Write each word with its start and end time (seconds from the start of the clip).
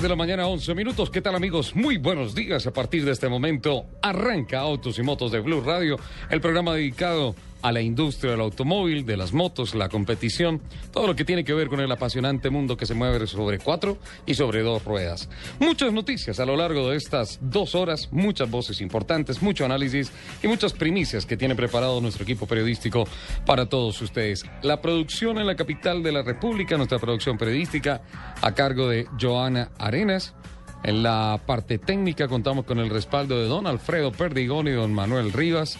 10 0.00 0.04
de 0.04 0.08
la 0.08 0.16
mañana, 0.16 0.46
11 0.46 0.74
minutos. 0.74 1.10
¿Qué 1.10 1.20
tal 1.20 1.34
amigos? 1.34 1.76
Muy 1.76 1.98
buenos 1.98 2.34
días. 2.34 2.66
A 2.66 2.72
partir 2.72 3.04
de 3.04 3.12
este 3.12 3.28
momento 3.28 3.84
arranca 4.00 4.60
Autos 4.60 4.98
y 4.98 5.02
Motos 5.02 5.30
de 5.30 5.40
Blue 5.40 5.60
Radio, 5.60 5.98
el 6.30 6.40
programa 6.40 6.72
dedicado 6.72 7.34
a 7.62 7.72
la 7.72 7.80
industria 7.80 8.32
del 8.32 8.40
automóvil, 8.40 9.04
de 9.04 9.16
las 9.16 9.32
motos, 9.32 9.74
la 9.74 9.88
competición, 9.88 10.60
todo 10.92 11.06
lo 11.06 11.16
que 11.16 11.24
tiene 11.24 11.44
que 11.44 11.54
ver 11.54 11.68
con 11.68 11.80
el 11.80 11.90
apasionante 11.90 12.50
mundo 12.50 12.76
que 12.76 12.86
se 12.86 12.94
mueve 12.94 13.26
sobre 13.26 13.58
cuatro 13.58 13.98
y 14.26 14.34
sobre 14.34 14.62
dos 14.62 14.84
ruedas. 14.84 15.28
Muchas 15.58 15.92
noticias 15.92 16.40
a 16.40 16.46
lo 16.46 16.56
largo 16.56 16.90
de 16.90 16.96
estas 16.96 17.38
dos 17.42 17.74
horas, 17.74 18.08
muchas 18.12 18.50
voces 18.50 18.80
importantes, 18.80 19.42
mucho 19.42 19.64
análisis 19.64 20.12
y 20.42 20.48
muchas 20.48 20.72
primicias 20.72 21.26
que 21.26 21.36
tiene 21.36 21.54
preparado 21.54 22.00
nuestro 22.00 22.24
equipo 22.24 22.46
periodístico 22.46 23.04
para 23.46 23.66
todos 23.66 24.00
ustedes. 24.00 24.44
La 24.62 24.80
producción 24.80 25.38
en 25.38 25.46
la 25.46 25.56
capital 25.56 26.02
de 26.02 26.12
la 26.12 26.22
República, 26.22 26.76
nuestra 26.76 26.98
producción 26.98 27.36
periodística, 27.38 28.02
a 28.40 28.54
cargo 28.54 28.88
de 28.88 29.06
Joana 29.20 29.70
Arenas. 29.78 30.34
En 30.82 31.02
la 31.02 31.38
parte 31.44 31.78
técnica 31.78 32.26
contamos 32.26 32.64
con 32.64 32.78
el 32.78 32.88
respaldo 32.88 33.38
de 33.38 33.48
don 33.48 33.66
Alfredo 33.66 34.12
Perdigón 34.12 34.66
y 34.66 34.72
don 34.72 34.94
Manuel 34.94 35.32
Rivas. 35.32 35.78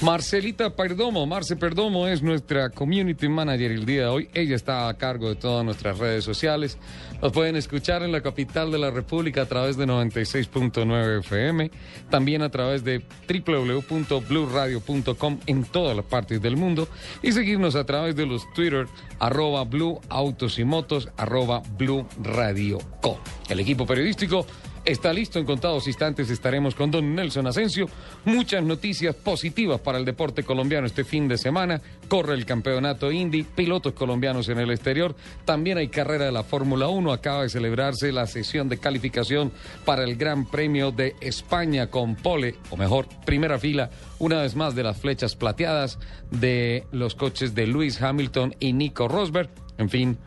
Marcelita 0.00 0.76
Perdomo, 0.76 1.26
Marce 1.26 1.56
Perdomo 1.56 2.06
es 2.06 2.22
nuestra 2.22 2.70
community 2.70 3.28
manager 3.28 3.72
el 3.72 3.84
día 3.84 4.02
de 4.02 4.06
hoy. 4.06 4.28
Ella 4.32 4.54
está 4.54 4.88
a 4.88 4.94
cargo 4.94 5.28
de 5.28 5.34
todas 5.34 5.64
nuestras 5.64 5.98
redes 5.98 6.22
sociales. 6.24 6.78
Nos 7.20 7.32
pueden 7.32 7.56
escuchar 7.56 8.04
en 8.04 8.12
la 8.12 8.20
capital 8.20 8.70
de 8.70 8.78
la 8.78 8.92
República 8.92 9.42
a 9.42 9.46
través 9.46 9.76
de 9.76 9.86
96.9 9.86 11.18
FM, 11.20 11.72
también 12.10 12.42
a 12.42 12.50
través 12.50 12.84
de 12.84 13.02
www.bluradio.com 13.28 15.38
en 15.46 15.64
todas 15.64 15.96
las 15.96 16.04
partes 16.04 16.40
del 16.40 16.56
mundo 16.56 16.86
y 17.22 17.32
seguirnos 17.32 17.74
a 17.74 17.84
través 17.84 18.14
de 18.14 18.26
los 18.26 18.48
Twitter 18.54 18.86
arroba 19.18 19.64
Blue 19.64 20.00
Autos 20.08 20.60
y 20.60 20.64
Motos 20.64 21.08
arroba 21.16 21.60
Blue 21.76 22.06
Radio 22.22 22.78
Co. 23.00 23.18
El 23.48 23.60
equipo 23.60 23.86
periodístico 23.86 24.44
está 24.88 25.12
listo. 25.12 25.38
En 25.38 25.44
contados 25.44 25.86
instantes 25.86 26.30
estaremos 26.30 26.74
con 26.74 26.90
don 26.90 27.14
Nelson 27.14 27.46
Asensio. 27.46 27.88
Muchas 28.24 28.64
noticias 28.64 29.14
positivas 29.14 29.80
para 29.80 29.98
el 29.98 30.04
deporte 30.04 30.42
colombiano 30.42 30.86
este 30.86 31.04
fin 31.04 31.28
de 31.28 31.38
semana. 31.38 31.80
Corre 32.08 32.34
el 32.34 32.46
campeonato 32.46 33.12
Indy, 33.12 33.42
pilotos 33.42 33.92
colombianos 33.92 34.48
en 34.48 34.58
el 34.58 34.70
exterior. 34.70 35.14
También 35.44 35.78
hay 35.78 35.88
carrera 35.88 36.24
de 36.24 36.32
la 36.32 36.42
Fórmula 36.42 36.88
1. 36.88 37.12
Acaba 37.12 37.42
de 37.42 37.50
celebrarse 37.50 38.12
la 38.12 38.26
sesión 38.26 38.68
de 38.68 38.78
calificación 38.78 39.52
para 39.84 40.04
el 40.04 40.16
Gran 40.16 40.46
Premio 40.46 40.90
de 40.90 41.14
España 41.20 41.88
con 41.88 42.16
pole, 42.16 42.56
o 42.70 42.76
mejor, 42.76 43.06
primera 43.26 43.58
fila, 43.58 43.90
una 44.18 44.42
vez 44.42 44.56
más 44.56 44.74
de 44.74 44.82
las 44.82 44.98
flechas 44.98 45.36
plateadas 45.36 45.98
de 46.30 46.86
los 46.92 47.14
coches 47.14 47.54
de 47.54 47.66
Lewis 47.66 48.00
Hamilton 48.00 48.54
y 48.58 48.72
Nico 48.72 49.06
Rosberg. 49.06 49.50
En 49.76 49.90
fin, 49.90 50.18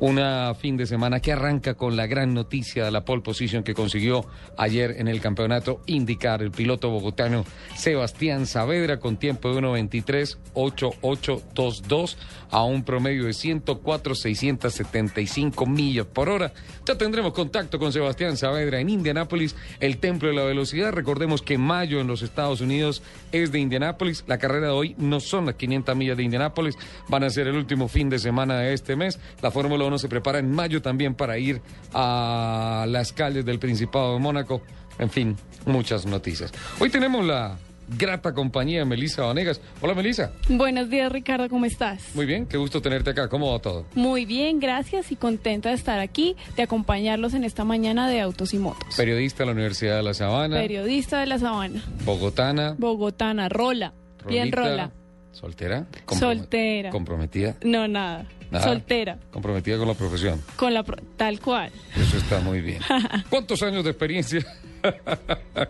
una 0.00 0.52
fin 0.54 0.76
de 0.76 0.86
semana 0.86 1.20
que 1.20 1.30
arranca 1.32 1.74
con 1.74 1.96
la 1.96 2.06
gran 2.06 2.34
noticia 2.34 2.84
de 2.84 2.90
la 2.90 3.04
pole 3.04 3.22
position 3.22 3.62
que 3.62 3.74
consiguió 3.74 4.26
ayer 4.56 4.96
en 4.98 5.06
el 5.08 5.20
campeonato 5.20 5.82
indicar 5.86 6.40
el 6.42 6.50
piloto 6.50 6.88
bogotano 6.88 7.44
Sebastián 7.76 8.46
Saavedra 8.46 8.98
con 8.98 9.18
tiempo 9.18 9.54
de 9.54 9.60
1.23.8822 9.60 12.16
a 12.50 12.64
un 12.64 12.82
promedio 12.82 13.24
de 13.24 13.32
104.675 13.32 15.68
millas 15.68 16.06
por 16.06 16.30
hora. 16.30 16.52
Ya 16.86 16.96
tendremos 16.96 17.32
contacto 17.32 17.78
con 17.78 17.92
Sebastián 17.92 18.36
Saavedra 18.36 18.80
en 18.80 18.88
Indianápolis, 18.88 19.54
el 19.78 19.98
templo 19.98 20.30
de 20.30 20.34
la 20.34 20.44
velocidad. 20.44 20.92
Recordemos 20.92 21.42
que 21.42 21.58
mayo 21.58 22.00
en 22.00 22.06
los 22.06 22.22
Estados 22.22 22.62
Unidos 22.62 23.02
es 23.32 23.52
de 23.52 23.58
Indianápolis. 23.60 24.24
La 24.26 24.38
carrera 24.38 24.68
de 24.68 24.72
hoy 24.72 24.94
no 24.98 25.20
son 25.20 25.44
las 25.46 25.56
500 25.56 25.94
millas 25.94 26.16
de 26.16 26.22
Indianápolis, 26.24 26.78
van 27.08 27.24
a 27.24 27.30
ser 27.30 27.46
el 27.46 27.56
último 27.56 27.88
fin 27.88 28.08
de 28.08 28.18
semana 28.18 28.56
de 28.58 28.72
este 28.72 28.96
mes. 28.96 29.20
La 29.42 29.50
Fórmula 29.50 29.84
se 29.98 30.08
prepara 30.08 30.38
en 30.38 30.50
mayo 30.50 30.82
también 30.82 31.14
para 31.14 31.38
ir 31.38 31.60
a 31.92 32.86
las 32.88 33.12
calles 33.12 33.44
del 33.44 33.58
Principado 33.58 34.14
de 34.14 34.20
Mónaco. 34.20 34.62
En 34.98 35.10
fin, 35.10 35.36
muchas 35.66 36.06
noticias. 36.06 36.52
Hoy 36.78 36.90
tenemos 36.90 37.24
la 37.24 37.56
grata 37.96 38.32
compañía 38.32 38.80
de 38.80 38.84
Melisa 38.84 39.22
Vanegas. 39.22 39.60
Hola 39.80 39.94
Melisa. 39.94 40.32
Buenos 40.48 40.90
días 40.90 41.10
Ricardo, 41.10 41.48
¿cómo 41.48 41.64
estás? 41.64 42.14
Muy 42.14 42.26
bien, 42.26 42.46
qué 42.46 42.56
gusto 42.56 42.80
tenerte 42.80 43.10
acá. 43.10 43.28
¿Cómo 43.28 43.52
va 43.52 43.58
todo? 43.58 43.86
Muy 43.94 44.24
bien, 44.24 44.60
gracias 44.60 45.10
y 45.12 45.16
contenta 45.16 45.70
de 45.70 45.74
estar 45.74 46.00
aquí, 46.00 46.36
de 46.56 46.62
acompañarlos 46.62 47.34
en 47.34 47.44
esta 47.44 47.64
mañana 47.64 48.08
de 48.08 48.20
Autos 48.20 48.54
y 48.54 48.58
Motos. 48.58 48.94
Periodista 48.96 49.42
de 49.42 49.46
la 49.46 49.52
Universidad 49.52 49.96
de 49.96 50.02
La 50.02 50.14
Sabana. 50.14 50.56
Periodista 50.56 51.20
de 51.20 51.26
La 51.26 51.38
Sabana. 51.38 51.82
Bogotana. 52.04 52.74
Bogotana, 52.78 53.48
rola. 53.48 53.92
bien 54.28 54.52
rola. 54.52 54.92
¿Soltera? 55.32 55.86
Soltera. 56.18 56.90
¿Comprometida? 56.90 57.56
No, 57.62 57.86
nada. 57.88 58.26
Soltera. 58.62 59.18
Comprometida 59.30 59.78
con 59.78 59.88
la 59.88 59.94
profesión. 59.94 60.42
Con 60.56 60.74
la 60.74 60.84
tal 61.16 61.40
cual. 61.40 61.70
Eso 61.96 62.16
está 62.16 62.40
muy 62.40 62.60
bien. 62.60 62.80
¿Cuántos 63.30 63.62
años 63.62 63.84
de 63.84 63.90
experiencia? 63.90 64.44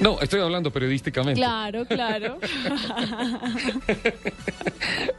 No, 0.00 0.20
estoy 0.20 0.40
hablando 0.40 0.70
periodísticamente. 0.70 1.40
Claro, 1.40 1.84
claro. 1.86 2.38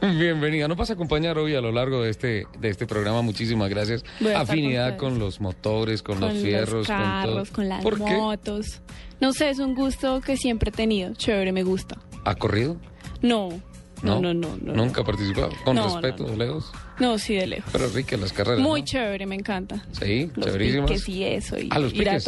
Bienvenida. 0.00 0.68
Nos 0.68 0.76
vas 0.76 0.90
a 0.90 0.94
acompañar 0.94 1.36
hoy 1.36 1.54
a 1.54 1.60
lo 1.60 1.70
largo 1.70 2.02
de 2.02 2.10
este, 2.10 2.46
de 2.58 2.68
este 2.68 2.86
programa. 2.86 3.20
Muchísimas 3.20 3.68
gracias. 3.68 4.04
Afinidad 4.34 4.96
con, 4.96 5.18
los 5.18 5.40
motores, 5.40 6.02
con, 6.02 6.20
los 6.20 6.32
fierros, 6.32 6.72
los 6.72 6.86
carros, 6.86 7.50
con, 7.50 7.68
las 7.68 7.84
motos. 7.84 8.80
No 9.20 9.32
sé, 9.32 9.50
es 9.50 9.58
un 9.58 9.74
gusto 9.74 10.22
que 10.22 10.36
siempre 10.36 10.70
he 10.70 10.72
tenido. 10.72 11.12
Chévere, 11.14 11.52
me 11.52 11.62
gusta. 11.62 11.98
¿Ha 12.24 12.34
corrido? 12.36 12.76
No. 13.20 13.60
No, 14.02 14.20
no, 14.20 14.32
no, 14.32 14.56
¿Nunca 14.56 15.02
ha 15.02 15.04
participado? 15.04 15.50
¿Con 15.64 15.76
respeto, 15.76 16.24
de 16.24 16.36
lejos? 16.36 16.70
No, 16.98 17.18
sí, 17.18 17.34
de 17.34 17.46
lejos. 17.46 17.70
Pero 17.72 17.88
rica 17.88 18.16
las 18.16 18.32
carreras. 18.32 18.60
Muy 18.60 18.82
chévere, 18.82 19.26
me 19.26 19.34
encanta. 19.34 19.84
Sí, 19.92 20.30
los 20.34 20.46
chéverísimas. 20.46 21.08
y 21.08 21.24
eso. 21.24 21.58
Y 21.58 21.68
ah, 21.70 21.78
los 21.78 21.92
ir 21.92 22.08
a 22.08 22.18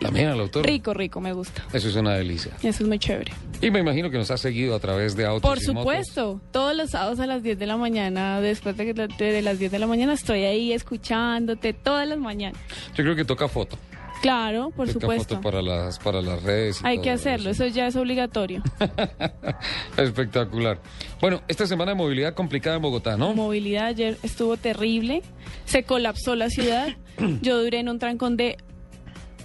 También 0.00 0.28
al 0.28 0.40
autor. 0.40 0.64
Rico, 0.64 0.94
rico, 0.94 1.20
me 1.20 1.32
gusta. 1.32 1.64
Eso 1.72 1.88
es 1.88 1.96
una 1.96 2.14
delicia. 2.14 2.52
Eso 2.62 2.82
es 2.82 2.88
muy 2.88 2.98
chévere. 2.98 3.32
Y 3.60 3.70
me 3.70 3.80
imagino 3.80 4.10
que 4.10 4.18
nos 4.18 4.30
ha 4.30 4.36
seguido 4.36 4.74
a 4.74 4.78
través 4.78 5.16
de 5.16 5.26
autos. 5.26 5.48
Por 5.48 5.60
supuesto. 5.60 6.40
Todos 6.52 6.74
los 6.76 6.90
sábados 6.90 7.20
a 7.20 7.26
las 7.26 7.42
10 7.42 7.58
de 7.58 7.66
la 7.66 7.76
mañana, 7.76 8.40
después 8.40 8.76
de, 8.76 8.92
de 8.94 9.42
las 9.42 9.58
10 9.58 9.72
de 9.72 9.78
la 9.78 9.86
mañana, 9.86 10.14
estoy 10.14 10.44
ahí 10.44 10.72
escuchándote 10.72 11.72
todas 11.72 12.06
las 12.08 12.18
mañanas. 12.18 12.60
Yo 12.94 13.04
creo 13.04 13.16
que 13.16 13.24
toca 13.24 13.48
foto. 13.48 13.76
Claro, 14.20 14.70
por 14.70 14.88
supuesto. 14.88 15.40
Para 15.40 15.62
las, 15.62 15.98
para 15.98 16.20
las 16.20 16.42
redes. 16.42 16.80
Hay 16.82 17.00
que 17.00 17.10
hacerlo, 17.10 17.50
eso. 17.50 17.66
ya 17.66 17.86
es 17.86 17.96
obligatorio. 17.96 18.62
Espectacular. 19.96 20.80
Bueno, 21.20 21.42
esta 21.48 21.66
semana 21.66 21.92
de 21.92 21.96
movilidad 21.96 22.34
complicada 22.34 22.76
en 22.76 22.82
Bogotá, 22.82 23.16
¿no? 23.16 23.34
Movilidad 23.34 23.86
ayer 23.86 24.18
estuvo 24.22 24.56
terrible, 24.56 25.22
se 25.64 25.84
colapsó 25.84 26.34
la 26.34 26.50
ciudad. 26.50 26.96
Yo 27.42 27.62
duré 27.62 27.80
en 27.80 27.88
un 27.88 27.98
trancón 27.98 28.36
de 28.36 28.56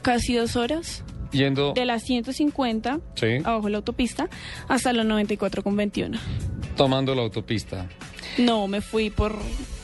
casi 0.01 0.35
dos 0.35 0.55
horas. 0.55 1.03
Yendo. 1.31 1.73
De 1.73 1.85
las 1.85 2.03
150 2.03 2.99
abajo 3.43 3.65
de 3.65 3.71
la 3.71 3.77
autopista 3.77 4.29
hasta 4.67 4.93
los 4.93 5.03
94 5.03 5.63
con 5.63 5.75
21. 5.75 6.19
Tomando 6.77 7.15
la 7.15 7.23
autopista. 7.23 7.87
No, 8.37 8.67
me 8.67 8.81
fui 8.81 9.09
por 9.09 9.35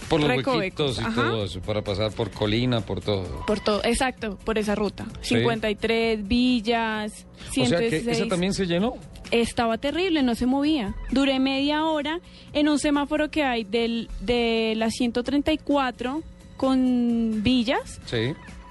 por 0.10 0.22
los 0.22 0.46
huequitos 0.46 1.00
y 1.00 1.16
todo 1.16 1.46
eso, 1.46 1.62
para 1.62 1.82
pasar 1.82 2.12
por 2.12 2.32
Colina, 2.32 2.82
por 2.82 3.02
todo. 3.02 3.46
Por 3.46 3.60
todo, 3.60 3.82
exacto, 3.84 4.38
por 4.44 4.58
esa 4.58 4.76
ruta. 4.76 5.06
53, 5.22 6.28
Villas, 6.28 7.26
106. 7.52 7.66
O 7.66 7.70
sea 7.70 7.80
que 7.80 8.12
esa 8.12 8.28
también 8.28 8.54
se 8.54 8.66
llenó. 8.66 8.96
Estaba 9.32 9.78
terrible, 9.78 10.24
no 10.24 10.36
se 10.36 10.48
movía. 10.48 10.96
Duré 11.12 11.40
media 11.40 11.86
hora 11.86 12.20
en 12.54 12.68
un 12.68 12.80
semáforo 12.80 13.30
que 13.30 13.44
hay 13.44 13.64
del, 13.64 14.10
de 14.20 14.74
la 14.76 14.90
134 14.90 16.24
con 16.58 17.44
Villas 17.44 18.02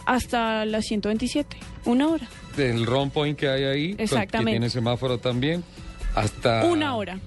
hasta 0.05 0.65
la 0.65 0.83
127, 0.83 1.57
una 1.85 2.09
hora. 2.09 2.27
Del 2.57 2.87
rompoint 2.87 3.39
que 3.39 3.49
hay 3.49 3.65
ahí, 3.65 3.95
Exactamente. 3.99 4.53
que 4.53 4.55
tiene 4.55 4.71
semáforo 4.71 5.19
también, 5.19 5.63
hasta... 6.15 6.65
Una 6.65 6.97
hora. 6.97 7.21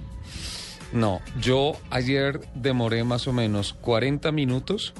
No, 0.93 1.21
yo 1.39 1.73
ayer 1.89 2.41
demoré 2.53 3.03
más 3.03 3.27
o 3.27 3.33
menos 3.33 3.73
40 3.73 4.31
minutos 4.31 4.93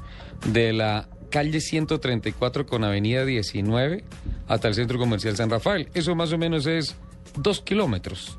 de 0.47 0.73
la 0.73 1.07
calle 1.29 1.61
134 1.61 2.65
con 2.65 2.83
avenida 2.83 3.25
19 3.25 4.03
hasta 4.47 4.67
el 4.67 4.75
centro 4.75 4.99
comercial 4.99 5.35
San 5.35 5.49
Rafael. 5.49 5.89
Eso 5.93 6.15
más 6.15 6.31
o 6.33 6.37
menos 6.37 6.65
es 6.65 6.95
dos 7.35 7.61
kilómetros. 7.61 8.37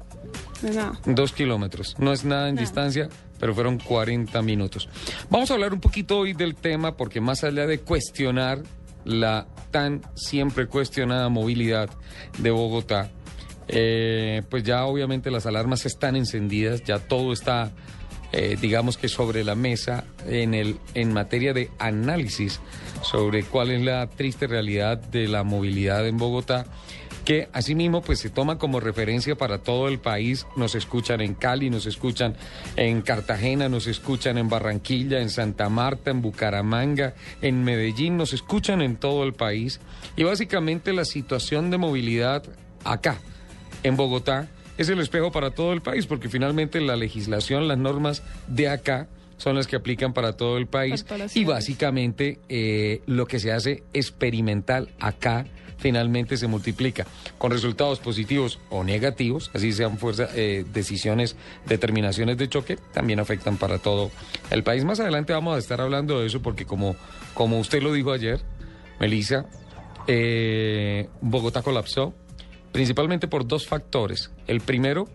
No. 0.63 0.93
Dos 1.07 1.33
kilómetros. 1.33 1.97
No 1.99 2.13
es 2.13 2.25
nada 2.25 2.49
en 2.49 2.57
distancia, 2.57 3.09
pero 3.41 3.55
fueron 3.55 3.79
40 3.79 4.41
minutos. 4.43 4.89
Vamos 5.29 5.51
a 5.51 5.55
hablar 5.55 5.73
un 5.73 5.81
poquito 5.81 6.19
hoy 6.19 6.35
del 6.35 6.55
tema 6.55 6.97
porque 6.97 7.21
más 7.21 7.43
allá 7.43 7.67
de 7.67 7.81
cuestionar 7.81 8.63
la 9.05 9.49
tan 9.73 10.03
siempre 10.15 10.67
cuestionada 10.67 11.29
movilidad 11.29 11.91
de 12.39 12.51
Bogotá, 12.53 13.11
eh, 13.69 14.43
pues 14.49 14.63
ya 14.63 14.85
obviamente 14.85 15.31
las 15.31 15.47
alarmas 15.47 15.87
están 15.87 16.17
encendidas, 16.17 16.83
ya 16.85 16.99
todo 16.99 17.33
está, 17.33 17.73
eh, 18.33 18.57
digamos 18.61 18.97
que 18.97 19.09
sobre 19.09 19.45
la 19.45 19.55
mesa 19.55 20.05
en, 20.27 20.55
el, 20.55 20.79
en 20.95 21.13
materia 21.13 21.53
de 21.53 21.71
análisis 21.79 22.61
sobre 23.03 23.45
cuál 23.45 23.71
es 23.71 23.83
la 23.83 24.09
triste 24.09 24.47
realidad 24.47 24.99
de 24.99 25.29
la 25.29 25.43
movilidad 25.43 26.07
en 26.07 26.17
Bogotá 26.17 26.67
que 27.25 27.49
asimismo 27.53 28.03
pues 28.03 28.19
se 28.19 28.31
toma 28.31 28.59
como 28.59 28.81
referencia 28.81 29.37
para 29.37 29.59
todo 29.59 29.89
el 29.89 29.99
país. 29.99 30.47
Nos 30.57 30.75
escuchan 30.75 31.21
en 31.21 31.35
Cali, 31.35 31.71
nos 31.71 31.87
escuchan 31.87 32.37
en 32.77 33.03
Cartagena, 33.03 33.69
nos 33.69 33.87
escuchan 33.87 34.39
en 34.39 34.49
Barranquilla, 34.49 35.21
en 35.21 35.31
Santa 35.31 35.69
Marta, 35.69 36.11
en 36.11 36.23
Bucaramanga, 36.23 37.15
en 37.41 37.63
Medellín, 37.65 38.17
nos 38.17 38.33
escuchan 38.33 38.83
en 38.83 38.97
todo 38.97 39.25
el 39.25 39.35
país. 39.35 39.81
Y 40.17 40.25
básicamente 40.25 40.93
la 40.93 41.05
situación 41.05 41.71
de 41.71 41.79
movilidad 41.79 42.43
acá, 42.85 43.19
en 43.83 43.97
Bogotá, 43.97 44.49
es 44.79 44.89
el 44.89 45.01
espejo 45.01 45.33
para 45.33 45.51
todo 45.51 45.73
el 45.73 45.83
país, 45.83 46.07
porque 46.07 46.29
finalmente 46.29 46.81
la 46.81 46.97
legislación, 46.97 47.69
las 47.69 47.79
normas 47.79 48.23
de 48.49 48.69
acá, 48.69 49.09
son 49.37 49.57
las 49.57 49.67
que 49.67 49.77
aplican 49.77 50.13
para 50.13 50.37
todo 50.37 50.57
el 50.57 50.67
país. 50.67 51.05
Y 51.35 51.45
básicamente 51.45 52.39
eh, 52.49 53.03
lo 53.07 53.27
que 53.27 53.41
se 53.41 53.53
hace 53.53 53.83
experimental 53.93 54.91
acá 55.01 55.47
finalmente 55.79 56.37
se 56.37 56.47
multiplica. 56.47 57.07
Con 57.39 57.51
resultados 57.51 57.99
positivos 57.99 58.61
o 58.71 58.85
negativos, 58.85 59.51
así 59.53 59.73
sean 59.73 59.99
fuerza, 59.99 60.29
eh, 60.35 60.65
decisiones, 60.73 61.35
determinaciones 61.67 62.39
de 62.39 62.49
choque, 62.49 62.79
también 62.93 63.19
afectan 63.19 63.57
para 63.57 63.79
todo 63.79 64.13
el 64.51 64.63
país. 64.63 64.85
Más 64.85 65.01
adelante 65.01 65.33
vamos 65.33 65.57
a 65.57 65.59
estar 65.59 65.81
hablando 65.81 66.21
de 66.21 66.29
eso 66.29 66.41
porque 66.41 66.65
como, 66.65 66.95
como 67.35 67.59
usted 67.59 67.83
lo 67.83 67.93
dijo 67.93 68.13
ayer, 68.13 68.41
Melissa, 69.01 69.47
eh, 70.07 71.09
Bogotá 71.21 71.63
colapsó 71.63 72.15
principalmente 72.73 73.29
por 73.29 73.47
dos 73.47 73.67
factores. 73.67 74.31
El 74.47 74.61
primero, 74.61 75.09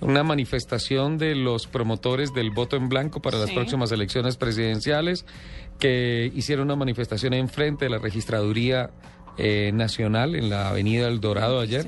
una 0.00 0.22
manifestación 0.22 1.18
de 1.18 1.34
los 1.34 1.66
promotores 1.66 2.32
del 2.32 2.50
voto 2.50 2.76
en 2.76 2.88
blanco 2.88 3.20
para 3.20 3.38
las 3.38 3.50
próximas 3.50 3.92
elecciones 3.92 4.36
presidenciales 4.36 5.26
que 5.78 6.30
hicieron 6.34 6.66
una 6.66 6.76
manifestación 6.76 7.34
enfrente 7.34 7.86
de 7.86 7.90
la 7.90 7.98
registraduría 7.98 8.90
eh, 9.36 9.70
nacional 9.72 10.34
en 10.34 10.50
la 10.50 10.68
avenida 10.68 11.08
El 11.08 11.20
Dorado 11.20 11.60
ayer, 11.60 11.86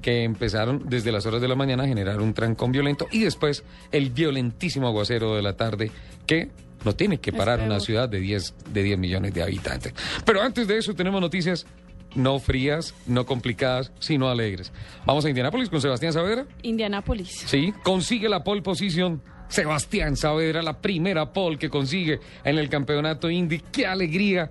que 0.00 0.22
empezaron 0.22 0.84
desde 0.86 1.10
las 1.10 1.26
horas 1.26 1.40
de 1.40 1.48
la 1.48 1.56
mañana 1.56 1.84
a 1.84 1.88
generar 1.88 2.20
un 2.20 2.34
trancón 2.34 2.70
violento 2.70 3.08
y 3.10 3.20
después 3.20 3.64
el 3.90 4.10
violentísimo 4.10 4.86
aguacero 4.86 5.34
de 5.34 5.42
la 5.42 5.56
tarde 5.56 5.90
que 6.26 6.50
no 6.84 6.94
tiene 6.94 7.18
que 7.18 7.32
parar 7.32 7.60
una 7.60 7.80
ciudad 7.80 8.08
de 8.08 8.20
10, 8.20 8.54
de 8.72 8.82
10 8.82 8.98
millones 8.98 9.34
de 9.34 9.42
habitantes. 9.42 9.94
Pero 10.24 10.42
antes 10.42 10.68
de 10.68 10.78
eso 10.78 10.94
tenemos 10.94 11.20
noticias 11.20 11.66
no 12.14 12.38
frías, 12.38 12.94
no 13.06 13.26
complicadas, 13.26 13.92
sino 13.98 14.28
alegres. 14.28 14.72
Vamos 15.06 15.24
a 15.24 15.28
Indianápolis 15.28 15.68
con 15.68 15.80
Sebastián 15.80 16.12
Saavedra. 16.12 16.46
Indianápolis. 16.62 17.44
Sí, 17.46 17.72
consigue 17.82 18.28
la 18.28 18.44
pole 18.44 18.62
position. 18.62 19.22
Sebastián 19.48 20.16
Saavedra, 20.16 20.62
la 20.62 20.80
primera 20.80 21.32
pole 21.32 21.58
que 21.58 21.68
consigue 21.68 22.20
en 22.42 22.58
el 22.58 22.70
campeonato 22.70 23.28
Indy. 23.28 23.60
¡Qué 23.70 23.86
alegría! 23.86 24.50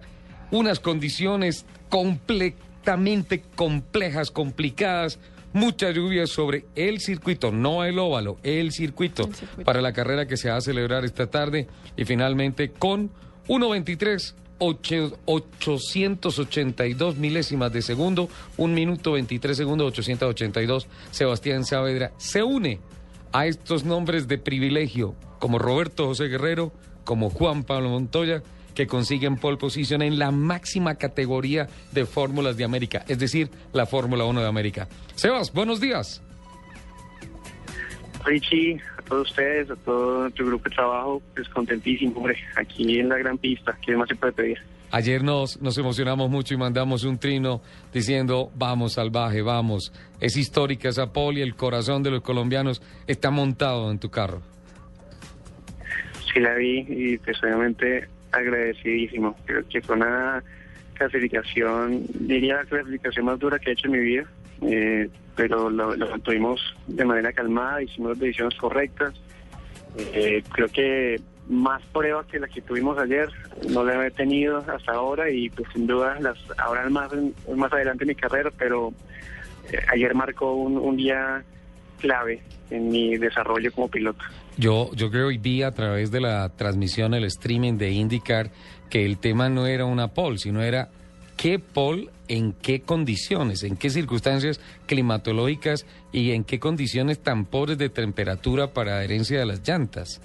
Unas 0.52 0.80
condiciones 0.80 1.66
completamente 1.90 3.42
complejas, 3.56 4.30
complicadas, 4.30 5.18
muchas 5.54 5.96
lluvias 5.96 6.30
sobre 6.30 6.66
el 6.76 7.00
circuito, 7.00 7.52
no 7.52 7.84
el 7.84 8.00
óvalo, 8.00 8.38
el 8.44 8.72
circuito, 8.72 9.30
para 9.66 9.82
la 9.82 9.94
carrera 9.94 10.28
que 10.28 10.38
se 10.38 10.50
va 10.50 10.58
a 10.58 10.62
celebrar 10.62 11.04
esta 11.04 11.28
tarde 11.28 11.68
y 11.96 12.06
finalmente 12.06 12.72
con 12.72 13.10
1.23. 13.48 14.36
882 14.62 17.18
milésimas 17.18 17.74
de 17.74 17.82
segundo, 17.82 18.30
1 18.58 18.74
minuto 18.74 19.14
23 19.14 19.58
segundos, 19.58 19.88
882. 19.88 20.88
Sebastián 21.10 21.66
Saavedra 21.66 22.12
se 22.18 22.44
une 22.44 22.80
a 23.34 23.48
estos 23.48 23.84
nombres 23.84 24.28
de 24.28 24.38
privilegio, 24.38 25.16
como 25.40 25.58
Roberto 25.58 26.06
José 26.06 26.26
Guerrero, 26.26 26.72
como 27.04 27.32
Juan 27.32 27.64
Pablo 27.64 27.90
Montoya, 27.90 28.44
que 28.76 28.88
consiguen 28.88 29.38
pole 29.38 29.58
position 29.58 30.02
en 30.02 30.20
la 30.20 30.32
máxima 30.32 30.96
categoría 30.96 31.68
de 31.92 32.06
fórmulas 32.06 32.56
de 32.56 32.64
América, 32.64 33.04
es 33.08 33.20
decir, 33.20 33.50
la 33.74 33.86
Fórmula 33.86 34.24
1 34.26 34.42
de 34.42 34.48
América. 34.48 34.88
Sebas, 35.16 35.52
buenos 35.52 35.82
días. 35.82 36.22
Richie, 38.26 38.80
a 38.98 39.02
todos 39.02 39.30
ustedes, 39.30 39.70
a 39.70 39.76
todo 39.76 40.30
tu 40.32 40.46
grupo 40.46 40.70
de 40.70 40.76
trabajo, 40.76 41.22
pues 41.36 41.48
contentísimo, 41.50 42.18
hombre, 42.18 42.38
aquí 42.56 43.00
en 43.00 43.10
la 43.10 43.18
gran 43.18 43.38
pista, 43.38 43.78
¿qué 43.86 43.96
más 43.96 44.08
se 44.08 44.16
puede 44.16 44.34
pedir? 44.34 44.58
Ayer 44.92 45.24
nos, 45.24 45.62
nos 45.62 45.78
emocionamos 45.78 46.30
mucho 46.30 46.54
y 46.54 46.58
mandamos 46.58 47.06
un 47.06 47.18
trino 47.18 47.62
diciendo, 47.94 48.52
vamos 48.56 48.94
salvaje, 48.94 49.42
vamos. 49.42 49.94
Es 50.20 50.36
histórica 50.36 50.90
esa 50.90 51.14
poli, 51.14 51.42
el 51.42 51.56
corazón 51.56 52.04
de 52.04 52.12
los 52.12 52.22
colombianos 52.22 52.82
está 53.08 53.32
montado 53.32 53.90
en 53.90 54.00
tu 54.00 54.10
carro. 54.10 54.42
Sí, 56.34 56.42
la 56.42 56.56
vi 56.56 56.86
y 56.90 57.18
pues 57.20 57.42
obviamente 57.42 58.08
agradecidísimo. 58.34 59.36
Creo 59.46 59.66
que 59.68 59.82
fue 59.82 59.96
una 59.96 60.44
clasificación, 60.94 62.04
diría 62.20 62.58
la 62.58 62.66
clasificación 62.66 63.26
más 63.26 63.40
dura 63.40 63.60
que 63.60 63.70
he 63.70 63.74
hecho 63.74 63.88
en 63.88 63.94
mi 63.94 64.00
vida, 64.00 64.26
eh, 64.62 65.10
pero 65.42 65.72
lo, 65.72 65.96
lo 65.96 66.20
tuvimos 66.20 66.62
de 66.86 67.04
manera 67.04 67.34
calmada, 67.34 67.82
hicimos 67.82 68.12
las 68.12 68.20
decisiones 68.20 68.56
correctas. 68.60 69.16
Eh, 69.98 70.44
creo 70.52 70.68
que 70.68 71.20
más 71.50 71.82
pruebas 71.92 72.28
que 72.28 72.40
las 72.40 72.52
que 72.52 72.62
tuvimos 72.62 72.96
ayer 73.00 73.28
no 73.68 73.84
las 73.84 74.06
he 74.06 74.12
tenido 74.12 74.60
hasta 74.60 74.92
ahora 74.92 75.32
y 75.32 75.50
pues 75.50 75.68
sin 75.74 75.88
duda 75.88 76.20
las 76.20 76.38
habrán 76.60 76.94
más, 76.94 77.12
más 77.56 77.74
adelante 77.74 78.04
en 78.04 78.10
mi 78.10 78.16
carrera, 78.16 78.52
pero 78.56 78.94
eh, 79.72 79.80
ayer 79.92 80.14
marcó 80.14 80.54
un, 80.54 80.78
un 80.78 80.96
día 80.96 81.44
clave 81.98 82.44
en 82.70 82.90
mi 82.90 83.18
desarrollo 83.18 83.72
como 83.72 83.88
piloto. 83.88 84.24
Yo, 84.58 84.92
yo 84.94 85.10
creo 85.10 85.32
y 85.32 85.40
vi 85.40 85.64
a 85.64 85.72
través 85.72 86.12
de 86.12 86.22
la 86.22 86.50
transmisión, 86.50 87.16
el 87.16 87.24
streaming 87.24 87.80
de 87.80 87.90
IndyCar, 87.90 88.52
que 88.92 89.04
el 89.08 89.18
tema 89.18 89.50
no 89.50 89.66
era 89.66 89.86
una 89.86 90.10
pole, 90.10 90.38
sino 90.38 90.62
era 90.62 90.90
qué 91.36 91.58
pole, 91.58 92.10
en 92.32 92.54
qué 92.54 92.82
condiciones, 92.82 93.64
en 93.64 93.76
qué 93.76 93.90
circunstancias 93.90 94.62
climatológicas 94.86 95.86
y 96.12 96.32
en 96.32 96.44
qué 96.44 96.60
condiciones 96.60 97.22
tan 97.22 97.46
pobres 97.46 97.78
de 97.78 97.90
temperatura 97.90 98.68
para 98.68 98.98
adherencia 98.98 99.40
de 99.40 99.46
las 99.46 99.68
llantas. 99.68 100.22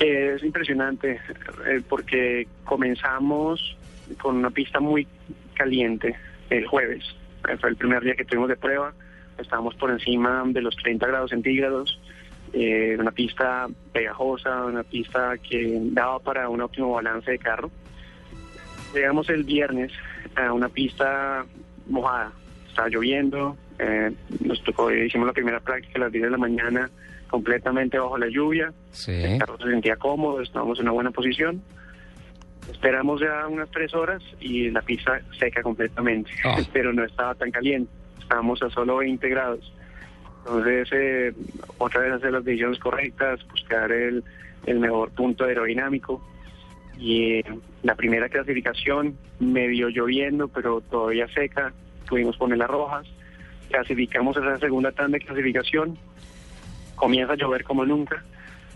Es 0.00 0.42
impresionante 0.42 1.20
eh, 1.66 1.82
porque 1.88 2.48
comenzamos 2.64 3.76
con 4.20 4.36
una 4.36 4.50
pista 4.50 4.80
muy 4.80 5.06
caliente 5.54 6.16
el 6.48 6.66
jueves. 6.66 7.04
Fue 7.60 7.68
el 7.68 7.76
primer 7.76 8.02
día 8.02 8.14
que 8.14 8.24
tuvimos 8.24 8.48
de 8.48 8.56
prueba 8.56 8.94
estábamos 9.38 9.74
por 9.74 9.90
encima 9.90 10.42
de 10.46 10.62
los 10.62 10.76
30 10.76 11.06
grados 11.06 11.30
centígrados, 11.30 12.00
eh, 12.52 12.96
una 12.98 13.10
pista 13.10 13.66
pegajosa, 13.92 14.64
una 14.64 14.82
pista 14.82 15.36
que 15.38 15.78
daba 15.92 16.18
para 16.18 16.48
un 16.48 16.60
óptimo 16.60 16.92
balance 16.92 17.30
de 17.30 17.38
carro. 17.38 17.70
Llegamos 18.94 19.28
el 19.30 19.44
viernes 19.44 19.92
a 20.36 20.52
una 20.52 20.68
pista 20.68 21.44
mojada, 21.88 22.32
estaba 22.68 22.88
lloviendo, 22.88 23.56
eh, 23.78 24.12
nos 24.40 24.62
tocó, 24.64 24.90
hicimos 24.90 25.26
la 25.26 25.32
primera 25.32 25.60
práctica 25.60 25.98
a 25.98 26.02
las 26.02 26.12
10 26.12 26.24
de 26.24 26.30
la 26.30 26.38
mañana 26.38 26.90
completamente 27.28 27.98
bajo 27.98 28.18
la 28.18 28.28
lluvia, 28.28 28.72
el 29.06 29.38
carro 29.38 29.56
se 29.56 29.64
sentía 29.64 29.96
cómodo, 29.96 30.42
estábamos 30.42 30.78
en 30.78 30.84
una 30.84 30.92
buena 30.92 31.10
posición. 31.10 31.62
Esperamos 32.70 33.20
ya 33.20 33.48
unas 33.48 33.70
tres 33.70 33.92
horas 33.94 34.22
y 34.38 34.70
la 34.70 34.82
pista 34.82 35.20
seca 35.38 35.62
completamente, 35.62 36.30
ah. 36.44 36.58
pero 36.72 36.92
no 36.92 37.04
estaba 37.04 37.34
tan 37.34 37.50
caliente 37.50 37.90
estamos 38.32 38.62
a 38.62 38.70
solo 38.70 38.96
20 38.96 39.28
grados. 39.28 39.72
Entonces, 40.38 40.88
eh, 40.92 41.32
otra 41.78 42.00
vez 42.00 42.12
hacer 42.14 42.32
las 42.32 42.44
decisiones 42.44 42.78
correctas, 42.78 43.46
buscar 43.48 43.92
el, 43.92 44.24
mejor 44.66 45.10
punto 45.10 45.44
aerodinámico. 45.44 46.22
Y 47.02 47.32
eh, 47.32 47.44
la 47.82 47.96
primera 47.96 48.28
clasificación, 48.28 49.18
medio 49.40 49.88
lloviendo, 49.88 50.46
pero 50.46 50.80
todavía 50.82 51.26
seca, 51.34 51.72
pudimos 52.08 52.36
poner 52.36 52.58
las 52.58 52.70
rojas. 52.70 53.04
Clasificamos 53.68 54.36
esa 54.36 54.56
segunda 54.58 54.92
tanda 54.92 55.18
de 55.18 55.24
clasificación, 55.24 55.98
comienza 56.94 57.32
a 57.32 57.36
llover 57.36 57.64
como 57.64 57.84
nunca. 57.84 58.22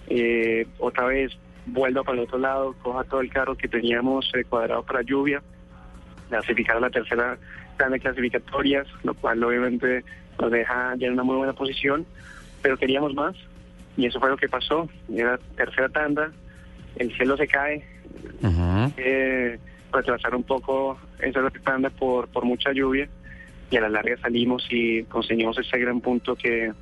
Eh, 0.09 0.67
otra 0.79 1.07
vez 1.07 1.39
vuelvo 1.67 2.03
para 2.03 2.19
el 2.19 2.25
otro 2.25 2.39
lado, 2.39 2.75
coja 2.83 3.05
todo 3.05 3.21
el 3.21 3.31
carro 3.31 3.57
que 3.57 3.69
teníamos 3.69 4.33
cuadrado 4.49 4.83
para 4.83 5.03
lluvia, 5.03 5.41
clasificar 6.29 6.79
a 6.79 6.81
la 6.81 6.91
tercera 6.91 7.39
de 7.79 8.01
clasificatorias, 8.01 8.89
lo 9.05 9.15
cual 9.15 9.45
obviamente 9.45 10.03
nos 10.41 10.51
deja 10.51 10.97
ya 10.97 11.07
en 11.07 11.13
una 11.13 11.23
muy 11.23 11.37
buena 11.37 11.53
posición, 11.53 12.05
pero 12.61 12.77
queríamos 12.77 13.15
más 13.15 13.37
y 13.97 14.07
eso 14.07 14.19
fue 14.19 14.31
lo 14.31 14.37
que 14.37 14.49
pasó. 14.49 14.89
Era 15.15 15.39
tercera 15.57 15.89
tanda, 15.89 16.33
el 16.97 17.15
cielo 17.17 17.37
se 17.37 17.47
cae, 17.47 17.85
eh, 18.97 19.59
retrasar 19.93 20.35
un 20.35 20.43
poco 20.43 20.99
esa 21.21 21.51
tanda 21.65 21.91
por, 21.91 22.29
por 22.29 22.45
mucha 22.45 22.73
lluvia 22.73 23.09
y 23.71 23.77
a 23.77 23.81
la 23.81 23.89
larga 23.89 24.17
salimos 24.19 24.67
y 24.71 25.03
conseguimos 25.05 25.59
ese 25.59 25.79
gran 25.79 26.01
punto 26.01 26.37
que, 26.37 26.73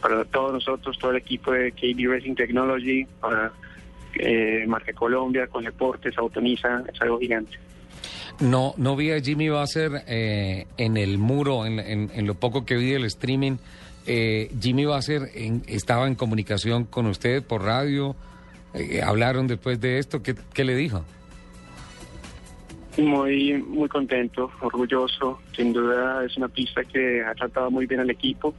para 0.00 0.24
todos 0.24 0.52
nosotros, 0.52 0.98
todo 0.98 1.12
el 1.12 1.18
equipo 1.18 1.52
de 1.52 1.72
KB 1.72 2.10
Racing 2.10 2.34
Technology, 2.34 3.06
para 3.20 3.52
eh, 4.18 4.64
Marca 4.66 4.92
Colombia, 4.92 5.46
con 5.46 5.64
Deportes, 5.64 6.16
Autonisa, 6.18 6.82
es 6.92 7.00
algo 7.00 7.18
gigante. 7.18 7.56
No, 8.40 8.74
no 8.76 8.96
vi 8.96 9.12
a 9.12 9.20
Jimmy 9.20 9.48
Basser 9.48 10.02
eh, 10.08 10.66
en 10.76 10.96
el 10.96 11.18
muro, 11.18 11.66
en, 11.66 11.78
en, 11.78 12.26
lo 12.26 12.34
poco 12.34 12.64
que 12.64 12.76
vi 12.76 12.90
del 12.90 13.04
streaming. 13.04 13.58
Eh, 14.06 14.50
Jimmy 14.60 14.84
Basser 14.84 15.30
en, 15.34 15.62
estaba 15.68 16.08
en 16.08 16.16
comunicación 16.16 16.84
con 16.84 17.06
usted 17.06 17.44
por 17.44 17.62
radio. 17.62 18.16
Eh, 18.74 19.00
¿Hablaron 19.02 19.46
después 19.46 19.80
de 19.80 19.98
esto? 19.98 20.22
¿Qué, 20.22 20.34
¿Qué, 20.52 20.64
le 20.64 20.74
dijo? 20.74 21.04
Muy, 22.98 23.54
muy 23.62 23.88
contento, 23.88 24.50
orgulloso. 24.60 25.40
Sin 25.54 25.72
duda 25.72 26.24
es 26.24 26.36
una 26.36 26.48
pista 26.48 26.84
que 26.84 27.22
ha 27.24 27.34
tratado 27.34 27.70
muy 27.70 27.86
bien 27.86 28.00
al 28.00 28.10
equipo 28.10 28.54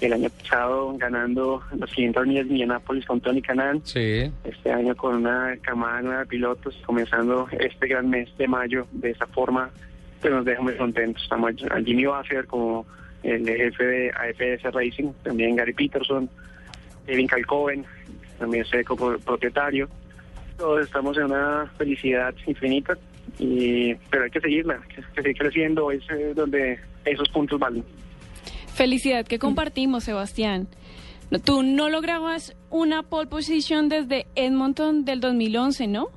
el 0.00 0.12
año 0.12 0.28
pasado 0.30 0.94
ganando 0.98 1.62
los 1.78 1.90
500 1.90 2.26
millas 2.26 2.46
de 2.46 2.52
Indianápolis 2.52 3.06
con 3.06 3.20
Tony 3.20 3.40
Canan. 3.40 3.80
Sí. 3.84 4.30
Este 4.44 4.72
año 4.72 4.94
con 4.96 5.16
una 5.16 5.56
camada 5.62 6.02
nueva 6.02 6.20
de 6.20 6.26
pilotos, 6.26 6.76
comenzando 6.84 7.48
este 7.58 7.88
gran 7.88 8.10
mes 8.10 8.28
de 8.36 8.48
mayo 8.48 8.86
de 8.92 9.10
esa 9.10 9.26
forma, 9.26 9.70
pues 10.20 10.32
nos 10.32 10.44
deja 10.44 10.62
muy 10.62 10.74
contentos. 10.76 11.22
Estamos 11.22 11.52
a 11.70 11.80
Jimmy 11.80 12.06
Buffer 12.06 12.46
como 12.46 12.86
el 13.22 13.46
jefe 13.46 13.84
de 13.84 14.10
AFS 14.10 14.74
Racing, 14.74 15.12
también 15.22 15.56
Gary 15.56 15.72
Peterson, 15.72 16.28
Kevin 17.06 17.26
Calcoven, 17.26 17.84
también 18.38 18.64
es 18.70 18.86
como 18.86 19.16
propietario. 19.18 19.88
Todos 20.56 20.84
estamos 20.84 21.16
en 21.16 21.24
una 21.24 21.70
felicidad 21.76 22.34
infinita, 22.46 22.96
y, 23.38 23.94
pero 24.10 24.24
hay 24.24 24.30
que 24.30 24.40
seguirla, 24.40 24.80
hay 24.82 24.94
que 24.94 25.22
seguir 25.22 25.36
creciendo, 25.36 25.90
es 25.90 26.02
eh, 26.10 26.32
donde 26.34 26.78
esos 27.04 27.28
puntos 27.28 27.58
valen. 27.58 27.84
Felicidad 28.74 29.26
que 29.26 29.38
compartimos, 29.38 30.04
Sebastián. 30.04 30.68
Tú 31.44 31.62
no 31.62 31.88
lograbas 31.88 32.56
una 32.70 33.02
pole 33.02 33.28
position 33.28 33.88
desde 33.88 34.26
Edmonton 34.36 35.04
del 35.04 35.20
2011, 35.20 35.88
¿no? 35.88 36.08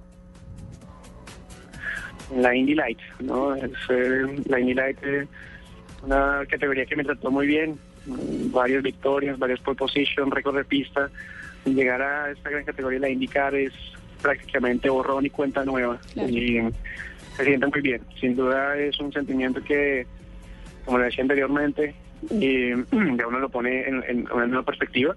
La 2.36 2.55
Indy 2.55 2.75
Light, 2.75 3.00
¿no? 3.21 3.55
Es, 3.55 3.71
eh, 3.89 4.43
la 4.47 4.59
Indy 4.59 4.74
Light 4.74 5.01
es 5.03 5.27
una 6.03 6.45
categoría 6.47 6.86
que 6.86 6.95
me 6.95 7.03
trató 7.03 7.31
muy 7.31 7.47
bien. 7.47 7.79
Varias 8.05 8.83
victorias, 8.83 9.38
varias 9.39 9.59
pole 9.62 9.77
position, 9.77 10.29
récord 10.31 10.57
de 10.57 10.65
pista. 10.65 11.09
Llegar 11.75 12.01
a 12.01 12.31
esta 12.31 12.50
gran 12.50 12.63
categoría, 12.63 13.00
la 13.00 13.09
IndyCar, 13.09 13.55
es 13.55 13.74
prácticamente 14.21 14.89
borrón 14.89 15.25
y 15.25 15.29
cuenta 15.29 15.63
nueva. 15.63 16.00
Y 16.15 16.59
se 17.36 17.45
siente 17.45 17.67
muy 17.67 17.81
bien. 17.81 18.01
Sin 18.19 18.36
duda 18.36 18.77
es 18.77 19.00
un 19.00 19.13
sentimiento 19.13 19.63
que, 19.63 20.05
como 20.86 20.97
le 21.00 21.05
decía 21.05 21.24
anteriormente, 21.24 21.95
y 22.31 22.69
ya 23.17 23.27
uno 23.27 23.39
lo 23.39 23.50
pone 23.50 23.88
en, 23.88 24.27
una 24.31 24.47
nueva 24.47 24.63
perspectiva 24.63 25.15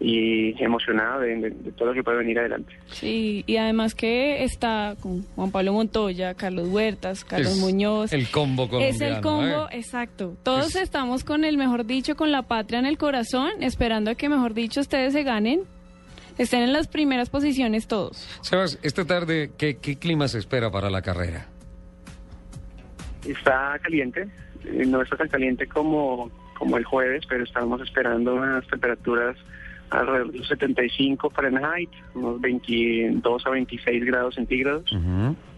y 0.00 0.54
emocionado 0.62 1.20
de, 1.20 1.50
todo 1.76 1.88
lo 1.88 1.94
que 1.94 2.02
puede 2.02 2.18
venir 2.18 2.38
adelante. 2.38 2.72
Sí, 2.86 3.44
y 3.46 3.56
además 3.56 3.94
que 3.94 4.44
está 4.44 4.96
con 4.98 5.22
Juan 5.34 5.50
Pablo 5.50 5.74
Montoya, 5.74 6.32
Carlos 6.34 6.68
Huertas, 6.68 7.24
Carlos 7.24 7.58
Muñoz. 7.58 8.12
El 8.12 8.30
combo. 8.30 8.68
Es 8.80 9.00
el 9.02 9.20
combo, 9.20 9.68
¿eh? 9.70 9.78
exacto. 9.78 10.36
Todos 10.42 10.76
estamos 10.76 11.22
con 11.22 11.44
el 11.44 11.58
mejor 11.58 11.84
dicho, 11.84 12.16
con 12.16 12.32
la 12.32 12.42
patria 12.42 12.78
en 12.78 12.86
el 12.86 12.96
corazón, 12.96 13.50
esperando 13.60 14.10
a 14.10 14.14
que, 14.14 14.30
mejor 14.30 14.54
dicho, 14.54 14.80
ustedes 14.80 15.12
se 15.12 15.22
ganen. 15.22 15.64
Estén 16.38 16.62
en 16.62 16.72
las 16.72 16.88
primeras 16.88 17.30
posiciones 17.30 17.86
todos. 17.86 18.28
Sebas, 18.42 18.78
esta 18.82 19.04
tarde, 19.04 19.52
¿qué, 19.58 19.76
qué 19.76 19.96
clima 19.96 20.28
se 20.28 20.38
espera 20.38 20.70
para 20.70 20.90
la 20.90 21.02
carrera? 21.02 21.46
Está 23.26 23.78
caliente, 23.82 24.28
eh, 24.64 24.86
no 24.86 25.02
está 25.02 25.16
tan 25.16 25.28
caliente 25.28 25.66
como, 25.66 26.30
como 26.58 26.78
el 26.78 26.84
jueves, 26.84 27.24
pero 27.28 27.44
estamos 27.44 27.80
esperando 27.82 28.34
unas 28.34 28.66
temperaturas 28.66 29.36
alrededor 29.90 30.32
de 30.32 30.38
los 30.38 30.48
75 30.48 31.30
Fahrenheit, 31.30 31.90
unos 32.14 32.40
22 32.40 33.46
a 33.46 33.50
26 33.50 34.04
grados 34.04 34.36
centígrados. 34.36 34.90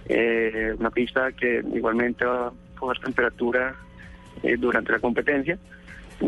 Eh, 0.06 0.74
una 0.78 0.90
pista 0.90 1.30
que 1.32 1.62
igualmente 1.74 2.24
va 2.24 2.48
a 2.48 2.52
coger 2.78 2.98
temperatura 2.98 3.74
eh, 4.42 4.56
durante 4.56 4.92
la 4.92 4.98
competencia. 4.98 5.58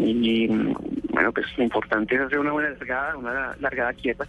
Y 0.02 0.48
bueno, 0.48 1.32
pues 1.32 1.46
lo 1.56 1.64
importante 1.64 2.14
es 2.14 2.20
hacer 2.20 2.38
una 2.38 2.52
buena 2.52 2.70
largada, 2.70 3.16
una 3.16 3.56
largada 3.60 3.92
quieta. 3.94 4.26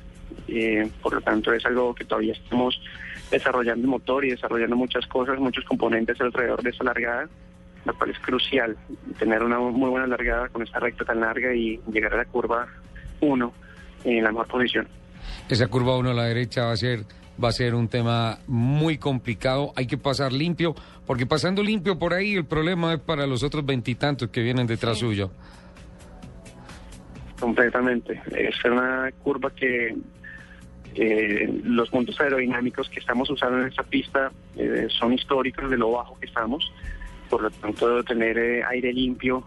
por 1.01 1.13
lo 1.13 1.21
tanto, 1.21 1.53
es 1.53 1.65
algo 1.65 1.93
que 1.95 2.05
todavía 2.05 2.33
estamos 2.33 2.79
desarrollando 3.31 3.83
el 3.83 3.89
motor 3.89 4.23
y 4.25 4.31
desarrollando 4.31 4.75
muchas 4.75 5.05
cosas, 5.07 5.39
muchos 5.39 5.65
componentes 5.65 6.19
alrededor 6.21 6.61
de 6.61 6.69
esa 6.69 6.83
largada 6.83 7.27
lo 7.85 7.93
cual 7.93 8.09
es 8.09 8.19
crucial 8.19 8.75
tener 9.17 9.43
una 9.43 9.59
muy 9.59 9.89
buena 9.89 10.07
largada 10.07 10.49
con 10.49 10.63
esta 10.63 10.79
recta 10.79 11.05
tan 11.05 11.21
larga 11.21 11.53
y 11.53 11.79
llegar 11.91 12.13
a 12.15 12.17
la 12.17 12.25
curva 12.25 12.67
1 13.21 13.53
en 14.03 14.23
la 14.23 14.31
mejor 14.31 14.47
posición. 14.47 14.87
Esa 15.47 15.67
curva 15.67 15.97
1 15.97 16.09
a 16.09 16.13
la 16.13 16.25
derecha 16.25 16.65
va 16.65 16.71
a 16.71 16.77
ser 16.77 17.05
va 17.43 17.49
a 17.49 17.51
ser 17.51 17.75
un 17.75 17.87
tema 17.87 18.39
muy 18.47 18.97
complicado, 18.97 19.73
hay 19.75 19.87
que 19.87 19.97
pasar 19.97 20.31
limpio, 20.31 20.75
porque 21.05 21.25
pasando 21.25 21.61
limpio 21.61 21.99
por 21.99 22.13
ahí 22.13 22.35
el 22.35 22.45
problema 22.45 22.93
es 22.93 22.99
para 22.99 23.27
los 23.27 23.43
otros 23.43 23.65
veintitantos 23.65 24.29
que 24.29 24.41
vienen 24.41 24.67
detrás 24.67 24.99
suyo. 24.99 25.31
Completamente, 27.39 28.21
es 28.31 28.55
una 28.63 29.11
curva 29.23 29.51
que 29.51 29.95
los 31.63 31.89
puntos 31.89 32.19
aerodinámicos 32.21 32.89
que 32.89 32.99
estamos 32.99 33.29
usando 33.29 33.59
en 33.59 33.67
esta 33.67 33.83
pista 33.83 34.31
eh, 34.55 34.87
son 34.89 35.13
históricos 35.13 35.69
de 35.69 35.77
lo 35.77 35.91
bajo 35.91 36.17
que 36.19 36.25
estamos. 36.25 36.71
Por 37.29 37.41
lo 37.41 37.49
tanto 37.51 38.03
tener 38.03 38.37
eh, 38.37 38.63
aire 38.63 38.93
limpio 38.93 39.43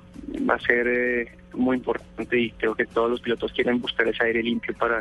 va 0.49 0.54
a 0.54 0.61
ser 0.61 0.87
eh, 0.87 1.33
muy 1.54 1.76
importante 1.76 2.38
y 2.38 2.50
creo 2.50 2.75
que 2.75 2.85
todos 2.87 3.11
los 3.11 3.21
pilotos 3.21 3.52
quieren 3.52 3.80
buscar 3.80 4.07
ese 4.09 4.25
aire 4.25 4.42
limpio 4.42 4.75
para 4.76 5.00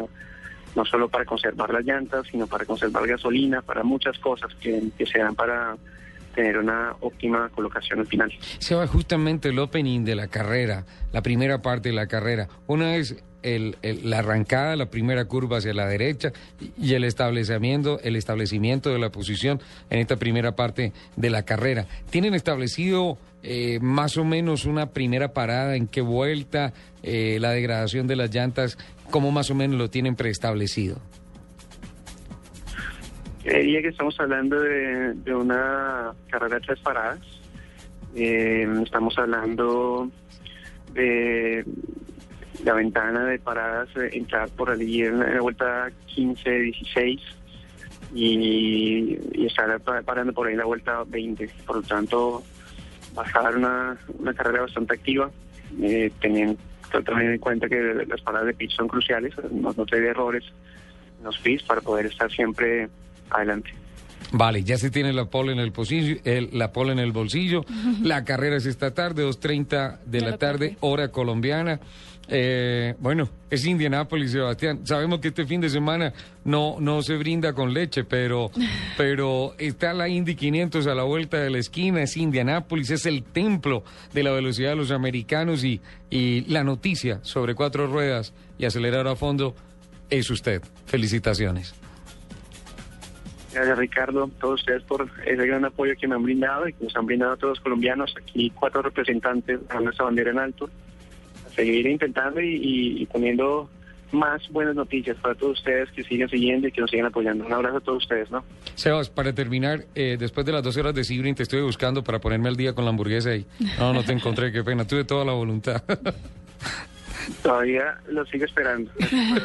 no 0.77 0.85
solo 0.85 1.09
para 1.09 1.25
conservar 1.25 1.73
las 1.73 1.83
llantas, 1.83 2.27
sino 2.31 2.45
para 2.45 2.63
conservar 2.63 3.07
gasolina, 3.07 3.63
para 3.63 3.83
muchas 3.83 4.17
cosas 4.19 4.53
que, 4.61 4.81
que 4.95 5.05
se 5.07 5.17
dan 5.17 5.33
para 5.33 5.75
tener 6.35 6.59
una 6.59 6.95
óptima 7.01 7.49
colocación 7.49 7.99
al 7.99 8.05
final. 8.05 8.31
Se 8.59 8.75
va 8.75 8.85
justamente 8.85 9.49
el 9.49 9.57
opening 9.57 10.05
de 10.05 10.13
la 10.15 10.27
carrera, 10.27 10.85
la 11.11 11.23
primera 11.23 11.63
parte 11.63 11.89
de 11.89 11.95
la 11.95 12.05
carrera. 12.05 12.47
Una 12.67 12.95
es 12.95 13.23
el, 13.41 13.75
la 14.03 14.19
arrancada, 14.19 14.75
la 14.75 14.89
primera 14.89 15.25
curva 15.25 15.57
hacia 15.57 15.73
la 15.73 15.87
derecha 15.87 16.31
y 16.77 16.93
el 16.93 17.03
establecimiento, 17.05 17.99
el 18.01 18.15
establecimiento 18.15 18.91
de 18.91 18.99
la 18.99 19.09
posición 19.09 19.59
en 19.89 19.99
esta 19.99 20.17
primera 20.17 20.55
parte 20.55 20.93
de 21.15 21.29
la 21.31 21.43
carrera. 21.43 21.87
¿Tienen 22.09 22.35
establecido 22.35 23.17
eh, 23.43 23.79
más 23.81 24.17
o 24.17 24.25
menos 24.25 24.65
una 24.65 24.87
primera 24.87 25.33
parada, 25.33 25.75
en 25.75 25.87
qué 25.87 26.01
vuelta, 26.01 26.73
eh, 27.03 27.37
la 27.39 27.51
degradación 27.51 28.07
de 28.07 28.15
las 28.15 28.33
llantas, 28.33 28.77
cómo 29.11 29.31
más 29.31 29.49
o 29.49 29.55
menos 29.55 29.77
lo 29.77 29.89
tienen 29.89 30.15
preestablecido? 30.15 30.99
Diría 33.43 33.81
que 33.81 33.87
estamos 33.89 34.19
hablando 34.19 34.59
de, 34.59 35.33
una 35.33 36.13
carrera 36.29 36.59
de 36.59 36.65
tres 36.65 36.79
paradas. 36.79 37.19
Eh, 38.15 38.67
estamos 38.83 39.17
hablando 39.17 40.09
de 40.93 41.63
la 42.65 42.73
ventana 42.73 43.23
de 43.25 43.39
paradas, 43.39 43.89
eh, 43.95 44.09
entrar 44.13 44.49
por 44.49 44.69
allí 44.69 45.03
en 45.03 45.19
la 45.19 45.41
vuelta 45.41 45.89
15, 46.07 46.49
16 46.49 47.21
y, 48.13 49.45
estar 49.45 49.79
parando 50.03 50.33
por 50.33 50.47
ahí 50.47 50.53
en 50.53 50.59
la 50.59 50.65
vuelta 50.65 51.03
20. 51.07 51.49
Por 51.65 51.77
lo 51.77 51.81
tanto, 51.83 52.43
bajar 53.13 53.55
una, 53.55 53.97
una 54.19 54.33
carrera 54.33 54.61
bastante 54.61 54.95
activa, 54.95 55.31
eh, 55.81 56.11
teniendo 56.19 56.59
también 56.91 57.33
en 57.33 57.39
cuenta 57.39 57.67
que 57.67 58.05
las 58.07 58.21
paradas 58.21 58.47
de 58.47 58.53
pitch 58.53 58.75
son 58.75 58.87
cruciales, 58.87 59.33
no, 59.51 59.73
no 59.75 59.85
tener 59.85 60.09
errores 60.09 60.43
en 61.19 61.25
los 61.25 61.37
pits 61.39 61.63
para 61.63 61.81
poder 61.81 62.05
estar 62.07 62.31
siempre 62.31 62.89
adelante. 63.29 63.71
Vale, 64.31 64.63
ya 64.63 64.77
se 64.77 64.89
tiene 64.89 65.13
la 65.13 65.25
pole 65.25 65.53
en 65.53 65.59
el 65.59 65.71
bolsillo, 65.71 66.17
la 66.51 66.73
pole 66.73 66.91
en 66.91 66.99
el 66.99 67.11
bolsillo. 67.11 67.65
La 68.03 68.25
carrera 68.25 68.57
es 68.57 68.65
esta 68.65 68.93
tarde, 68.93 69.25
2.30 69.25 69.99
de, 70.05 70.21
la, 70.21 70.37
tarde, 70.37 70.77
hora 70.81 71.09
colombiana. 71.09 71.79
Eh, 72.29 72.95
bueno, 72.99 73.29
es 73.49 73.65
Indianápolis, 73.65 74.31
Sebastián. 74.31 74.85
Sabemos 74.85 75.19
que 75.19 75.29
este 75.29 75.45
fin 75.45 75.61
de 75.61 75.69
semana 75.69 76.13
no, 76.43 76.77
no 76.79 77.01
se 77.01 77.15
brinda 77.15 77.53
con 77.53 77.73
leche, 77.73 78.03
pero, 78.03 78.51
pero 78.97 79.53
está 79.57 79.93
la 79.93 80.09
Indy 80.09 80.35
500 80.35 80.87
a 80.87 80.95
la 80.95 81.03
vuelta 81.03 81.37
de 81.37 81.49
la 81.49 81.59
esquina, 81.59 82.01
es 82.01 82.17
Indianápolis, 82.17 82.91
es 82.91 83.05
el 83.05 83.23
templo 83.23 83.83
de 84.13 84.23
la 84.23 84.31
velocidad 84.31 84.71
de 84.71 84.75
los 84.75 84.91
americanos 84.91 85.63
y, 85.63 85.81
y 86.09 86.41
la 86.51 86.63
noticia 86.63 87.19
sobre 87.23 87.55
cuatro 87.55 87.87
ruedas 87.87 88.33
y 88.57 88.65
acelerar 88.65 89.07
a 89.07 89.15
fondo 89.15 89.55
es 90.09 90.29
usted. 90.29 90.61
Felicitaciones. 90.85 91.73
Gracias 93.53 93.77
Ricardo, 93.77 94.29
todos 94.39 94.59
ustedes 94.59 94.83
por 94.83 95.09
ese 95.25 95.47
gran 95.47 95.65
apoyo 95.65 95.93
que 95.99 96.07
me 96.07 96.15
han 96.15 96.21
brindado 96.21 96.67
y 96.67 96.73
que 96.73 96.83
nos 96.83 96.95
han 96.95 97.05
brindado 97.05 97.33
a 97.33 97.37
todos 97.37 97.57
los 97.57 97.59
colombianos. 97.61 98.13
Aquí 98.21 98.51
cuatro 98.51 98.81
representantes 98.81 99.59
con 99.71 99.85
nuestra 99.85 100.05
bandera 100.05 100.31
en 100.31 100.39
alto. 100.39 100.69
Seguir 101.57 101.87
intentando 101.87 102.39
y, 102.39 103.05
poniendo 103.11 103.67
más 104.11 104.47
buenas 104.51 104.75
noticias 104.75 105.17
para 105.17 105.35
todos 105.35 105.57
ustedes 105.57 105.89
que 105.91 106.03
sigan 106.03 106.29
siguiendo 106.29 106.67
y 106.67 106.71
que 106.71 106.79
nos 106.79 106.89
sigan 106.89 107.07
apoyando. 107.07 107.45
Un 107.45 107.51
abrazo 107.51 107.77
a 107.77 107.81
todos 107.81 108.03
ustedes, 108.03 108.31
¿no? 108.31 108.45
Sebas, 108.75 109.09
para 109.09 109.33
terminar, 109.33 109.83
eh, 109.95 110.15
después 110.17 110.45
de 110.45 110.53
las 110.53 110.63
12 110.63 110.79
horas 110.79 110.95
de 110.95 111.03
Sibrin 111.03 111.35
te 111.35 111.43
estuve 111.43 111.63
buscando 111.63 112.03
para 112.03 112.19
ponerme 112.19 112.47
al 112.47 112.55
día 112.55 112.73
con 112.73 112.85
la 112.85 112.91
hamburguesa 112.91 113.35
y 113.35 113.45
no, 113.79 113.91
no 113.91 114.03
te 114.03 114.13
encontré, 114.13 114.53
qué 114.53 114.63
pena, 114.63 114.85
tuve 114.85 115.03
toda 115.03 115.25
la 115.25 115.33
voluntad. 115.33 115.83
Todavía 117.43 117.97
lo 118.07 118.25
sigo 118.27 118.45
esperando. 118.45 118.91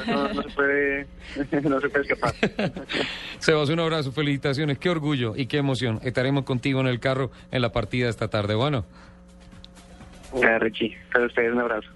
No, 0.06 0.42
se 0.42 0.48
puede, 0.50 1.06
no 1.62 1.80
se 1.80 1.88
puede 1.88 2.04
escapar. 2.04 2.34
Sebas, 3.38 3.70
un 3.70 3.80
abrazo, 3.80 4.12
felicitaciones, 4.12 4.78
qué 4.78 4.90
orgullo 4.90 5.34
y 5.34 5.46
qué 5.46 5.58
emoción. 5.58 5.98
Estaremos 6.02 6.44
contigo 6.44 6.80
en 6.80 6.86
el 6.86 7.00
carro 7.00 7.30
en 7.50 7.62
la 7.62 7.72
partida 7.72 8.08
esta 8.08 8.28
tarde. 8.28 8.54
Bueno. 8.54 8.84
Richie, 10.60 10.96
para 11.12 11.26
ustedes 11.26 11.52
un 11.52 11.60
abrazo. 11.60 11.88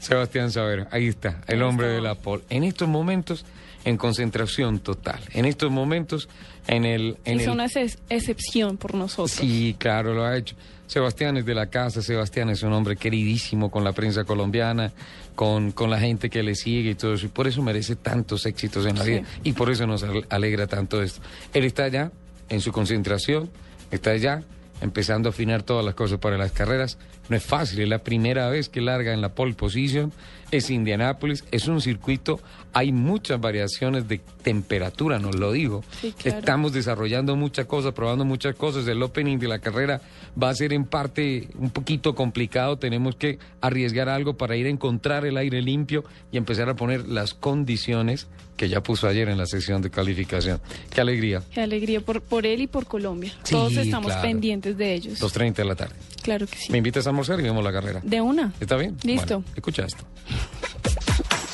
Sebastián 0.00 0.50
Saber, 0.50 0.86
ahí 0.90 1.08
está, 1.08 1.42
el 1.46 1.62
hombre 1.62 1.88
de 1.88 2.00
la 2.00 2.14
pol. 2.14 2.42
En 2.50 2.64
estos 2.64 2.88
momentos, 2.88 3.44
en 3.84 3.96
concentración 3.96 4.80
total. 4.80 5.20
En 5.32 5.44
estos 5.44 5.70
momentos, 5.70 6.28
en 6.66 6.84
el... 6.84 7.16
En 7.24 7.40
es 7.40 7.48
una 7.48 7.66
excepción 8.08 8.76
por 8.76 8.94
nosotros. 8.94 9.30
Sí, 9.30 9.76
claro, 9.78 10.14
lo 10.14 10.24
ha 10.24 10.36
hecho. 10.36 10.56
Sebastián 10.86 11.36
es 11.36 11.44
de 11.44 11.54
la 11.54 11.66
casa, 11.66 12.00
Sebastián 12.00 12.48
es 12.48 12.62
un 12.62 12.72
hombre 12.72 12.96
queridísimo 12.96 13.70
con 13.70 13.84
la 13.84 13.92
prensa 13.92 14.24
colombiana, 14.24 14.92
con, 15.34 15.72
con 15.72 15.90
la 15.90 16.00
gente 16.00 16.30
que 16.30 16.42
le 16.42 16.54
sigue 16.54 16.90
y 16.90 16.94
todo 16.94 17.14
eso. 17.14 17.26
Y 17.26 17.28
por 17.28 17.46
eso 17.46 17.62
merece 17.62 17.96
tantos 17.96 18.46
éxitos 18.46 18.86
en 18.86 18.98
la 18.98 19.04
vida. 19.04 19.22
Y 19.44 19.52
por 19.52 19.70
eso 19.70 19.86
nos 19.86 20.04
alegra 20.30 20.66
tanto 20.66 21.02
esto. 21.02 21.20
Él 21.52 21.64
está 21.64 21.84
allá, 21.84 22.10
en 22.48 22.60
su 22.60 22.72
concentración, 22.72 23.50
está 23.90 24.10
allá, 24.12 24.42
empezando 24.80 25.28
a 25.28 25.30
afinar 25.30 25.62
todas 25.62 25.84
las 25.84 25.94
cosas 25.94 26.18
para 26.18 26.38
las 26.38 26.52
carreras. 26.52 26.98
No 27.28 27.36
es 27.36 27.42
fácil, 27.42 27.80
es 27.80 27.88
la 27.88 27.98
primera 27.98 28.48
vez 28.48 28.68
que 28.68 28.80
larga 28.80 29.12
en 29.12 29.20
la 29.20 29.30
pole 29.30 29.54
position, 29.54 30.12
es 30.50 30.70
Indianápolis, 30.70 31.44
es 31.50 31.68
un 31.68 31.80
circuito, 31.80 32.40
hay 32.78 32.92
muchas 32.92 33.40
variaciones 33.40 34.06
de 34.06 34.20
temperatura, 34.44 35.18
nos 35.18 35.34
lo 35.34 35.50
digo. 35.50 35.82
Estamos 36.22 36.72
desarrollando 36.72 37.34
muchas 37.34 37.66
cosas, 37.66 37.92
probando 37.92 38.24
muchas 38.24 38.54
cosas. 38.54 38.86
El 38.86 39.02
opening 39.02 39.38
de 39.38 39.48
la 39.48 39.58
carrera 39.58 40.00
va 40.40 40.50
a 40.50 40.54
ser 40.54 40.72
en 40.72 40.84
parte 40.84 41.48
un 41.58 41.70
poquito 41.70 42.14
complicado, 42.14 42.78
tenemos 42.78 43.16
que 43.16 43.40
arriesgar 43.60 44.08
algo 44.08 44.36
para 44.36 44.54
ir 44.54 44.66
a 44.66 44.68
encontrar 44.68 45.26
el 45.26 45.38
aire 45.38 45.60
limpio 45.60 46.04
y 46.30 46.36
empezar 46.36 46.68
a 46.68 46.74
poner 46.74 47.08
las 47.08 47.34
condiciones 47.34 48.28
que 48.56 48.68
ya 48.68 48.80
puso 48.80 49.08
ayer 49.08 49.28
en 49.28 49.38
la 49.38 49.46
sesión 49.46 49.82
de 49.82 49.90
calificación. 49.90 50.60
Qué 50.94 51.00
alegría. 51.00 51.42
Qué 51.52 51.62
alegría 51.62 52.00
por, 52.00 52.20
por 52.20 52.46
él 52.46 52.60
y 52.60 52.68
por 52.68 52.86
Colombia. 52.86 53.32
Todos 53.50 53.76
estamos 53.76 54.12
pendientes 54.14 54.78
de 54.78 54.94
ellos. 54.94 55.20
2.30 55.20 55.54
de 55.54 55.64
la 55.64 55.74
tarde. 55.74 55.96
Claro 56.22 56.46
que 56.46 56.56
sí. 56.56 56.70
¿Me 56.70 56.78
invitas 56.78 57.08
a 57.08 57.10
almorzar 57.10 57.40
y 57.40 57.42
vemos 57.42 57.64
la 57.64 57.72
carrera? 57.72 58.00
De 58.04 58.20
una. 58.20 58.52
¿Está 58.60 58.76
bien? 58.76 58.96
Listo. 59.02 59.42
escucha 59.56 59.84
esto. 59.84 60.04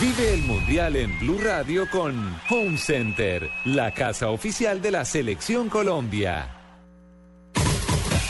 Vive 0.00 0.34
el 0.34 0.42
Mundial 0.42 0.94
en 0.94 1.18
Blue 1.20 1.38
Radio 1.42 1.88
con 1.90 2.36
Home 2.50 2.76
Center, 2.76 3.50
la 3.64 3.92
casa 3.92 4.28
oficial 4.28 4.82
de 4.82 4.90
la 4.90 5.06
Selección 5.06 5.70
Colombia. 5.70 6.50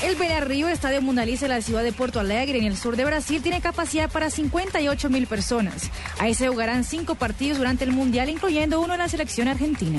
El 0.04 0.14
Beira 0.14 0.38
Río, 0.38 0.68
Estadio 0.68 1.02
Mundializa 1.02 1.46
en 1.46 1.50
la 1.50 1.62
ciudad 1.62 1.82
de 1.82 1.92
Porto 1.92 2.20
Alegre, 2.20 2.58
en 2.58 2.66
el 2.66 2.76
sur 2.76 2.94
de 2.94 3.04
Brasil, 3.04 3.42
tiene 3.42 3.60
capacidad 3.60 4.08
para 4.08 4.30
58 4.30 5.10
mil 5.10 5.26
personas. 5.26 5.90
Ahí 6.20 6.34
se 6.34 6.46
jugarán 6.46 6.84
cinco 6.84 7.16
partidos 7.16 7.58
durante 7.58 7.82
el 7.82 7.90
Mundial, 7.90 8.28
incluyendo 8.28 8.80
uno 8.80 8.92
en 8.92 9.00
la 9.00 9.08
selección 9.08 9.48
argentina. 9.48 9.98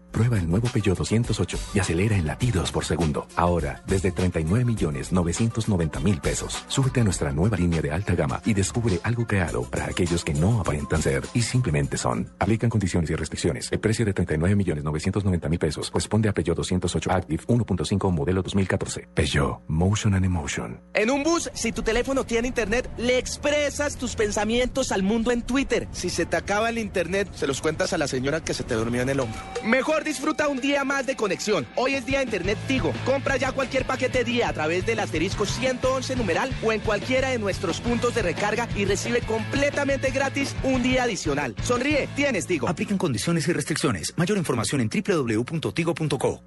Prueba 0.11 0.37
el 0.37 0.49
nuevo 0.49 0.67
Peugeot 0.67 0.97
208 0.97 1.57
y 1.73 1.79
acelera 1.79 2.15
en 2.15 2.27
latidos 2.27 2.71
por 2.71 2.85
segundo. 2.85 3.27
Ahora, 3.35 3.81
desde 3.87 4.11
39 4.11 4.65
millones 4.65 5.11
990 5.11 5.99
mil 6.01 6.19
pesos. 6.19 6.63
Súbete 6.67 7.01
a 7.01 7.03
nuestra 7.03 7.31
nueva 7.31 7.57
línea 7.57 7.81
de 7.81 7.91
alta 7.91 8.13
gama 8.13 8.41
y 8.45 8.53
descubre 8.53 8.99
algo 9.03 9.25
creado 9.25 9.63
para 9.63 9.85
aquellos 9.85 10.23
que 10.23 10.33
no 10.33 10.59
aparentan 10.59 11.01
ser 11.01 11.23
y 11.33 11.41
simplemente 11.41 11.97
son. 11.97 12.29
Aplican 12.39 12.69
condiciones 12.69 13.09
y 13.09 13.15
restricciones. 13.15 13.71
El 13.71 13.79
precio 13.79 14.05
de 14.05 14.13
39 14.13 14.55
millones 14.55 14.83
990 14.83 15.49
mil 15.49 15.59
pesos 15.59 15.89
corresponde 15.89 16.29
a 16.29 16.33
Peugeot 16.33 16.57
208 16.57 17.11
Active 17.11 17.43
1.5 17.47 18.11
modelo 18.11 18.41
2014. 18.41 19.07
Peugeot, 19.13 19.61
Motion 19.67 20.13
and 20.13 20.25
Emotion. 20.25 20.81
En 20.93 21.09
un 21.09 21.23
bus, 21.23 21.49
si 21.53 21.71
tu 21.71 21.83
teléfono 21.83 22.25
tiene 22.25 22.47
internet, 22.47 22.89
le 22.97 23.17
expresas 23.17 23.97
tus 23.97 24.15
pensamientos 24.15 24.91
al 24.91 25.03
mundo 25.03 25.31
en 25.31 25.41
Twitter. 25.41 25.87
Si 25.91 26.09
se 26.09 26.25
te 26.25 26.35
acaba 26.35 26.69
el 26.69 26.77
internet, 26.77 27.29
se 27.33 27.47
los 27.47 27.61
cuentas 27.61 27.93
a 27.93 27.97
la 27.97 28.07
señora 28.07 28.43
que 28.43 28.53
se 28.53 28.63
te 28.63 28.75
durmió 28.75 29.01
en 29.01 29.09
el 29.09 29.19
hombro. 29.19 29.39
Mejor 29.63 30.00
disfruta 30.03 30.47
un 30.47 30.59
día 30.59 30.83
más 30.83 31.05
de 31.05 31.15
conexión. 31.15 31.65
Hoy 31.75 31.95
es 31.95 32.05
día 32.05 32.21
Internet 32.23 32.57
Tigo. 32.67 32.93
Compra 33.05 33.37
ya 33.37 33.51
cualquier 33.51 33.85
paquete 33.85 34.23
día 34.23 34.49
a 34.49 34.53
través 34.53 34.85
del 34.85 34.99
asterisco 34.99 35.45
111 35.45 36.15
numeral 36.15 36.53
o 36.63 36.71
en 36.71 36.79
cualquiera 36.79 37.29
de 37.29 37.39
nuestros 37.39 37.81
puntos 37.81 38.15
de 38.15 38.21
recarga 38.21 38.67
y 38.75 38.85
recibe 38.85 39.21
completamente 39.21 40.11
gratis 40.11 40.55
un 40.63 40.83
día 40.83 41.03
adicional. 41.03 41.55
Sonríe, 41.63 42.07
tienes 42.15 42.47
Tigo. 42.47 42.67
Aplican 42.67 42.97
condiciones 42.97 43.47
y 43.47 43.53
restricciones. 43.53 44.13
Mayor 44.17 44.37
información 44.37 44.81
en 44.81 44.89
www.tigo.co. 44.89 46.41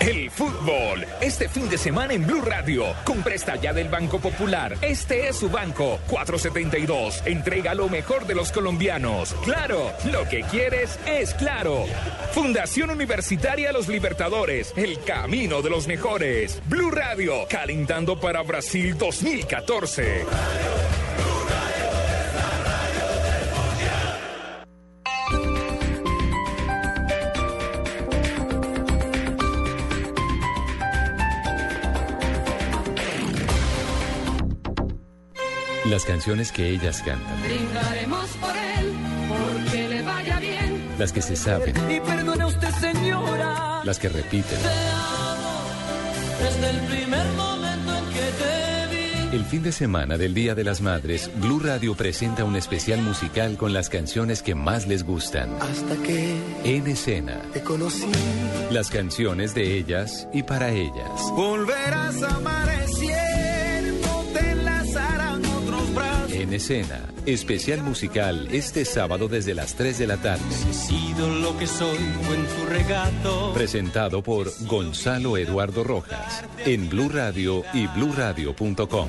El 0.00 0.30
fútbol, 0.30 1.06
este 1.20 1.48
fin 1.48 1.68
de 1.68 1.78
semana 1.78 2.14
en 2.14 2.26
Blue 2.26 2.40
Radio, 2.40 2.86
con 3.04 3.22
presta 3.22 3.56
ya 3.56 3.72
del 3.72 3.88
Banco 3.88 4.18
Popular. 4.18 4.76
Este 4.82 5.28
es 5.28 5.36
su 5.36 5.48
banco, 5.48 6.00
472. 6.08 7.22
Entrega 7.26 7.74
lo 7.74 7.88
mejor 7.88 8.26
de 8.26 8.34
los 8.34 8.50
colombianos. 8.50 9.34
Claro, 9.44 9.92
lo 10.10 10.28
que 10.28 10.42
quieres 10.42 10.98
es 11.06 11.34
claro. 11.34 11.84
Fundación 12.32 12.90
Universitaria 12.90 13.72
Los 13.72 13.88
Libertadores, 13.88 14.72
el 14.76 14.98
camino 15.04 15.62
de 15.62 15.70
los 15.70 15.86
mejores. 15.86 16.60
Blue 16.66 16.90
Radio, 16.90 17.46
calentando 17.48 18.18
para 18.18 18.42
Brasil 18.42 18.96
2014. 18.98 20.26
Las 35.86 36.04
canciones 36.04 36.52
que 36.52 36.68
ellas 36.68 37.02
cantan. 37.04 37.42
Brindaremos 37.42 38.26
por 38.40 38.50
él, 38.56 38.92
porque 39.28 39.88
le 39.88 40.02
vaya 40.02 40.38
bien. 40.38 40.82
Las 40.98 41.12
que 41.12 41.20
se 41.22 41.34
saben. 41.36 41.74
Y 41.90 42.00
perdone 42.00 42.44
usted, 42.44 42.70
señora. 42.80 43.80
Las 43.84 43.98
que 43.98 44.08
repiten. 44.08 44.58
Te 44.58 44.68
amo 44.68 45.60
desde 46.40 46.70
el 46.70 46.80
primer 46.86 47.26
momento 47.32 47.96
en 47.98 48.04
que 48.14 48.20
te 48.20 48.96
vi. 49.30 49.36
El 49.36 49.44
fin 49.44 49.62
de 49.64 49.72
semana 49.72 50.16
del 50.18 50.34
Día 50.34 50.54
de 50.54 50.62
las 50.62 50.80
Madres, 50.82 51.30
Blue 51.36 51.58
Radio 51.58 51.94
presenta 51.96 52.44
un 52.44 52.54
especial 52.54 53.00
musical 53.02 53.56
con 53.56 53.72
las 53.72 53.88
canciones 53.88 54.42
que 54.42 54.54
más 54.54 54.86
les 54.86 55.04
gustan. 55.04 55.50
Hasta 55.60 55.96
que 56.02 56.36
En 56.64 56.86
escena. 56.86 57.40
te 57.52 57.60
conocí. 57.62 58.06
Las 58.70 58.88
canciones 58.90 59.54
de 59.54 59.76
ellas 59.78 60.28
y 60.32 60.42
para 60.44 60.70
ellas. 60.70 61.10
Volverás 61.34 62.22
a 62.22 62.36
amanecer, 62.36 63.51
En 66.52 66.56
escena. 66.56 67.00
Especial 67.24 67.82
musical 67.82 68.46
este 68.52 68.84
sábado 68.84 69.26
desde 69.26 69.54
las 69.54 69.74
3 69.74 69.96
de 69.96 70.06
la 70.06 70.18
tarde. 70.18 70.44
He 70.68 70.74
sido 70.74 71.30
lo 71.30 71.56
que 71.56 71.66
soy, 71.66 71.96
en 71.96 72.46
tu 72.46 72.66
regato. 72.68 73.54
Presentado 73.54 74.22
por 74.22 74.52
Gonzalo 74.66 75.38
Eduardo 75.38 75.82
Rojas. 75.82 76.44
En 76.66 76.90
Blue 76.90 77.08
Radio 77.08 77.64
y 77.72 77.86
bluradio.com. 77.86 79.08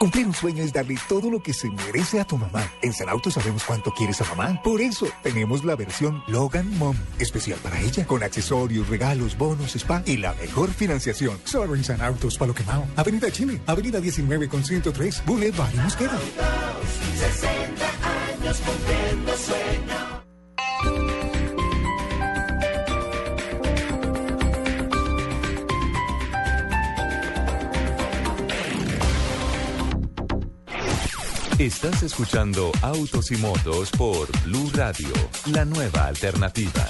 Cumplir 0.00 0.26
un 0.26 0.32
sueño 0.32 0.64
es 0.64 0.72
darle 0.72 0.96
todo 1.10 1.30
lo 1.30 1.42
que 1.42 1.52
se 1.52 1.68
merece 1.68 2.20
a 2.20 2.24
tu 2.24 2.38
mamá. 2.38 2.66
En 2.80 2.94
San 2.94 3.10
Auto 3.10 3.30
sabemos 3.30 3.64
cuánto 3.64 3.90
quieres 3.90 4.18
a 4.22 4.34
mamá. 4.34 4.58
Por 4.62 4.80
eso 4.80 5.06
tenemos 5.22 5.62
la 5.62 5.76
versión 5.76 6.22
Logan 6.26 6.70
Mom, 6.78 6.96
especial 7.18 7.58
para 7.62 7.78
ella, 7.78 8.06
con 8.06 8.22
accesorios, 8.22 8.88
regalos, 8.88 9.36
bonos, 9.36 9.76
spa 9.76 10.02
y 10.06 10.16
la 10.16 10.32
mejor 10.32 10.70
financiación. 10.70 11.38
Solo 11.44 11.74
en 11.74 11.84
San 11.84 12.00
Autos, 12.00 12.38
Palo 12.38 12.54
Quemao. 12.54 12.86
Avenida 12.96 13.30
Chile, 13.30 13.60
Avenida 13.66 14.00
19 14.00 14.48
con 14.48 14.64
103, 14.64 15.22
Boulevard 15.26 15.74
y 15.74 15.76
Mosquera. 15.76 16.18
60 17.18 17.86
años 18.40 18.58
cumpliendo 18.64 19.36
sueño. 19.36 20.09
Estás 31.60 32.02
escuchando 32.02 32.72
Autos 32.80 33.30
y 33.30 33.36
Motos 33.36 33.90
por 33.90 34.28
Blue 34.44 34.70
Radio, 34.72 35.08
la 35.52 35.66
nueva 35.66 36.06
alternativa. 36.06 36.88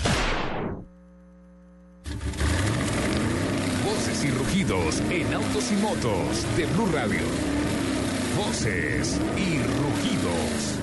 Voces 3.85 4.24
y 4.24 4.30
rugidos 4.30 5.00
en 5.11 5.35
Autos 5.35 5.72
y 5.72 5.74
Motos 5.74 6.56
de 6.56 6.66
Blue 6.66 6.88
Radio. 6.92 7.18
Voces 8.37 9.18
y 9.37 9.59
rugidos. 9.59 10.80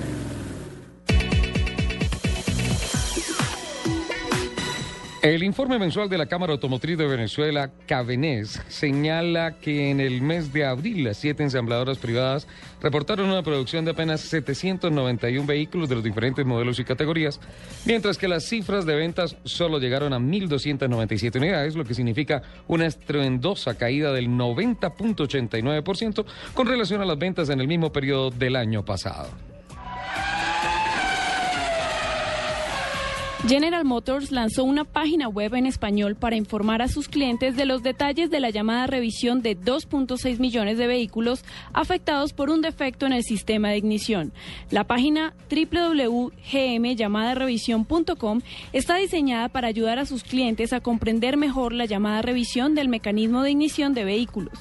El 5.28 5.44
informe 5.44 5.78
mensual 5.78 6.08
de 6.08 6.18
la 6.18 6.28
Cámara 6.28 6.54
Automotriz 6.54 6.98
de 6.98 7.06
Venezuela, 7.06 7.70
Cabenés, 7.86 8.62
señala 8.70 9.60
que 9.60 9.92
en 9.92 10.00
el 10.00 10.22
mes 10.22 10.54
de 10.54 10.64
abril 10.64 11.04
las 11.04 11.18
siete 11.18 11.44
ensambladoras 11.44 11.98
privadas 11.98 12.48
reportaron 12.82 13.30
una 13.30 13.44
producción 13.44 13.84
de 13.84 13.92
apenas 13.92 14.22
791 14.22 15.46
vehículos 15.46 15.90
de 15.90 15.96
los 15.96 16.04
diferentes 16.06 16.46
modelos 16.46 16.80
y 16.80 16.86
categorías, 16.86 17.42
mientras 17.86 18.18
que 18.18 18.30
las 18.30 18.46
cifras 18.46 18.86
de 18.86 18.96
ventas 18.96 19.36
solo 19.44 19.80
llegaron 19.80 20.14
a 20.14 20.18
1.297 20.18 21.36
unidades, 21.36 21.76
lo 21.76 21.84
que 21.84 21.94
significa 21.94 22.42
una 22.70 22.86
estruendosa 22.86 23.78
caída 23.78 24.14
del 24.14 24.30
90.89% 24.30 26.26
con 26.54 26.68
relación 26.68 27.02
a 27.02 27.06
las 27.06 27.20
ventas 27.20 27.50
en 27.50 27.60
el 27.60 27.68
mismo 27.68 27.92
periodo 27.92 28.32
del 28.32 28.56
año 28.56 28.86
pasado. 28.86 29.57
General 33.48 33.86
Motors 33.86 34.32
lanzó 34.34 34.66
una 34.66 34.84
página 34.84 35.30
web 35.30 35.56
en 35.56 35.68
español 35.68 36.18
para 36.18 36.36
informar 36.36 36.82
a 36.82 36.90
sus 36.90 37.08
clientes 37.08 37.56
de 37.56 37.66
los 37.66 37.82
detalles 37.82 38.30
de 38.30 38.42
la 38.42 38.50
llamada 38.50 38.88
revisión 38.88 39.42
de 39.42 39.58
2.6 39.58 40.40
millones 40.40 40.78
de 40.78 40.86
vehículos 40.86 41.46
afectados 41.72 42.34
por 42.34 42.50
un 42.50 42.60
defecto 42.60 43.06
en 43.06 43.14
el 43.14 43.24
sistema 43.24 43.70
de 43.70 43.78
ignición. 43.78 44.34
La 44.70 44.84
página 44.84 45.34
www.gmllamadarevisión.com 45.50 48.42
está 48.74 48.98
diseñada 48.98 49.48
para 49.48 49.70
ayudar 49.70 49.98
a 49.98 50.06
sus 50.06 50.26
clientes 50.26 50.74
a 50.74 50.82
comprender 50.82 51.38
mejor 51.38 51.72
la 51.72 51.86
llamada 51.86 52.22
revisión 52.22 52.76
del 52.76 52.90
mecanismo 52.90 53.44
de 53.44 53.52
ignición 53.52 53.94
de 53.94 54.04
vehículos. 54.04 54.60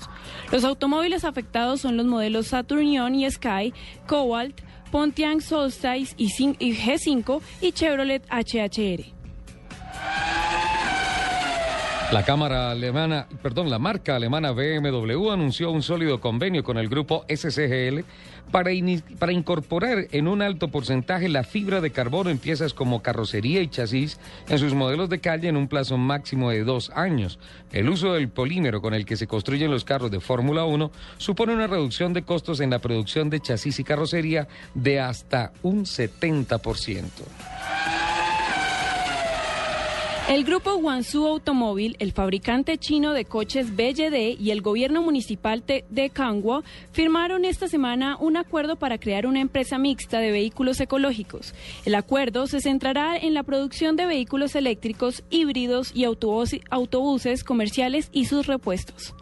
Los 0.52 0.62
automóviles 0.62 1.24
afectados 1.24 1.80
son 1.80 1.96
los 1.96 2.06
modelos 2.06 2.46
Saturnion 2.46 3.16
y 3.16 3.28
Sky, 3.28 3.74
Cobalt, 4.06 4.60
Pontiac 4.90 5.40
Solstice 5.40 6.14
y 6.16 6.28
G5 6.28 7.40
y 7.60 7.72
Chevrolet 7.72 8.22
HHR. 8.30 10.35
La 12.12 12.22
cámara 12.22 12.70
alemana, 12.70 13.26
perdón, 13.42 13.68
la 13.68 13.80
marca 13.80 14.14
alemana 14.14 14.52
BMW 14.52 15.30
anunció 15.32 15.72
un 15.72 15.82
sólido 15.82 16.20
convenio 16.20 16.62
con 16.62 16.78
el 16.78 16.88
grupo 16.88 17.24
SCGL 17.28 18.04
para, 18.52 18.70
para 19.18 19.32
incorporar 19.32 20.06
en 20.12 20.28
un 20.28 20.40
alto 20.40 20.68
porcentaje 20.68 21.28
la 21.28 21.42
fibra 21.42 21.80
de 21.80 21.90
carbono 21.90 22.30
en 22.30 22.38
piezas 22.38 22.74
como 22.74 23.02
carrocería 23.02 23.60
y 23.60 23.66
chasis 23.66 24.20
en 24.48 24.58
sus 24.60 24.72
modelos 24.72 25.08
de 25.08 25.18
calle 25.18 25.48
en 25.48 25.56
un 25.56 25.66
plazo 25.66 25.98
máximo 25.98 26.50
de 26.50 26.62
dos 26.62 26.90
años. 26.94 27.40
El 27.72 27.88
uso 27.88 28.12
del 28.12 28.28
polímero 28.28 28.80
con 28.80 28.94
el 28.94 29.04
que 29.04 29.16
se 29.16 29.26
construyen 29.26 29.72
los 29.72 29.84
carros 29.84 30.12
de 30.12 30.20
Fórmula 30.20 30.64
1 30.64 30.92
supone 31.18 31.54
una 31.54 31.66
reducción 31.66 32.12
de 32.12 32.22
costos 32.22 32.60
en 32.60 32.70
la 32.70 32.78
producción 32.78 33.30
de 33.30 33.40
chasis 33.40 33.80
y 33.80 33.84
carrocería 33.84 34.46
de 34.74 35.00
hasta 35.00 35.52
un 35.62 35.84
70%. 35.84 37.02
El 40.28 40.42
grupo 40.42 40.74
Guangzhou 40.76 41.28
Automóvil, 41.28 41.94
el 42.00 42.10
fabricante 42.10 42.78
chino 42.78 43.12
de 43.12 43.24
coches 43.24 43.76
BYD 43.76 44.36
y 44.40 44.50
el 44.50 44.60
gobierno 44.60 45.00
municipal 45.00 45.62
de 45.64 46.10
Kangwo 46.10 46.64
firmaron 46.90 47.44
esta 47.44 47.68
semana 47.68 48.16
un 48.18 48.36
acuerdo 48.36 48.74
para 48.74 48.98
crear 48.98 49.28
una 49.28 49.38
empresa 49.38 49.78
mixta 49.78 50.18
de 50.18 50.32
vehículos 50.32 50.80
ecológicos. 50.80 51.54
El 51.84 51.94
acuerdo 51.94 52.48
se 52.48 52.60
centrará 52.60 53.16
en 53.16 53.34
la 53.34 53.44
producción 53.44 53.94
de 53.94 54.06
vehículos 54.06 54.56
eléctricos, 54.56 55.22
híbridos 55.30 55.92
y 55.94 56.04
autobuses 56.04 57.44
comerciales 57.44 58.08
y 58.10 58.24
sus 58.24 58.48
repuestos. 58.48 59.14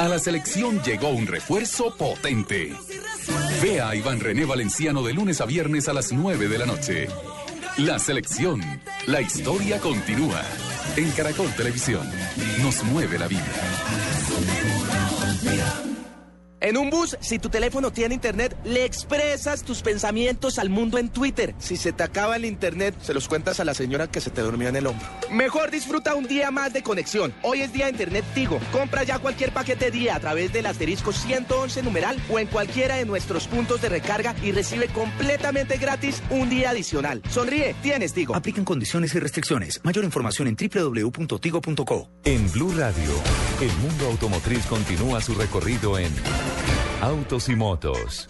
A 0.00 0.08
la 0.08 0.18
selección 0.18 0.82
llegó 0.82 1.10
un 1.10 1.26
refuerzo 1.26 1.94
potente. 1.94 2.72
Vea 3.62 3.90
a 3.90 3.94
Iván 3.94 4.18
René 4.18 4.46
Valenciano 4.46 5.02
de 5.02 5.12
lunes 5.12 5.42
a 5.42 5.44
viernes 5.44 5.90
a 5.90 5.92
las 5.92 6.10
9 6.10 6.48
de 6.48 6.56
la 6.56 6.64
noche. 6.64 7.08
La 7.76 7.98
selección. 7.98 8.62
La 9.06 9.20
historia 9.20 9.78
continúa. 9.78 10.40
En 10.96 11.10
Caracol 11.10 11.52
Televisión. 11.54 12.10
Nos 12.62 12.82
mueve 12.84 13.18
la 13.18 13.28
vida. 13.28 13.44
En 16.62 16.76
un 16.76 16.90
bus, 16.90 17.16
si 17.20 17.38
tu 17.38 17.48
teléfono 17.48 17.90
tiene 17.90 18.14
internet, 18.14 18.54
le 18.64 18.84
expresas 18.84 19.62
tus 19.62 19.80
pensamientos 19.80 20.58
al 20.58 20.68
mundo 20.68 20.98
en 20.98 21.08
Twitter. 21.08 21.54
Si 21.58 21.78
se 21.78 21.92
te 21.92 22.02
acaba 22.02 22.36
el 22.36 22.44
internet, 22.44 22.94
se 23.00 23.14
los 23.14 23.28
cuentas 23.28 23.60
a 23.60 23.64
la 23.64 23.72
señora 23.72 24.08
que 24.08 24.20
se 24.20 24.30
te 24.30 24.42
durmió 24.42 24.68
en 24.68 24.76
el 24.76 24.86
hombro. 24.86 25.06
Mejor 25.30 25.70
disfruta 25.70 26.14
un 26.14 26.26
día 26.26 26.50
más 26.50 26.74
de 26.74 26.82
conexión. 26.82 27.32
Hoy 27.42 27.62
es 27.62 27.72
día 27.72 27.86
de 27.86 27.92
internet 27.92 28.26
Tigo. 28.34 28.60
Compra 28.72 29.04
ya 29.04 29.18
cualquier 29.18 29.52
paquete 29.52 29.90
día 29.90 30.16
a 30.16 30.20
través 30.20 30.52
del 30.52 30.66
asterisco 30.66 31.12
111 31.12 31.82
numeral 31.82 32.22
o 32.28 32.38
en 32.38 32.46
cualquiera 32.46 32.96
de 32.96 33.06
nuestros 33.06 33.46
puntos 33.46 33.80
de 33.80 33.88
recarga 33.88 34.34
y 34.42 34.52
recibe 34.52 34.88
completamente 34.88 35.78
gratis 35.78 36.22
un 36.28 36.50
día 36.50 36.70
adicional. 36.70 37.22
Sonríe, 37.30 37.74
tienes 37.82 38.12
Tigo. 38.12 38.36
Aplican 38.36 38.66
condiciones 38.66 39.14
y 39.14 39.18
restricciones. 39.18 39.80
Mayor 39.82 40.04
información 40.04 40.46
en 40.46 40.56
www.tigo.co. 40.56 42.10
En 42.24 42.52
Blue 42.52 42.74
Radio, 42.76 43.12
el 43.62 43.72
mundo 43.78 44.08
automotriz 44.08 44.66
continúa 44.66 45.22
su 45.22 45.34
recorrido 45.34 45.98
en 45.98 46.12
Autos 47.02 47.48
y 47.48 47.56
motos. 47.56 48.26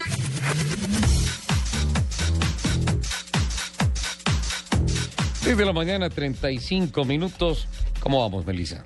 Desde 5.45 5.65
la 5.65 5.73
mañana, 5.73 6.09
35 6.09 7.03
minutos. 7.05 7.67
¿Cómo 7.99 8.19
vamos, 8.21 8.45
Melissa? 8.45 8.83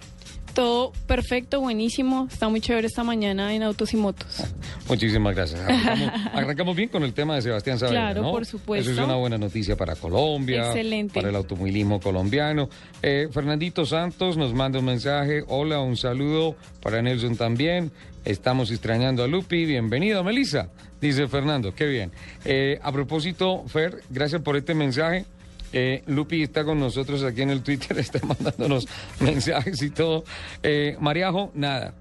Todo 0.54 0.94
perfecto, 1.06 1.60
buenísimo. 1.60 2.28
Está 2.32 2.48
muy 2.48 2.62
chévere 2.62 2.88
esta 2.88 3.04
mañana 3.04 3.54
en 3.54 3.62
Autos 3.64 3.94
y 3.94 3.98
Motos. 3.98 4.42
Muchísimas 4.88 5.36
gracias. 5.36 5.60
Arrancamos, 5.60 6.12
arrancamos 6.34 6.76
bien 6.78 6.90
con 6.90 7.04
el 7.04 7.14
tema 7.14 7.36
de 7.36 7.42
Sebastián 7.42 7.78
Saavedra, 7.78 8.02
Claro, 8.14 8.22
¿no? 8.22 8.32
por 8.32 8.46
supuesto. 8.46 8.90
Eso 8.90 9.00
es 9.02 9.06
una 9.06 9.16
buena 9.18 9.38
noticia 9.38 9.76
para 9.76 9.96
Colombia, 9.96 10.68
Excelente. 10.68 11.14
para 11.16 11.30
el 11.30 11.36
automovilismo 11.36 12.00
colombiano. 12.00 12.70
Eh, 13.02 13.28
Fernandito 13.32 13.86
Santos 13.86 14.38
nos 14.38 14.54
manda 14.54 14.80
un 14.80 14.86
mensaje. 14.86 15.44
Hola, 15.48 15.82
un 15.82 15.98
saludo 15.98 16.56
para 16.82 17.02
Nelson 17.02 17.36
también. 17.36 17.92
Estamos 18.26 18.72
extrañando 18.72 19.24
a 19.24 19.28
Lupi. 19.28 19.66
Bienvenido, 19.66 20.24
Melissa, 20.24 20.70
dice 21.00 21.28
Fernando. 21.28 21.76
Qué 21.76 21.86
bien. 21.86 22.12
Eh, 22.44 22.80
a 22.82 22.92
propósito, 22.92 23.64
Fer, 23.68 24.02
gracias 24.10 24.42
por 24.42 24.58
este 24.58 24.74
mensaje. 24.74 25.26
Eh, 25.72 26.04
Lupi 26.08 26.42
está 26.42 26.64
con 26.64 26.80
nosotros 26.80 27.24
aquí 27.24 27.44
en 27.44 27.52
el 27.52 27.62
Twitter, 27.62 27.98
está 28.00 28.20
mandándonos 28.26 28.88
mensajes 29.20 29.80
y 29.84 29.92
todo. 29.92 30.24
Eh, 30.64 30.98
Mariajo, 31.00 31.52
nada. 31.54 31.94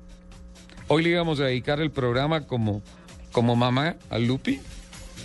Hoy 0.89 1.03
le 1.03 1.11
íbamos 1.11 1.41
a 1.41 1.45
dedicar 1.45 1.81
el 1.81 1.91
programa 1.91 2.47
como, 2.47 2.83
como 3.31 3.55
mamá 3.55 3.97
a 4.09 4.19
Lupi 4.19 4.61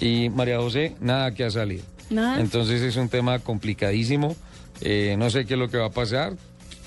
y 0.02 0.30
María 0.30 0.58
José, 0.58 0.96
nada 1.00 1.34
que 1.34 1.46
ha 1.46 1.52
salido. 1.52 1.84
Nada. 2.10 2.42
Entonces 2.42 2.82
es 2.82 2.98
un 2.98 3.08
tema 3.08 3.40
complicadísimo. 3.40 4.36
Eh, 4.82 5.16
no 5.18 5.30
sé 5.30 5.46
qué 5.46 5.54
es 5.54 5.60
lo 5.60 5.70
que 5.70 5.78
va 5.78 5.88
a 5.88 5.92
pasar. 5.92 6.36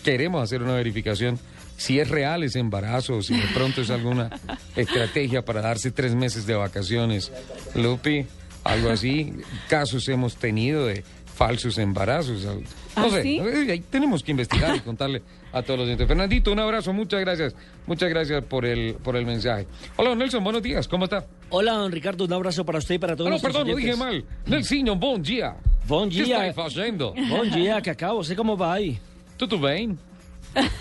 Queremos 0.03 0.43
hacer 0.43 0.63
una 0.63 0.75
verificación 0.75 1.39
si 1.83 1.99
es 1.99 2.09
real 2.09 2.45
ese 2.45 2.61
embarazo, 2.61 3.23
si 3.23 3.35
de 3.35 3.49
pronto 3.53 3.81
es 3.81 3.91
alguna 3.91 4.31
estrategia 4.77 5.45
para 5.45 5.61
darse 5.61 5.91
tres 5.91 6.15
meses 6.15 6.47
de 6.47 6.55
vacaciones. 6.55 7.33
Lupi, 7.75 8.25
algo 8.63 8.91
así. 8.91 9.33
Casos 9.69 10.09
hemos 10.09 10.37
tenido 10.37 10.87
de 10.87 11.03
falsos 11.35 11.79
embarazos. 11.79 12.45
No 12.45 12.61
¿Ah, 12.95 13.11
sé, 13.11 13.23
sí? 13.23 13.39
eh, 13.39 13.67
ahí 13.73 13.81
tenemos 13.81 14.23
que 14.23 14.31
investigar 14.31 14.77
y 14.77 14.81
contarle 14.81 15.23
a 15.53 15.61
todos 15.63 15.79
los 15.81 15.87
dientes. 15.89 16.07
Fernandito, 16.07 16.53
un 16.53 16.61
abrazo, 16.61 16.93
muchas 16.93 17.21
gracias. 17.21 17.53
Muchas 17.85 18.11
gracias 18.11 18.45
por 18.45 18.65
el, 18.65 18.95
por 19.03 19.17
el 19.17 19.27
mensaje. 19.27 19.67
Hola, 19.97 20.15
Nelson, 20.15 20.45
buenos 20.45 20.63
días, 20.63 20.87
¿cómo 20.87 21.07
está? 21.07 21.27
Hola, 21.51 21.73
don 21.73 21.91
Ricardo, 21.91 22.27
un 22.27 22.33
abrazo 22.33 22.65
para 22.65 22.79
usted 22.79 22.95
y 22.95 22.99
para 22.99 23.17
todos 23.17 23.29
Ah, 23.29 23.35
no, 23.35 23.41
perdón, 23.41 23.67
lo 23.67 23.75
dije 23.75 23.97
mal. 23.97 24.25
Nelsinho, 24.47 24.95
bom 24.95 25.21
dia. 25.21 25.57
Bom 25.89 26.09
que 26.09 26.23
dia. 26.23 26.47
está 26.47 26.63
fazendo? 26.63 27.13
Bom 27.29 27.43
dia, 27.51 27.81
Cacau. 27.83 28.19
Você 28.23 28.37
como 28.37 28.57
vai? 28.57 29.01
Tudo 29.37 29.59
bem? 29.59 29.99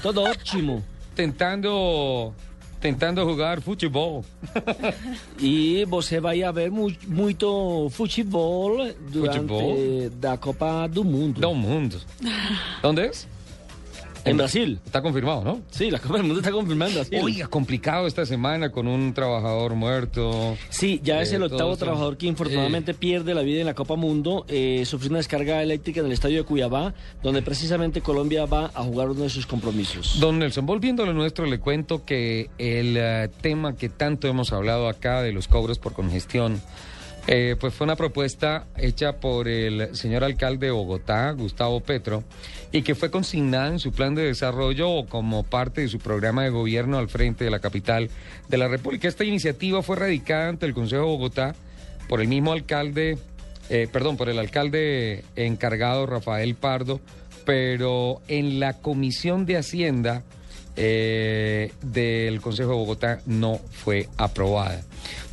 Todo 0.03 0.21
ótimo. 0.23 0.83
Tentando, 1.15 2.34
tentando 2.80 3.21
jogar 3.21 3.62
futebol. 3.62 4.24
E 5.38 5.86
você 5.89 6.19
vai 6.19 6.41
haver 6.43 6.71
mu 6.71 6.91
muito 7.08 7.89
futebol 7.91 8.78
durante 9.10 9.39
Futebol? 9.39 10.10
da 10.13 10.38
Copa 10.38 10.88
do 10.88 11.04
Mundo. 11.04 11.41
Do 11.41 11.54
mundo. 11.54 12.02
En 14.23 14.38
Brasil. 14.38 14.79
Está 14.86 15.01
confirmado, 15.01 15.43
¿no? 15.43 15.62
Sí, 15.71 15.89
la 15.89 15.99
Copa 15.99 16.15
del 16.15 16.23
Mundo 16.23 16.39
está 16.39 16.51
confirmando. 16.51 16.95
Brasil. 16.95 17.19
Oiga, 17.21 17.47
complicado 17.47 18.05
esta 18.07 18.25
semana 18.25 18.71
con 18.71 18.88
un 18.88 19.13
trabajador 19.13 19.73
muerto. 19.75 20.55
Sí, 20.69 21.01
ya 21.03 21.21
es 21.21 21.31
Eh, 21.31 21.38
el 21.38 21.43
octavo 21.43 21.60
todo 21.60 21.73
esto- 21.73 21.86
trabajador 21.86 22.17
que 22.17 22.27
infortunadamente 22.27 22.93
pierde 22.93 23.34
la 23.34 23.41
vida 23.41 23.62
en 23.62 23.65
la 23.65 23.73
Copa 23.73 23.95
Mundo. 23.95 24.45
Eh, 24.47 24.84
sufrió 24.86 25.10
una 25.10 25.17
descarga 25.19 25.63
eléctrica 25.63 26.01
en 26.01 26.05
el 26.05 26.12
estadio 26.12 26.38
de 26.38 26.43
Cuyabá, 26.43 26.93
donde 27.23 27.41
precisamente 27.41 28.01
Colombia 28.01 28.45
va 28.45 28.71
a 28.75 28.84
jugar 28.84 29.10
uno 29.10 29.23
de 29.23 29.29
sus 29.29 29.45
compromisos. 29.47 30.19
Don 30.19 30.38
Nelson, 30.39 30.65
volviendo 30.65 31.03
a 31.03 31.05
lo 31.07 31.13
nuestro, 31.13 31.45
le 31.45 31.60
cuento 31.60 32.05
que 32.05 32.49
el 32.57 32.95
eh, 32.97 33.29
tema 33.41 33.75
que 33.75 33.89
tanto 33.89 34.27
hemos 34.27 34.53
hablado 34.53 34.88
acá 34.88 35.21
de 35.21 35.31
los 35.31 35.47
cobros 35.47 35.79
por 35.79 35.93
congestión, 35.93 36.62
eh, 37.27 37.55
pues 37.60 37.73
fue 37.73 37.86
una 37.86 37.95
propuesta 37.95 38.65
hecha 38.75 39.13
por 39.19 39.47
el 39.47 39.95
señor 39.95 40.23
alcalde 40.23 40.67
de 40.67 40.71
Bogotá, 40.71 41.31
Gustavo 41.31 41.79
Petro, 41.79 42.23
y 42.71 42.81
que 42.81 42.95
fue 42.95 43.12
consignada 43.12 43.67
en 43.67 43.79
su 43.79 43.91
plan 43.91 44.15
de 44.15 44.23
desarrollo 44.23 45.05
como 45.07 45.43
parte 45.43 45.81
de 45.81 45.88
su 45.88 45.99
programa 45.99 46.43
de 46.43 46.49
gobierno 46.49 46.97
al 46.97 47.10
frente 47.10 47.43
de 47.43 47.51
la 47.51 47.60
capital 47.60 48.10
de 48.49 48.57
la 48.57 48.67
República. 48.67 49.07
Esta 49.07 49.23
iniciativa 49.23 49.84
fue 49.84 49.97
radicada 49.97 50.49
ante 50.49 50.65
el 50.65 50.73
Consejo 50.73 51.03
de 51.03 51.07
Bogotá 51.07 51.55
por 52.10 52.21
el 52.21 52.27
mismo 52.27 52.53
alcalde, 52.53 53.17
eh, 53.69 53.88
perdón, 53.91 54.17
por 54.17 54.27
el 54.27 54.39
alcalde 54.39 55.23
encargado 55.36 56.07
Rafael 56.07 56.55
Pardo, 56.55 56.99
pero 57.45 58.21
en 58.27 58.60
la 58.60 58.73
Comisión 58.81 59.45
de 59.45 59.57
Hacienda 59.57 60.23
eh, 60.75 61.71
del 61.81 62.41
Consejo 62.41 62.69
de 62.71 62.75
Bogotá 62.75 63.21
no 63.25 63.60
fue 63.71 64.07
aprobada. 64.17 64.81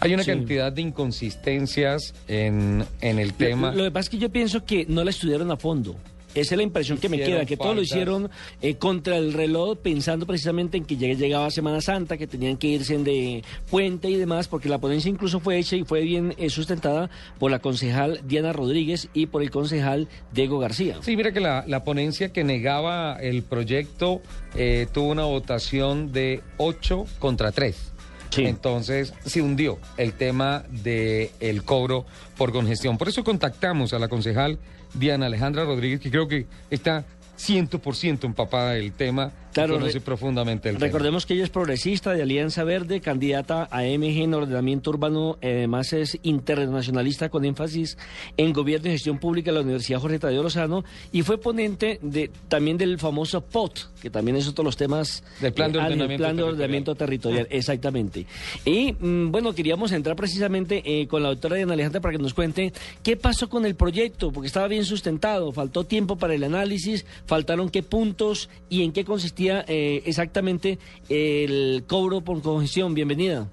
Hay 0.01 0.14
una 0.14 0.22
Sí. 0.24 0.31
cantidad 0.31 0.72
de 0.72 0.83
inconsistencias 0.83 2.14
en, 2.29 2.85
en 3.01 3.18
el 3.18 3.35
tema. 3.35 3.70
Lo, 3.70 3.79
lo 3.79 3.85
que 3.85 3.90
pasa 3.90 4.05
es 4.07 4.11
que 4.11 4.18
yo 4.18 4.31
pienso 4.31 4.64
que 4.64 4.87
no 4.88 5.05
la 5.05 5.11
estudiaron 5.11 5.51
a 5.51 5.57
fondo. 5.57 5.96
Esa 6.35 6.55
es 6.55 6.57
la 6.57 6.62
impresión 6.62 6.99
que 6.99 7.09
me 7.09 7.19
queda, 7.19 7.45
que 7.47 7.57
todo 7.57 7.75
lo 7.75 7.83
hicieron 7.83 8.31
eh, 8.61 8.75
contra 8.77 9.17
el 9.17 9.33
reloj 9.33 9.79
pensando 9.79 10.27
precisamente 10.27 10.77
en 10.77 10.85
que 10.85 10.97
lleg- 10.97 11.17
llegaba 11.17 11.51
Semana 11.51 11.81
Santa, 11.81 12.17
que 12.17 12.27
tenían 12.27 12.57
que 12.59 12.69
irse 12.69 12.97
de 12.99 13.43
puente 13.71 14.11
y 14.11 14.17
demás, 14.17 14.47
porque 14.47 14.69
la 14.69 14.79
ponencia 14.79 15.09
incluso 15.09 15.41
fue 15.41 15.59
hecha 15.59 15.77
y 15.77 15.85
fue 15.85 16.03
bien 16.03 16.35
eh, 16.38 16.51
sustentada 16.51 17.09
por 17.38 17.51
la 17.51 17.59
concejal 17.61 18.21
Diana 18.25 18.53
Rodríguez 18.53 19.09
y 19.14 19.27
por 19.27 19.43
el 19.43 19.51
concejal 19.51 20.09
Diego 20.33 20.59
García. 20.59 20.99
Sí, 21.03 21.17
mira 21.17 21.33
que 21.33 21.41
la, 21.41 21.64
la 21.67 21.83
ponencia 21.83 22.33
que 22.33 22.45
negaba 22.45 23.17
el 23.21 23.43
proyecto 23.43 24.21
eh, 24.55 24.87
tuvo 24.93 25.09
una 25.11 25.25
votación 25.25 26.12
de 26.12 26.43
8 26.59 27.07
contra 27.19 27.53
3. 27.53 27.93
Entonces 28.37 29.14
se 29.25 29.41
hundió 29.43 29.79
el 29.97 30.12
tema 30.12 30.64
del 30.71 31.31
el 31.41 31.62
cobro 31.64 32.05
por 32.37 32.53
congestión. 32.53 32.99
Por 32.99 33.09
eso 33.09 33.25
contactamos 33.25 33.93
a 33.95 33.99
la 33.99 34.09
concejal 34.09 34.59
Diana 34.94 35.27
Alejandra 35.27 35.64
Rodríguez, 35.64 36.01
que 36.01 36.11
creo 36.11 36.29
que 36.29 36.46
está 36.70 37.05
100% 37.38 38.24
empapada 38.24 38.72
del 38.72 38.92
tema, 38.92 39.33
Claro, 39.59 39.75
y 39.75 39.79
conoce 39.79 40.01
profundamente 40.01 40.68
el 40.68 40.77
tema. 40.77 40.87
Recordemos 40.87 41.27
que 41.27 41.35
ella 41.35 41.44
es 41.44 41.51
progresista 41.51 42.12
de 42.12 42.23
Alianza 42.23 42.64
Verde, 42.64 43.01
candidata 43.01 43.68
a 43.71 43.83
MG 43.83 44.23
en 44.23 44.35
ordenamiento 44.35 44.90
urbano, 44.90 45.38
eh, 45.40 45.59
además 45.59 45.92
es 45.92 46.18
internacionalista 46.23 47.29
con 47.29 47.44
énfasis 47.44 47.99
en 48.37 48.53
gobierno 48.53 48.88
y 48.88 48.92
gestión 48.92 49.18
pública 49.18 49.51
de 49.51 49.57
la 49.57 49.62
Universidad 49.62 50.01
Jorge 50.01 50.18
Tadeo 50.18 50.42
Lozano 50.42 50.85
y 51.12 51.23
fue 51.23 51.38
ponente 51.38 51.99
de, 52.03 52.31
también 52.49 52.79
del 52.79 52.99
famoso 52.99 53.40
POT, 53.40 53.90
que 54.01 54.11
también 54.11 54.37
es 54.37 54.47
otro 54.47 54.62
de 54.62 54.66
los 54.66 54.77
temas 54.77 55.25
Del 55.40 55.53
Plan 55.53 55.73
de 55.73 55.81
ah, 55.81 55.85
Ordenamiento 55.85 56.23
plan 56.23 56.37
de 56.37 56.42
Territorial. 56.42 56.55
ordenamiento 56.55 56.94
territorial, 56.94 57.47
exactamente. 57.51 58.27
Y 58.64 58.92
mm, 58.92 59.31
bueno, 59.31 59.55
queríamos 59.55 59.92
entrar 59.92 60.16
precisamente 60.16 60.83
eh, 60.85 61.07
con 61.09 61.23
la 61.23 61.31
doctora 61.31 61.57
Diana 61.57 61.73
Alejandra 61.73 62.01
para 62.01 62.16
que 62.16 62.23
nos 62.23 62.35
cuente 62.35 62.73
qué 63.03 63.16
pasó 63.16 63.49
con 63.49 63.66
el 63.66 63.75
proyecto, 63.75 64.31
porque 64.31 64.47
estaba 64.47 64.68
bien 64.68 64.85
sustentado, 64.85 65.53
faltó 65.53 65.85
tiempo 65.85 66.16
para 66.16 66.35
el 66.35 66.44
análisis, 66.44 67.05
faltaron 67.27 67.71
qué 67.71 67.83
puntos 67.83 68.49
y 68.68 68.85
en 68.85 68.92
qué 68.92 69.05
consistía 69.05 69.48
eh, 69.67 70.03
exactamente 70.07 70.79
el 71.09 71.85
cobro 71.87 72.21
por 72.21 72.41
congestión. 72.43 72.95
Bienvenida. 72.95 73.49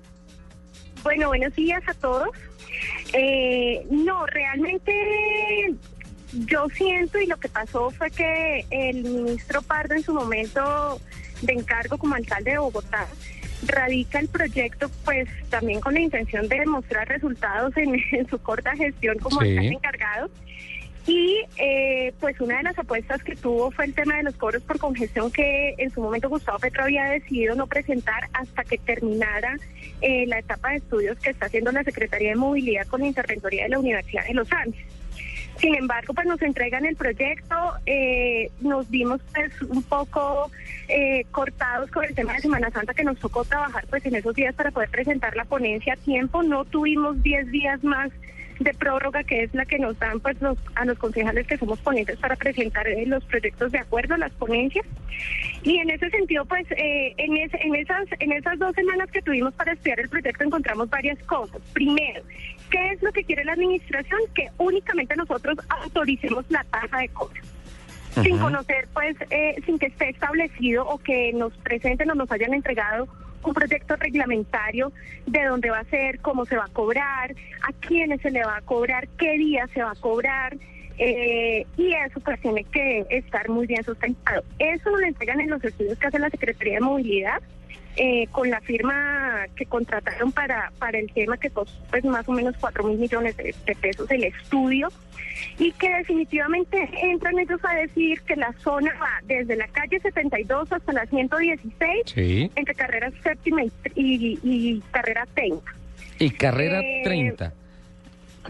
Bueno, 1.03 1.27
buenos 1.29 1.53
días 1.55 1.81
a 1.87 1.93
todos. 1.93 2.29
Eh, 3.13 3.85
no, 3.89 4.25
realmente 4.25 4.93
yo 6.47 6.67
siento 6.75 7.19
y 7.19 7.27
lo 7.27 7.37
que 7.37 7.47
pasó 7.47 7.89
fue 7.91 8.11
que 8.11 8.65
el 8.69 9.03
ministro 9.03 9.61
Pardo 9.61 9.93
en 9.95 10.03
su 10.03 10.13
momento 10.13 10.99
de 11.41 11.53
encargo 11.53 11.97
como 11.97 12.15
alcalde 12.15 12.51
de 12.51 12.57
Bogotá 12.57 13.07
radica 13.67 14.19
el 14.19 14.27
proyecto 14.27 14.89
pues 15.05 15.27
también 15.49 15.79
con 15.79 15.93
la 15.93 16.01
intención 16.01 16.47
de 16.47 16.59
demostrar 16.59 17.07
resultados 17.07 17.75
en, 17.77 17.95
en 18.11 18.27
su 18.29 18.37
corta 18.39 18.75
gestión 18.75 19.17
como 19.19 19.41
Sí. 19.41 19.49
alcalde 19.49 19.73
encargado. 19.73 20.29
Y 21.07 21.43
eh, 21.57 22.13
pues 22.19 22.39
una 22.41 22.57
de 22.57 22.63
las 22.63 22.79
apuestas 22.79 23.21
que 23.23 23.35
tuvo 23.35 23.69
fue 23.69 23.85
el 23.85 23.93
tema 23.93 24.17
de 24.17 24.23
los 24.23 24.35
cobros 24.35 24.63
por 24.63 24.79
congestión 24.79 25.31
que 25.31 25.75
en 25.77 25.91
su 25.91 26.01
momento 26.01 26.29
Gustavo 26.29 26.57
Petro 26.57 26.83
había 26.83 27.05
decidido 27.05 27.55
no 27.55 27.67
presentar 27.67 28.27
hasta 28.33 28.63
que 28.63 28.79
terminara 28.79 29.55
eh, 30.01 30.25
la 30.25 30.39
etapa 30.39 30.71
de 30.71 30.77
estudios 30.77 31.19
que 31.19 31.29
está 31.29 31.45
haciendo 31.45 31.71
la 31.71 31.83
Secretaría 31.83 32.29
de 32.29 32.35
Movilidad 32.35 32.87
con 32.87 33.01
la 33.01 33.07
Interventoría 33.07 33.63
de 33.63 33.69
la 33.69 33.79
Universidad 33.79 34.25
de 34.25 34.33
los 34.33 34.51
Andes. 34.51 34.83
Sin 35.57 35.73
embargo, 35.73 36.13
pues 36.13 36.27
nos 36.27 36.41
entregan 36.41 36.85
el 36.85 36.95
proyecto, 36.95 37.55
eh, 37.85 38.51
nos 38.59 38.89
vimos 38.89 39.21
pues 39.33 39.61
un 39.61 39.83
poco 39.83 40.51
eh, 40.89 41.25
cortados 41.31 41.89
con 41.91 42.03
el 42.03 42.13
tema 42.13 42.33
de 42.33 42.39
Semana 42.39 42.69
Santa 42.71 42.93
que 42.93 43.03
nos 43.03 43.17
tocó 43.19 43.45
trabajar 43.45 43.85
pues 43.89 44.05
en 44.05 44.15
esos 44.15 44.35
días 44.35 44.53
para 44.53 44.71
poder 44.71 44.89
presentar 44.89 45.35
la 45.35 45.45
ponencia 45.45 45.93
a 45.93 45.97
tiempo, 45.97 46.43
no 46.43 46.65
tuvimos 46.65 47.21
10 47.23 47.51
días 47.51 47.83
más 47.83 48.11
de 48.59 48.73
prórroga 48.73 49.23
que 49.23 49.43
es 49.43 49.53
la 49.53 49.65
que 49.65 49.77
nos 49.79 49.97
dan 49.99 50.19
pues 50.19 50.39
los, 50.41 50.57
a 50.75 50.85
los 50.85 50.97
concejales 50.97 51.45
que 51.47 51.57
somos 51.57 51.79
ponentes 51.79 52.17
para 52.17 52.35
presentar 52.35 52.87
eh, 52.87 53.05
los 53.05 53.23
proyectos 53.25 53.71
de 53.71 53.79
acuerdo, 53.79 54.15
las 54.17 54.31
ponencias. 54.33 54.85
Y 55.63 55.77
en 55.77 55.89
ese 55.89 56.09
sentido, 56.09 56.45
pues 56.45 56.65
eh, 56.71 57.13
en, 57.17 57.37
ese- 57.37 57.59
en, 57.61 57.75
esas, 57.75 58.05
en 58.19 58.31
esas 58.31 58.57
dos 58.59 58.73
semanas 58.75 59.09
que 59.11 59.21
tuvimos 59.21 59.53
para 59.53 59.73
estudiar 59.73 59.99
el 59.99 60.09
proyecto 60.09 60.43
encontramos 60.43 60.89
varias 60.89 61.17
cosas. 61.23 61.61
Primero, 61.73 62.21
¿qué 62.69 62.89
es 62.91 63.01
lo 63.01 63.11
que 63.11 63.23
quiere 63.23 63.43
la 63.45 63.53
administración? 63.53 64.19
Que 64.33 64.47
únicamente 64.57 65.15
nosotros 65.15 65.57
autoricemos 65.83 66.45
la 66.49 66.63
tasa 66.65 66.97
de 66.99 67.09
cobro. 67.09 67.41
sin 68.23 68.37
conocer, 68.37 68.87
pues, 68.93 69.15
eh, 69.29 69.55
sin 69.65 69.77
que 69.77 69.87
esté 69.87 70.09
establecido 70.09 70.87
o 70.87 70.97
que 70.99 71.33
nos 71.33 71.51
presenten 71.57 72.09
o 72.11 72.15
nos 72.15 72.31
hayan 72.31 72.53
entregado 72.53 73.07
un 73.45 73.53
proyecto 73.53 73.95
reglamentario 73.95 74.91
de 75.25 75.43
dónde 75.45 75.69
va 75.69 75.79
a 75.79 75.85
ser, 75.85 76.19
cómo 76.19 76.45
se 76.45 76.57
va 76.57 76.65
a 76.65 76.73
cobrar, 76.73 77.35
a 77.61 77.73
quiénes 77.79 78.21
se 78.21 78.31
le 78.31 78.43
va 78.43 78.57
a 78.57 78.61
cobrar, 78.61 79.07
qué 79.17 79.37
día 79.37 79.67
se 79.73 79.81
va 79.81 79.91
a 79.91 79.95
cobrar. 79.95 80.57
Eh, 80.97 81.65
y 81.77 81.93
eso 81.93 82.21
pues 82.21 82.39
tiene 82.39 82.63
que 82.63 83.05
estar 83.09 83.49
muy 83.49 83.67
bien 83.67 83.83
sustentado. 83.83 84.43
Eso 84.59 84.89
lo 84.89 85.05
entregan 85.05 85.41
en 85.41 85.49
los 85.49 85.63
estudios 85.63 85.97
que 85.99 86.07
hace 86.07 86.19
la 86.19 86.29
Secretaría 86.29 86.75
de 86.75 86.81
Movilidad 86.81 87.41
eh, 87.97 88.27
con 88.31 88.49
la 88.49 88.59
firma 88.61 89.45
que 89.55 89.65
contrataron 89.65 90.31
para, 90.33 90.71
para 90.79 90.99
el 90.99 91.11
tema 91.13 91.37
que 91.37 91.49
costó 91.49 91.73
pues, 91.89 92.03
más 92.03 92.27
o 92.27 92.33
menos 92.33 92.53
4 92.59 92.83
mil 92.83 92.97
millones 92.97 93.37
de, 93.37 93.55
pesos 93.79 94.09
el 94.11 94.25
estudio 94.25 94.89
y 95.57 95.71
que 95.73 95.89
definitivamente 95.89 96.89
entran 97.01 97.39
ellos 97.39 97.59
a 97.63 97.73
decir 97.75 98.21
que 98.21 98.35
la 98.35 98.53
zona 98.63 98.91
va 99.01 99.21
desde 99.25 99.55
la 99.55 99.67
calle 99.67 99.99
72 100.01 100.71
hasta 100.73 100.91
la 100.91 101.05
116 101.05 102.49
entre 102.55 102.75
carrera 102.75 103.11
séptima 103.23 103.61
y, 103.95 104.81
carrera 104.91 105.25
30. 105.33 105.71
Y 106.19 106.29
carrera 106.31 106.81
30. 107.03 107.45
Eh, 107.45 107.51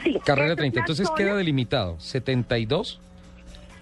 sí. 0.03 0.19
Carrera 0.25 0.55
30. 0.55 0.79
Entonces 0.79 1.07
queda 1.15 1.35
delimitado 1.35 1.99
72 1.99 2.99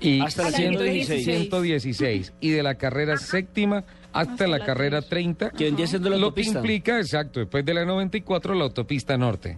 y 0.01 0.21
hasta 0.21 0.43
la 0.43 0.51
116. 0.51 1.23
116. 1.23 2.33
Y 2.41 2.49
de 2.49 2.63
la 2.63 2.75
carrera 2.75 3.17
séptima 3.17 3.85
hasta, 4.13 4.47
la, 4.47 4.59
carrera 4.63 5.01
30. 5.01 5.51
Que 5.51 5.65
vendría 5.65 5.87
siendo 5.87 6.09
la 6.09 6.17
lo 6.17 6.33
que 6.33 6.43
implica, 6.43 6.97
exacto, 6.99 7.39
después 7.39 7.65
de 7.65 7.73
la 7.73 7.85
94, 7.85 8.53
la 8.53 8.63
autopista 8.63 9.17
norte. 9.17 9.57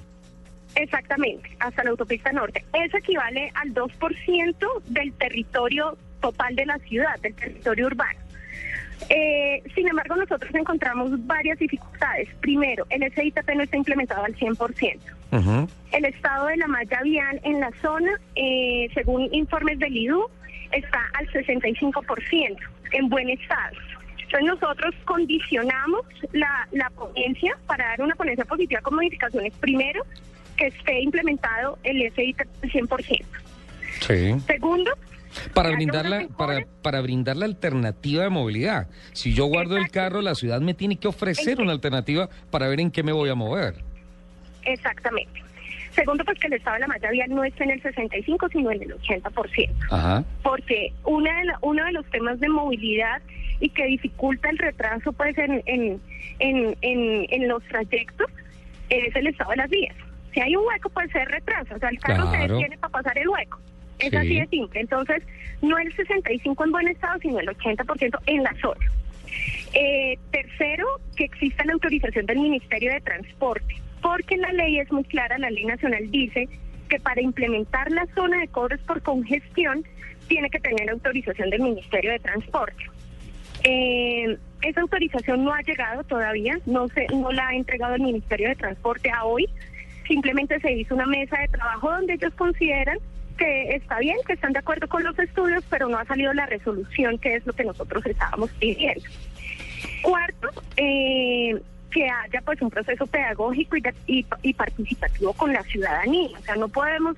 Exactamente, 0.76 1.50
hasta 1.60 1.84
la 1.84 1.92
autopista 1.92 2.32
norte. 2.32 2.66
Eso 2.74 2.98
equivale 2.98 3.52
al 3.56 3.74
2% 3.74 4.56
del 4.88 5.14
territorio 5.14 5.98
total 6.22 6.56
de 6.56 6.66
la 6.66 6.78
ciudad, 6.80 7.20
del 7.22 7.36
territorio 7.36 7.88
urbano. 7.88 8.20
Eh, 9.10 9.62
sin 9.76 9.88
embargo, 9.88 10.16
nosotros 10.16 10.54
encontramos 10.56 11.12
varias 11.26 11.60
dificultades. 11.60 12.30
Primero, 12.42 12.86
el 12.90 13.04
SITP 13.14 13.50
no 13.56 13.64
está 13.64 13.78
implementado 13.78 14.24
al 14.24 14.36
100%. 14.36 15.00
El 15.92 16.06
estado 16.06 16.48
de 16.48 16.56
la 16.58 16.68
malla 16.68 17.02
vial 17.04 17.42
en 17.44 17.60
la 17.60 17.70
zona, 17.82 18.10
eh, 18.36 18.88
según 18.94 19.28
informes 19.34 19.80
del 19.80 19.96
IDU, 19.96 20.30
está 20.72 21.02
al 21.14 21.28
65%, 21.28 22.58
en 22.94 23.10
buen 23.10 23.30
estado. 23.30 23.76
Entonces 24.38 24.60
nosotros 24.60 24.96
condicionamos 25.06 26.02
la, 26.34 26.68
la 26.72 26.90
ponencia 26.90 27.58
para 27.68 27.88
dar 27.88 28.02
una 28.02 28.16
ponencia 28.16 28.44
positiva 28.44 28.82
con 28.82 28.96
modificaciones. 28.96 29.54
Primero, 29.60 30.04
que 30.58 30.68
esté 30.68 31.02
implementado 31.02 31.78
el 31.84 32.12
SIT 32.14 32.42
al 32.42 32.70
100%. 32.70 33.26
Sí. 34.02 34.36
Segundo, 34.46 34.92
para 35.54 35.72
brindar, 35.72 36.06
la, 36.06 36.28
para, 36.28 36.66
para 36.82 37.00
brindar 37.00 37.38
la 37.38 37.46
alternativa 37.46 38.24
de 38.24 38.30
movilidad. 38.30 38.90
Si 39.14 39.34
yo 39.34 39.46
guardo 39.46 39.78
el 39.78 39.90
carro, 39.90 40.22
la 40.22 40.36
ciudad 40.36 40.60
me 40.60 40.74
tiene 40.74 40.98
que 40.98 41.08
ofrecer 41.08 41.62
una 41.62 41.72
alternativa 41.72 42.30
para 42.52 42.68
ver 42.68 42.82
en 42.82 42.92
qué 42.92 43.04
me 43.04 43.14
voy 43.14 43.30
a 43.30 43.36
mover. 43.36 43.76
Exactamente. 44.64 45.44
Segundo, 45.92 46.26
pues 46.26 46.38
que 46.40 46.48
el 46.48 46.54
estado 46.54 46.74
de 46.76 46.82
la 46.82 46.88
malla 46.88 47.10
vial 47.10 47.30
no 47.30 47.44
está 47.46 47.64
en 47.64 47.72
el 47.72 47.82
65, 47.82 48.50
sino 48.50 48.70
en 48.70 48.82
el 48.82 48.98
80%. 49.00 49.70
Ajá. 49.92 50.26
Porque 50.44 50.92
una 51.06 51.34
de 51.42 51.48
uno 51.62 51.86
de 51.86 51.94
los 51.94 52.06
temas 52.08 52.38
de 52.42 52.50
movilidad 52.50 53.22
y 53.60 53.70
que 53.70 53.86
dificulta 53.86 54.50
el 54.50 54.58
retraso 54.58 55.14
pues 55.14 55.38
en, 55.38 55.62
en, 55.66 56.02
en, 56.40 56.76
en, 56.82 57.48
los 57.48 57.64
trayectos 57.66 58.30
es 58.90 59.16
el 59.16 59.28
estado 59.28 59.52
de 59.52 59.58
las 59.58 59.70
vías. 59.70 59.96
Si 60.34 60.42
hay 60.42 60.56
un 60.56 60.66
hueco, 60.68 60.90
pues 60.90 61.10
se 61.12 61.24
retrasa. 61.26 61.76
O 61.76 61.80
sea, 61.80 61.90
el 61.90 62.00
carro 62.00 62.30
se 62.32 62.38
detiene 62.38 62.78
para 62.78 62.92
pasar 62.92 63.18
el 63.18 63.30
hueco. 63.30 63.60
Es 64.00 64.14
así 64.14 64.40
de 64.40 64.48
simple. 64.48 64.82
Entonces, 64.82 65.24
no 65.62 65.78
el 65.78 65.94
65 65.96 66.64
en 66.66 66.72
buen 66.72 66.88
estado, 66.90 67.18
sino 67.22 67.40
el 67.40 67.48
80% 67.48 68.20
en 68.26 68.44
la 68.44 68.54
zona. 68.62 68.92
Eh, 69.74 70.18
tercero, 70.32 70.86
que 71.16 71.26
exista 71.26 71.66
la 71.66 71.74
autorización 71.74 72.26
del 72.26 72.40
Ministerio 72.40 72.94
de 72.94 73.02
Transporte, 73.02 73.76
porque 74.02 74.38
la 74.38 74.52
ley 74.54 74.80
es 74.80 74.92
muy 74.92 75.04
clara, 75.06 75.38
la 75.38 75.50
ley 75.50 75.66
nacional 75.66 76.10
dice 76.12 76.48
que 76.90 77.00
para 77.00 77.22
implementar 77.22 77.92
la 77.92 78.06
zona 78.14 78.40
de 78.40 78.48
cobros 78.48 78.80
por 78.82 79.02
congestión 79.02 79.84
tiene 80.28 80.50
que 80.50 80.60
tener 80.60 80.90
autorización 80.90 81.50
del 81.50 81.62
Ministerio 81.62 82.12
de 82.12 82.20
Transporte. 82.20 82.86
Eh, 83.68 84.38
esa 84.62 84.82
autorización 84.82 85.44
no 85.44 85.52
ha 85.52 85.62
llegado 85.62 86.04
todavía, 86.04 86.60
no 86.68 86.88
se, 86.90 87.08
no 87.08 87.32
la 87.32 87.48
ha 87.48 87.56
entregado 87.56 87.96
el 87.96 88.02
Ministerio 88.02 88.48
de 88.50 88.56
Transporte 88.56 89.10
a 89.10 89.26
hoy. 89.26 89.50
Simplemente 90.08 90.60
se 90.60 90.72
hizo 90.72 90.94
una 90.94 91.08
mesa 91.08 91.40
de 91.40 91.48
trabajo 91.48 91.92
donde 91.92 92.14
ellos 92.14 92.34
consideran 92.36 93.00
que 93.38 93.76
está 93.76 94.00
bien, 94.00 94.18
que 94.26 94.34
están 94.34 94.54
de 94.54 94.60
acuerdo 94.60 94.88
con 94.88 95.04
los 95.04 95.18
estudios, 95.18 95.64
pero 95.70 95.90
no 95.90 95.98
ha 95.98 96.06
salido 96.06 96.32
la 96.34 96.46
resolución, 96.46 97.18
que 97.18 97.36
es 97.36 97.46
lo 97.46 97.54
que 97.54 97.64
nosotros 97.64 98.06
estábamos 98.06 98.52
pidiendo. 98.52 99.04
Cuarto, 100.04 100.50
eh, 100.78 101.60
que 101.92 102.10
haya 102.10 102.42
pues 102.42 102.62
un 102.62 102.70
proceso 102.70 103.06
pedagógico 103.08 103.78
y, 103.78 104.26
y, 104.44 104.54
participativo 104.54 105.34
con 105.34 105.54
la 105.54 105.64
ciudadanía. 105.64 106.38
O 106.38 106.42
sea, 106.44 106.56
no 106.56 106.68
podemos 106.68 107.16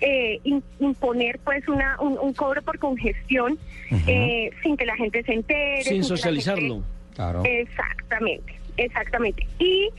eh, 0.00 0.40
imponer 0.78 1.38
pues 1.40 1.66
una, 1.68 2.00
un, 2.00 2.32
cobro 2.34 2.62
por 2.62 2.78
congestión 2.78 3.58
eh, 4.06 4.50
sin 4.62 4.76
que 4.76 4.86
la 4.86 4.96
gente 4.96 5.22
se 5.22 5.32
entere. 5.34 5.82
Sin, 5.82 6.04
socializarlo. 6.04 6.82
Claro. 7.14 7.42
Exactamente, 7.44 8.54
exactamente. 8.76 9.46
Y 9.58 9.90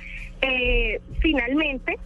eh, 0.42 1.00
finalmente, 1.20 1.98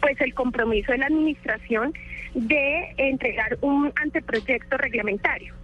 pues 0.00 0.20
el 0.20 0.34
compromiso 0.34 0.92
de 0.92 0.98
la 0.98 1.06
administración 1.06 1.92
de 2.34 2.94
entregar 2.96 3.58
un 3.60 3.92
anteproyecto 3.96 4.76
reglamentario. 4.76 5.54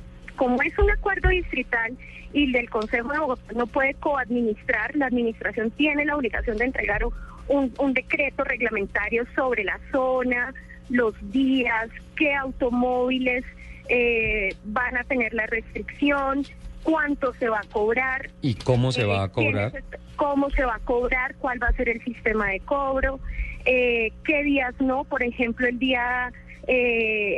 Como 0.40 0.62
es 0.62 0.72
un 0.78 0.90
acuerdo 0.90 1.28
distrital 1.28 1.98
y 2.32 2.44
el 2.44 2.52
del 2.52 2.70
Consejo 2.70 3.12
de 3.12 3.18
Bogotá 3.18 3.52
no 3.54 3.66
puede 3.66 3.92
coadministrar, 3.92 4.96
la 4.96 5.04
administración 5.04 5.70
tiene 5.72 6.06
la 6.06 6.16
obligación 6.16 6.56
de 6.56 6.64
entregar 6.64 7.04
un, 7.46 7.74
un 7.78 7.92
decreto 7.92 8.42
reglamentario 8.44 9.26
sobre 9.34 9.64
la 9.64 9.78
zona, 9.92 10.54
los 10.88 11.14
días, 11.30 11.90
qué 12.16 12.34
automóviles 12.34 13.44
eh, 13.90 14.56
van 14.64 14.96
a 14.96 15.04
tener 15.04 15.34
la 15.34 15.44
restricción, 15.44 16.46
cuánto 16.84 17.34
se 17.34 17.50
va 17.50 17.58
a 17.58 17.68
cobrar. 17.70 18.30
¿Y 18.40 18.54
cómo 18.54 18.92
se 18.92 19.04
va 19.04 19.24
a 19.24 19.26
eh, 19.26 19.30
cobrar? 19.30 19.72
Cómo 20.16 20.48
se 20.48 20.64
va 20.64 20.76
a 20.76 20.80
cobrar, 20.86 21.34
cuál 21.34 21.62
va 21.62 21.66
a 21.66 21.72
ser 21.72 21.90
el 21.90 22.02
sistema 22.02 22.48
de 22.48 22.60
cobro, 22.60 23.20
eh, 23.66 24.10
qué 24.24 24.42
días 24.42 24.74
no, 24.80 25.04
por 25.04 25.22
ejemplo, 25.22 25.68
el 25.68 25.78
día, 25.78 26.32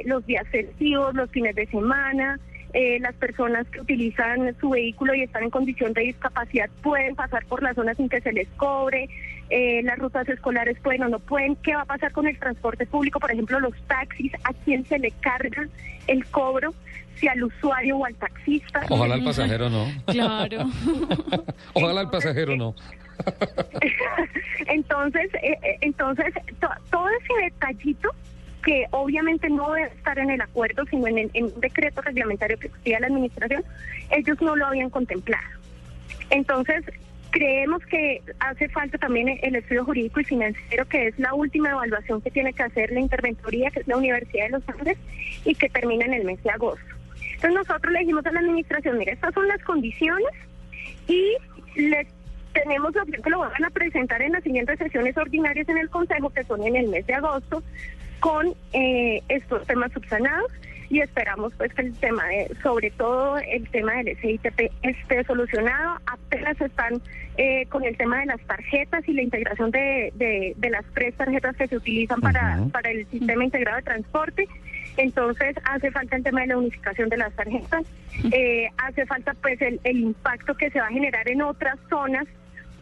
los 0.05 0.25
días 0.25 0.47
festivos, 0.53 1.17
los 1.17 1.29
fines 1.33 1.57
de 1.57 1.67
semana, 1.67 2.39
eh, 2.75 2.99
las 3.01 3.15
personas 3.15 3.67
que 3.69 3.81
utilizan 3.81 4.57
su 4.59 4.71
vehículo 4.71 5.15
y 5.15 5.23
están 5.23 5.45
en 5.45 5.51
condición 5.51 5.93
de 5.93 6.03
discapacidad 6.03 6.71
pueden 6.83 7.15
pasar 7.15 7.45
por 7.47 7.63
la 7.63 7.75
zona 7.75 7.95
sin 7.95 8.09
que 8.09 8.21
se 8.21 8.33
les 8.33 8.49
cobre, 8.57 9.09
eh, 9.51 9.83
las 9.83 9.99
rutas 9.99 10.27
escolares 10.29 10.79
pueden 10.81 11.03
o 11.03 11.09
no 11.09 11.19
pueden, 11.19 11.57
qué 11.57 11.75
va 11.75 11.83
a 11.83 11.87
pasar 11.87 12.13
con 12.13 12.27
el 12.27 12.39
transporte 12.39 12.87
público, 12.87 13.21
por 13.21 13.31
ejemplo, 13.31 13.61
los 13.61 13.75
taxis, 13.87 14.33
a 14.45 14.55
quién 14.65 14.87
se 14.87 14.99
le 14.99 15.11
carga 15.11 15.69
el 16.07 16.25
cobro, 16.27 16.73
si 17.17 17.29
al 17.29 17.45
usuario 17.45 17.99
o 17.99 18.07
al 18.07 18.15
taxista. 18.15 18.81
Ojalá 18.89 19.15
al 19.15 19.25
pasajero 19.25 19.69
no. 19.69 19.87
Claro. 20.07 20.65
Ojalá 21.75 22.01
al 22.01 22.11
pasajero 22.11 22.57
no. 22.57 22.75
entonces, 24.67 25.31
eh, 25.43 25.59
entonces 25.83 26.33
todo 26.91 27.09
ese 27.11 27.45
detallito 27.45 28.09
que 28.63 28.87
obviamente 28.91 29.49
no 29.51 29.73
debe 29.73 29.89
estar 29.89 30.19
en 30.19 30.31
el 30.31 30.41
acuerdo, 30.41 30.85
sino 30.87 31.07
en, 31.07 31.31
un 31.35 31.61
decreto 31.61 32.01
reglamentario 32.01 32.59
que 32.59 32.69
expida 32.69 33.01
la 33.01 33.09
administración, 33.09 33.65
ellos 34.11 34.41
no 34.41 34.57
lo 34.57 34.67
habían 34.67 34.91
contemplado. 34.91 35.47
Entonces, 36.31 36.85
creemos 37.31 37.85
que 37.87 38.23
hace 38.39 38.69
falta 38.69 38.99
también 38.99 39.39
el 39.43 39.57
estudio 39.57 39.85
jurídico 39.85 40.21
y 40.21 40.25
financiero, 40.25 40.87
que 40.87 41.09
es 41.09 41.19
la 41.19 41.35
última 41.35 41.71
evaluación 41.71 42.21
que 42.21 42.31
tiene 42.31 42.53
que 42.53 42.63
hacer 42.63 42.93
la 42.93 43.01
interventoría, 43.01 43.71
que 43.71 43.81
es 43.81 43.89
la 43.89 43.97
Universidad 43.97 44.45
de 44.45 44.51
los 44.51 44.69
Andes, 44.69 44.99
y 45.45 45.55
que 45.55 45.69
termina 45.69 46.05
en 46.05 46.15
el 46.15 46.25
mes 46.25 46.43
de 46.43 46.51
agosto. 46.51 46.85
Entonces 47.35 47.55
nosotros 47.55 47.93
le 47.93 48.01
dijimos 48.01 48.25
a 48.27 48.33
la 48.33 48.41
administración, 48.41 48.99
mira, 48.99 49.13
estas 49.13 49.35
son 49.35 49.49
las 49.49 49.63
condiciones 49.65 50.31
y 51.09 51.35
les 51.75 52.07
tenemos 52.53 52.95
la 52.95 53.03
opción 53.03 53.23
que 53.23 53.31
lo 53.31 53.41
van 53.41 53.65
a 53.65 53.71
presentar 53.71 54.23
en 54.23 54.33
las 54.33 54.45
siguientes 54.45 54.79
sesiones 54.79 55.17
ordinarias 55.17 55.69
en 55.69 55.79
el 55.79 55.89
Consejo, 55.89 56.31
que 56.31 56.45
son 56.45 56.63
en 56.63 56.77
el 56.77 56.89
mes 56.89 57.07
de 57.07 57.15
agosto, 57.15 57.63
con 58.23 58.55
eh, 58.73 59.21
estos 59.29 59.67
temas 59.67 59.91
subsanados 59.93 60.49
y 60.89 61.01
esperamos 61.01 61.53
pues 61.59 61.75
que 61.75 61.83
el 61.83 61.95
tema 61.95 62.25
de, 62.29 62.55
sobre 62.63 62.93
todo 62.93 63.37
el 63.39 63.69
tema 63.71 63.95
del 63.95 64.17
SITP 64.19 64.71
esté 64.83 65.25
solucionado. 65.25 65.99
Apenas 66.07 66.61
están 66.61 67.03
eh, 67.37 67.67
con 67.67 67.83
el 67.83 67.97
tema 67.97 68.21
de 68.21 68.27
las 68.27 68.41
tarjetas 68.43 69.09
y 69.09 69.13
la 69.13 69.23
integración 69.23 69.73
de, 69.73 70.13
de, 70.15 70.71
las 70.71 70.85
tres 70.95 71.17
tarjetas 71.17 71.57
que 71.57 71.67
se 71.67 71.77
utilizan 71.77 72.21
para, 72.21 72.61
para 72.71 72.93
el 72.93 73.07
sistema 73.09 73.43
integrado 73.43 73.79
de 73.79 73.83
transporte. 73.83 74.47
Entonces 74.97 75.57
hace 75.65 75.91
falta 75.91 76.15
el 76.15 76.23
tema 76.23 76.43
de 76.43 76.47
la 76.49 76.59
unificación 76.59 77.09
de 77.09 77.17
las 77.17 77.33
tarjetas, 77.35 77.85
eh, 78.31 78.69
hace 78.79 79.05
falta 79.07 79.35
pues 79.43 79.61
el, 79.63 79.81
el 79.83 79.99
impacto 79.99 80.55
que 80.55 80.71
se 80.71 80.79
va 80.79 80.87
a 80.87 80.93
generar 80.93 81.29
en 81.29 81.43
otras 81.43 81.77
zonas 81.91 82.29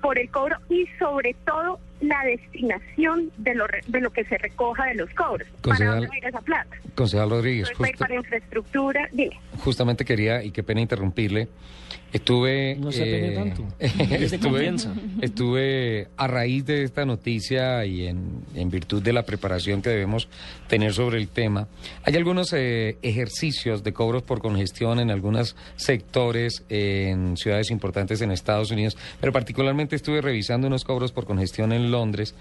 por 0.02 0.18
el 0.18 0.28
cobro 0.28 0.58
y 0.68 0.86
sobre 0.98 1.34
todo 1.46 1.80
la 2.00 2.24
destinación 2.24 3.30
de 3.38 3.54
lo, 3.54 3.66
de 3.86 4.00
lo 4.00 4.10
que 4.10 4.24
se 4.24 4.38
recoja 4.38 4.86
de 4.86 4.94
los 4.94 5.10
cobros. 5.14 5.46
¿Para 5.62 5.92
dónde 5.92 6.08
va 6.08 6.14
a 6.14 6.18
ir 6.18 6.24
esa 6.24 6.40
plata? 6.40 6.76
Concejal 6.94 7.30
Rodríguez. 7.30 7.70
para 7.98 8.14
infraestructura, 8.14 9.08
dime. 9.12 9.38
Justamente 9.58 10.04
quería, 10.04 10.42
y 10.42 10.50
qué 10.50 10.62
pena 10.62 10.80
interrumpirle, 10.80 11.48
estuve... 12.12 12.76
No 12.76 12.90
se 12.92 13.32
eh, 13.32 13.34
tanto. 13.34 13.66
estuve, 13.78 14.74
estuve 15.20 16.08
a 16.16 16.26
raíz 16.26 16.64
de 16.64 16.84
esta 16.84 17.04
noticia 17.04 17.84
y 17.84 18.06
en, 18.06 18.44
en, 18.54 18.70
virtud 18.70 19.02
de 19.02 19.12
la 19.12 19.24
preparación 19.24 19.82
que 19.82 19.90
debemos 19.90 20.28
tener 20.68 20.92
sobre 20.92 21.18
el 21.18 21.28
tema, 21.28 21.68
hay 22.04 22.16
algunos 22.16 22.52
eh, 22.52 22.96
ejercicios 23.02 23.82
de 23.82 23.92
cobros 23.92 24.22
por 24.22 24.40
congestión 24.40 25.00
en 25.00 25.10
algunos 25.10 25.56
sectores 25.76 26.64
en 26.68 27.36
ciudades 27.36 27.70
importantes 27.70 28.20
en 28.22 28.30
Estados 28.30 28.70
Unidos, 28.70 28.96
pero 29.20 29.32
particularmente 29.32 29.96
estuve 29.96 30.20
revisando 30.20 30.66
unos 30.66 30.84
cobros 30.84 31.12
por 31.12 31.26
congestión 31.26 31.72
en 31.72 31.89
Londres 31.90 32.34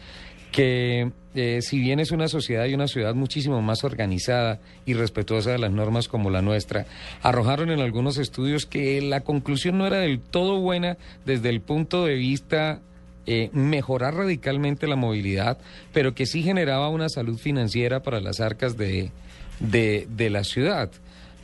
que 0.52 1.12
eh, 1.36 1.60
si 1.62 1.80
bien 1.80 2.00
es 2.00 2.12
una 2.12 2.28
sociedad 2.28 2.66
y 2.66 2.74
una 2.74 2.88
ciudad 2.88 3.14
muchísimo 3.14 3.62
más 3.62 3.84
organizada 3.84 4.60
y 4.86 4.94
respetuosa 4.94 5.52
de 5.52 5.60
las 5.60 5.72
normas 5.72 6.08
como 6.08 6.30
la 6.30 6.42
nuestra, 6.42 6.86
arrojaron 7.22 7.70
en 7.70 7.82
algunos 7.82 8.18
estudios 8.18 8.66
que 8.66 9.02
la 9.02 9.22
conclusión 9.22 9.78
no 9.78 9.86
era 9.86 9.98
del 9.98 10.20
todo 10.20 10.60
buena 10.60 10.98
desde 11.26 11.50
el 11.50 11.62
punto 11.62 12.06
de 12.06 12.16
vista 12.16 12.80
eh, 13.28 13.50
mejorar 13.54 14.16
radicalmente 14.16 14.88
la 14.88 14.96
movilidad, 14.96 15.60
pero 15.94 16.16
que 16.16 16.26
sí 16.26 16.42
generaba 16.42 16.90
una 16.90 17.10
salud 17.10 17.38
financiera 17.38 18.02
para 18.02 18.22
las 18.22 18.40
arcas 18.40 18.76
de, 18.76 19.12
de, 19.60 20.30
la 20.32 20.44
ciudad. 20.44 20.90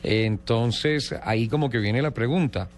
Entonces, 0.02 1.14
ahí 1.22 1.46
como 1.46 1.70
que 1.70 1.78
viene 1.78 2.02
la 2.02 2.10
pregunta. 2.10 2.68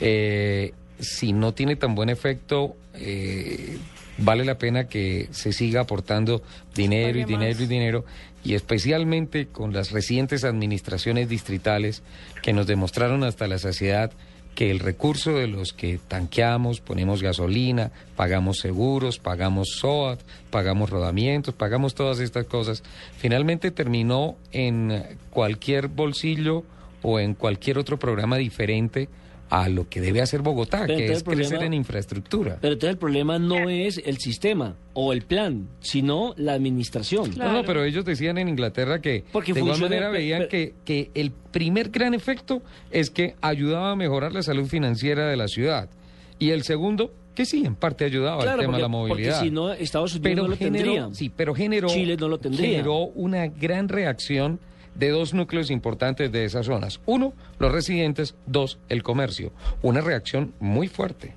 Eh, 0.00 0.72
si 0.98 1.32
no 1.32 1.54
tiene 1.54 1.76
tan 1.76 1.94
buen 1.94 2.08
efecto, 2.08 2.74
eh, 2.94 3.78
vale 4.20 4.44
la 4.44 4.58
pena 4.58 4.88
que 4.88 5.28
se 5.30 5.52
siga 5.52 5.82
aportando 5.82 6.42
dinero 6.74 7.18
y 7.18 7.24
dinero 7.24 7.62
y 7.62 7.66
dinero, 7.66 8.04
y 8.44 8.54
especialmente 8.54 9.46
con 9.46 9.72
las 9.72 9.90
recientes 9.90 10.44
administraciones 10.44 11.28
distritales 11.28 12.02
que 12.42 12.52
nos 12.52 12.66
demostraron 12.66 13.24
hasta 13.24 13.46
la 13.46 13.58
saciedad 13.58 14.12
que 14.54 14.70
el 14.70 14.80
recurso 14.80 15.32
de 15.32 15.46
los 15.46 15.72
que 15.72 15.98
tanqueamos, 16.08 16.80
ponemos 16.80 17.22
gasolina, 17.22 17.92
pagamos 18.16 18.58
seguros, 18.58 19.18
pagamos 19.18 19.68
SOAT, 19.78 20.20
pagamos 20.50 20.90
rodamientos, 20.90 21.54
pagamos 21.54 21.94
todas 21.94 22.18
estas 22.18 22.46
cosas, 22.46 22.82
finalmente 23.16 23.70
terminó 23.70 24.36
en 24.52 25.04
cualquier 25.30 25.88
bolsillo 25.88 26.64
o 27.02 27.20
en 27.20 27.34
cualquier 27.34 27.78
otro 27.78 27.98
programa 27.98 28.36
diferente 28.36 29.08
a 29.50 29.68
lo 29.68 29.88
que 29.88 30.00
debe 30.00 30.22
hacer 30.22 30.42
Bogotá, 30.42 30.86
que 30.86 31.12
es 31.12 31.24
crecer 31.24 31.64
en 31.64 31.74
infraestructura. 31.74 32.58
Pero 32.60 32.74
entonces 32.74 32.94
el 32.94 32.98
problema 32.98 33.38
no 33.38 33.68
es 33.68 34.00
el 34.04 34.18
sistema 34.18 34.76
o 34.94 35.12
el 35.12 35.22
plan, 35.22 35.68
sino 35.80 36.34
la 36.36 36.54
administración. 36.54 37.32
No, 37.36 37.52
no, 37.52 37.64
pero 37.64 37.84
ellos 37.84 38.04
decían 38.04 38.38
en 38.38 38.48
Inglaterra 38.48 39.00
que 39.00 39.24
de 39.32 39.60
igual 39.60 39.80
manera 39.80 40.08
veían 40.08 40.46
que, 40.48 40.74
que 40.84 41.10
el 41.14 41.32
primer 41.32 41.90
gran 41.90 42.14
efecto 42.14 42.62
es 42.92 43.10
que 43.10 43.34
ayudaba 43.40 43.90
a 43.90 43.96
mejorar 43.96 44.32
la 44.32 44.42
salud 44.42 44.66
financiera 44.66 45.28
de 45.28 45.36
la 45.36 45.48
ciudad. 45.48 45.90
Y 46.38 46.50
el 46.50 46.62
segundo, 46.62 47.12
que 47.34 47.44
sí, 47.44 47.64
en 47.66 47.74
parte 47.74 48.04
ayudaba 48.04 48.42
al 48.44 48.60
tema 48.60 48.76
de 48.76 48.82
la 48.82 48.88
movilidad. 48.88 49.32
Porque 49.32 49.46
si 49.46 49.50
no, 49.50 49.72
Estados 49.72 50.14
Unidos 50.14 50.44
no 50.44 50.48
lo 50.48 50.56
tendría. 50.56 51.08
Sí, 51.12 51.30
pero 51.34 51.54
generó, 51.56 51.88
Chile 51.88 52.16
no 52.16 52.28
lo 52.28 52.38
tendría. 52.38 52.68
generó 52.68 52.98
una 53.14 53.48
gran 53.48 53.88
reacción 53.88 54.60
de 54.94 55.10
dos 55.10 55.34
núcleos 55.34 55.70
importantes 55.70 56.30
de 56.32 56.44
esas 56.44 56.66
zonas. 56.66 57.00
Uno, 57.06 57.32
los 57.58 57.72
residentes, 57.72 58.34
dos, 58.46 58.78
el 58.88 59.02
comercio. 59.02 59.52
Una 59.82 60.00
reacción 60.00 60.52
muy 60.60 60.88
fuerte. 60.88 61.34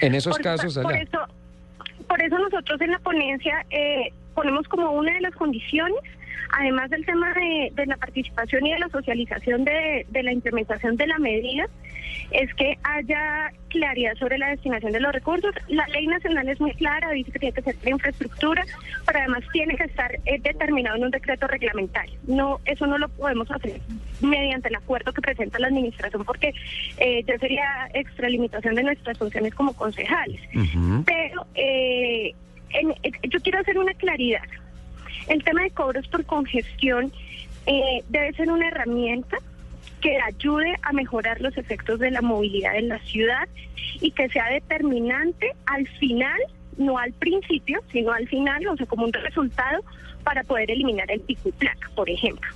En 0.00 0.14
esos 0.14 0.38
casos 0.38 0.78
Por 0.78 0.94
eso, 0.94 1.18
por 2.06 2.22
eso 2.22 2.38
nosotros 2.38 2.80
en 2.80 2.90
la 2.92 2.98
ponencia 3.00 3.64
eh, 3.70 4.12
ponemos 4.34 4.68
como 4.68 4.92
una 4.92 5.12
de 5.12 5.20
las 5.20 5.34
condiciones 5.34 5.98
además 6.52 6.90
del 6.90 7.04
tema 7.04 7.32
de, 7.34 7.86
la 7.86 7.96
participación 7.96 8.66
y 8.66 8.72
de 8.72 8.78
la 8.78 8.88
socialización 8.88 9.64
de, 9.64 10.06
la 10.12 10.32
implementación 10.32 10.96
de 10.96 11.06
la 11.06 11.18
medida, 11.18 11.66
es 12.30 12.52
que 12.54 12.78
haya 12.82 13.52
claridad 13.68 14.14
sobre 14.16 14.38
la 14.38 14.48
destinación 14.50 14.92
de 14.92 15.00
los 15.00 15.12
recursos. 15.12 15.54
La 15.68 15.86
ley 15.88 16.06
nacional 16.06 16.48
es 16.48 16.60
muy 16.60 16.72
clara, 16.74 17.10
dice 17.10 17.32
que 17.32 17.38
tiene 17.38 17.54
que 17.54 17.62
ser 17.62 17.76
la 17.82 17.90
infraestructura, 17.90 18.64
pero 19.06 19.18
además 19.18 19.42
tiene 19.52 19.76
que 19.76 19.84
estar 19.84 20.14
eh, 20.24 20.40
determinado 20.40 20.96
en 20.96 21.04
un 21.04 21.10
decreto 21.10 21.46
reglamentario. 21.46 22.18
No, 22.26 22.60
eso 22.64 22.86
no 22.86 22.98
lo 22.98 23.08
podemos 23.08 23.50
hacer 23.50 23.80
mediante 24.20 24.68
el 24.68 24.76
acuerdo 24.76 25.12
que 25.12 25.22
presenta 25.22 25.58
la 25.58 25.68
administración, 25.68 26.24
porque 26.24 26.52
eh, 26.98 27.22
ya 27.24 27.38
sería 27.38 27.88
extralimitación 27.94 28.74
de 28.74 28.82
nuestras 28.82 29.18
funciones 29.18 29.54
como 29.54 29.72
concejales. 29.74 30.40
Pero 31.04 31.46
eh, 31.54 32.34
yo 33.30 33.40
quiero 33.40 33.60
hacer 33.60 33.78
una 33.78 33.94
claridad. 33.94 34.42
El 35.28 35.44
tema 35.44 35.62
de 35.62 35.70
cobros 35.70 36.06
por 36.08 36.24
congestión 36.24 37.12
eh, 37.66 38.02
debe 38.08 38.32
ser 38.32 38.50
una 38.50 38.68
herramienta 38.68 39.38
que 40.00 40.18
ayude 40.20 40.74
a 40.82 40.92
mejorar 40.92 41.40
los 41.40 41.56
efectos 41.56 41.98
de 41.98 42.10
la 42.10 42.22
movilidad 42.22 42.76
en 42.76 42.88
la 42.88 42.98
ciudad 43.00 43.48
y 44.00 44.10
que 44.12 44.28
sea 44.28 44.48
determinante 44.50 45.52
al 45.66 45.86
final, 45.98 46.38
no 46.76 46.98
al 46.98 47.12
principio, 47.12 47.80
sino 47.92 48.12
al 48.12 48.28
final, 48.28 48.66
o 48.68 48.76
sea, 48.76 48.86
como 48.86 49.04
un 49.04 49.12
resultado 49.12 49.82
para 50.24 50.44
poder 50.44 50.70
eliminar 50.70 51.10
el 51.10 51.20
pico 51.20 51.50
por 51.94 52.10
ejemplo. 52.10 52.50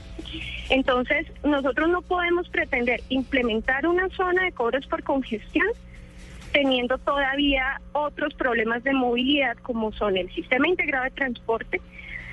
Entonces, 0.70 1.26
nosotros 1.44 1.88
no 1.88 2.02
podemos 2.02 2.48
pretender 2.48 3.00
implementar 3.08 3.86
una 3.86 4.08
zona 4.10 4.44
de 4.44 4.52
cobros 4.52 4.86
por 4.86 5.02
congestión 5.02 5.66
teniendo 6.52 6.98
todavía 6.98 7.80
otros 7.92 8.34
problemas 8.34 8.84
de 8.84 8.92
movilidad 8.92 9.56
como 9.58 9.92
son 9.92 10.16
el 10.16 10.32
sistema 10.34 10.68
integrado 10.68 11.04
de 11.04 11.10
transporte, 11.10 11.80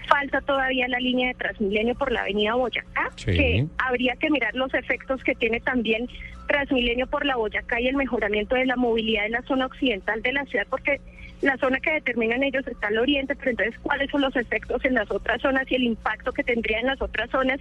falta 0.10 0.42
todavía 0.42 0.88
la 0.88 1.00
línea 1.00 1.30
de 1.30 1.36
Transmilenio 1.36 1.96
por 1.96 2.12
la 2.12 2.22
avenida 2.22 2.56
Boyacá, 2.56 3.12
que 3.16 3.66
habría 3.78 4.16
que 4.16 4.30
mirar 4.30 4.56
los 4.56 4.74
efectos 4.74 5.24
que 5.24 5.36
tiene 5.36 5.60
también 5.62 6.10
Transmilenio 6.48 7.08
por 7.08 7.26
la 7.26 7.36
Boyacá 7.36 7.80
y 7.80 7.88
el 7.88 7.96
mejoramiento 7.96 8.56
de 8.56 8.66
la 8.66 8.76
movilidad 8.76 9.28
en 9.28 9.34
la 9.34 9.44
zona 9.44 9.68
occidental 9.68 10.22
de 10.22 10.34
la 10.34 10.46
ciudad, 10.46 10.66
porque 10.70 11.00
la 11.42 11.56
zona 11.58 11.80
que 11.80 11.92
determinan 11.94 12.44
ellos 12.44 12.68
está 12.68 12.88
al 12.88 12.98
oriente, 12.98 13.36
pero 13.36 13.52
entonces 13.52 13.80
cuáles 13.80 14.10
son 14.10 14.22
los 14.22 14.36
efectos 14.36 14.84
en 14.84 14.96
las 14.96 15.10
otras 15.10 15.42
zonas 15.42 15.72
y 15.72 15.76
el 15.76 15.84
impacto 15.84 16.32
que 16.34 16.44
tendría 16.44 16.80
en 16.80 16.88
las 16.88 17.02
otras 17.02 17.30
zonas 17.30 17.60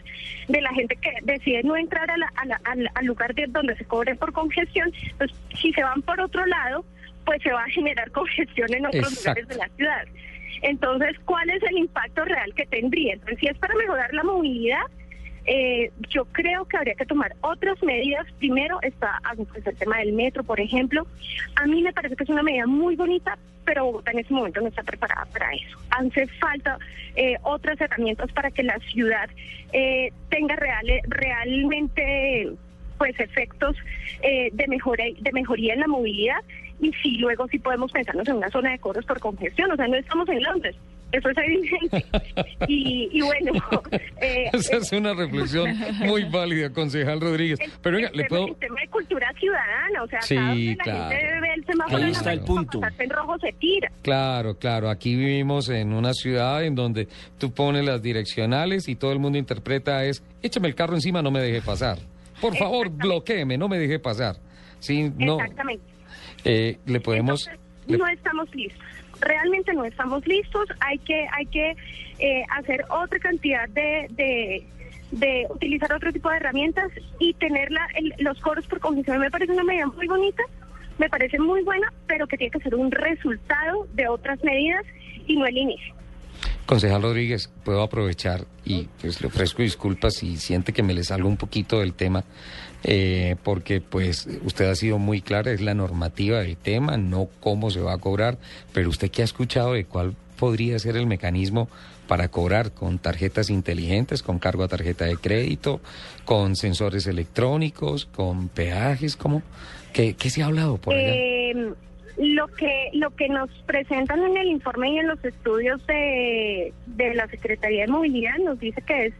de 0.49 0.61
la 0.61 0.73
gente 0.73 0.97
que 0.97 1.13
decide 1.23 1.63
no 1.63 1.77
entrar 1.77 2.09
al 2.11 3.07
lugar 3.07 3.35
de 3.35 3.47
donde 3.47 3.77
se 3.77 3.85
cobre 3.85 4.17
por 4.17 4.33
congestión, 4.33 4.93
pues 5.17 5.31
si 5.61 5.73
se 5.73 5.83
van 5.83 6.03
por 6.03 6.21
otro 6.21 6.45
lado, 6.47 6.85
pues 7.25 7.43
se 7.43 7.53
va 7.53 7.63
a 7.63 7.69
generar 7.69 8.11
congestión 8.13 8.73
en 8.73 8.87
otros 8.87 9.17
lugares 9.17 9.47
de 9.49 9.55
la 9.57 9.69
ciudad. 9.77 10.05
Entonces, 10.63 11.17
¿cuál 11.25 11.51
es 11.51 11.63
el 11.63 11.79
impacto 11.79 12.25
real 12.25 12.55
que 12.55 12.67
tendría? 12.67 13.15
Entonces, 13.15 13.39
si 13.41 13.47
es 13.47 13.59
para 13.59 13.75
mejorar 13.75 14.13
la 14.13 14.23
movilidad, 14.23 14.83
eh, 15.51 15.91
yo 16.11 16.27
creo 16.27 16.67
que 16.67 16.77
habría 16.77 16.95
que 16.95 17.07
tomar 17.07 17.35
otras 17.41 17.83
medidas. 17.83 18.27
Primero 18.39 18.79
está 18.83 19.19
pues, 19.35 19.67
el 19.67 19.77
tema 19.77 19.99
del 19.99 20.13
metro, 20.13 20.45
por 20.45 20.61
ejemplo. 20.61 21.07
A 21.57 21.67
mí 21.67 21.83
me 21.83 21.93
parece 21.93 22.17
que 22.17 22.25
es 22.25 22.31
una 22.31 22.43
medida 22.43 22.67
muy 22.67 22.97
bonita, 22.97 23.39
pero 23.65 23.87
Bogotá 23.87 24.11
en 24.11 24.19
este 24.19 24.35
momento 24.35 24.61
no 24.61 24.69
está 24.69 24.83
preparada 24.83 25.25
para 25.33 25.51
eso. 25.55 25.79
Hace 25.89 26.27
falta 26.39 26.79
eh, 27.17 27.37
otras 27.45 27.81
herramientas 27.81 28.31
para 28.33 28.51
que 28.51 28.63
la 28.63 28.79
ciudad 28.93 29.31
eh, 29.73 30.13
tenga 30.29 30.55
reales, 30.57 31.03
realmente 31.09 32.51
pues 32.99 33.19
efectos 33.21 33.77
de 34.21 34.67
mejora 34.67 35.05
de 35.21 35.33
mejoría 35.33 35.75
en 35.75 35.81
la 35.81 35.87
movilidad 35.87 36.41
y 36.81 36.93
sí, 37.03 37.19
luego 37.19 37.47
sí 37.49 37.59
podemos 37.59 37.91
pensarnos 37.93 38.29
en 38.29 38.37
una 38.37 38.51
zona 38.51 38.71
de 38.73 38.79
cobros 38.79 39.05
por 39.05 39.21
congestión, 39.21 39.71
o 39.71 39.77
sea, 39.77 39.89
no 39.89 39.97
estamos 39.97 40.29
en 40.29 40.43
Londres, 40.43 40.77
eso 41.13 41.31
es 41.31 41.39
evidente. 41.39 42.05
y, 42.69 43.21
bueno... 43.21 43.53
Eh, 44.21 44.51
Esa 44.53 44.79
es 44.79 44.91
una 44.91 45.15
reflexión 45.15 45.77
muy 46.01 46.25
válida, 46.25 46.71
concejal 46.71 47.21
Rodríguez. 47.21 47.61
Pero 47.81 47.97
venga, 47.97 48.11
le 48.13 48.25
puedo... 48.25 48.49
El 48.49 48.57
tema 48.57 48.81
de 48.81 48.89
cultura 48.89 49.33
ciudadana, 49.39 50.03
o 50.03 50.09
sea, 50.09 50.21
sí, 50.23 50.75
la 50.75 51.09
gente 51.09 51.41
ve 51.41 51.55
el 51.55 51.65
semáforo 51.65 52.03
Ahí 52.03 52.11
está 52.11 52.33
el 52.33 52.41
punto. 52.41 52.81
en 52.99 53.11
rojo 53.11 53.39
se 53.39 53.53
tira. 53.53 53.93
Claro, 54.03 54.57
claro, 54.57 54.91
aquí 54.91 55.15
vivimos 55.15 55.69
en 55.69 55.93
una 55.93 56.15
ciudad 56.15 56.65
en 56.65 56.75
donde 56.75 57.07
tú 57.39 57.53
pones 57.53 57.85
las 57.85 58.03
direccionales 58.03 58.89
y 58.89 58.97
todo 58.97 59.13
el 59.13 59.21
mundo 59.21 59.39
interpreta 59.39 60.05
es, 60.05 60.21
échame 60.43 60.67
el 60.67 60.75
carro 60.75 60.95
encima, 60.95 61.23
no 61.23 61.31
me 61.31 61.41
deje 61.41 61.63
pasar. 61.63 61.99
Por 62.41 62.57
favor, 62.57 62.91
bloqueeme, 62.91 63.57
no 63.57 63.69
me 63.69 63.79
deje 63.79 64.01
pasar. 64.01 64.37
Sí, 64.81 65.13
no... 65.17 65.41
Exactamente. 65.41 65.98
Eh, 66.45 66.79
le 66.87 67.01
podemos... 67.01 67.49
no 67.87 68.07
estamos 68.09 68.55
listos. 68.55 68.83
Realmente 69.21 69.73
no 69.75 69.85
estamos 69.85 70.27
listos. 70.27 70.69
Hay 70.81 70.99
que, 70.99 71.27
hay 71.33 71.47
que 71.47 71.77
eh, 72.19 72.45
hacer 72.57 72.85
otra 72.91 73.19
cantidad 73.19 73.69
de, 73.69 74.65
de, 75.11 75.47
utilizar 75.51 75.93
otro 75.93 76.13
tipo 76.13 76.31
de 76.31 76.37
herramientas 76.37 76.91
y 77.19 77.35
tener 77.35 77.69
los 78.19 78.39
coros 78.41 78.67
por 78.67 78.81
congestión. 78.81 79.19
Me 79.19 79.31
parece 79.31 79.53
una 79.53 79.65
medida 79.65 79.87
muy 79.87 80.07
bonita, 80.07 80.43
me 80.99 81.09
parece 81.09 81.39
muy 81.39 81.63
buena, 81.63 81.93
pero 82.07 82.27
que 82.27 82.37
tiene 82.37 82.51
que 82.51 82.61
ser 82.61 82.75
un 82.75 82.91
resultado 82.91 83.87
de 83.95 84.09
otras 84.09 84.43
medidas 84.45 84.85
y 85.27 85.37
no 85.37 85.47
el 85.47 85.57
inicio. 85.57 85.95
Concejal 86.67 87.03
Rodríguez, 87.03 87.51
puedo 87.65 87.83
aprovechar 87.83 88.45
y 88.65 88.89
pues 89.01 89.23
le 89.23 89.29
ofrezco 89.29 89.63
disculpas 89.63 90.17
si 90.17 90.37
siente 90.37 90.75
que 90.75 90.83
me 90.83 90.93
le 90.93 91.03
salgo 91.03 91.27
un 91.27 91.39
poquito 91.39 91.81
del 91.81 91.95
tema, 91.95 92.25
eh, 92.85 93.37
porque 93.43 93.81
pues 93.81 94.29
usted 94.45 94.67
ha 94.67 94.75
sido 94.75 94.99
muy 94.99 95.21
clara, 95.21 95.53
es 95.53 95.61
la 95.61 95.75
normativa 95.75 96.41
del 96.41 96.57
tema, 96.57 96.97
no 96.97 97.29
cómo 97.41 97.71
se 97.71 97.81
va 97.81 97.95
a 97.95 97.99
cobrar, 97.99 98.39
pero 98.73 98.89
usted 98.89 99.11
qué 99.11 99.23
ha 99.23 99.25
escuchado 99.25 99.73
de 99.73 99.85
cuál 99.85 100.15
podría 100.39 100.79
ser 100.79 100.97
el 100.97 101.07
mecanismo 101.07 101.69
para 102.07 102.29
cobrar 102.29 102.73
con 102.73 102.99
tarjetas 102.99 103.51
inteligentes, 103.51 104.23
con 104.23 104.39
cargo 104.39 104.63
a 104.63 104.69
tarjeta 104.69 105.05
de 105.05 105.17
crédito, 105.17 105.81
con 106.25 106.57
sensores 106.57 107.07
electrónicos, 107.07 108.07
con 108.07 108.49
peajes, 108.49 109.17
¿cómo? 109.17 109.43
¿Qué, 109.93 110.15
se 110.19 110.43
ha 110.43 110.47
hablado 110.47 110.79
por 110.79 110.95
allá? 110.95 111.15
Eh, 111.15 111.73
lo 112.17 112.49
que 112.49 112.91
lo 112.95 113.11
que 113.11 113.29
nos 113.29 113.51
presentan 113.67 114.23
en 114.23 114.37
el 114.37 114.49
informe 114.49 114.93
y 114.93 114.99
en 114.99 115.09
los 115.09 115.25
estudios 115.25 115.85
de, 115.87 116.73
de 116.87 117.15
la 117.15 117.29
Secretaría 117.29 117.83
de 117.83 117.93
Movilidad 117.93 118.37
nos 118.39 118.59
dice 118.59 118.81
que 118.83 119.07
es 119.07 119.15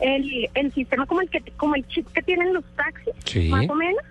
el, 0.00 0.48
el 0.54 0.72
sistema 0.72 1.06
como 1.06 1.20
el 1.20 1.30
que 1.30 1.42
como 1.56 1.74
el 1.74 1.86
chip 1.88 2.06
que 2.12 2.22
tienen 2.22 2.52
los 2.52 2.64
taxis, 2.76 3.48
más 3.48 3.68
o 3.68 3.74
menos, 3.74 4.02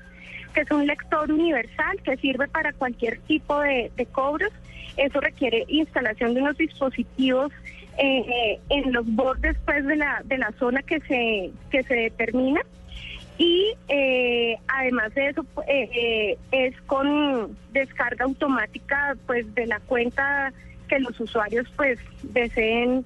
que 0.53 0.61
es 0.61 0.71
un 0.71 0.85
lector 0.87 1.31
universal 1.31 2.01
que 2.03 2.17
sirve 2.17 2.47
para 2.47 2.73
cualquier 2.73 3.19
tipo 3.19 3.59
de, 3.59 3.91
de 3.95 4.05
cobros. 4.07 4.51
Eso 4.97 5.21
requiere 5.21 5.65
instalación 5.67 6.33
de 6.33 6.41
unos 6.41 6.57
dispositivos 6.57 7.51
eh, 7.97 8.59
en 8.69 8.93
los 8.93 9.05
bordes 9.07 9.57
pues 9.65 9.85
de 9.85 9.95
la 9.95 10.21
de 10.25 10.37
la 10.37 10.51
zona 10.59 10.81
que 10.83 10.99
se 11.01 11.51
que 11.71 11.83
se 11.83 11.95
determina 11.95 12.61
y 13.37 13.73
eh, 13.87 14.57
además 14.67 15.13
de 15.13 15.29
eso 15.29 15.45
eh, 15.67 15.89
eh, 15.93 16.37
es 16.51 16.79
con 16.81 17.55
descarga 17.71 18.25
automática 18.25 19.15
pues 19.25 19.53
de 19.53 19.67
la 19.67 19.79
cuenta 19.81 20.51
que 20.87 20.99
los 20.99 21.19
usuarios 21.19 21.67
pues 21.75 21.99
deseen 22.23 23.05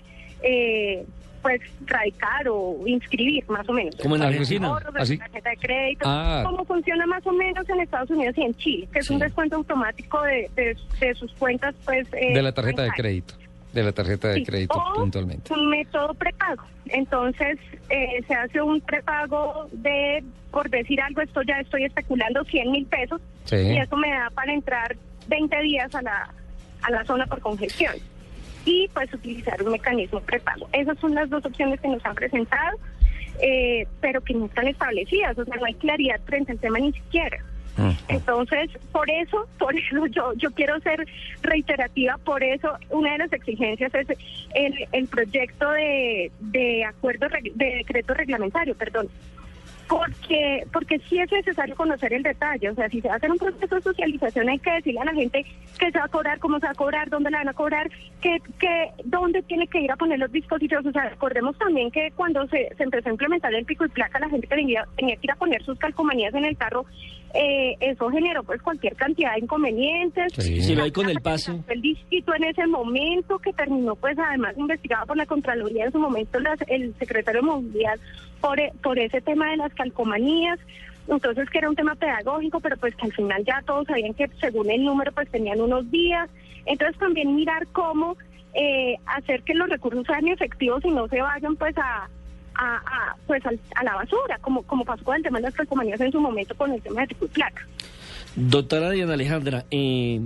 pues 1.41 1.61
radicar 1.85 2.47
o 2.49 2.77
inscribir 2.85 3.43
más 3.49 3.67
o 3.67 3.73
menos 3.73 3.95
como 3.95 4.15
en 4.15 4.23
Argentina 4.23 4.77
así 4.95 5.17
tarjeta 5.17 5.49
de 5.49 5.57
crédito 5.57 6.03
ah. 6.05 6.43
como 6.45 6.65
funciona 6.65 7.05
más 7.05 7.25
o 7.25 7.31
menos 7.31 7.67
en 7.69 7.79
Estados 7.79 8.09
Unidos 8.09 8.37
y 8.37 8.41
en 8.41 8.55
Chile 8.55 8.87
que 8.91 8.99
es 8.99 9.09
un 9.09 9.19
descuento 9.19 9.55
automático 9.55 10.21
de, 10.23 10.49
de, 10.55 11.15
sus 11.15 11.31
cuentas 11.33 11.75
pues 11.85 12.09
de 12.11 12.41
la 12.41 12.51
tarjeta 12.51 12.83
de 12.83 12.91
crédito 12.91 13.35
de 13.73 13.83
la 13.83 13.91
tarjeta 13.91 14.29
de 14.29 14.43
crédito 14.43 14.81
puntualmente. 14.95 15.53
Un 15.53 15.69
método 15.69 16.13
prepago. 16.13 16.63
Entonces, 16.87 17.57
eh, 17.89 18.23
se 18.27 18.33
hace 18.33 18.61
un 18.61 18.81
prepago 18.81 19.67
de, 19.71 20.23
por 20.51 20.69
decir 20.69 20.99
algo, 21.01 21.21
esto 21.21 21.41
ya 21.43 21.59
estoy 21.59 21.85
especulando, 21.85 22.43
100 22.43 22.71
mil 22.71 22.85
pesos. 22.85 23.21
Y 23.51 23.77
eso 23.77 23.97
me 23.97 24.09
da 24.09 24.29
para 24.33 24.53
entrar 24.53 24.95
20 25.27 25.61
días 25.61 25.93
a 25.95 26.01
la, 26.01 26.33
a 26.81 26.91
la 26.91 27.05
zona 27.05 27.25
por 27.27 27.39
congestión. 27.39 27.93
Y 28.65 28.89
pues 28.93 29.13
utilizar 29.13 29.61
un 29.63 29.71
mecanismo 29.71 30.19
prepago. 30.21 30.67
Esas 30.71 30.97
son 30.99 31.15
las 31.15 31.29
dos 31.29 31.45
opciones 31.45 31.79
que 31.79 31.87
nos 31.87 32.05
han 32.05 32.15
presentado, 32.15 32.77
eh, 33.41 33.87
pero 33.99 34.21
que 34.21 34.33
no 34.33 34.45
están 34.45 34.67
establecidas. 34.67 35.37
O 35.37 35.45
sea, 35.45 35.55
no 35.55 35.65
hay 35.65 35.73
claridad 35.75 36.19
frente 36.25 36.51
al 36.51 36.59
tema 36.59 36.79
ni 36.79 36.93
siquiera. 36.93 37.43
Entonces, 38.07 38.69
por 38.91 39.09
eso, 39.09 39.47
por 39.59 39.75
eso 39.75 40.05
yo, 40.07 40.33
yo 40.33 40.51
quiero 40.51 40.79
ser 40.81 41.05
reiterativa, 41.41 42.17
por 42.19 42.43
eso 42.43 42.69
una 42.89 43.13
de 43.13 43.17
las 43.19 43.33
exigencias 43.33 43.93
es 43.93 44.07
el, 44.53 44.87
el 44.91 45.07
proyecto 45.07 45.71
de, 45.71 46.31
de 46.39 46.85
acuerdo, 46.85 47.27
de 47.29 47.75
decreto 47.75 48.13
reglamentario, 48.13 48.75
perdón, 48.75 49.07
porque 49.91 50.65
porque 50.71 50.99
sí 51.09 51.19
es 51.19 51.29
necesario 51.29 51.75
conocer 51.75 52.13
el 52.13 52.23
detalle, 52.23 52.69
o 52.69 52.75
sea, 52.75 52.87
si 52.87 53.01
se 53.01 53.09
va 53.09 53.15
a 53.15 53.17
hacer 53.17 53.29
un 53.29 53.37
proceso 53.37 53.75
de 53.75 53.81
socialización 53.81 54.47
hay 54.47 54.57
que 54.59 54.71
decirle 54.71 55.01
a 55.01 55.05
la 55.05 55.13
gente 55.13 55.45
qué 55.77 55.91
se 55.91 55.99
va 55.99 56.05
a 56.05 56.07
cobrar, 56.07 56.39
cómo 56.39 56.59
se 56.59 56.65
va 56.65 56.71
a 56.71 56.75
cobrar, 56.75 57.09
dónde 57.09 57.29
la 57.29 57.39
van 57.39 57.49
a 57.49 57.53
cobrar, 57.53 57.91
qué, 58.21 58.41
qué, 58.57 58.91
dónde 59.03 59.41
tiene 59.41 59.67
que 59.67 59.81
ir 59.81 59.91
a 59.91 59.97
poner 59.97 60.17
los 60.17 60.31
dispositivos, 60.31 60.85
o 60.85 60.93
sea, 60.93 61.09
recordemos 61.09 61.57
también 61.57 61.91
que 61.91 62.09
cuando 62.15 62.47
se, 62.47 62.73
empezó 62.79 63.09
a 63.09 63.11
implementar 63.11 63.53
el 63.53 63.65
pico 63.65 63.83
y 63.83 63.89
placa, 63.89 64.17
la 64.19 64.29
gente 64.29 64.47
tenía, 64.47 64.87
tenía 64.95 65.17
que 65.17 65.27
ir 65.27 65.31
a 65.31 65.35
poner 65.35 65.61
sus 65.63 65.77
calcomanías 65.77 66.33
en 66.35 66.45
el 66.45 66.55
carro, 66.55 66.85
eh, 67.33 67.77
eso 67.79 68.09
generó 68.09 68.43
pues 68.43 68.61
cualquier 68.61 68.95
cantidad 68.95 69.33
de 69.33 69.41
inconvenientes. 69.41 70.33
Sí, 70.37 70.61
si 70.61 70.75
lo 70.75 70.83
hay 70.83 70.91
con 70.91 71.09
el 71.09 71.21
paso. 71.21 71.63
El 71.67 71.81
distrito 71.81 72.33
en 72.35 72.43
ese 72.45 72.67
momento 72.67 73.39
que 73.39 73.53
terminó 73.53 73.95
pues 73.95 74.17
además 74.19 74.57
investigado 74.57 75.07
por 75.07 75.17
la 75.17 75.25
Contraloría 75.25 75.85
en 75.85 75.91
su 75.91 75.99
momento 75.99 76.39
el 76.67 76.93
secretario 76.99 77.41
de 77.41 77.47
Movilidad 77.47 77.99
por, 78.41 78.59
e, 78.59 78.73
por 78.83 78.99
ese 78.99 79.21
tema 79.21 79.49
de 79.51 79.57
las 79.57 79.73
calcomanías. 79.73 80.59
Entonces 81.07 81.49
que 81.49 81.57
era 81.59 81.69
un 81.69 81.75
tema 81.75 81.95
pedagógico, 81.95 82.59
pero 82.59 82.77
pues 82.77 82.95
que 82.95 83.05
al 83.05 83.13
final 83.13 83.43
ya 83.45 83.61
todos 83.65 83.87
sabían 83.87 84.13
que 84.13 84.27
según 84.39 84.69
el 84.69 84.83
número 84.83 85.11
pues 85.11 85.29
tenían 85.29 85.61
unos 85.61 85.89
días. 85.89 86.29
Entonces 86.65 86.97
también 86.97 87.35
mirar 87.35 87.67
cómo 87.67 88.17
eh, 88.53 88.97
hacer 89.05 89.43
que 89.43 89.53
los 89.53 89.69
recursos 89.69 90.05
sean 90.05 90.27
efectivos 90.27 90.83
y 90.83 90.89
no 90.89 91.07
se 91.07 91.21
vayan 91.21 91.55
pues 91.55 91.77
a, 91.77 92.09
a, 92.61 93.15
pues 93.27 93.43
a, 93.45 93.83
la 93.83 93.95
basura, 93.95 94.37
como, 94.39 94.63
como 94.63 94.85
pasó 94.85 95.03
con 95.03 95.15
el 95.15 95.23
tema 95.23 95.39
de 95.39 95.43
las 95.43 95.53
calcomanías 95.53 95.99
en 95.99 96.11
su 96.11 96.19
momento 96.19 96.55
con 96.55 96.71
el 96.71 96.81
tema 96.81 97.01
de 97.01 97.07
tipo 97.07 97.27
placa. 97.27 97.65
Doctora 98.35 98.91
Diana 98.91 99.13
Alejandra, 99.13 99.65
eh, 99.71 100.21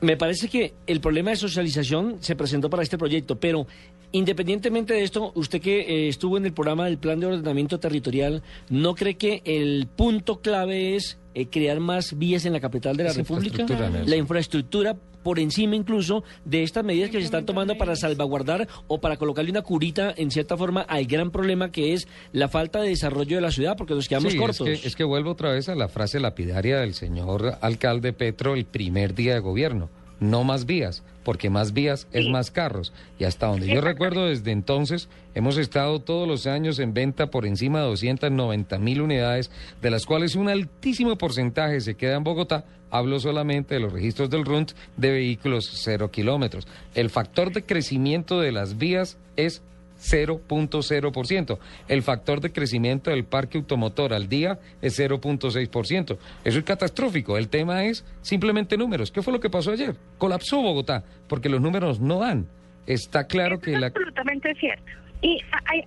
me 0.00 0.16
parece 0.16 0.48
que 0.48 0.74
el 0.86 1.00
problema 1.00 1.30
de 1.30 1.36
socialización 1.36 2.16
se 2.20 2.36
presentó 2.36 2.70
para 2.70 2.82
este 2.82 2.98
proyecto, 2.98 3.38
pero 3.38 3.66
independientemente 4.12 4.94
de 4.94 5.04
esto, 5.04 5.32
usted 5.34 5.60
que 5.60 5.80
eh, 5.80 6.08
estuvo 6.08 6.36
en 6.36 6.46
el 6.46 6.52
programa 6.52 6.86
del 6.86 6.98
Plan 6.98 7.20
de 7.20 7.26
Ordenamiento 7.26 7.80
Territorial, 7.80 8.42
¿no 8.68 8.94
cree 8.94 9.14
que 9.14 9.42
el 9.44 9.88
punto 9.94 10.40
clave 10.40 10.96
es 10.96 11.18
eh, 11.34 11.46
crear 11.46 11.80
más 11.80 12.18
vías 12.18 12.44
en 12.44 12.52
la 12.52 12.60
capital 12.60 12.96
de 12.96 13.04
la 13.04 13.12
República? 13.12 13.66
La 14.04 14.16
infraestructura 14.16 14.96
por 15.22 15.38
encima 15.38 15.76
incluso 15.76 16.24
de 16.44 16.62
estas 16.62 16.84
medidas 16.84 17.10
que 17.10 17.18
se 17.18 17.24
están 17.24 17.46
tomando 17.46 17.76
para 17.76 17.94
salvaguardar 17.94 18.66
o 18.88 19.00
para 19.00 19.16
colocarle 19.16 19.50
una 19.50 19.62
curita 19.62 20.12
en 20.16 20.30
cierta 20.30 20.56
forma 20.56 20.82
al 20.82 21.06
gran 21.06 21.30
problema 21.30 21.70
que 21.70 21.92
es 21.92 22.08
la 22.32 22.48
falta 22.48 22.80
de 22.80 22.88
desarrollo 22.88 23.36
de 23.36 23.42
la 23.42 23.52
ciudad 23.52 23.76
porque 23.76 23.94
nos 23.94 24.08
quedamos 24.08 24.34
cortos. 24.34 24.68
Es 24.68 24.80
que, 24.80 24.88
es 24.88 24.96
que 24.96 25.04
vuelvo 25.04 25.30
otra 25.30 25.52
vez 25.52 25.68
a 25.68 25.74
la 25.74 25.88
frase 25.88 26.18
lapidaria 26.18 26.78
del 26.78 26.94
señor 26.94 27.58
alcalde 27.60 28.12
Petro 28.12 28.54
el 28.54 28.64
primer 28.64 29.14
día 29.14 29.34
de 29.34 29.40
gobierno 29.40 29.90
no 30.22 30.44
más 30.44 30.66
vías, 30.66 31.02
porque 31.24 31.50
más 31.50 31.72
vías 31.72 32.08
es 32.12 32.28
más 32.28 32.50
carros. 32.50 32.92
Y 33.18 33.24
hasta 33.24 33.46
donde 33.46 33.66
yo 33.66 33.80
recuerdo, 33.80 34.26
desde 34.26 34.52
entonces 34.52 35.08
hemos 35.34 35.56
estado 35.56 36.00
todos 36.00 36.28
los 36.28 36.46
años 36.46 36.78
en 36.78 36.94
venta 36.94 37.28
por 37.28 37.46
encima 37.46 37.80
de 37.80 37.86
290 37.86 38.78
mil 38.78 39.02
unidades, 39.02 39.50
de 39.80 39.90
las 39.90 40.06
cuales 40.06 40.34
un 40.34 40.48
altísimo 40.48 41.16
porcentaje 41.16 41.80
se 41.80 41.94
queda 41.94 42.16
en 42.16 42.24
Bogotá. 42.24 42.64
Hablo 42.90 43.20
solamente 43.20 43.74
de 43.74 43.80
los 43.80 43.92
registros 43.92 44.28
del 44.28 44.44
RUNT 44.44 44.72
de 44.96 45.10
vehículos 45.10 45.70
cero 45.82 46.10
kilómetros. 46.10 46.66
El 46.94 47.08
factor 47.08 47.52
de 47.52 47.64
crecimiento 47.64 48.40
de 48.40 48.52
las 48.52 48.76
vías 48.76 49.16
es 49.36 49.62
0.0%. 50.02 51.58
El 51.88 52.02
factor 52.02 52.40
de 52.40 52.52
crecimiento 52.52 53.10
del 53.10 53.24
parque 53.24 53.58
automotor 53.58 54.12
al 54.12 54.28
día 54.28 54.58
es 54.80 54.98
0.6%. 54.98 56.18
Eso 56.44 56.58
es 56.58 56.64
catastrófico. 56.64 57.38
El 57.38 57.48
tema 57.48 57.84
es 57.84 58.04
simplemente 58.20 58.76
números. 58.76 59.10
¿Qué 59.10 59.22
fue 59.22 59.32
lo 59.32 59.40
que 59.40 59.50
pasó 59.50 59.72
ayer? 59.72 59.94
Colapsó 60.18 60.60
Bogotá 60.60 61.04
porque 61.28 61.48
los 61.48 61.60
números 61.60 62.00
no 62.00 62.18
dan. 62.18 62.46
Está 62.86 63.26
claro 63.26 63.60
que 63.60 63.78
la... 63.78 63.88
Absolutamente 63.88 64.54
cierto. 64.56 64.84
Y 65.22 65.40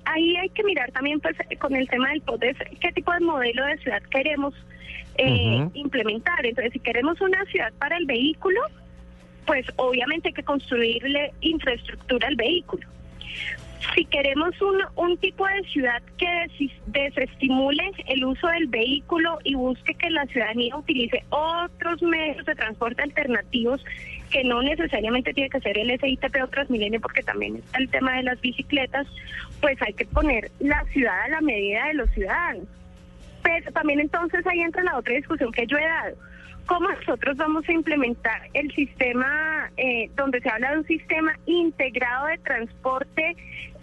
ahí 0.06 0.38
hay 0.38 0.50
que 0.50 0.64
mirar 0.64 0.92
también 0.94 1.20
pues 1.20 1.36
con 1.60 1.76
el 1.76 1.90
tema 1.90 2.10
del 2.10 2.22
poder, 2.22 2.56
qué 2.80 2.92
tipo 2.94 3.12
de 3.12 3.20
modelo 3.20 3.66
de 3.66 3.78
ciudad 3.80 4.02
queremos 4.04 4.54
eh, 5.18 5.68
implementar. 5.74 6.46
Entonces, 6.46 6.72
si 6.72 6.80
queremos 6.80 7.20
una 7.20 7.44
ciudad 7.46 7.74
para 7.78 7.98
el 7.98 8.06
vehículo, 8.06 8.62
pues 9.46 9.66
obviamente 9.76 10.30
hay 10.30 10.34
que 10.34 10.44
construirle 10.44 11.34
infraestructura 11.42 12.30
al 12.30 12.38
vehículo 12.38 12.88
si 13.94 14.06
queremos 14.06 14.60
un, 14.62 14.82
un 14.96 15.18
tipo 15.18 15.46
de 15.46 15.64
ciudad 15.70 16.02
que 16.18 16.72
desestimule 16.88 17.92
el 18.08 18.26
uso 18.26 18.48
del 18.48 18.68
vehículo 18.68 19.40
y 19.44 19.56
busque 19.56 19.94
que 19.94 20.10
la 20.10 20.26
ciudadanía 20.28 20.76
utilice 20.76 21.24
otros 21.30 22.02
medios 22.02 22.46
de 22.46 22.56
transporte 22.56 23.04
alternativos, 23.04 23.84
que 24.32 24.44
no 24.44 24.62
necesariamente 24.62 25.34
tiene 25.34 25.50
que 25.50 25.62
ser 25.62 25.78
el 25.78 26.00
SITP 26.00 26.44
o 26.44 26.48
Transmilenio, 26.48 27.00
porque 27.00 27.24
también 27.24 27.58
está 27.58 27.78
el 27.78 27.90
tema 27.90 28.16
de 28.18 28.24
las 28.24 28.42
bicicletas, 28.42 29.08
pues 29.62 29.82
hay 29.82 29.94
que 29.94 30.06
poner 30.06 30.52
la 30.60 30.84
ciudad 30.86 31.22
a 31.24 31.30
la 31.30 31.42
medida 31.42 31.88
de 31.88 31.94
los 31.96 32.10
ciudadanos. 32.12 32.68
Pero 33.44 33.72
también 33.72 34.00
entonces 34.00 34.46
ahí 34.48 34.62
entra 34.62 34.84
la 34.84 34.98
otra 34.98 35.14
discusión 35.14 35.52
que 35.52 35.68
yo 35.68 35.78
he 35.78 35.86
dado 35.86 36.16
cómo 36.66 36.90
nosotros 36.90 37.38
vamos 37.38 37.68
a 37.68 37.72
implementar 37.72 38.50
el 38.54 38.72
sistema, 38.74 39.72
eh, 39.78 40.10
donde 40.16 40.42
se 40.42 40.50
habla 40.50 40.72
de 40.72 40.78
un 40.80 40.88
sistema 40.88 41.38
integrado 41.46 42.28
de 42.28 42.38
transporte 42.40 43.36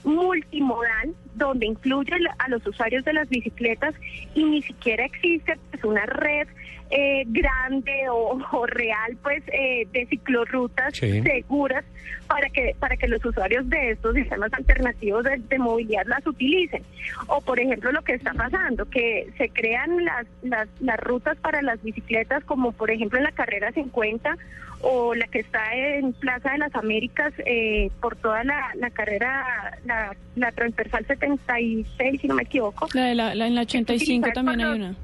multimodal, 0.04 1.14
donde 1.34 1.66
incluye 1.66 2.12
a 2.38 2.48
los 2.48 2.66
usuarios 2.66 3.04
de 3.04 3.12
las 3.12 3.28
bicicletas 3.28 3.94
y 4.34 4.44
ni 4.44 4.62
siquiera 4.62 5.04
existe 5.04 5.58
pues, 5.70 5.84
una 5.84 6.04
red 6.06 6.48
eh, 6.94 7.24
grande 7.26 8.04
o, 8.10 8.66
real 8.66 9.16
pues 9.22 9.42
eh, 9.48 9.86
de 9.92 10.06
ciclorrutas 10.06 10.94
seguras 10.94 11.84
para 12.26 12.50
que 12.50 12.76
para 12.78 12.98
que 12.98 13.08
los 13.08 13.24
usuarios 13.24 13.68
de 13.70 13.92
estos 13.92 14.14
sistemas 14.14 14.52
alternativos 14.52 15.24
de, 15.24 15.58
movilidad 15.58 16.04
las 16.04 16.26
utilicen 16.26 16.82
o 17.28 17.40
por 17.40 17.58
ejemplo 17.58 17.92
lo 17.92 18.02
que 18.02 18.12
está 18.12 18.34
pasando 18.34 18.84
que 18.90 19.32
se 19.38 19.48
crean 19.48 20.04
las, 20.04 20.26
las 20.42 20.68
las 20.80 21.00
rutas 21.00 21.38
para 21.38 21.62
las 21.62 21.82
bicicletas 21.82 22.44
como 22.44 22.72
por 22.72 22.90
ejemplo 22.90 23.16
en 23.16 23.24
la 23.24 23.32
carrera 23.32 23.72
50 23.72 24.36
o 24.82 25.14
la 25.14 25.26
que 25.28 25.38
está 25.38 25.74
en 25.74 26.12
Plaza 26.12 26.50
de 26.50 26.58
las 26.58 26.74
Américas 26.74 27.32
eh, 27.46 27.90
por 28.00 28.16
toda 28.16 28.44
la, 28.44 28.90
carrera, 28.92 29.78
la, 29.86 30.14
la, 30.34 30.50
transversal 30.50 31.06
76, 31.06 32.20
si 32.20 32.26
no 32.26 32.34
me 32.34 32.42
equivoco. 32.42 32.88
La 32.92 33.04
de 33.04 33.14
la, 33.14 33.32
en 33.32 33.54
la 33.54 33.60
85 33.62 34.30
también 34.34 34.60
hay 34.60 34.76
una. 34.80 34.96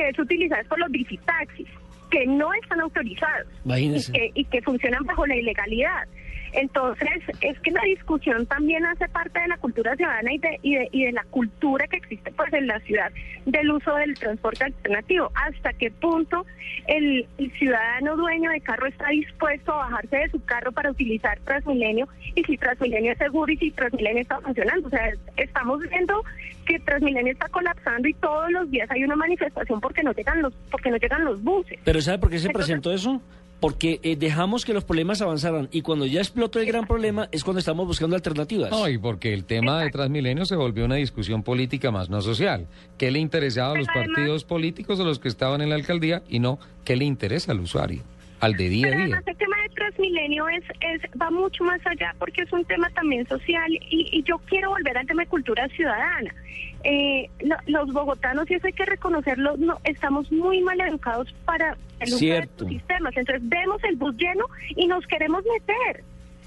Que 0.00 0.08
es 0.08 0.18
utilizada 0.18 0.64
por 0.64 0.78
los 0.78 0.90
visitaxis, 0.90 1.68
que 2.10 2.26
no 2.26 2.54
están 2.54 2.80
autorizados 2.80 3.48
y 3.66 4.12
que, 4.12 4.30
y 4.34 4.44
que 4.46 4.62
funcionan 4.62 5.04
bajo 5.04 5.26
la 5.26 5.36
ilegalidad. 5.36 6.08
Entonces, 6.52 7.22
es 7.42 7.60
que 7.60 7.70
la 7.70 7.82
discusión 7.82 8.46
también 8.46 8.84
hace 8.86 9.06
parte 9.08 9.38
de 9.38 9.48
la 9.48 9.58
cultura 9.58 9.94
ciudadana 9.94 10.32
y 10.32 10.38
de, 10.38 10.58
y 10.62 10.74
de, 10.74 10.88
y 10.90 11.04
de 11.04 11.12
la 11.12 11.24
cultura 11.24 11.86
que 11.86 11.98
existe 11.98 12.32
pues 12.32 12.52
en 12.52 12.66
la 12.66 12.80
ciudad 12.80 13.12
del 13.44 13.70
uso 13.70 13.94
del 13.94 14.18
transporte 14.18 14.64
alternativo. 14.64 15.30
Hasta 15.34 15.72
qué 15.74 15.90
punto 15.90 16.44
el, 16.86 17.26
ciudadano 17.58 18.16
dueño 18.16 18.50
de 18.50 18.60
carro 18.62 18.86
está 18.86 19.08
dispuesto 19.10 19.72
a 19.72 19.88
bajarse 19.90 20.16
de 20.16 20.30
su 20.30 20.44
carro 20.44 20.72
para 20.72 20.90
utilizar 20.90 21.38
Transmilenio 21.40 22.08
y 22.34 22.42
si 22.42 22.56
Transmilenio 22.56 23.12
es 23.12 23.18
seguro 23.18 23.52
y 23.52 23.56
si 23.56 23.70
Transmilenio 23.70 24.22
está 24.22 24.40
funcionando. 24.40 24.88
O 24.88 24.90
sea, 24.90 25.12
estamos 25.36 25.80
viendo 25.88 26.24
que 26.66 26.78
Transmilenio 26.80 27.32
está 27.32 27.48
colapsando 27.48 28.08
y 28.08 28.14
todos 28.14 28.50
los 28.50 28.70
días 28.70 28.90
hay 28.90 29.04
una 29.04 29.16
manifestación 29.16 29.80
porque 29.80 30.02
no 30.02 30.12
llegan 30.12 30.42
los 30.42 30.54
porque 30.70 30.90
no 30.90 30.96
llegan 30.96 31.24
los 31.24 31.42
buses. 31.42 31.78
Pero 31.84 32.00
¿sabe 32.00 32.18
por 32.18 32.30
qué 32.30 32.38
se 32.38 32.50
presentó 32.50 32.92
eso? 32.92 33.20
porque 33.60 34.00
eh, 34.02 34.16
dejamos 34.16 34.64
que 34.64 34.72
los 34.72 34.84
problemas 34.84 35.20
avanzaran 35.20 35.68
y 35.70 35.82
cuando 35.82 36.06
ya 36.06 36.20
explotó 36.20 36.58
el 36.58 36.66
gran 36.66 36.86
problema 36.86 37.28
es 37.30 37.44
cuando 37.44 37.60
estamos 37.60 37.86
buscando 37.86 38.16
alternativas. 38.16 38.70
No, 38.70 38.88
y 38.88 38.96
porque 38.98 39.34
el 39.34 39.44
tema 39.44 39.82
de 39.82 39.90
Transmilenio 39.90 40.46
se 40.46 40.56
volvió 40.56 40.86
una 40.86 40.94
discusión 40.96 41.42
política 41.42 41.90
más 41.90 42.08
no 42.08 42.22
social. 42.22 42.66
¿Qué 42.96 43.10
le 43.10 43.18
interesaba 43.18 43.74
a 43.74 43.78
los 43.78 43.86
partidos 43.86 44.44
políticos 44.44 44.98
o 44.98 45.04
los 45.04 45.18
que 45.18 45.28
estaban 45.28 45.60
en 45.60 45.68
la 45.68 45.74
alcaldía 45.74 46.22
y 46.28 46.38
no 46.38 46.58
qué 46.84 46.96
le 46.96 47.04
interesa 47.04 47.52
al 47.52 47.60
usuario? 47.60 48.02
Al 48.40 48.54
de 48.56 48.68
día 48.68 48.88
a 48.88 48.90
día. 48.90 49.00
Además, 49.00 49.22
el 49.26 49.36
tema 49.36 49.56
de 49.62 49.68
Transmilenio 49.70 50.48
es, 50.48 50.64
es, 50.80 51.02
va 51.20 51.30
mucho 51.30 51.64
más 51.64 51.80
allá 51.86 52.14
porque 52.18 52.42
es 52.42 52.52
un 52.52 52.64
tema 52.64 52.90
también 52.90 53.26
social 53.26 53.70
y, 53.72 54.08
y 54.12 54.22
yo 54.22 54.38
quiero 54.46 54.70
volver 54.70 54.96
al 54.98 55.06
tema 55.06 55.22
de 55.22 55.28
cultura 55.28 55.68
ciudadana. 55.68 56.34
Eh, 56.82 57.28
los 57.66 57.92
bogotanos, 57.92 58.50
y 58.50 58.54
eso 58.54 58.66
hay 58.66 58.72
que 58.72 58.86
reconocerlo, 58.86 59.54
no, 59.58 59.78
estamos 59.84 60.32
muy 60.32 60.62
mal 60.62 60.80
educados 60.80 61.30
para 61.44 61.76
el 61.98 62.14
uso 62.14 62.24
de 62.24 62.38
estos 62.38 62.68
sistemas. 62.68 63.14
Entonces 63.16 63.46
vemos 63.46 63.84
el 63.84 63.96
bus 63.96 64.16
lleno 64.16 64.46
y 64.74 64.86
nos 64.86 65.06
queremos 65.06 65.44
meter. 65.44 66.02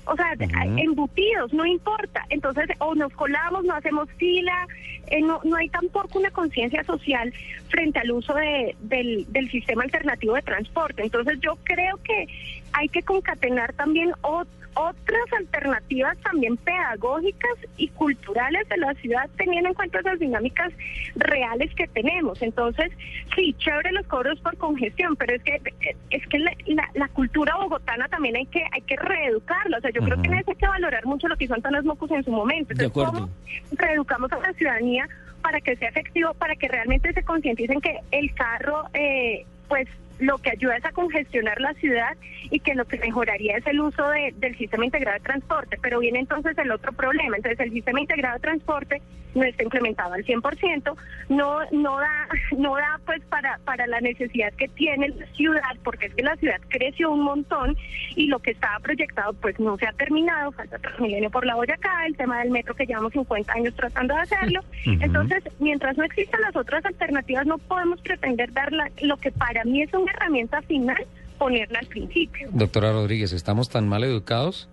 O 0.05 0.15
sea, 0.15 0.33
embutidos, 0.77 1.53
no 1.53 1.65
importa. 1.65 2.25
Entonces, 2.29 2.67
o 2.79 2.93
nos 2.95 3.13
colamos, 3.13 3.63
no 3.63 3.73
hacemos 3.73 4.09
fila, 4.17 4.67
eh, 5.07 5.21
no, 5.21 5.39
no 5.43 5.55
hay 5.55 5.69
tampoco 5.69 6.19
una 6.19 6.31
conciencia 6.31 6.83
social 6.83 7.33
frente 7.69 7.99
al 7.99 8.11
uso 8.11 8.33
de, 8.33 8.75
del, 8.81 9.25
del 9.31 9.49
sistema 9.49 9.83
alternativo 9.83 10.35
de 10.35 10.41
transporte. 10.41 11.03
Entonces, 11.03 11.39
yo 11.39 11.57
creo 11.63 11.97
que 12.03 12.27
hay 12.73 12.89
que 12.89 13.03
concatenar 13.03 13.73
también 13.73 14.11
otros 14.21 14.62
otras 14.75 15.33
alternativas 15.37 16.17
también 16.19 16.57
pedagógicas 16.57 17.51
y 17.77 17.89
culturales 17.89 18.67
de 18.69 18.77
la 18.77 18.93
ciudad 18.95 19.29
teniendo 19.37 19.69
en 19.69 19.75
cuenta 19.75 19.99
esas 19.99 20.19
dinámicas 20.19 20.71
reales 21.15 21.73
que 21.75 21.87
tenemos. 21.87 22.41
Entonces, 22.41 22.91
sí, 23.35 23.55
chévere 23.59 23.91
los 23.91 24.05
cobros 24.07 24.39
por 24.39 24.57
congestión, 24.57 25.15
pero 25.15 25.35
es 25.35 25.43
que 25.43 25.61
es 26.09 26.27
que 26.27 26.39
la, 26.39 26.53
la, 26.93 27.07
cultura 27.09 27.55
bogotana 27.57 28.07
también 28.07 28.35
hay 28.35 28.45
que 28.47 28.63
hay 28.71 28.81
que 28.81 28.95
reeducarla. 28.95 29.77
O 29.77 29.81
sea, 29.81 29.91
yo 29.91 30.01
creo 30.01 30.21
que 30.21 30.33
hay 30.33 30.55
que 30.55 30.67
valorar 30.67 31.05
mucho 31.05 31.27
lo 31.27 31.37
que 31.37 31.45
hizo 31.45 31.53
Antanas 31.53 31.85
Mocus 31.85 32.11
en 32.11 32.23
su 32.23 32.31
momento. 32.31 32.73
Entonces, 32.73 32.91
¿cómo 32.91 33.29
reeducamos 33.71 34.31
a 34.31 34.39
la 34.39 34.53
ciudadanía 34.53 35.07
para 35.41 35.59
que 35.61 35.75
sea 35.75 35.89
efectivo, 35.89 36.33
para 36.33 36.55
que 36.55 36.67
realmente 36.67 37.13
se 37.13 37.23
concienticen 37.23 37.81
que 37.81 37.99
el 38.11 38.33
carro, 38.33 38.85
eh, 38.93 39.45
pues 39.67 39.87
lo 40.19 40.37
que 40.37 40.51
ayuda 40.51 40.77
es 40.77 40.85
a 40.85 40.91
congestionar 40.91 41.59
la 41.59 41.73
ciudad 41.75 42.15
y 42.49 42.59
que 42.59 42.75
lo 42.75 42.85
que 42.85 42.97
mejoraría 42.99 43.57
es 43.57 43.67
el 43.67 43.79
uso 43.81 44.07
del 44.09 44.57
sistema 44.57 44.85
integrado 44.85 45.17
de 45.17 45.23
transporte. 45.23 45.77
Pero 45.81 45.99
viene 45.99 46.19
entonces 46.19 46.57
el 46.57 46.71
otro 46.71 46.91
problema. 46.91 47.37
Entonces 47.37 47.59
el 47.59 47.71
sistema 47.71 48.01
integrado 48.01 48.35
de 48.35 48.41
transporte 48.41 49.01
no 49.35 49.43
está 49.43 49.63
implementado 49.63 50.13
al 50.13 50.23
100%, 50.23 50.95
no 51.29 51.59
no 51.71 51.99
da 51.99 52.27
no 52.57 52.75
da 52.75 52.99
pues 53.05 53.21
para 53.25 53.59
para 53.65 53.87
la 53.87 53.99
necesidad 53.99 54.53
que 54.53 54.67
tiene 54.67 55.09
la 55.09 55.25
ciudad, 55.27 55.75
porque 55.83 56.07
es 56.07 56.13
que 56.13 56.23
la 56.23 56.35
ciudad 56.35 56.59
creció 56.69 57.11
un 57.11 57.23
montón 57.23 57.75
y 58.15 58.27
lo 58.27 58.39
que 58.39 58.51
estaba 58.51 58.79
proyectado 58.79 59.33
pues 59.33 59.59
no 59.59 59.77
se 59.77 59.87
ha 59.87 59.93
terminado, 59.93 60.51
falta 60.51 60.79
milenio 60.99 61.29
por 61.29 61.45
la 61.45 61.55
Boyacá, 61.55 62.05
el 62.05 62.15
tema 62.15 62.39
del 62.39 62.51
metro 62.51 62.75
que 62.75 62.85
llevamos 62.85 63.13
50 63.13 63.53
años 63.53 63.75
tratando 63.75 64.13
de 64.15 64.21
hacerlo. 64.21 64.61
Entonces, 64.85 65.43
mientras 65.59 65.97
no 65.97 66.03
existan 66.03 66.41
las 66.41 66.55
otras 66.55 66.85
alternativas, 66.85 67.45
no 67.45 67.57
podemos 67.57 68.01
pretender 68.01 68.51
dar 68.53 68.71
lo 69.01 69.17
que 69.17 69.31
para 69.31 69.63
mí 69.63 69.81
es 69.81 69.93
una 69.93 70.12
herramienta 70.13 70.61
final, 70.63 71.05
ponerla 71.37 71.79
al 71.79 71.87
principio. 71.87 72.49
Doctora 72.51 72.91
Rodríguez, 72.91 73.33
¿estamos 73.33 73.69
tan 73.69 73.87
mal 73.87 74.03
educados 74.03 74.69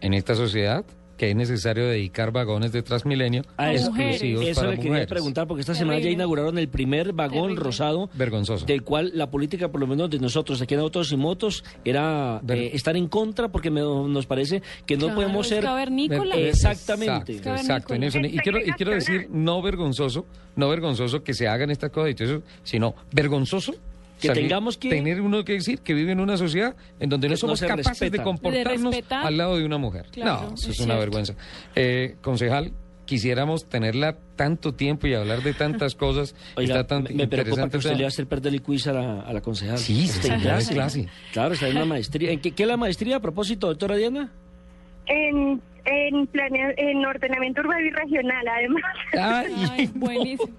en 0.00 0.14
esta 0.14 0.34
sociedad? 0.34 0.84
que 1.16 1.30
es 1.30 1.36
necesario 1.36 1.86
dedicar 1.86 2.30
vagones 2.30 2.72
de 2.72 2.82
Transmilenio 2.82 3.42
a 3.56 3.72
exclusivos 3.72 4.44
Eso 4.46 4.66
le 4.70 4.78
quería 4.78 5.06
preguntar, 5.06 5.46
porque 5.46 5.60
esta 5.60 5.74
semana 5.74 5.98
ya 5.98 6.10
inauguraron 6.10 6.58
el 6.58 6.68
primer 6.68 7.12
vagón 7.12 7.56
rosado. 7.56 8.10
Vergonzoso. 8.14 8.66
Del 8.66 8.82
cual 8.82 9.12
la 9.14 9.30
política, 9.30 9.68
por 9.68 9.80
lo 9.80 9.86
menos 9.86 10.10
de 10.10 10.18
nosotros 10.18 10.60
aquí 10.60 10.74
en 10.74 10.80
Autos 10.80 11.12
y 11.12 11.16
Motos, 11.16 11.64
era 11.84 12.40
eh, 12.48 12.70
estar 12.74 12.96
en 12.96 13.08
contra, 13.08 13.48
porque 13.48 13.70
nos 13.70 14.26
parece 14.26 14.62
que 14.84 14.96
no 14.96 15.14
podemos 15.14 15.48
ser... 15.48 15.64
Exactamente. 16.34 17.36
Exacto, 17.36 17.94
Y 17.94 18.38
quiero, 18.38 18.58
y 18.58 18.72
quiero 18.72 18.92
decir, 18.92 19.28
no 19.30 19.62
vergonzoso, 19.62 20.26
no 20.54 20.68
vergonzoso 20.68 21.22
que 21.22 21.34
se 21.34 21.48
hagan 21.48 21.70
estas 21.70 21.90
cosas, 21.90 22.14
sino 22.62 22.94
vergonzoso 23.12 23.74
que 24.20 24.30
tengamos 24.30 24.76
que 24.76 24.90
tener 24.90 25.20
uno 25.20 25.44
que 25.44 25.54
decir 25.54 25.80
que 25.80 25.94
vive 25.94 26.12
en 26.12 26.20
una 26.20 26.36
sociedad 26.36 26.76
en 27.00 27.08
donde 27.08 27.28
no 27.28 27.36
somos 27.36 27.60
capaces 27.60 28.10
de 28.10 28.22
comportarnos 28.22 28.94
al 29.10 29.36
lado 29.36 29.56
de 29.56 29.64
una 29.64 29.78
mujer. 29.78 30.06
no, 30.16 30.54
eso 30.54 30.70
es, 30.70 30.80
una 30.80 30.96
vergüenza. 30.96 31.34
Eh, 31.74 32.16
concejal, 32.20 32.72
quisiéramos 33.04 33.66
tenerla 33.66 34.18
tanto 34.36 34.74
tiempo 34.74 35.06
y 35.06 35.14
hablar 35.14 35.42
de 35.42 35.54
tantas 35.54 35.94
cosas. 35.96 36.34
Oiga, 36.56 36.80
está 36.80 36.86
tan 36.86 37.04
me 37.14 37.26
preocupa 37.28 37.68
que 37.68 37.78
usted 37.78 37.92
le 37.92 38.02
va 38.02 38.04
a 38.04 38.08
hacer 38.08 38.26
perder 38.26 38.52
el 38.52 38.62
quiz 38.62 38.86
a 38.86 38.92
la, 38.92 39.20
a 39.20 39.32
la 39.32 39.40
concejal. 39.40 39.78
Sí, 39.78 40.04
está 40.04 40.34
en 40.34 40.40
clase. 40.40 41.08
Claro, 41.32 41.54
está 41.54 41.68
en 41.68 41.76
una 41.76 41.86
maestría. 41.86 42.30
¿En 42.30 42.40
qué, 42.40 42.52
qué 42.52 42.64
es 42.64 42.68
la 42.68 42.76
maestría 42.76 43.16
a 43.16 43.20
propósito, 43.20 43.68
doctora 43.68 43.96
Diana? 43.96 44.32
En 45.06 45.62
en, 45.86 46.28
en 46.76 47.06
ordenamiento 47.06 47.60
urbano 47.60 47.86
y 47.86 47.90
regional, 47.90 48.48
además. 48.48 48.82
Ay, 49.72 49.90
buenísimo. 49.94 50.52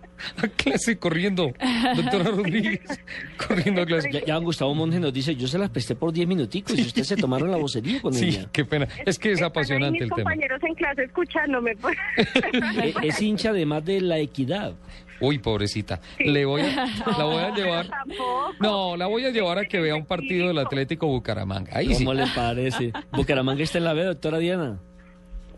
A 0.44 0.48
clase 0.48 0.98
corriendo, 0.98 1.54
doctora 1.96 2.32
Rodríguez, 2.32 2.82
corriendo 3.48 3.84
a 3.84 3.86
clase. 3.86 4.10
Ya, 4.26 4.36
Gustavo 4.38 4.74
Monge 4.74 5.00
nos 5.00 5.14
dice, 5.14 5.36
yo 5.36 5.48
se 5.48 5.60
las 5.60 5.70
presté 5.70 5.96
por 5.96 6.12
10 6.12 6.28
minuticos 6.28 6.78
y 6.78 6.82
ustedes 6.82 7.08
se 7.08 7.18
tomaron 7.18 7.52
la 7.52 7.58
vocería 7.58 8.02
con 8.02 8.14
sí, 8.14 8.40
qué 8.52 8.66
pena. 8.66 8.88
Es 9.06 9.20
que 9.20 9.32
es 9.32 9.42
apasionante 9.44 10.04
el 10.04 10.10
tema. 10.10 10.24
compañeros 10.24 10.62
en 10.64 10.74
clase 10.74 11.04
escuchándome. 11.04 11.76
Pues. 11.76 11.98
es, 13.04 13.22
hincha 13.22 13.50
además 13.50 13.86
de 13.86 14.02
la 14.02 14.18
equidad. 14.18 14.74
Uy, 15.20 15.40
pobrecita. 15.40 16.00
Le 16.20 16.46
voy 16.46 16.62
a, 16.62 16.86
la 17.18 17.24
voy 17.24 17.44
a 17.44 17.54
llevar. 17.54 17.88
No, 18.60 18.98
la 18.98 19.08
voy 19.08 19.26
a 19.26 19.32
llevar 19.32 19.60
a 19.60 19.66
que 19.66 19.80
vea 19.80 19.96
un 19.96 20.06
partido 20.06 20.48
del 20.48 20.58
Atlético 20.60 21.08
Bucaramanga. 21.08 21.72
Ahí 21.76 21.94
¿Cómo 21.94 22.14
le 22.14 22.26
parece? 22.36 22.92
Bucaramanga 23.12 23.64
está 23.64 23.78
en 23.80 23.84
la 23.84 23.94
B, 23.94 24.04
doctora 24.04 24.38
Diana. 24.38 24.80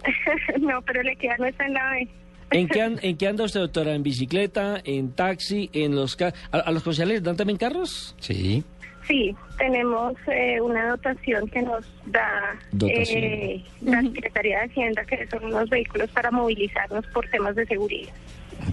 no, 0.59 0.81
pero 0.81 1.03
le 1.03 1.15
queda 1.15 1.35
no 1.37 1.45
está 1.45 1.65
en 1.65 1.73
la 1.73 1.89
B. 1.91 2.07
¿En 2.51 2.67
qué, 2.67 2.81
¿En 3.01 3.17
qué 3.17 3.27
anda 3.27 3.43
usted, 3.43 3.59
doctora? 3.59 3.93
¿En 3.93 4.03
bicicleta? 4.03 4.81
¿En 4.83 5.11
taxi? 5.13 5.69
¿En 5.73 5.95
los 5.95 6.17
¿A, 6.51 6.71
los 6.71 6.83
concejales 6.83 7.23
dan 7.23 7.37
también 7.37 7.57
carros? 7.57 8.15
Sí. 8.19 8.63
Sí, 9.07 9.35
tenemos 9.57 10.13
eh, 10.27 10.61
una 10.61 10.89
dotación 10.89 11.47
que 11.49 11.63
nos 11.63 11.83
da 12.05 12.55
eh, 12.87 13.63
la 13.81 14.01
Secretaría 14.03 14.59
de 14.59 14.65
Hacienda, 14.65 15.03
que 15.03 15.25
son 15.25 15.45
unos 15.45 15.67
vehículos 15.67 16.11
para 16.11 16.29
movilizarnos 16.29 17.07
por 17.07 17.27
temas 17.29 17.55
de 17.55 17.65
seguridad. 17.65 18.13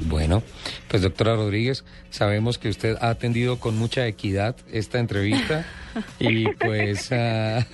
Bueno, 0.06 0.42
pues 0.88 1.02
doctora 1.02 1.34
Rodríguez, 1.34 1.84
sabemos 2.10 2.58
que 2.58 2.68
usted 2.68 2.96
ha 3.00 3.10
atendido 3.10 3.58
con 3.58 3.76
mucha 3.76 4.06
equidad 4.06 4.56
esta 4.70 4.98
entrevista 4.98 5.64
y 6.18 6.46
pues 6.54 7.10
ah, 7.12 7.64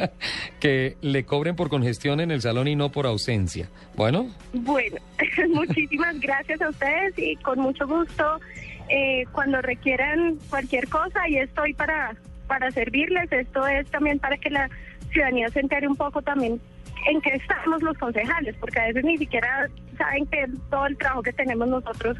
que 0.60 0.96
le 1.00 1.24
cobren 1.24 1.56
por 1.56 1.68
congestión 1.68 2.20
en 2.20 2.30
el 2.30 2.42
salón 2.42 2.68
y 2.68 2.76
no 2.76 2.90
por 2.92 3.06
ausencia. 3.06 3.68
Bueno. 3.94 4.30
Bueno, 4.52 4.96
muchísimas 5.50 6.18
gracias 6.20 6.60
a 6.60 6.68
ustedes 6.68 7.14
y 7.18 7.36
con 7.36 7.58
mucho 7.60 7.86
gusto. 7.86 8.40
Eh, 8.88 9.24
cuando 9.32 9.62
requieran 9.62 10.38
cualquier 10.50 10.88
cosa, 10.88 11.26
y 11.28 11.38
estoy 11.38 11.72
para, 11.72 12.14
para 12.46 12.70
servirles. 12.72 13.32
Esto 13.32 13.66
es 13.66 13.86
también 13.90 14.18
para 14.18 14.36
que 14.36 14.50
la 14.50 14.68
ciudadanía 15.12 15.48
se 15.48 15.60
entere 15.60 15.88
un 15.88 15.96
poco 15.96 16.20
también 16.20 16.60
en 17.06 17.20
qué 17.20 17.30
estamos 17.34 17.82
los 17.82 17.96
concejales, 17.98 18.54
porque 18.60 18.80
a 18.80 18.86
veces 18.86 19.04
ni 19.04 19.18
siquiera 19.18 19.68
saben 19.96 20.26
que 20.26 20.46
todo 20.70 20.86
el 20.86 20.96
trabajo 20.96 21.22
que 21.22 21.32
tenemos 21.32 21.68
nosotros, 21.68 22.16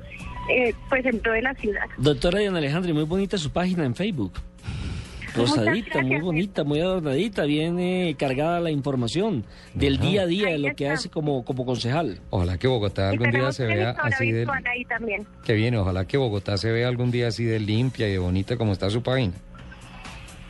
eh, 0.50 0.74
pues 0.88 1.04
en 1.06 1.20
toda 1.20 1.40
la 1.40 1.54
ciudad. 1.54 1.86
Doctora 1.98 2.40
Diana 2.40 2.58
Alejandra, 2.58 2.92
muy 2.92 3.04
bonita 3.04 3.38
su 3.38 3.50
página 3.50 3.84
en 3.84 3.94
Facebook. 3.94 4.32
Rosadita, 5.34 6.02
muy 6.02 6.20
bonita, 6.20 6.64
muy 6.64 6.80
adornadita, 6.80 7.44
viene 7.44 8.14
cargada 8.18 8.60
la 8.60 8.70
información 8.70 9.44
del 9.72 9.98
día 9.98 10.22
a 10.22 10.26
día 10.26 10.48
de 10.50 10.58
lo 10.58 10.74
que 10.74 10.90
hace 10.90 11.08
como, 11.08 11.44
como 11.44 11.64
concejal. 11.64 12.20
Ojalá 12.30 12.58
que 12.58 12.68
Bogotá 12.68 13.08
algún 13.08 13.30
día 13.30 13.50
se 13.52 13.64
vea 13.64 13.90
así 13.90 14.30
de... 14.30 14.46
Que 15.44 15.54
viene, 15.54 15.78
ojalá 15.78 16.06
que 16.06 16.18
Bogotá 16.18 16.58
se 16.58 16.70
vea 16.70 16.88
algún 16.88 17.10
día 17.10 17.28
así 17.28 17.44
de 17.44 17.60
limpia 17.60 18.08
y 18.08 18.12
de 18.12 18.18
bonita 18.18 18.56
como 18.56 18.72
está 18.72 18.90
su 18.90 19.02
página. 19.02 19.32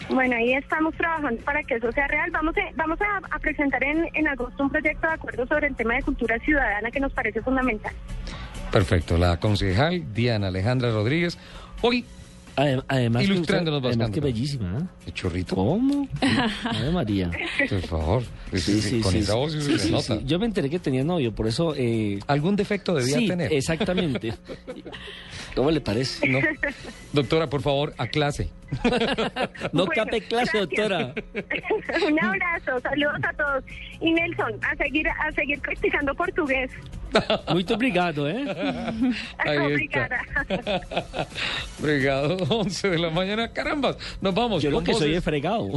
Bueno, 0.08 0.36
ahí 0.36 0.54
estamos 0.54 0.94
trabajando 0.94 1.42
para 1.44 1.62
que 1.62 1.74
eso 1.74 1.90
sea 1.92 2.06
real. 2.08 2.30
Vamos 2.30 2.54
a, 2.56 2.60
vamos 2.74 2.98
a, 3.00 3.38
presentar 3.38 3.82
en, 3.82 4.08
en 4.14 4.28
agosto 4.28 4.62
un 4.62 4.70
proyecto 4.70 5.06
de 5.06 5.14
acuerdo 5.14 5.46
sobre 5.46 5.68
el 5.68 5.76
tema 5.76 5.94
de 5.94 6.02
cultura 6.02 6.38
ciudadana 6.40 6.90
que 6.90 7.00
nos 7.00 7.12
parece 7.12 7.40
fundamental. 7.42 7.92
Perfecto. 8.70 9.18
La 9.18 9.38
concejal 9.38 10.12
Diana 10.14 10.48
Alejandra 10.48 10.90
Rodríguez. 10.90 11.38
Hoy 11.82 12.04
Además, 12.56 13.22
ilustrándonos 13.24 13.80
que 13.80 13.88
bastante. 13.88 14.20
Qué 14.20 14.20
bellísima, 14.20 14.78
¿eh? 14.78 14.82
¿El 15.06 15.14
chorrito? 15.14 15.54
¿Cómo? 15.54 16.08
María. 16.92 17.30
Por 17.68 17.80
favor. 17.82 18.22
Sí, 18.52 18.80
sí, 18.82 19.00
con 19.00 19.12
sí, 19.12 19.18
esa 19.18 19.34
voz 19.34 19.52
sí, 19.52 19.60
se 19.62 19.78
sí, 19.78 19.90
nota. 19.90 20.18
sí. 20.18 20.24
Yo 20.26 20.38
me 20.38 20.46
enteré 20.46 20.68
que 20.68 20.78
tenía 20.78 21.02
novio, 21.02 21.34
por 21.34 21.46
eso... 21.46 21.74
Eh... 21.76 22.18
¿Algún 22.26 22.54
defecto 22.56 22.94
debía 22.94 23.18
sí, 23.18 23.28
tener? 23.28 23.52
exactamente. 23.52 24.34
¿Cómo 25.54 25.70
le 25.70 25.80
parece? 25.80 26.28
No. 26.28 26.40
Doctora, 27.12 27.48
por 27.48 27.62
favor, 27.62 27.94
a 27.98 28.06
clase. 28.06 28.48
no 29.72 29.86
Bueno, 29.86 29.92
cape 29.94 30.22
clase, 30.22 30.58
gracias. 30.58 30.68
doctora. 30.70 31.14
Un 32.10 32.24
abrazo, 32.24 32.80
saludos 32.80 33.20
a 33.22 33.32
todos. 33.34 33.64
Y 34.00 34.12
Nelson, 34.12 34.52
a 34.62 34.76
seguir, 34.76 35.06
a 35.08 35.32
seguir 35.32 35.60
practicando 35.60 36.14
portugués. 36.14 36.70
Muy 37.52 37.66
obrigado, 37.72 38.28
¿eh? 38.28 38.44
Ahí 39.38 39.72
está. 39.84 40.08
Obrigada. 40.40 41.28
Obrigado, 41.80 42.36
11 42.48 42.90
de 42.90 42.98
la 42.98 43.10
mañana. 43.10 43.48
Carambas, 43.52 43.96
nos 44.20 44.34
vamos. 44.34 44.62
Yo 44.62 44.82
que 44.82 44.92
soy 44.94 45.10
voces- 45.10 45.18
es 45.18 45.24
fregado. 45.24 45.68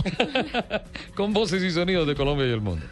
con 1.16 1.34
voces 1.34 1.64
y 1.64 1.72
sonidos 1.72 2.08
de 2.08 2.16
Colombia 2.16 2.46
y 2.48 2.52
el 2.52 2.62
mundo. 2.62 2.86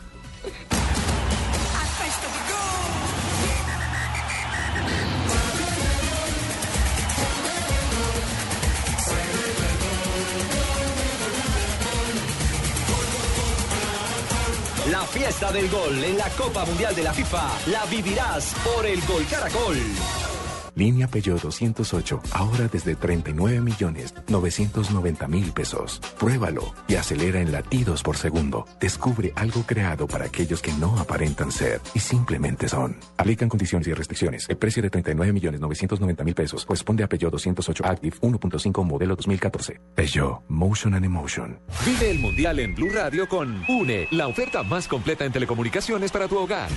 Fiesta 15.14 15.52
del 15.52 15.70
gol 15.70 16.04
en 16.04 16.18
la 16.18 16.28
Copa 16.30 16.66
Mundial 16.66 16.96
de 16.96 17.04
la 17.04 17.14
FIFA 17.14 17.48
la 17.68 17.86
vivirás 17.86 18.56
por 18.64 18.84
el 18.84 19.00
Gol 19.06 19.24
Caracol. 19.28 20.33
Línea 20.76 21.08
Peugeot 21.08 21.42
208, 21.42 22.22
ahora 22.32 22.68
desde 22.68 22.96
39 22.96 23.62
millones 23.62 24.14
990 24.28 25.28
mil 25.28 25.52
pesos. 25.52 26.02
Pruébalo 26.18 26.74
y 26.88 26.96
acelera 26.96 27.40
en 27.40 27.52
latidos 27.52 28.02
por 28.02 28.18
segundo. 28.18 28.66
Descubre 28.80 29.34
algo 29.36 29.64
creado 29.64 30.08
para 30.08 30.26
aquellos 30.26 30.62
que 30.62 30.74
no 30.74 30.98
aparentan 30.98 31.52
ser 31.52 31.80
y 31.94 32.00
simplemente 32.00 32.68
son. 32.68 32.98
Aplican 33.18 33.50
condiciones 33.50 33.88
y 33.88 33.94
restricciones. 33.94 34.50
El 34.50 34.58
precio 34.58 34.82
de 34.82 34.90
39 34.90 35.34
millones 35.34 35.60
990 35.60 36.24
mil 36.24 36.36
pesos 36.36 36.66
corresponde 36.66 37.04
a 37.04 37.08
Peugeot 37.08 37.32
208 37.32 37.84
Active 37.86 38.18
1.5 38.22 38.84
modelo 38.84 39.16
2014. 39.16 39.80
Peugeot, 39.96 40.42
Motion 40.48 40.94
and 40.96 41.06
Emotion. 41.06 41.60
Vive 41.86 42.12
el 42.12 42.20
Mundial 42.20 42.60
en 42.60 42.74
Blue 42.74 42.90
Radio 42.90 43.28
con 43.28 43.64
UNE, 43.68 44.08
la 44.12 44.28
oferta 44.28 44.64
más 44.64 44.88
completa 44.88 45.26
en 45.26 45.32
telecomunicaciones 45.32 46.12
para 46.12 46.28
tu 46.28 46.38
hogar. 46.38 46.70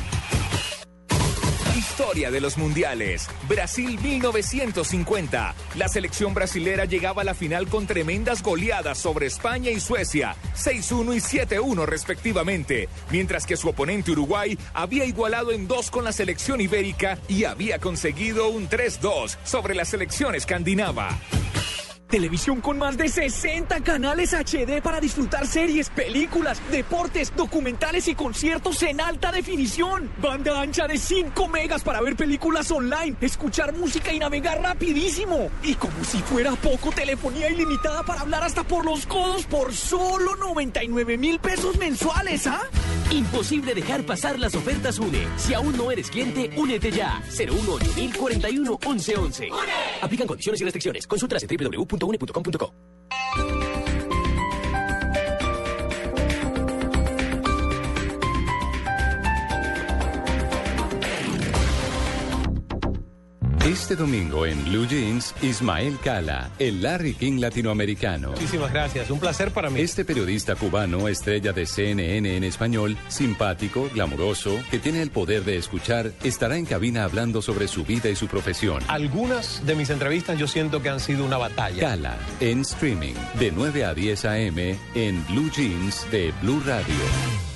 Historia 1.77 2.31
de 2.31 2.41
los 2.41 2.57
mundiales. 2.57 3.29
Brasil 3.47 3.99
1950. 4.03 5.55
La 5.75 5.89
selección 5.89 6.33
brasilera 6.33 6.87
llegaba 6.87 7.21
a 7.21 7.25
la 7.27 7.35
final 7.35 7.69
con 7.69 7.87
tremendas 7.87 8.43
goleadas 8.43 8.97
sobre 8.97 9.27
España 9.27 9.71
y 9.71 9.79
Suecia, 9.79 10.37
6-1 10.55 11.17
y 11.17 11.21
7-1 11.21 11.85
respectivamente, 11.85 12.89
mientras 13.11 13.45
que 13.45 13.59
su 13.59 13.69
oponente 13.69 14.13
Uruguay 14.13 14.59
había 14.73 15.05
igualado 15.05 15.53
en 15.53 15.69
dos 15.69 15.91
con 15.91 16.05
la 16.05 16.13
selección 16.13 16.63
ibérica 16.63 17.19
y 17.29 17.45
había 17.45 17.79
conseguido 17.79 18.49
un 18.49 18.71
3-2 18.71 19.37
sobre 19.45 19.75
la 19.75 19.85
selección 19.85 20.35
escandinava. 20.35 21.11
Televisión 22.09 22.61
con 22.61 22.79
más 22.79 22.97
de 22.97 23.09
60 23.09 23.81
canales 23.81 24.33
HD 24.33 24.81
para 24.81 25.01
disfrutar 25.01 25.47
series, 25.47 25.91
películas, 25.91 26.61
deportes, 26.71 27.35
documentales 27.35 28.07
y 28.07 28.15
conciertos 28.15 28.81
en 28.85 29.01
alta 29.01 29.33
definición. 29.33 30.09
Banda 30.19 30.61
ancha 30.61 30.87
de 30.87 30.99
5 30.99 31.49
megas 31.49 31.83
para 31.83 32.01
ver 32.01 32.15
películas 32.15 32.71
online, 32.71 33.17
escuchar 33.21 33.75
música 33.75 34.13
y 34.13 34.21
navegar 34.21 34.63
rapidísimo. 34.63 35.51
Y 35.65 35.75
como 35.75 36.05
si 36.05 36.19
fuera 36.19 36.53
poco, 36.53 36.93
telefonía 36.93 37.51
ilimitada 37.51 38.05
para 38.05 38.21
hablar 38.21 38.45
hasta 38.45 38.63
por 38.63 38.85
los 38.85 39.05
codos 39.07 39.45
por 39.47 39.75
solo 39.75 40.37
99 40.37 41.19
mil 41.19 41.41
pesos 41.41 41.77
mensuales, 41.77 42.47
¿ah? 42.47 42.63
Imposible 43.11 43.75
dejar 43.75 44.05
pasar 44.05 44.39
las 44.39 44.55
ofertas 44.55 44.99
UNE. 44.99 45.27
Si 45.37 45.55
aún 45.55 45.77
no 45.77 45.91
eres 45.91 46.11
cliente, 46.11 46.51
únete 46.57 46.91
ya. 46.91 47.23
018 47.31 48.19
41 48.19 48.79
1111. 48.87 49.49
Aplican 50.03 50.27
condiciones 50.27 50.61
y 50.61 50.65
restricciones. 50.65 51.07
Consultas 51.07 51.43
en 51.43 51.57
www.une.com.co. 51.57 52.96
Este 63.77 63.95
domingo 63.95 64.47
en 64.47 64.65
Blue 64.65 64.87
Jeans, 64.87 65.35
Ismael 65.43 65.99
Cala, 66.03 66.51
el 66.59 66.83
Larry 66.83 67.13
King 67.13 67.41
latinoamericano. 67.41 68.31
Muchísimas 68.31 68.73
gracias, 68.73 69.11
un 69.11 69.21
placer 69.21 69.51
para 69.53 69.69
mí. 69.69 69.81
Este 69.81 70.03
periodista 70.07 70.55
cubano, 70.55 71.09
estrella 71.09 71.53
de 71.53 71.67
CNN 71.67 72.39
en 72.39 72.43
español, 72.43 72.97
simpático, 73.09 73.91
glamuroso, 73.93 74.59
que 74.71 74.79
tiene 74.79 75.03
el 75.03 75.11
poder 75.11 75.45
de 75.45 75.59
escuchar, 75.59 76.13
estará 76.25 76.57
en 76.57 76.65
cabina 76.65 77.05
hablando 77.05 77.43
sobre 77.43 77.69
su 77.69 77.85
vida 77.85 78.09
y 78.09 78.17
su 78.17 78.29
profesión. 78.29 78.83
Algunas 78.89 79.65
de 79.67 79.75
mis 79.75 79.91
entrevistas 79.91 80.39
yo 80.39 80.49
siento 80.49 80.81
que 80.81 80.89
han 80.89 80.99
sido 80.99 81.27
una 81.27 81.37
batalla. 81.37 81.79
Cala, 81.79 82.17
en 82.41 82.63
streaming, 82.63 83.15
de 83.39 83.53
9 83.53 83.85
a 83.85 83.93
10 83.93 84.25
a.m. 84.25 84.79
en 84.95 85.27
Blue 85.27 85.51
Jeans 85.55 86.11
de 86.11 86.33
Blue 86.41 86.63
Radio. 86.65 86.95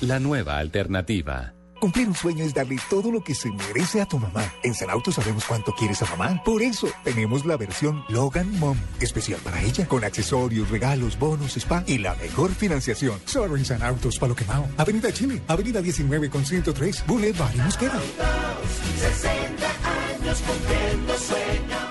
La 0.01 0.19
nueva 0.19 0.59
alternativa. 0.59 1.55
Cumplir 1.81 2.07
un 2.07 2.13
sueño 2.13 2.45
es 2.45 2.53
darle 2.53 2.77
todo 2.91 3.11
lo 3.11 3.23
que 3.23 3.33
se 3.33 3.49
merece 3.49 4.01
a 4.01 4.05
tu 4.05 4.19
mamá. 4.19 4.53
En 4.61 4.75
San 4.75 4.91
Auto 4.91 5.11
sabemos 5.11 5.45
cuánto 5.45 5.73
quieres 5.73 5.99
a 6.03 6.15
mamá. 6.15 6.43
Por 6.45 6.61
eso 6.61 6.87
tenemos 7.03 7.43
la 7.43 7.57
versión 7.57 8.03
Logan 8.07 8.51
Mom, 8.59 8.77
especial 8.99 9.39
para 9.43 9.59
ella, 9.63 9.87
con 9.87 10.03
accesorios, 10.03 10.69
regalos, 10.69 11.17
bonos, 11.17 11.57
spa 11.57 11.83
y 11.87 11.97
la 11.97 12.13
mejor 12.13 12.51
financiación. 12.51 13.19
Solo 13.25 13.57
en 13.57 13.65
San 13.65 13.81
Autos, 13.81 14.19
Palo 14.19 14.35
Quemao. 14.35 14.69
Avenida 14.77 15.11
Chile, 15.11 15.41
Avenida 15.47 15.81
19 15.81 16.29
con 16.29 16.45
103, 16.45 17.03
Boulevard 17.07 17.55
y 17.55 17.57
Mosquera. 17.57 17.99
60 18.99 19.65
años 20.21 20.39
cumpliendo 20.45 21.17
sueños. 21.17 21.90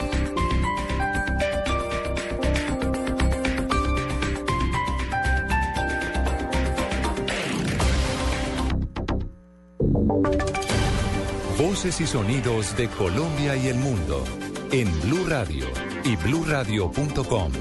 Voces 11.81 12.01
y 12.01 12.05
sonidos 12.05 12.77
de 12.77 12.87
Colombia 12.89 13.55
y 13.55 13.67
el 13.67 13.77
mundo 13.77 14.23
en 14.71 14.87
Blue 15.01 15.25
Radio 15.27 15.65
y 16.03 16.15
bluradio.com, 16.15 17.51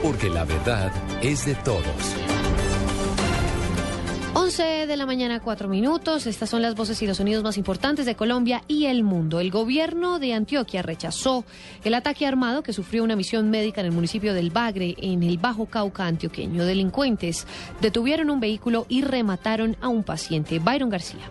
porque 0.00 0.30
la 0.30 0.44
verdad 0.44 0.92
es 1.24 1.44
de 1.44 1.56
todos. 1.56 1.82
11 4.34 4.86
de 4.86 4.96
la 4.96 5.06
mañana, 5.06 5.40
4 5.40 5.66
minutos. 5.66 6.28
Estas 6.28 6.48
son 6.48 6.62
las 6.62 6.76
voces 6.76 7.02
y 7.02 7.08
los 7.08 7.16
sonidos 7.16 7.42
más 7.42 7.58
importantes 7.58 8.06
de 8.06 8.14
Colombia 8.14 8.62
y 8.68 8.86
el 8.86 9.02
mundo. 9.02 9.40
El 9.40 9.50
gobierno 9.50 10.20
de 10.20 10.34
Antioquia 10.34 10.82
rechazó 10.82 11.44
el 11.82 11.94
ataque 11.94 12.28
armado 12.28 12.62
que 12.62 12.72
sufrió 12.72 13.02
una 13.02 13.16
misión 13.16 13.50
médica 13.50 13.80
en 13.80 13.88
el 13.88 13.92
municipio 13.92 14.34
del 14.34 14.50
Bagre, 14.50 14.94
en 14.98 15.24
el 15.24 15.36
Bajo 15.36 15.66
Cauca 15.66 16.06
antioqueño. 16.06 16.64
Delincuentes 16.64 17.44
detuvieron 17.80 18.30
un 18.30 18.38
vehículo 18.38 18.86
y 18.88 19.02
remataron 19.02 19.76
a 19.80 19.88
un 19.88 20.04
paciente. 20.04 20.60
Byron 20.60 20.90
García. 20.90 21.28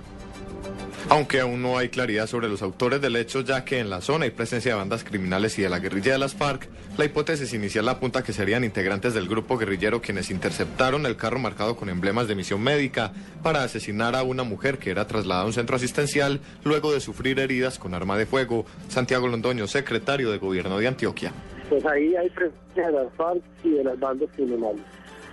Aunque 1.09 1.39
aún 1.39 1.61
no 1.61 1.78
hay 1.78 1.88
claridad 1.88 2.28
sobre 2.28 2.49
los 2.49 2.61
autores 2.61 2.99
del 2.99 3.15
hecho, 3.15 3.41
ya 3.41 3.63
que 3.63 3.80
en 3.80 3.89
la 3.89 4.01
zona 4.01 4.25
hay 4.25 4.32
presencia 4.32 4.73
de 4.73 4.78
bandas 4.78 5.05
criminales 5.05 5.57
y 5.57 5.61
de 5.61 5.69
la 5.69 5.80
guerrilla 5.80 6.11
de 6.11 6.17
las 6.17 6.36
FARC, 6.36 6.67
la 6.97 7.05
hipótesis 7.05 7.53
inicial 7.53 7.88
apunta 7.88 8.23
que 8.23 8.34
serían 8.34 8.65
integrantes 8.65 9.13
del 9.13 9.30
grupo 9.30 9.57
guerrillero 9.57 10.01
quienes 10.01 10.30
interceptaron 10.32 11.05
el 11.05 11.15
carro 11.15 11.39
marcado 11.39 11.78
con 11.78 11.88
emblemas 11.89 12.28
de 12.28 12.36
misión 12.36 12.61
médica 12.61 13.13
para 13.41 13.63
asesinar 13.63 14.15
a 14.15 14.23
una 14.23 14.43
mujer 14.43 14.80
que 14.80 14.89
era 14.89 15.07
trasladada 15.07 15.43
a 15.43 15.47
un 15.47 15.53
centro 15.53 15.78
asistencial 15.78 16.41
luego 16.65 16.91
de 16.91 16.99
sufrir 16.99 17.39
heridas 17.39 17.80
con 17.80 17.93
arma 17.93 18.17
de 18.17 18.25
fuego. 18.25 18.65
Santiago 18.89 19.28
Londoño, 19.28 19.65
secretario 19.67 20.30
de 20.32 20.39
Gobierno 20.39 20.78
de 20.78 20.88
Antioquia. 20.88 21.32
Pues 21.69 21.86
ahí 21.86 22.15
hay 22.15 22.30
presencia 22.32 22.88
de 22.88 22.91
las 22.91 23.13
FARC 23.13 23.41
y 23.63 23.69
de 23.69 23.84
las 23.86 23.97
bandas 23.99 24.30
criminales. 24.36 24.82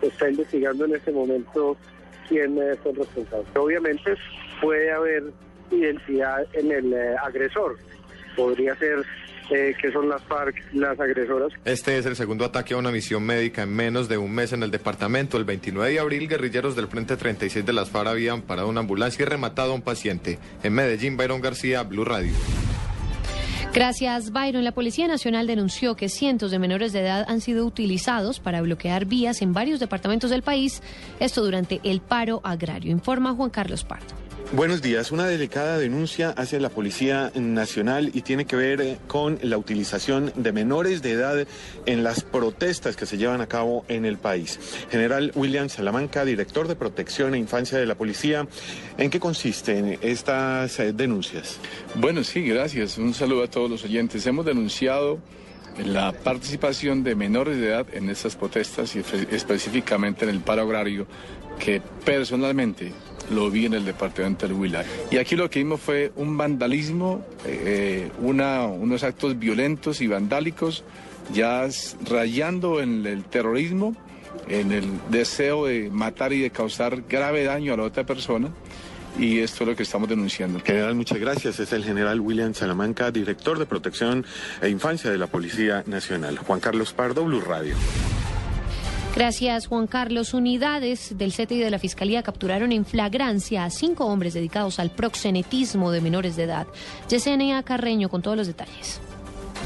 Se 0.01 0.07
está 0.07 0.31
investigando 0.31 0.85
en 0.85 0.95
este 0.95 1.11
momento 1.11 1.77
quién 2.29 2.59
eh, 2.59 2.77
son 2.83 2.95
responsables. 2.95 3.49
Obviamente 3.57 4.13
puede 4.65 4.91
haber 4.91 5.25
identidad 5.71 6.47
en 6.55 6.73
el 6.73 6.93
eh, 6.93 7.15
agresor. 7.23 7.79
Podría 8.35 8.75
ser 8.77 9.05
eh, 9.51 9.75
que 9.81 9.93
son 9.93 10.09
las 10.09 10.23
FARC 10.25 10.57
las 10.73 10.99
agresoras. 10.99 11.53
Este 11.67 11.99
es 11.99 12.07
el 12.07 12.17
segundo 12.17 12.47
ataque 12.47 12.73
a 12.73 12.79
una 12.79 12.91
misión 12.91 13.25
médica 13.25 13.63
en 13.63 13.77
menos 13.77 14.09
de 14.09 14.17
un 14.17 14.35
mes 14.35 14.55
en 14.55 14.63
el 14.63 14.71
departamento. 14.71 15.37
El 15.37 15.45
29 15.45 15.93
de 15.93 16.01
abril, 16.01 16.29
guerrilleros 16.29 16.75
del 16.77 16.89
Frente 16.89 17.17
36 17.17 17.65
de 17.65 17.73
las 17.75 17.91
FARC 17.91 18.09
habían 18.09 18.41
parado 18.41 18.69
una 18.69 18.81
ambulancia 18.81 19.23
y 19.23 19.27
rematado 19.27 19.73
a 19.73 19.75
un 19.75 19.83
paciente. 19.83 20.39
En 20.63 20.73
Medellín, 20.73 21.19
Byron 21.19 21.43
García, 21.43 21.83
Blue 21.83 22.05
Radio. 22.05 22.33
Gracias, 23.75 24.31
Byron. 24.31 24.65
La 24.65 24.73
Policía 24.73 25.09
Nacional 25.09 25.47
denunció 25.47 25.95
que 25.95 26.09
cientos 26.09 26.53
de 26.53 26.59
menores 26.59 26.93
de 26.93 27.01
edad 27.01 27.27
han 27.29 27.41
sido 27.41 27.67
utilizados 27.67 28.41
para 28.41 28.63
bloquear 28.63 29.05
vías 29.05 29.43
en 29.43 29.53
varios 29.53 29.81
departamentos 29.81 30.31
del 30.31 30.43
país, 30.43 30.81
esto 31.19 31.45
durante 31.45 31.81
el 31.83 32.01
paro 32.01 32.41
agrario, 32.45 32.93
informa 32.93 33.35
Juan 33.35 33.51
Carlos 33.51 33.85
Pardo. 33.85 34.24
Buenos 34.53 34.83
días. 34.83 35.11
Una 35.11 35.27
delicada 35.27 35.79
denuncia 35.79 36.31
hacia 36.31 36.61
la 36.61 36.69
Policía 36.69 37.33
Nacional 37.35 38.11
y 38.15 38.23
tiene 38.23 38.45
que 38.45 38.55
ver 38.55 38.81
eh, 38.81 38.99
con 39.09 39.39
la 39.43 39.59
utilización 39.59 40.33
de 40.37 40.53
menores 40.53 41.03
de 41.03 41.13
edad 41.13 41.47
en 41.87 42.05
las 42.05 42.23
protestas 42.23 42.95
que 42.95 43.07
se 43.07 43.17
llevan 43.17 43.41
a 43.41 43.49
cabo 43.49 43.85
en 43.89 44.05
el 44.05 44.17
país. 44.17 44.61
General 44.91 45.33
William 45.35 45.69
Salamanca, 45.69 46.25
director 46.25 46.69
de 46.69 46.77
Protección 46.77 47.35
e 47.35 47.39
Infancia 47.39 47.79
de 47.79 47.87
la 47.87 47.97
Policía, 47.97 48.47
¿en 48.97 49.11
qué 49.11 49.19
consisten 49.19 49.99
estas 50.03 50.79
eh, 50.79 50.93
denuncias? 50.93 51.59
Bueno, 51.97 52.23
sí, 52.23 52.43
gracias. 52.43 52.99
Un 52.99 53.13
saludo 53.13 53.45
a 53.45 53.51
todos 53.51 53.69
los 53.69 53.83
oyentes. 53.83 54.25
Hemos 54.27 54.45
denunciado 54.45 55.19
la 55.79 56.13
participación 56.13 57.03
de 57.03 57.15
menores 57.15 57.59
de 57.59 57.69
edad 57.69 57.87
en 57.93 58.09
estas 58.09 58.37
protestas 58.37 58.95
y 58.95 59.01
específicamente 59.31 60.25
en 60.25 60.31
el 60.31 60.41
paro 60.41 60.63
agrario 60.63 61.07
que 61.59 61.81
personalmente 62.05 62.93
lo 63.31 63.51
vi 63.51 63.67
en 63.67 63.75
el 63.75 63.85
departamento 63.85 64.47
del 64.47 64.57
Huila. 64.57 64.85
Y 65.11 65.17
aquí 65.17 65.37
lo 65.37 65.49
que 65.49 65.61
vimos 65.61 65.81
fue 65.81 66.13
un 66.17 66.37
vandalismo, 66.37 67.25
eh, 67.47 68.11
unos 68.19 69.03
actos 69.03 69.39
violentos 69.39 70.01
y 70.01 70.07
vandálicos, 70.07 70.85
ya 71.33 71.67
rayando 72.09 72.81
en 72.81 73.07
el 73.07 73.25
terrorismo, 73.25 73.97
en 74.49 74.73
el 74.73 74.85
deseo 75.11 75.67
de 75.67 75.91
matar 75.91 76.33
y 76.33 76.41
de 76.41 76.51
causar 76.51 77.03
grave 77.09 77.45
daño 77.45 77.75
a 77.75 77.77
la 77.77 77.85
otra 77.85 78.05
persona. 78.05 78.51
Y 79.19 79.39
esto 79.39 79.65
es 79.65 79.69
lo 79.69 79.77
que 79.77 79.85
estamos 79.85 80.09
denunciando. 80.09 80.61
General, 80.61 80.95
muchas 80.95 81.19
gracias. 81.19 81.61
Es 81.61 81.73
el 81.73 81.85
general 81.85 82.21
William 82.21 82.53
Salamanca, 82.53 83.11
director 83.11 83.59
de 83.59 83.67
Protección 83.67 84.27
e 84.61 84.69
Infancia 84.69 85.11
de 85.11 85.19
la 85.19 85.29
Policía 85.29 85.85
Nacional. 85.87 86.39
Juan 86.39 86.61
Carlos 86.61 86.93
Pardo, 86.93 87.25
Blue 87.25 87.41
Radio. 87.41 87.77
Gracias, 89.15 89.69
Juan 89.69 89.87
Carlos. 89.87 90.35
Unidades 90.35 91.17
del 91.17 91.33
CETI 91.33 91.55
y 91.55 91.59
de 91.61 91.71
la 91.71 91.79
Fiscalía 91.79 92.25
capturaron 92.25 92.73
en 92.73 92.85
flagrancia 92.85 93.65
a 93.65 93.71
cinco 93.71 94.07
hombres 94.07 94.35
dedicados 94.35 94.81
al 94.81 94.91
proxenetismo 94.91 95.93
de 95.93 96.01
menores 96.01 96.35
de 96.35 96.43
edad. 96.43 96.67
Yesenia 97.09 97.63
Carreño 97.63 98.09
con 98.09 98.23
todos 98.23 98.37
los 98.37 98.49
detalles. 98.49 99.01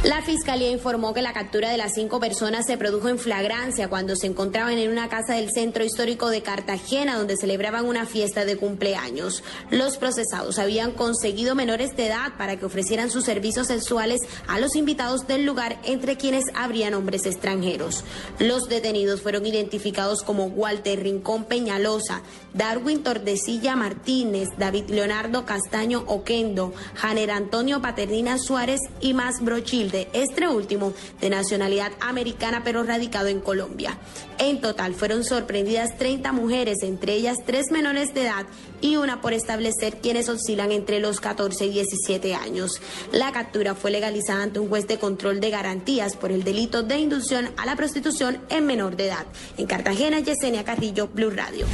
La 0.04 0.22
fiscalía 0.22 0.70
informó 0.70 1.12
que 1.12 1.22
la 1.22 1.32
captura 1.32 1.70
de 1.70 1.76
las 1.76 1.94
cinco 1.94 2.20
personas 2.20 2.66
se 2.66 2.78
produjo 2.78 3.08
en 3.08 3.18
flagrancia 3.18 3.88
cuando 3.88 4.14
se 4.14 4.28
encontraban 4.28 4.78
en 4.78 4.92
una 4.92 5.08
casa 5.08 5.34
del 5.34 5.50
centro 5.50 5.82
histórico 5.82 6.28
de 6.28 6.40
Cartagena 6.40 7.18
donde 7.18 7.36
celebraban 7.36 7.84
una 7.84 8.06
fiesta 8.06 8.44
de 8.44 8.56
cumpleaños. 8.56 9.42
Los 9.72 9.96
procesados 9.96 10.60
habían 10.60 10.92
conseguido 10.92 11.56
menores 11.56 11.96
de 11.96 12.06
edad 12.06 12.34
para 12.38 12.56
que 12.56 12.66
ofrecieran 12.66 13.10
sus 13.10 13.24
servicios 13.24 13.66
sexuales 13.66 14.20
a 14.46 14.60
los 14.60 14.76
invitados 14.76 15.26
del 15.26 15.44
lugar, 15.44 15.80
entre 15.82 16.16
quienes 16.16 16.44
habrían 16.54 16.94
hombres 16.94 17.26
extranjeros. 17.26 18.04
Los 18.38 18.68
detenidos 18.68 19.20
fueron 19.20 19.46
identificados 19.46 20.22
como 20.22 20.44
Walter 20.44 21.02
Rincón 21.02 21.42
Peñalosa, 21.42 22.22
Darwin 22.54 23.02
Tordesilla 23.02 23.74
Martínez, 23.74 24.48
David 24.58 24.90
Leonardo 24.90 25.44
Castaño 25.44 26.04
Oquendo, 26.06 26.72
Janer 26.94 27.32
Antonio 27.32 27.82
Paternina 27.82 28.38
Suárez 28.38 28.80
y 29.00 29.12
más 29.12 29.40
Brochil 29.40 29.87
de 29.90 30.08
este 30.12 30.48
último 30.48 30.92
de 31.20 31.30
nacionalidad 31.30 31.92
americana 32.00 32.62
pero 32.64 32.82
radicado 32.82 33.28
en 33.28 33.40
Colombia. 33.40 33.98
En 34.38 34.60
total 34.60 34.94
fueron 34.94 35.24
sorprendidas 35.24 35.96
30 35.98 36.32
mujeres, 36.32 36.78
entre 36.82 37.14
ellas 37.14 37.38
tres 37.44 37.70
menores 37.70 38.14
de 38.14 38.22
edad 38.22 38.46
y 38.80 38.96
una 38.96 39.20
por 39.20 39.32
establecer 39.32 39.98
quienes 40.00 40.28
oscilan 40.28 40.72
entre 40.72 41.00
los 41.00 41.20
14 41.20 41.66
y 41.66 41.70
17 41.70 42.34
años. 42.34 42.80
La 43.12 43.32
captura 43.32 43.74
fue 43.74 43.90
legalizada 43.90 44.42
ante 44.42 44.60
un 44.60 44.68
juez 44.68 44.86
de 44.86 44.98
control 44.98 45.40
de 45.40 45.50
garantías 45.50 46.16
por 46.16 46.32
el 46.32 46.44
delito 46.44 46.82
de 46.82 46.98
inducción 46.98 47.50
a 47.56 47.66
la 47.66 47.76
prostitución 47.76 48.40
en 48.48 48.66
menor 48.66 48.96
de 48.96 49.06
edad. 49.06 49.26
En 49.56 49.66
Cartagena, 49.66 50.20
Yesenia 50.20 50.64
Carrillo, 50.64 51.08
Blue 51.08 51.30
Radio. 51.30 51.66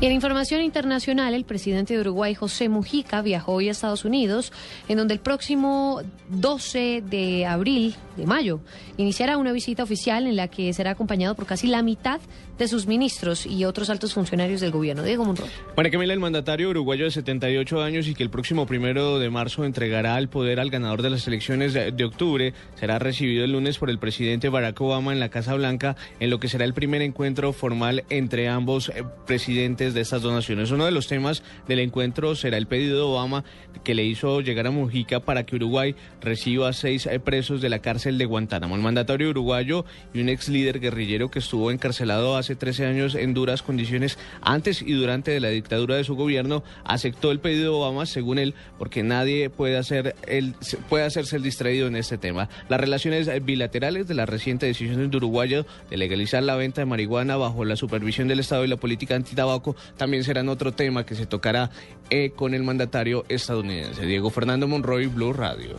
Y 0.00 0.06
en 0.06 0.12
información 0.12 0.62
internacional, 0.62 1.34
el 1.34 1.44
presidente 1.44 1.92
de 1.92 2.00
Uruguay, 2.00 2.34
José 2.34 2.70
Mujica, 2.70 3.20
viajó 3.20 3.52
hoy 3.52 3.68
a 3.68 3.72
Estados 3.72 4.06
Unidos, 4.06 4.50
en 4.88 4.96
donde 4.96 5.12
el 5.12 5.20
próximo 5.20 6.00
12 6.30 7.02
de 7.04 7.44
abril, 7.44 7.94
de 8.20 8.26
mayo, 8.26 8.60
iniciará 8.96 9.36
una 9.36 9.52
visita 9.52 9.82
oficial 9.82 10.26
en 10.26 10.36
la 10.36 10.48
que 10.48 10.72
será 10.72 10.92
acompañado 10.92 11.34
por 11.34 11.46
casi 11.46 11.66
la 11.66 11.82
mitad 11.82 12.20
de 12.58 12.68
sus 12.68 12.86
ministros 12.86 13.46
y 13.46 13.64
otros 13.64 13.90
altos 13.90 14.14
funcionarios 14.14 14.60
del 14.60 14.70
gobierno. 14.70 15.02
Diego 15.02 15.24
Monroy. 15.24 15.48
María 15.76 15.90
Camila, 15.90 16.12
el 16.12 16.20
mandatario 16.20 16.70
uruguayo 16.70 17.06
de 17.06 17.10
78 17.10 17.82
años 17.82 18.06
y 18.06 18.14
que 18.14 18.22
el 18.22 18.30
próximo 18.30 18.66
primero 18.66 19.18
de 19.18 19.30
marzo 19.30 19.64
entregará 19.64 20.18
el 20.18 20.28
poder 20.28 20.60
al 20.60 20.70
ganador 20.70 21.02
de 21.02 21.10
las 21.10 21.26
elecciones 21.26 21.72
de 21.72 22.04
octubre, 22.04 22.52
será 22.74 22.98
recibido 22.98 23.44
el 23.44 23.52
lunes 23.52 23.78
por 23.78 23.90
el 23.90 23.98
presidente 23.98 24.48
Barack 24.48 24.80
Obama 24.80 25.12
en 25.12 25.20
la 25.20 25.30
Casa 25.30 25.54
Blanca, 25.54 25.96
en 26.20 26.30
lo 26.30 26.38
que 26.38 26.48
será 26.48 26.64
el 26.64 26.74
primer 26.74 27.02
encuentro 27.02 27.52
formal 27.52 28.04
entre 28.10 28.48
ambos 28.48 28.90
eh, 28.90 29.04
presidentes 29.26 29.94
de 29.94 30.00
estas 30.00 30.22
dos 30.22 30.32
naciones. 30.32 30.70
Uno 30.70 30.84
de 30.84 30.90
los 30.90 31.06
temas 31.06 31.42
del 31.66 31.80
encuentro 31.80 32.34
será 32.34 32.56
el 32.56 32.66
pedido 32.66 32.96
de 32.96 33.02
Obama 33.02 33.44
que 33.84 33.94
le 33.94 34.04
hizo 34.04 34.40
llegar 34.40 34.66
a 34.66 34.70
Mujica 34.70 35.20
para 35.20 35.44
que 35.44 35.56
Uruguay 35.56 35.94
reciba 36.20 36.72
seis 36.72 37.06
eh, 37.06 37.20
presos 37.20 37.60
de 37.60 37.68
la 37.68 37.80
cárcel 37.80 38.09
de 38.18 38.24
Guantánamo. 38.24 38.76
El 38.76 38.82
mandatario 38.82 39.30
uruguayo 39.30 39.84
y 40.12 40.20
un 40.20 40.28
ex 40.28 40.48
líder 40.48 40.80
guerrillero 40.80 41.30
que 41.30 41.38
estuvo 41.38 41.70
encarcelado 41.70 42.36
hace 42.36 42.56
13 42.56 42.86
años 42.86 43.14
en 43.14 43.34
duras 43.34 43.62
condiciones 43.62 44.18
antes 44.42 44.82
y 44.82 44.92
durante 44.92 45.30
de 45.30 45.40
la 45.40 45.48
dictadura 45.48 45.96
de 45.96 46.04
su 46.04 46.14
gobierno, 46.14 46.62
aceptó 46.84 47.30
el 47.30 47.40
pedido 47.40 47.62
de 47.62 47.68
Obama, 47.78 48.06
según 48.06 48.38
él, 48.38 48.54
porque 48.78 49.02
nadie 49.02 49.50
puede, 49.50 49.76
hacer 49.76 50.14
el, 50.26 50.54
puede 50.88 51.04
hacerse 51.04 51.36
el 51.36 51.42
distraído 51.42 51.86
en 51.86 51.96
este 51.96 52.18
tema. 52.18 52.48
Las 52.68 52.80
relaciones 52.80 53.28
bilaterales 53.44 54.08
de 54.08 54.14
la 54.14 54.26
reciente 54.26 54.66
decisión 54.66 55.10
de 55.10 55.16
Uruguayo 55.16 55.66
de 55.88 55.96
legalizar 55.96 56.42
la 56.42 56.56
venta 56.56 56.80
de 56.80 56.86
marihuana 56.86 57.36
bajo 57.36 57.64
la 57.64 57.76
supervisión 57.76 58.28
del 58.28 58.40
Estado 58.40 58.64
y 58.64 58.68
la 58.68 58.76
política 58.76 59.14
antitabaco 59.14 59.76
también 59.96 60.24
serán 60.24 60.48
otro 60.48 60.72
tema 60.72 61.04
que 61.04 61.14
se 61.14 61.26
tocará 61.26 61.70
eh, 62.10 62.32
con 62.34 62.54
el 62.54 62.62
mandatario 62.62 63.24
estadounidense. 63.28 64.06
Diego 64.06 64.30
Fernando 64.30 64.66
Monroy, 64.66 65.06
Blue 65.06 65.32
Radio. 65.32 65.76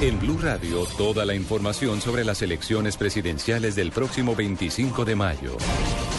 En 0.00 0.18
Blue 0.18 0.38
Radio, 0.38 0.86
toda 0.98 1.24
la 1.24 1.34
información 1.34 1.63
sobre 1.72 2.24
las 2.24 2.42
elecciones 2.42 2.98
presidenciales 2.98 3.74
del 3.74 3.90
próximo 3.90 4.36
25 4.36 5.06
de 5.06 5.16
mayo. 5.16 5.56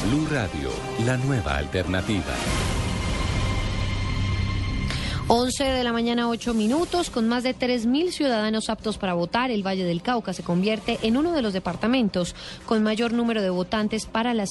Blue 0.08 0.28
Radio, 0.32 0.72
la 1.06 1.18
nueva 1.18 1.58
alternativa. 1.58 2.34
11 5.28 5.64
de 5.64 5.84
la 5.84 5.91
mañana, 5.93 6.30
8 6.30 6.56
minutos, 6.56 7.12
con 7.12 7.28
más 7.28 7.43
de 7.43 7.56
3.000 7.56 8.12
ciudadanos 8.12 8.70
aptos 8.70 8.98
para 8.98 9.14
votar, 9.14 9.52
el 9.52 9.66
Valle 9.66 9.84
del 9.84 10.02
Cauca 10.02 10.34
se 10.34 10.43
convierte 10.43 10.98
en 11.04 11.16
uno 11.16 11.32
de 11.32 11.43
los 11.43 11.54
departamentos 11.54 12.36
con 12.66 12.82
mayor 12.82 13.14
número 13.14 13.43
de 13.43 13.52
votantes 13.52 14.08
para 14.08 14.34
la, 14.34 14.46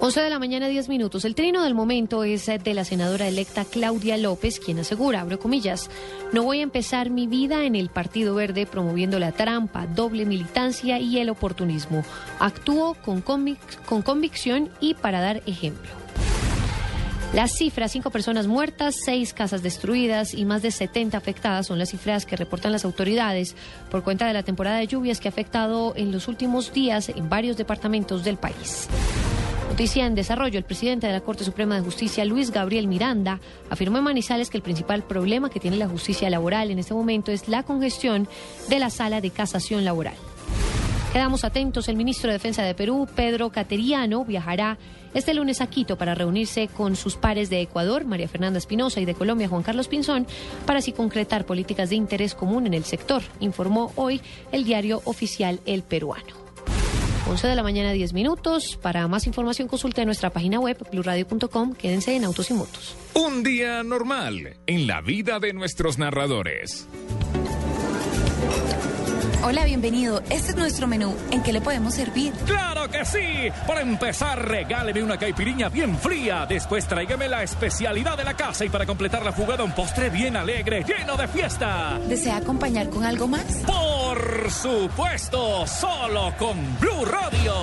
11 0.02 0.20
de 0.22 0.30
la 0.32 0.40
mañana, 0.40 0.68
10 0.68 0.90
minutos. 0.90 1.24
El 1.26 1.36
trino 1.36 1.64
del 1.64 1.76
momento 1.76 2.24
es 2.24 2.50
eh, 2.50 2.58
de 2.58 2.74
la 2.74 2.84
senadora 2.84 3.28
electa 3.28 3.64
Claudia 3.66 4.18
López, 4.18 4.60
quien 4.60 4.80
asegura, 4.80 5.22
abro 5.22 5.38
comillas, 5.40 5.90
no 6.34 6.44
voy 6.44 6.60
a 6.60 6.64
empezar 6.64 7.12
mi 7.12 7.28
vida 7.28 7.66
en 7.66 7.76
el 7.76 7.90
Partido 7.90 8.34
Verde 8.34 8.66
promoviendo 8.66 9.20
la 9.20 9.32
trampa, 9.32 9.86
doble 9.86 10.26
militancia 10.26 10.98
y 11.00 11.20
el 11.20 11.30
oportunismo. 11.30 12.04
Actúo 12.40 12.96
con, 12.96 13.24
convic- 13.24 13.78
con 13.86 14.02
convicción 14.02 14.70
y 14.80 14.96
para 14.96 15.22
dar 15.22 15.44
ejemplo. 15.46 16.01
Las 17.34 17.54
cifras, 17.54 17.94
cinco 17.94 18.10
personas 18.10 18.48
muertas, 18.48 18.94
seis 19.06 19.34
casas 19.34 19.64
destruidas 19.64 20.34
y 20.34 20.44
más 20.44 20.62
de 20.62 20.70
70 20.70 21.18
afectadas 21.18 21.68
son 21.68 21.80
las 21.80 21.90
cifras 21.90 22.26
que 22.26 22.36
reportan 22.36 22.74
las 22.74 22.84
autoridades 22.84 23.56
por 23.90 24.04
cuenta 24.04 24.28
de 24.28 24.34
la 24.34 24.44
temporada 24.44 24.80
de 24.80 24.88
lluvias 24.88 25.22
que 25.22 25.30
ha 25.30 25.32
afectado 25.32 25.94
en 25.96 26.12
los 26.12 26.28
últimos 26.28 26.74
días 26.74 27.08
en 27.08 27.30
varios 27.30 27.56
departamentos 27.56 28.26
del 28.26 28.36
país. 28.36 28.90
Noticia 29.70 30.06
en 30.06 30.16
desarrollo. 30.16 30.58
El 30.58 30.66
presidente 30.66 31.08
de 31.08 31.14
la 31.14 31.22
Corte 31.22 31.46
Suprema 31.46 31.76
de 31.76 31.82
Justicia, 31.82 32.26
Luis 32.26 32.52
Gabriel 32.52 32.88
Miranda, 32.88 33.40
afirmó 33.70 34.00
en 34.00 34.04
Manizales 34.04 34.50
que 34.50 34.58
el 34.58 34.64
principal 34.64 35.02
problema 35.02 35.50
que 35.50 35.62
tiene 35.62 35.78
la 35.78 35.88
justicia 35.88 36.30
laboral 36.30 36.70
en 36.70 36.80
este 36.80 36.94
momento 36.94 37.32
es 37.32 37.48
la 37.48 37.64
congestión 37.64 38.28
de 38.68 38.80
la 38.80 38.90
sala 38.90 39.22
de 39.22 39.30
casación 39.30 39.86
laboral. 39.86 40.16
Quedamos 41.12 41.44
atentos. 41.44 41.90
El 41.90 41.98
ministro 41.98 42.30
de 42.30 42.38
Defensa 42.38 42.64
de 42.64 42.74
Perú, 42.74 43.06
Pedro 43.16 43.50
Cateriano, 43.50 44.24
viajará 44.24 44.78
este 45.14 45.34
lunes 45.34 45.60
a 45.60 45.68
Quito 45.68 45.98
para 45.98 46.16
reunirse 46.16 46.70
con 46.70 46.96
sus 46.96 47.18
pares 47.18 47.50
de 47.50 47.60
Ecuador, 47.60 48.06
María 48.06 48.30
Fernanda 48.30 48.58
Espinosa, 48.58 49.02
y 49.02 49.06
de 49.06 49.14
Colombia, 49.14 49.50
Juan 49.50 49.62
Carlos 49.62 49.90
Pinzón, 49.90 50.26
para 50.66 50.80
así 50.80 50.94
concretar 50.94 51.46
políticas 51.46 51.90
de 51.90 51.98
interés 51.98 52.34
común 52.34 52.66
en 52.66 52.74
el 52.74 52.86
sector, 52.86 53.22
informó 53.42 53.92
hoy 53.98 54.22
el 54.54 54.64
diario 54.64 55.02
oficial 55.04 55.60
El 55.66 55.84
Peruano. 55.84 56.34
11 57.28 57.48
de 57.48 57.56
la 57.56 57.64
mañana, 57.64 57.92
10 57.92 58.14
minutos. 58.14 58.80
Para 58.82 59.08
más 59.10 59.28
información 59.28 59.68
consulte 59.68 60.06
nuestra 60.06 60.30
página 60.30 60.60
web, 60.60 60.78
blurradio.com. 60.92 61.74
Quédense 61.74 62.16
en 62.16 62.24
Autos 62.24 62.50
y 62.50 62.54
Motos. 62.54 62.96
Un 63.14 63.44
día 63.44 63.84
normal 63.84 64.58
en 64.66 64.88
la 64.88 65.02
vida 65.02 65.40
de 65.40 65.54
nuestros 65.54 65.98
narradores. 65.98 66.88
Hola, 69.44 69.66
bienvenido. 69.66 70.22
Este 70.30 70.52
es 70.52 70.56
nuestro 70.56 70.86
menú. 70.86 71.16
¿En 71.32 71.42
qué 71.42 71.52
le 71.52 71.62
podemos 71.62 71.96
servir? 71.96 72.32
¡Claro 72.46 72.88
que 72.90 73.04
sí! 73.04 73.50
Para 73.66 73.82
empezar, 73.82 74.48
regáleme 74.48 75.02
una 75.02 75.18
caipiriña 75.18 75.68
bien 75.68 75.98
fría. 75.98 76.46
Después 76.48 76.88
tráigame 76.88 77.28
la 77.28 77.42
especialidad 77.42 78.16
de 78.18 78.24
la 78.24 78.36
casa 78.36 78.66
y 78.66 78.70
para 78.70 78.86
completar 78.86 79.26
la 79.26 79.32
jugada 79.32 79.64
un 79.64 79.72
postre 79.72 80.12
bien 80.12 80.38
alegre, 80.38 80.84
lleno 80.84 81.18
de 81.18 81.28
fiesta. 81.28 82.00
¿Desea 82.08 82.38
acompañar 82.38 82.92
con 82.92 83.04
algo 83.04 83.28
más? 83.28 83.64
Por 83.66 84.52
supuesto, 84.52 85.66
solo 85.66 86.36
con 86.38 86.80
Blue 86.80 87.06
Radio. 87.06 87.54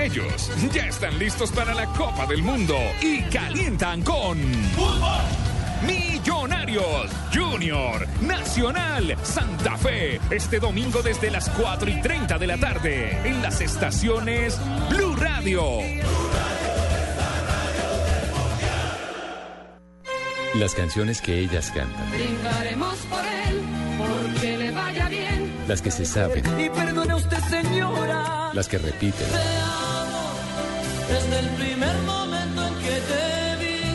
Ellos 0.00 0.52
ya 0.72 0.86
están 0.86 1.18
listos 1.18 1.50
para 1.50 1.74
la 1.74 1.86
Copa 1.86 2.26
del 2.26 2.42
Mundo 2.42 2.76
y 3.02 3.22
calientan 3.22 4.02
con 4.02 4.38
Millonarios 5.86 7.10
Junior 7.32 8.06
Nacional 8.22 9.16
Santa 9.22 9.76
Fe 9.76 10.20
este 10.30 10.58
domingo 10.60 11.02
desde 11.02 11.30
las 11.30 11.48
4 11.50 11.90
y 11.90 12.00
30 12.00 12.38
de 12.38 12.46
la 12.46 12.56
tarde 12.58 13.18
en 13.24 13.42
las 13.42 13.60
estaciones 13.60 14.58
Blue 14.90 15.14
Radio. 15.16 15.62
Las 20.54 20.72
canciones 20.74 21.20
que 21.20 21.40
ellas 21.40 21.70
cantan, 21.74 22.10
Brindaremos 22.12 22.94
por 23.10 23.18
él, 23.24 23.60
porque 23.98 24.56
le 24.56 24.70
vaya 24.70 25.08
bien. 25.08 25.52
las 25.66 25.82
que 25.82 25.90
se 25.90 26.04
saben, 26.04 26.44
Y 26.60 26.68
perdone 26.70 27.14
usted, 27.14 27.38
señora, 27.50 28.50
las 28.52 28.68
que 28.68 28.78
repiten. 28.78 29.26
te 29.26 29.34
amo 29.34 30.30
desde 31.08 31.38
el 31.40 31.46
primer 31.56 31.96
momento 32.02 32.66
en 32.68 32.74
que 32.76 32.90
te. 32.90 33.43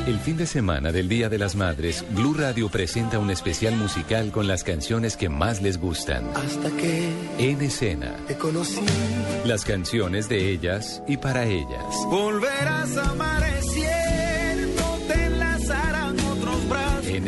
El 0.09 0.17
fin 0.17 0.37
de 0.37 0.47
semana 0.47 0.91
del 0.91 1.07
Día 1.07 1.29
de 1.29 1.37
las 1.37 1.55
Madres, 1.55 2.03
Blue 2.09 2.33
Radio 2.33 2.67
presenta 2.69 3.19
un 3.19 3.29
especial 3.29 3.75
musical 3.75 4.31
con 4.31 4.47
las 4.47 4.63
canciones 4.63 5.15
que 5.15 5.29
más 5.29 5.61
les 5.61 5.79
gustan. 5.79 6.25
Hasta 6.35 6.71
que 6.77 7.11
En 7.37 7.61
escena, 7.61 8.15
te 8.27 8.35
conocí, 8.35 8.81
las 9.45 9.65
canciones 9.65 10.27
de 10.27 10.49
ellas 10.49 11.03
y 11.07 11.17
para 11.17 11.45
ellas. 11.45 11.85
volverás 12.07 12.97
a 12.97 13.11
amanecer, 13.11 14.18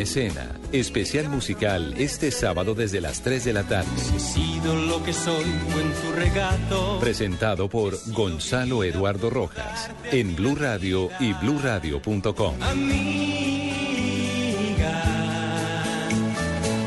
escena, 0.01 0.59
especial 0.71 1.29
musical 1.29 1.93
este 1.97 2.31
sábado 2.31 2.75
desde 2.75 3.01
las 3.01 3.21
3 3.21 3.45
de 3.45 3.53
la 3.53 3.63
tarde. 3.63 3.89
He 4.15 4.19
sido 4.19 4.75
lo 4.75 5.03
que 5.03 5.13
soy 5.13 5.43
en 5.43 5.93
tu 6.01 6.11
regato. 6.15 6.99
Presentado 6.99 7.69
por 7.69 7.97
Gonzalo 8.11 8.83
Eduardo 8.83 9.29
Rojas 9.29 9.89
en 10.11 10.35
Blue 10.35 10.55
Radio 10.55 11.09
y 11.19 11.33
bluradio.com. 11.33 12.55
Amiga, 12.61 13.83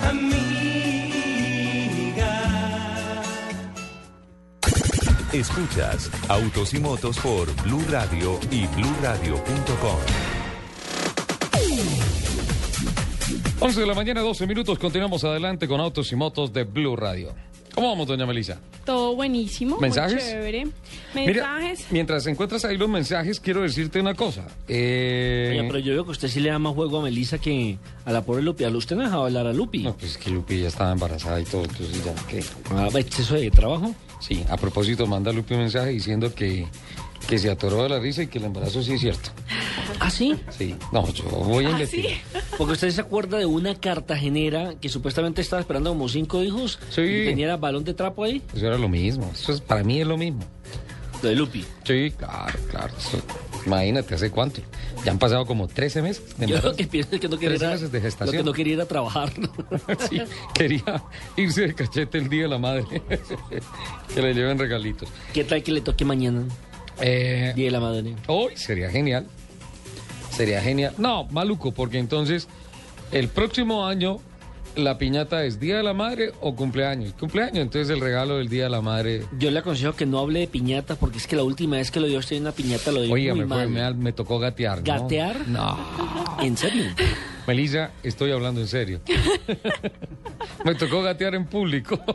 amiga. 0.08 0.82
Escuchas 5.32 6.10
Autos 6.28 6.74
y 6.74 6.78
Motos 6.80 7.18
por 7.18 7.54
Blue 7.62 7.84
Radio 7.90 8.38
y 8.50 8.66
bluradio.com. 8.66 10.23
11 13.64 13.80
de 13.80 13.86
la 13.86 13.94
mañana, 13.94 14.20
12 14.20 14.46
minutos. 14.46 14.78
Continuamos 14.78 15.24
adelante 15.24 15.66
con 15.66 15.80
Autos 15.80 16.12
y 16.12 16.16
Motos 16.16 16.52
de 16.52 16.64
Blue 16.64 16.96
Radio. 16.96 17.32
¿Cómo 17.74 17.88
vamos, 17.88 18.06
doña 18.06 18.26
Melissa? 18.26 18.60
Todo 18.84 19.16
buenísimo. 19.16 19.78
¿Mensajes? 19.78 20.22
Muy 20.22 20.32
chévere. 20.32 20.66
Mira, 21.14 21.56
Mensajes. 21.56 21.86
mientras 21.88 22.26
encuentras 22.26 22.66
ahí 22.66 22.76
los 22.76 22.90
mensajes, 22.90 23.40
quiero 23.40 23.62
decirte 23.62 23.98
una 24.00 24.12
cosa. 24.12 24.46
Eh, 24.68 25.48
Oiga, 25.52 25.62
pero 25.66 25.78
yo 25.78 25.94
veo 25.94 26.04
que 26.04 26.10
usted 26.10 26.28
sí 26.28 26.40
le 26.40 26.50
da 26.50 26.58
más 26.58 26.74
juego 26.74 26.98
a 26.98 27.04
Melissa 27.04 27.38
que 27.38 27.78
a 28.04 28.12
la 28.12 28.20
pobre 28.20 28.42
Lupi. 28.42 28.64
A 28.64 28.68
usted 28.68 28.96
no 28.96 29.00
ha 29.00 29.04
dejado 29.06 29.24
hablar 29.24 29.46
a 29.46 29.54
Lupi. 29.54 29.78
No, 29.78 29.96
pues 29.96 30.10
es 30.10 30.18
que 30.18 30.28
Lupi 30.28 30.60
ya 30.60 30.68
estaba 30.68 30.92
embarazada 30.92 31.40
y 31.40 31.44
todo, 31.44 31.62
entonces 31.62 32.04
ya, 32.04 32.14
¿qué? 32.28 32.44
Ah, 32.70 32.90
¿exceso 32.98 33.34
de 33.34 33.50
trabajo? 33.50 33.94
Sí, 34.20 34.44
a 34.50 34.58
propósito, 34.58 35.06
manda 35.06 35.32
Lupi 35.32 35.54
un 35.54 35.60
mensaje 35.60 35.88
diciendo 35.88 36.34
que, 36.34 36.66
que 37.26 37.38
se 37.38 37.50
atoró 37.50 37.82
de 37.82 37.88
la 37.88 37.98
risa 37.98 38.22
y 38.22 38.26
que 38.26 38.38
el 38.38 38.44
embarazo 38.44 38.82
sí 38.82 38.92
es 38.94 39.00
cierto. 39.00 39.30
¿Ah, 40.00 40.10
sí? 40.10 40.34
Sí. 40.56 40.74
No, 40.92 41.08
yo 41.12 41.24
voy 41.24 41.64
a 41.66 41.70
investigar. 41.70 42.12
Porque 42.58 42.72
usted 42.74 42.90
se 42.90 43.00
acuerda 43.00 43.38
de 43.38 43.46
una 43.46 43.74
cartagenera 43.74 44.74
que 44.80 44.88
supuestamente 44.88 45.40
estaba 45.40 45.60
esperando 45.60 45.90
como 45.90 46.08
cinco 46.08 46.42
hijos 46.42 46.78
Sí. 46.90 47.02
y 47.02 47.24
tenía 47.26 47.56
balón 47.56 47.84
de 47.84 47.94
trapo 47.94 48.24
ahí. 48.24 48.42
Eso 48.54 48.66
era 48.66 48.78
lo 48.78 48.88
mismo. 48.88 49.30
Eso 49.34 49.52
es, 49.52 49.60
para 49.60 49.82
mí 49.82 50.00
es 50.00 50.06
lo 50.06 50.16
mismo. 50.16 50.44
Lo 51.22 51.28
de 51.30 51.36
Lupi. 51.36 51.64
Sí, 51.84 52.12
claro, 52.16 52.58
claro. 52.70 52.92
Eso- 52.98 53.22
imagínate, 53.64 54.14
¿hace 54.14 54.30
cuánto? 54.30 54.60
Ya 55.06 55.12
han 55.12 55.18
pasado 55.18 55.46
como 55.46 55.68
13 55.68 56.02
meses 56.02 56.36
de 56.36 56.46
Yo 56.46 56.52
lo 56.52 56.56
embarazo. 56.56 56.76
que 56.76 56.86
pienso 56.86 57.14
es 57.14 57.20
que 57.20 57.28
no 57.28 57.38
quería, 57.38 57.58
13 57.58 57.64
ir 57.64 57.70
a- 57.70 57.74
meses 57.74 57.92
de 57.92 57.98
lo 57.98 58.04
gestación. 58.04 58.36
que 58.36 58.42
no 58.44 58.52
quería 58.52 58.72
ir 58.74 58.80
a 58.82 58.86
trabajar. 58.86 59.32
Sí, 60.10 60.20
quería 60.54 61.02
irse 61.36 61.62
de 61.68 61.74
cachete 61.74 62.18
el 62.18 62.28
día 62.28 62.42
de 62.42 62.48
la 62.48 62.58
madre. 62.58 62.84
que 64.14 64.20
le 64.22 64.34
lleven 64.34 64.58
regalitos. 64.58 65.08
¿Qué 65.32 65.44
tal 65.44 65.62
que 65.62 65.72
le 65.72 65.80
toque 65.80 66.04
mañana? 66.04 66.42
Eh, 67.00 67.52
Día 67.54 67.66
de 67.66 67.70
la 67.70 67.80
Madre. 67.80 68.14
Hoy 68.26 68.56
sería 68.56 68.90
genial. 68.90 69.26
Sería 70.30 70.60
genial. 70.60 70.94
No, 70.98 71.24
maluco, 71.30 71.72
porque 71.72 71.98
entonces 71.98 72.48
el 73.12 73.28
próximo 73.28 73.86
año 73.86 74.18
la 74.76 74.98
piñata 74.98 75.44
es 75.44 75.60
Día 75.60 75.76
de 75.78 75.82
la 75.82 75.92
Madre 75.94 76.32
o 76.40 76.54
cumpleaños. 76.54 77.12
Cumpleaños, 77.14 77.58
entonces 77.58 77.90
el 77.90 78.00
regalo 78.00 78.38
del 78.38 78.48
Día 78.48 78.64
de 78.64 78.70
la 78.70 78.80
Madre. 78.80 79.24
Yo 79.38 79.50
le 79.50 79.58
aconsejo 79.60 79.94
que 79.94 80.06
no 80.06 80.18
hable 80.18 80.40
de 80.40 80.46
piñata 80.48 80.96
porque 80.96 81.18
es 81.18 81.26
que 81.26 81.36
la 81.36 81.42
última 81.44 81.76
vez 81.76 81.90
que 81.90 82.00
lo 82.00 82.06
dio 82.06 82.18
usted 82.18 82.36
en 82.36 82.42
una 82.42 82.52
piñata 82.52 82.92
lo 82.92 83.02
dio 83.02 83.12
Oiga, 83.12 83.34
muy 83.34 83.44
me, 83.44 83.54
fue- 83.54 83.66
mal. 83.68 83.94
me, 83.96 84.02
me 84.04 84.12
tocó 84.12 84.38
gatear. 84.38 84.78
¿no? 84.78 84.84
¿Gatear? 84.84 85.48
No. 85.48 85.78
¿En 86.40 86.56
serio? 86.56 86.84
Melissa, 87.46 87.90
estoy 88.02 88.30
hablando 88.32 88.60
en 88.60 88.68
serio. 88.68 89.00
me 90.64 90.74
tocó 90.74 91.02
gatear 91.02 91.34
en 91.34 91.46
público. 91.46 91.98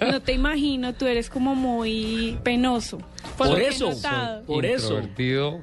No 0.00 0.22
te 0.22 0.32
imagino, 0.32 0.94
tú 0.94 1.04
eres 1.06 1.28
como 1.28 1.54
muy 1.54 2.38
penoso. 2.42 2.96
Por 3.36 3.60
he 3.60 3.68
eso, 3.68 3.90
por 4.46 4.64
eso. 4.64 4.94
Introvertido, 4.94 5.60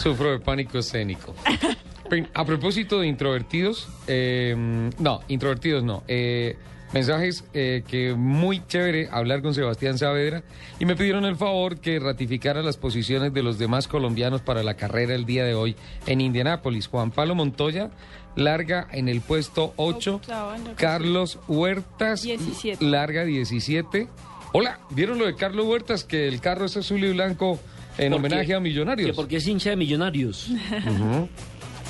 sufro 0.00 0.30
de 0.30 0.38
pánico 0.38 0.78
escénico. 0.78 1.34
A 2.34 2.44
propósito 2.44 3.00
de 3.00 3.06
introvertidos, 3.06 3.88
eh, 4.06 4.90
no, 4.98 5.20
introvertidos 5.28 5.82
no. 5.82 6.02
eh, 6.08 6.56
mensajes 6.92 7.44
eh, 7.54 7.84
que 7.88 8.12
muy 8.14 8.60
chévere 8.66 9.08
hablar 9.10 9.40
con 9.40 9.54
Sebastián 9.54 9.96
Saavedra 9.96 10.42
y 10.78 10.84
me 10.84 10.94
pidieron 10.94 11.24
el 11.24 11.36
favor 11.36 11.80
que 11.80 11.98
ratificara 11.98 12.62
las 12.62 12.76
posiciones 12.76 13.32
de 13.32 13.42
los 13.42 13.58
demás 13.58 13.88
colombianos 13.88 14.42
para 14.42 14.62
la 14.62 14.74
carrera 14.74 15.14
el 15.14 15.24
día 15.24 15.44
de 15.44 15.54
hoy 15.54 15.74
en 16.06 16.20
Indianápolis. 16.20 16.88
Juan 16.88 17.10
Pablo 17.12 17.34
Montoya 17.34 17.90
larga 18.36 18.88
en 18.92 19.08
el 19.08 19.22
puesto 19.22 19.72
8, 19.76 20.14
Octava 20.16 20.56
en 20.56 20.64
la 20.64 20.74
Carlos 20.74 21.38
Huertas 21.48 22.22
17. 22.22 22.84
larga 22.84 23.24
17. 23.24 24.06
Hola, 24.52 24.80
¿vieron 24.90 25.18
lo 25.18 25.24
de 25.24 25.34
Carlos 25.34 25.64
Huertas 25.64 26.04
que 26.04 26.28
el 26.28 26.40
carro 26.42 26.66
es 26.66 26.76
azul 26.76 27.02
y 27.02 27.12
blanco 27.12 27.58
en 27.96 28.10
¿Por 28.10 28.18
homenaje 28.20 28.48
qué? 28.48 28.54
a 28.54 28.60
Millonarios? 28.60 29.10
Que 29.10 29.14
porque 29.14 29.36
es 29.36 29.46
hincha 29.46 29.70
de 29.70 29.76
Millonarios. 29.76 30.50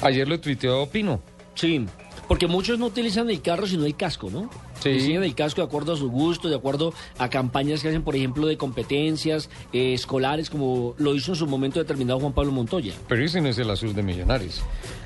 Ayer 0.03 0.29
lo 0.29 0.41
tuiteó 0.41 0.87
Pino. 0.89 1.23
Sí. 1.55 1.87
Porque 2.29 2.47
muchos 2.47 2.79
no 2.79 2.87
utilizan 2.87 3.29
el 3.31 3.43
carro 3.43 3.67
sino 3.67 3.85
el 3.85 3.97
casco, 3.97 4.31
¿no? 4.31 4.51
Sí. 4.81 4.91
Diseñan 4.91 5.23
el 5.23 5.35
casco 5.35 5.61
de 5.61 5.67
acuerdo 5.67 5.93
a 5.93 5.97
su 5.97 6.11
gusto, 6.11 6.49
de 6.49 6.57
acuerdo 6.57 6.93
a 7.19 7.29
campañas 7.31 7.83
que 7.83 7.89
hacen, 7.89 8.03
por 8.03 8.17
ejemplo, 8.17 8.47
de 8.47 8.57
competencias 8.57 9.49
eh, 9.73 9.95
escolares, 9.95 10.51
como 10.51 10.95
lo 10.99 11.15
hizo 11.15 11.33
en 11.33 11.37
su 11.37 11.47
momento 11.47 11.79
determinado 11.79 12.21
Juan 12.21 12.33
Pablo 12.33 12.53
Montoya. 12.53 12.95
Pero 13.09 13.25
ese 13.25 13.41
no 13.41 13.49
es 13.49 13.59
el 13.59 13.71
azul 13.71 13.95
de 13.95 14.03
Millonarios. 14.03 14.63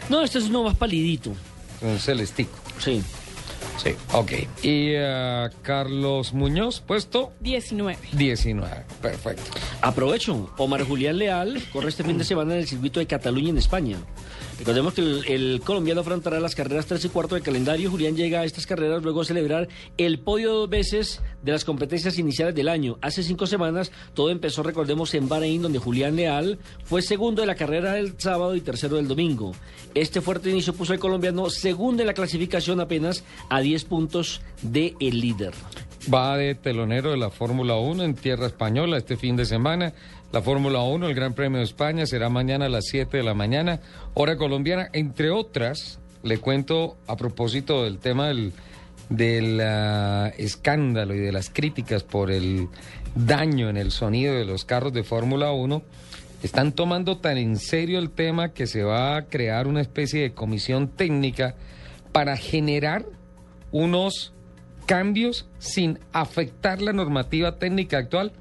No, 0.08 0.22
este 0.22 0.38
es 0.38 0.48
uno 0.48 0.62
más 0.62 0.76
palidito. 0.76 1.32
Un 1.82 1.98
celestico. 1.98 2.56
Sí. 2.78 3.02
Sí, 3.76 3.90
ok. 4.12 4.32
Y 4.62 4.92
eh, 4.94 5.48
Carlos 5.62 6.32
Muñoz, 6.32 6.80
puesto 6.80 7.32
19. 7.40 7.98
19. 8.12 8.84
Perfecto. 9.02 9.42
Aprovecho, 9.82 10.50
Omar 10.56 10.84
Julián 10.84 11.18
Leal 11.18 11.62
corre 11.72 11.90
este 11.90 12.02
fin 12.02 12.16
de 12.16 12.24
semana 12.24 12.54
en 12.54 12.60
el 12.60 12.66
circuito 12.66 13.00
de 13.00 13.06
Cataluña 13.06 13.50
en 13.50 13.58
España. 13.58 13.98
Recordemos 14.58 14.94
que 14.94 15.02
el, 15.02 15.60
colombiano 15.62 16.00
afrontará 16.00 16.40
las 16.40 16.54
carreras 16.54 16.86
3 16.86 17.04
y 17.04 17.08
cuarto 17.10 17.34
del 17.34 17.44
calendario. 17.44 17.90
Julián 17.90 18.16
llega 18.16 18.40
a 18.40 18.44
estas 18.44 18.66
carreras 18.66 19.02
luego 19.02 19.20
a 19.20 19.24
celebrar 19.24 19.68
el 19.98 20.18
podio 20.18 20.52
dos 20.54 20.70
veces 20.70 21.20
de 21.42 21.52
las 21.52 21.64
competencias 21.64 22.18
iniciales 22.18 22.54
del 22.54 22.68
año. 22.68 22.96
Hace 23.02 23.22
cinco 23.22 23.46
semanas 23.46 23.92
todo 24.14 24.30
empezó, 24.30 24.62
recordemos, 24.62 25.12
en 25.14 25.28
Bahrein, 25.28 25.60
donde 25.60 25.78
Julián 25.78 26.16
Leal 26.16 26.58
fue 26.84 27.02
segundo 27.02 27.42
de 27.42 27.46
la 27.46 27.54
carrera 27.54 27.92
del 27.92 28.14
sábado 28.18 28.56
y 28.56 28.62
tercero 28.62 28.96
del 28.96 29.08
domingo. 29.08 29.52
Este 29.94 30.22
fuerte 30.22 30.50
inicio 30.50 30.72
puso 30.72 30.94
al 30.94 30.98
colombiano 30.98 31.50
segundo 31.50 32.02
en 32.02 32.06
la 32.06 32.14
clasificación 32.14 32.80
apenas 32.80 33.24
a 33.50 33.60
10 33.60 33.84
puntos 33.84 34.40
de 34.62 34.94
líder. 34.98 35.52
Va 36.12 36.36
de 36.36 36.54
telonero 36.54 37.10
de 37.10 37.16
la 37.16 37.30
Fórmula 37.30 37.76
1 37.76 38.04
en 38.04 38.14
tierra 38.14 38.46
española 38.46 38.96
este 38.96 39.16
fin 39.16 39.34
de 39.34 39.44
semana. 39.44 39.92
La 40.32 40.42
Fórmula 40.42 40.82
1, 40.82 41.06
el 41.06 41.14
Gran 41.14 41.34
Premio 41.34 41.58
de 41.58 41.64
España, 41.64 42.04
será 42.04 42.28
mañana 42.28 42.66
a 42.66 42.68
las 42.68 42.86
7 42.86 43.16
de 43.16 43.22
la 43.22 43.34
mañana, 43.34 43.80
hora 44.14 44.36
colombiana. 44.36 44.88
Entre 44.92 45.30
otras, 45.30 46.00
le 46.24 46.38
cuento 46.38 46.96
a 47.06 47.16
propósito 47.16 47.84
del 47.84 47.98
tema 47.98 48.26
del, 48.26 48.52
del 49.08 49.60
ah, 49.60 50.32
escándalo 50.36 51.14
y 51.14 51.20
de 51.20 51.30
las 51.30 51.48
críticas 51.48 52.02
por 52.02 52.32
el 52.32 52.68
daño 53.14 53.70
en 53.70 53.76
el 53.76 53.92
sonido 53.92 54.34
de 54.34 54.44
los 54.44 54.64
carros 54.64 54.92
de 54.92 55.04
Fórmula 55.04 55.52
1. 55.52 55.82
Están 56.42 56.72
tomando 56.72 57.18
tan 57.18 57.38
en 57.38 57.56
serio 57.56 58.00
el 58.00 58.10
tema 58.10 58.52
que 58.52 58.66
se 58.66 58.82
va 58.82 59.16
a 59.16 59.26
crear 59.26 59.68
una 59.68 59.80
especie 59.80 60.22
de 60.22 60.32
comisión 60.32 60.88
técnica 60.88 61.54
para 62.10 62.36
generar 62.36 63.06
unos 63.70 64.32
cambios 64.86 65.48
sin 65.58 66.00
afectar 66.12 66.82
la 66.82 66.92
normativa 66.92 67.58
técnica 67.58 67.98
actual 67.98 68.32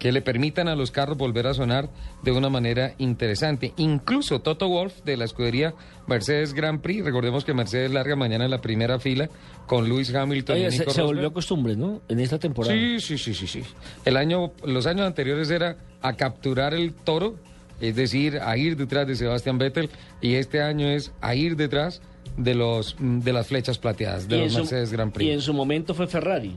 que 0.00 0.10
le 0.10 0.22
permitan 0.22 0.66
a 0.66 0.74
los 0.74 0.90
carros 0.90 1.16
volver 1.16 1.46
a 1.46 1.54
sonar 1.54 1.88
de 2.24 2.32
una 2.32 2.48
manera 2.48 2.94
interesante. 2.98 3.72
Incluso 3.76 4.40
Toto 4.40 4.66
Wolf 4.68 5.02
de 5.04 5.16
la 5.16 5.26
escudería 5.26 5.74
Mercedes 6.08 6.54
Grand 6.54 6.80
Prix, 6.80 7.04
recordemos 7.04 7.44
que 7.44 7.54
Mercedes 7.54 7.92
larga 7.92 8.16
mañana 8.16 8.46
en 8.46 8.50
la 8.50 8.60
primera 8.60 8.98
fila 8.98 9.28
con 9.66 9.88
Lewis 9.88 10.12
Hamilton 10.12 10.56
Oye, 10.56 10.66
y 10.66 10.70
se, 10.72 10.78
Nico 10.80 10.90
se 10.90 11.00
Rosberg. 11.02 11.06
volvió 11.18 11.32
costumbre, 11.32 11.76
¿no? 11.76 12.00
En 12.08 12.18
esta 12.18 12.38
temporada. 12.40 12.74
Sí, 12.74 12.98
sí, 12.98 13.18
sí, 13.18 13.34
sí, 13.34 13.46
sí. 13.46 13.62
El 14.04 14.16
año, 14.16 14.50
los 14.64 14.86
años 14.86 15.06
anteriores 15.06 15.50
era 15.50 15.76
a 16.02 16.14
capturar 16.14 16.74
el 16.74 16.94
toro, 16.94 17.36
es 17.80 17.94
decir, 17.94 18.40
a 18.42 18.56
ir 18.56 18.76
detrás 18.76 19.06
de 19.06 19.14
Sebastián 19.14 19.58
Vettel, 19.58 19.90
y 20.20 20.34
este 20.34 20.62
año 20.62 20.88
es 20.88 21.12
a 21.20 21.34
ir 21.34 21.56
detrás 21.56 22.00
de 22.38 22.54
los 22.54 22.96
de 22.98 23.32
las 23.34 23.48
flechas 23.48 23.78
plateadas 23.78 24.28
de 24.28 24.38
los 24.38 24.52
su- 24.52 24.58
Mercedes 24.60 24.92
Grand 24.92 25.12
Prix. 25.12 25.28
Y 25.28 25.32
en 25.32 25.40
su 25.42 25.52
momento 25.52 25.94
fue 25.94 26.06
Ferrari. 26.06 26.56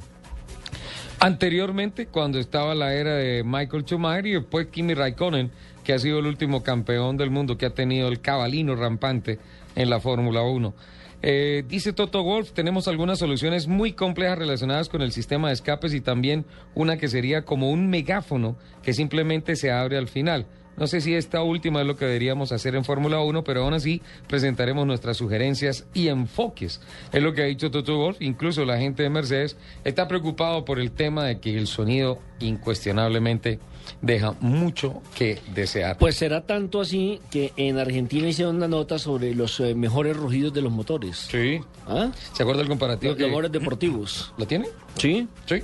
Anteriormente, 1.24 2.08
cuando 2.08 2.38
estaba 2.38 2.76
la 2.76 2.94
era 2.94 3.16
de 3.16 3.46
Michael 3.46 3.86
Schumacher 3.86 4.28
y 4.28 4.34
después 4.34 4.68
Kimi 4.68 4.94
Raikkonen, 4.94 5.52
que 5.82 5.94
ha 5.94 6.00
sido 6.00 6.20
el 6.20 6.26
último 6.26 6.64
campeón 6.64 7.16
del 7.16 7.30
mundo 7.30 7.58
que 7.58 7.66
ha 7.66 7.70
tenido 7.70 8.10
el 8.10 8.20
cabalino 8.20 8.76
rampante 8.76 9.40
en 9.74 9.90
la 9.90 10.02
Fórmula 10.02 10.42
1. 10.42 10.74
Eh, 11.22 11.64
dice 11.66 11.94
Toto 11.94 12.22
Wolf, 12.24 12.52
tenemos 12.52 12.90
algunas 12.90 13.20
soluciones 13.20 13.70
muy 13.70 13.94
complejas 13.94 14.38
relacionadas 14.38 14.90
con 14.90 15.02
el 15.02 15.14
sistema 15.14 15.48
de 15.48 15.54
escapes 15.54 15.94
y 15.94 16.02
también 16.02 16.44
una 16.76 16.98
que 16.98 17.08
sería 17.08 17.44
como 17.44 17.72
un 17.72 17.90
megáfono 17.90 18.58
que 18.82 18.92
simplemente 18.92 19.56
se 19.56 19.72
abre 19.72 19.98
al 19.98 20.10
final. 20.10 20.46
No 20.78 20.88
sé 20.88 21.02
si 21.02 21.14
esta 21.14 21.42
última 21.44 21.82
es 21.82 21.88
lo 21.88 21.96
que 21.98 22.06
deberíamos 22.06 22.52
hacer 22.52 22.76
en 22.76 22.84
Fórmula 22.84 23.20
1, 23.22 23.44
pero 23.44 23.64
aún 23.64 23.74
así 23.74 24.02
presentaremos 24.28 24.86
nuestras 24.88 25.18
sugerencias 25.18 25.86
y 25.94 26.08
enfoques. 26.08 26.82
Es 27.12 27.22
lo 27.22 27.34
que 27.34 27.44
ha 27.44 27.46
dicho 27.46 27.70
Toto 27.72 27.98
Wolf. 27.98 28.18
Incluso 28.22 28.66
la 28.66 28.78
gente 28.78 29.04
de 29.04 29.10
Mercedes 29.10 29.56
está 29.84 30.08
preocupado 30.08 30.66
por 30.66 30.80
el 30.80 30.92
tema 30.92 31.26
de 31.26 31.40
que 31.40 31.58
el 31.58 31.68
sonido 31.68 32.20
incuestionablemente 32.40 33.60
deja 34.02 34.34
mucho 34.40 35.02
que 35.16 35.40
desear. 35.54 35.98
Pues 35.98 36.16
será 36.16 36.42
tanto 36.46 36.82
así 36.82 37.20
que 37.30 37.52
en 37.58 37.78
Argentina 37.78 38.28
hicieron 38.28 38.56
una 38.56 38.68
nota 38.68 38.98
sobre 38.98 39.36
los 39.36 39.60
eh, 39.60 39.76
mejores 39.76 40.16
rugidos 40.18 40.54
de 40.54 40.62
los 40.62 40.72
motores. 40.72 41.28
Sí. 41.30 41.60
¿Ah? 41.86 42.10
¿Se 42.34 42.44
acuerda 42.44 42.62
el 42.62 42.68
comparativo? 42.70 43.12
Los 43.12 43.18
que- 43.18 43.28
mejores 43.28 43.52
deportivos. 43.52 44.34
¿Lo 44.38 44.48
tiene? 44.48 44.68
Sí. 44.98 45.28
Sí. 45.46 45.56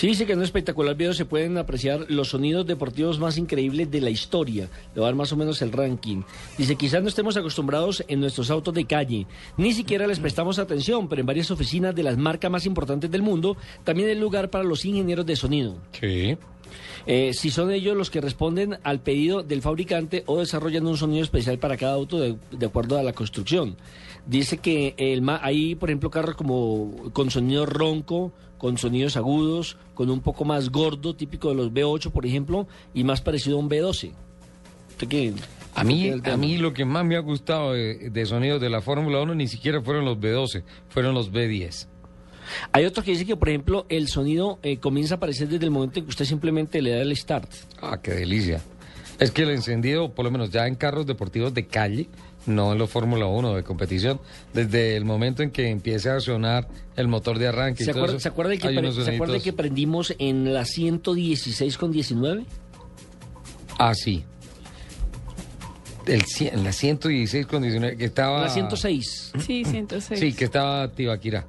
Sí, 0.00 0.06
dice 0.06 0.24
que 0.24 0.32
en 0.32 0.38
un 0.38 0.44
espectacular 0.44 0.96
video 0.96 1.12
se 1.12 1.26
pueden 1.26 1.58
apreciar 1.58 2.06
los 2.08 2.30
sonidos 2.30 2.66
deportivos 2.66 3.18
más 3.18 3.36
increíbles 3.36 3.90
de 3.90 4.00
la 4.00 4.08
historia. 4.08 4.66
Le 4.94 5.00
va 5.02 5.08
a 5.08 5.10
dar 5.10 5.14
más 5.14 5.30
o 5.30 5.36
menos 5.36 5.60
el 5.60 5.72
ranking. 5.72 6.22
Dice, 6.56 6.76
quizás 6.76 7.02
no 7.02 7.10
estemos 7.10 7.36
acostumbrados 7.36 8.02
en 8.08 8.18
nuestros 8.20 8.50
autos 8.50 8.72
de 8.72 8.86
calle. 8.86 9.26
Ni 9.58 9.74
siquiera 9.74 10.06
les 10.06 10.18
prestamos 10.18 10.58
atención, 10.58 11.06
pero 11.06 11.20
en 11.20 11.26
varias 11.26 11.50
oficinas 11.50 11.94
de 11.94 12.02
las 12.02 12.16
marcas 12.16 12.50
más 12.50 12.64
importantes 12.64 13.10
del 13.10 13.20
mundo 13.20 13.58
también 13.84 14.08
hay 14.08 14.14
lugar 14.14 14.48
para 14.48 14.64
los 14.64 14.86
ingenieros 14.86 15.26
de 15.26 15.36
sonido. 15.36 15.76
Sí. 15.92 16.38
Eh, 17.04 17.34
si 17.34 17.50
son 17.50 17.70
ellos 17.70 17.94
los 17.94 18.08
que 18.08 18.22
responden 18.22 18.78
al 18.84 19.00
pedido 19.00 19.42
del 19.42 19.60
fabricante 19.60 20.22
o 20.24 20.38
desarrollan 20.38 20.86
un 20.86 20.96
sonido 20.96 21.22
especial 21.22 21.58
para 21.58 21.76
cada 21.76 21.92
auto 21.92 22.18
de, 22.18 22.36
de 22.50 22.64
acuerdo 22.64 22.98
a 22.98 23.02
la 23.02 23.12
construcción. 23.12 23.76
Dice 24.24 24.56
que 24.58 24.94
el 24.96 25.22
hay, 25.42 25.74
por 25.74 25.90
ejemplo, 25.90 26.10
carros 26.10 26.36
como 26.36 27.10
con 27.12 27.30
sonido 27.30 27.66
ronco, 27.66 28.32
con 28.60 28.76
sonidos 28.76 29.16
agudos, 29.16 29.78
con 29.94 30.10
un 30.10 30.20
poco 30.20 30.44
más 30.44 30.68
gordo, 30.68 31.16
típico 31.16 31.48
de 31.48 31.54
los 31.54 31.72
B8, 31.72 32.10
por 32.10 32.26
ejemplo, 32.26 32.68
y 32.92 33.04
más 33.04 33.22
parecido 33.22 33.56
a 33.56 33.60
un 33.60 33.70
B12. 33.70 34.12
¿Usted 34.90 35.08
qué- 35.08 35.32
A 35.74 35.82
mí, 35.82 36.10
a 36.10 36.36
mí 36.36 36.58
lo 36.58 36.74
que 36.74 36.84
más 36.84 37.04
me 37.06 37.16
ha 37.16 37.20
gustado 37.20 37.72
de, 37.72 38.10
de 38.10 38.26
sonidos 38.26 38.60
de 38.60 38.68
la 38.68 38.82
Fórmula 38.82 39.22
1 39.22 39.34
ni 39.34 39.48
siquiera 39.48 39.80
fueron 39.80 40.04
los 40.04 40.18
B12, 40.18 40.62
fueron 40.90 41.14
los 41.14 41.32
B10. 41.32 41.86
Hay 42.72 42.84
otro 42.84 43.02
que 43.02 43.12
dice 43.12 43.24
que, 43.24 43.36
por 43.36 43.48
ejemplo, 43.48 43.86
el 43.88 44.08
sonido 44.08 44.58
eh, 44.62 44.76
comienza 44.76 45.14
a 45.14 45.16
aparecer 45.16 45.48
desde 45.48 45.64
el 45.64 45.70
momento 45.70 45.98
en 46.00 46.04
que 46.04 46.10
usted 46.10 46.26
simplemente 46.26 46.82
le 46.82 46.90
da 46.90 47.00
el 47.02 47.16
start. 47.16 47.48
Ah, 47.80 47.98
qué 48.02 48.10
delicia. 48.10 48.60
Es 49.18 49.30
que 49.30 49.42
el 49.42 49.50
encendido, 49.50 50.12
por 50.12 50.24
lo 50.26 50.30
menos 50.30 50.50
ya 50.50 50.66
en 50.66 50.74
carros 50.74 51.06
deportivos 51.06 51.54
de 51.54 51.66
calle, 51.66 52.08
no 52.46 52.72
en 52.72 52.78
los 52.78 52.90
Fórmula 52.90 53.26
1 53.26 53.54
de 53.54 53.62
competición, 53.62 54.20
desde 54.54 54.96
el 54.96 55.04
momento 55.04 55.42
en 55.42 55.50
que 55.50 55.68
empiece 55.68 56.10
a 56.10 56.20
sonar 56.20 56.68
el 56.96 57.06
motor 57.08 57.38
de 57.38 57.48
arranque. 57.48 57.82
y 57.82 57.86
¿Se 57.86 57.92
todo 57.92 58.00
acuerda, 58.02 58.16
eso, 58.16 58.22
¿se 58.22 58.28
acuerda 58.28 58.56
que, 58.56 58.68
hay 58.68 58.74
pre- 58.76 58.88
unos 58.88 58.94
¿se 59.04 59.14
acuerda 59.14 59.34
soniditos- 59.34 59.42
que 59.44 59.52
prendimos 59.52 60.14
en 60.18 60.52
la 60.54 60.64
116 60.64 61.76
con 61.78 61.92
19? 61.92 62.44
Ah, 63.78 63.94
sí. 63.94 64.24
El, 66.06 66.22
cien- 66.24 66.54
en 66.54 66.64
la 66.64 66.72
116 66.72 67.46
con 67.46 67.62
19, 67.62 67.96
que 67.96 68.06
estaba... 68.06 68.42
La 68.42 68.48
106. 68.48 69.32
Sí, 69.46 69.64
106. 69.64 70.18
Sí, 70.18 70.32
que 70.32 70.44
estaba 70.44 70.88
Tibaquira. 70.90 71.46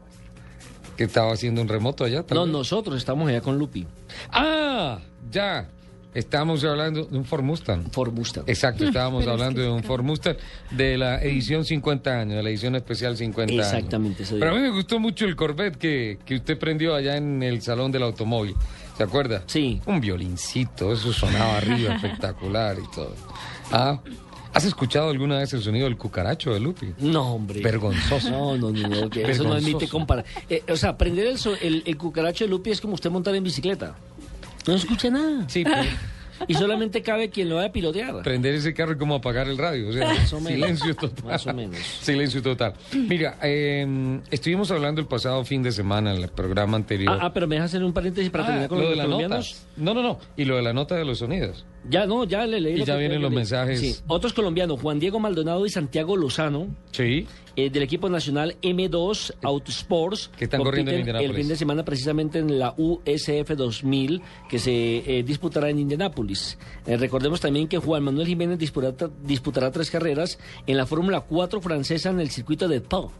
Que 0.97 1.05
estaba 1.05 1.31
haciendo 1.33 1.61
un 1.61 1.67
remoto 1.67 2.03
allá. 2.03 2.23
tal 2.23 2.37
No, 2.37 2.45
nosotros 2.45 2.97
estamos 2.97 3.27
allá 3.29 3.41
con 3.41 3.57
Lupi. 3.57 3.87
Ah, 4.29 4.99
ya. 5.31 5.67
Estábamos 6.13 6.63
hablando 6.65 7.05
de 7.05 7.17
un 7.17 7.23
Ford 7.25 7.41
Mustang. 7.43 7.89
Ford 7.91 8.11
Mustang. 8.13 8.43
Exacto, 8.47 8.83
estábamos 8.85 9.19
Pero 9.23 9.35
es 9.35 9.39
hablando 9.41 9.61
de 9.61 9.69
un 9.69 9.81
Ford 9.83 10.03
Mustang 10.03 10.35
de 10.71 10.97
la 10.97 11.21
edición 11.21 11.63
50 11.63 12.19
años, 12.19 12.35
de 12.35 12.43
la 12.43 12.49
edición 12.49 12.75
especial 12.75 13.15
50 13.15 13.53
años. 13.53 13.65
Exactamente, 13.65 14.25
Pero 14.29 14.51
a 14.51 14.53
mí 14.55 14.59
me 14.61 14.71
gustó 14.71 14.99
mucho 14.99 15.25
el 15.25 15.35
Corvette 15.35 15.77
que, 15.77 16.19
que 16.25 16.35
usted 16.35 16.57
prendió 16.57 16.95
allá 16.95 17.15
en 17.15 17.41
el 17.43 17.61
salón 17.61 17.91
del 17.91 18.03
automóvil. 18.03 18.55
¿Se 18.97 19.03
acuerda? 19.03 19.43
Sí. 19.47 19.81
Un 19.85 20.01
violincito, 20.01 20.91
eso 20.93 21.13
sonaba 21.13 21.57
arriba 21.57 21.95
espectacular 21.95 22.77
y 22.77 22.93
todo. 22.93 23.15
Ah, 23.71 23.99
¿Has 24.53 24.65
escuchado 24.65 25.09
alguna 25.09 25.37
vez 25.39 25.53
el 25.53 25.61
sonido 25.61 25.85
del 25.85 25.95
cucaracho 25.97 26.53
de 26.53 26.59
Lupi? 26.59 26.93
No, 26.99 27.35
hombre. 27.35 27.61
Vergonzoso. 27.61 28.29
No, 28.29 28.57
no, 28.57 28.69
no, 28.69 28.87
no, 28.89 29.09
eso 29.15 29.43
no 29.45 29.53
admite 29.53 29.87
comparar. 29.87 30.25
Eh, 30.49 30.61
o 30.69 30.75
sea, 30.75 30.97
prender 30.97 31.27
el, 31.27 31.37
so- 31.37 31.55
el, 31.55 31.83
el 31.85 31.95
cucaracho 31.97 32.43
de 32.43 32.49
Lupi 32.49 32.69
es 32.69 32.81
como 32.81 32.95
usted 32.95 33.09
montar 33.09 33.33
en 33.33 33.45
bicicleta. 33.45 33.95
No 34.67 34.73
escucha 34.75 35.09
nada. 35.09 35.47
Sí, 35.49 35.63
pero- 35.65 35.81
Y 36.47 36.55
solamente 36.55 37.03
cabe 37.03 37.29
quien 37.29 37.49
lo 37.49 37.57
vaya 37.57 37.67
a 37.67 37.71
pilotear. 37.71 38.23
Prender 38.23 38.55
ese 38.55 38.73
carro 38.73 38.93
es 38.93 38.97
como 38.97 39.13
apagar 39.15 39.47
el 39.47 39.59
radio. 39.59 39.89
O 39.89 39.93
sea, 39.93 40.07
Más 40.07 40.33
o 40.33 40.39
menos. 40.41 40.53
silencio 40.53 40.95
total. 40.95 41.25
Más 41.25 41.45
o 41.45 41.53
menos. 41.53 41.77
Silencio 42.01 42.41
total. 42.41 42.73
Mira, 42.95 43.37
eh, 43.43 44.19
estuvimos 44.31 44.71
hablando 44.71 45.01
el 45.01 45.07
pasado 45.07 45.45
fin 45.45 45.61
de 45.61 45.71
semana 45.71 46.15
en 46.15 46.23
el 46.23 46.29
programa 46.29 46.77
anterior. 46.77 47.13
Ah, 47.21 47.25
ah, 47.27 47.33
pero 47.33 47.45
me 47.47 47.55
deja 47.55 47.65
hacer 47.65 47.83
un 47.83 47.93
paréntesis 47.93 48.31
para 48.31 48.43
Ah, 48.43 48.47
terminar 48.47 48.69
con 48.69 48.77
lo 48.79 48.83
los 48.85 48.91
de 48.91 48.95
la 48.97 49.07
nota. 49.07 49.39
No, 49.77 49.93
no, 49.93 50.01
no. 50.01 50.19
Y 50.35 50.45
lo 50.45 50.55
de 50.55 50.63
la 50.63 50.73
nota 50.73 50.95
de 50.95 51.05
los 51.05 51.19
sonidos. 51.19 51.63
Ya, 51.89 52.05
no, 52.05 52.23
ya 52.25 52.45
le 52.45 52.59
leí. 52.61 52.81
Y 52.81 52.85
ya 52.85 52.95
vienen 52.95 53.21
los 53.21 53.31
mensajes. 53.31 53.79
Sí. 53.79 53.95
Otros 54.07 54.33
colombianos, 54.33 54.79
Juan 54.79 54.99
Diego 54.99 55.19
Maldonado 55.19 55.65
y 55.65 55.69
Santiago 55.69 56.15
Lozano. 56.15 56.67
Sí. 56.91 57.25
eh, 57.55 57.69
del 57.69 57.83
equipo 57.83 58.09
nacional 58.09 58.55
M2 58.61 59.33
Autosports. 59.41 60.29
Que 60.37 60.45
están 60.45 60.61
corriendo 60.63 60.91
en 60.91 60.99
Indianápolis. 60.99 61.29
El 61.31 61.35
fin 61.35 61.47
de 61.47 61.55
semana 61.55 61.83
precisamente 61.83 62.39
en 62.39 62.59
la 62.59 62.73
USF 62.77 63.55
2000 63.55 64.21
que 64.49 64.59
se 64.59 65.19
eh, 65.19 65.23
disputará 65.23 65.69
en 65.69 65.79
Indianápolis. 65.79 66.57
Eh, 66.85 66.97
recordemos 66.97 67.41
también 67.41 67.67
que 67.67 67.77
Juan 67.77 68.03
Manuel 68.03 68.27
Jiménez 68.27 68.59
disputará, 68.59 69.09
disputará 69.23 69.71
tres 69.71 69.89
carreras 69.91 70.39
en 70.67 70.77
la 70.77 70.85
Fórmula 70.85 71.21
4 71.21 71.61
francesa 71.61 72.09
en 72.09 72.19
el 72.19 72.29
circuito 72.29 72.67
de 72.67 72.81
Pau. 72.81 73.11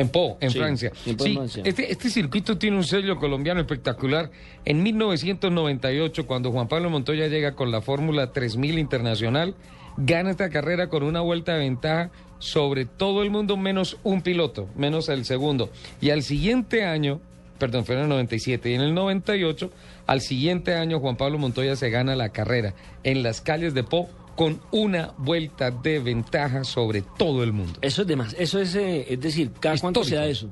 En 0.00 0.08
Po, 0.08 0.38
en 0.40 0.50
Sí, 0.50 0.58
Francia. 0.58 0.92
en 1.06 1.16
Po, 1.16 1.24
en 1.24 1.30
Sí, 1.30 1.36
Francia. 1.36 1.62
Este, 1.66 1.92
este 1.92 2.10
circuito 2.10 2.56
tiene 2.58 2.76
un 2.76 2.84
sello 2.84 3.16
colombiano 3.18 3.60
espectacular. 3.60 4.30
En 4.64 4.82
1998, 4.82 6.26
cuando 6.26 6.50
Juan 6.52 6.68
Pablo 6.68 6.90
Montoya 6.90 7.26
llega 7.28 7.54
con 7.54 7.70
la 7.70 7.80
Fórmula 7.82 8.32
3000 8.32 8.78
Internacional, 8.78 9.54
gana 9.96 10.30
esta 10.30 10.48
carrera 10.50 10.88
con 10.88 11.02
una 11.02 11.20
vuelta 11.20 11.52
de 11.54 11.60
ventaja 11.60 12.10
sobre 12.38 12.86
todo 12.86 13.22
el 13.22 13.30
mundo 13.30 13.58
menos 13.58 13.98
un 14.02 14.22
piloto, 14.22 14.68
menos 14.74 15.08
el 15.10 15.26
segundo. 15.26 15.68
Y 16.00 16.08
al 16.08 16.22
siguiente 16.22 16.84
año, 16.84 17.20
perdón, 17.58 17.84
fue 17.84 17.96
en 17.96 18.02
el 18.02 18.08
97 18.08 18.70
y 18.70 18.74
en 18.74 18.80
el 18.80 18.94
98, 18.94 19.70
al 20.06 20.22
siguiente 20.22 20.74
año 20.74 21.00
Juan 21.00 21.16
Pablo 21.16 21.36
Montoya 21.36 21.76
se 21.76 21.90
gana 21.90 22.16
la 22.16 22.30
carrera 22.30 22.72
en 23.04 23.22
las 23.22 23.42
calles 23.42 23.74
de 23.74 23.84
Po 23.84 24.08
con 24.40 24.58
una 24.70 25.12
vuelta 25.18 25.70
de 25.70 25.98
ventaja 25.98 26.64
sobre 26.64 27.02
todo 27.02 27.42
el 27.44 27.52
mundo. 27.52 27.78
Eso 27.82 28.00
es 28.00 28.08
de 28.08 28.16
más. 28.16 28.34
Eso 28.38 28.58
es, 28.58 28.74
eh, 28.74 29.04
es 29.10 29.20
decir, 29.20 29.50
¿cada 29.60 29.76
cuánto 29.76 30.02
se 30.02 30.14
da 30.14 30.24
eso? 30.26 30.48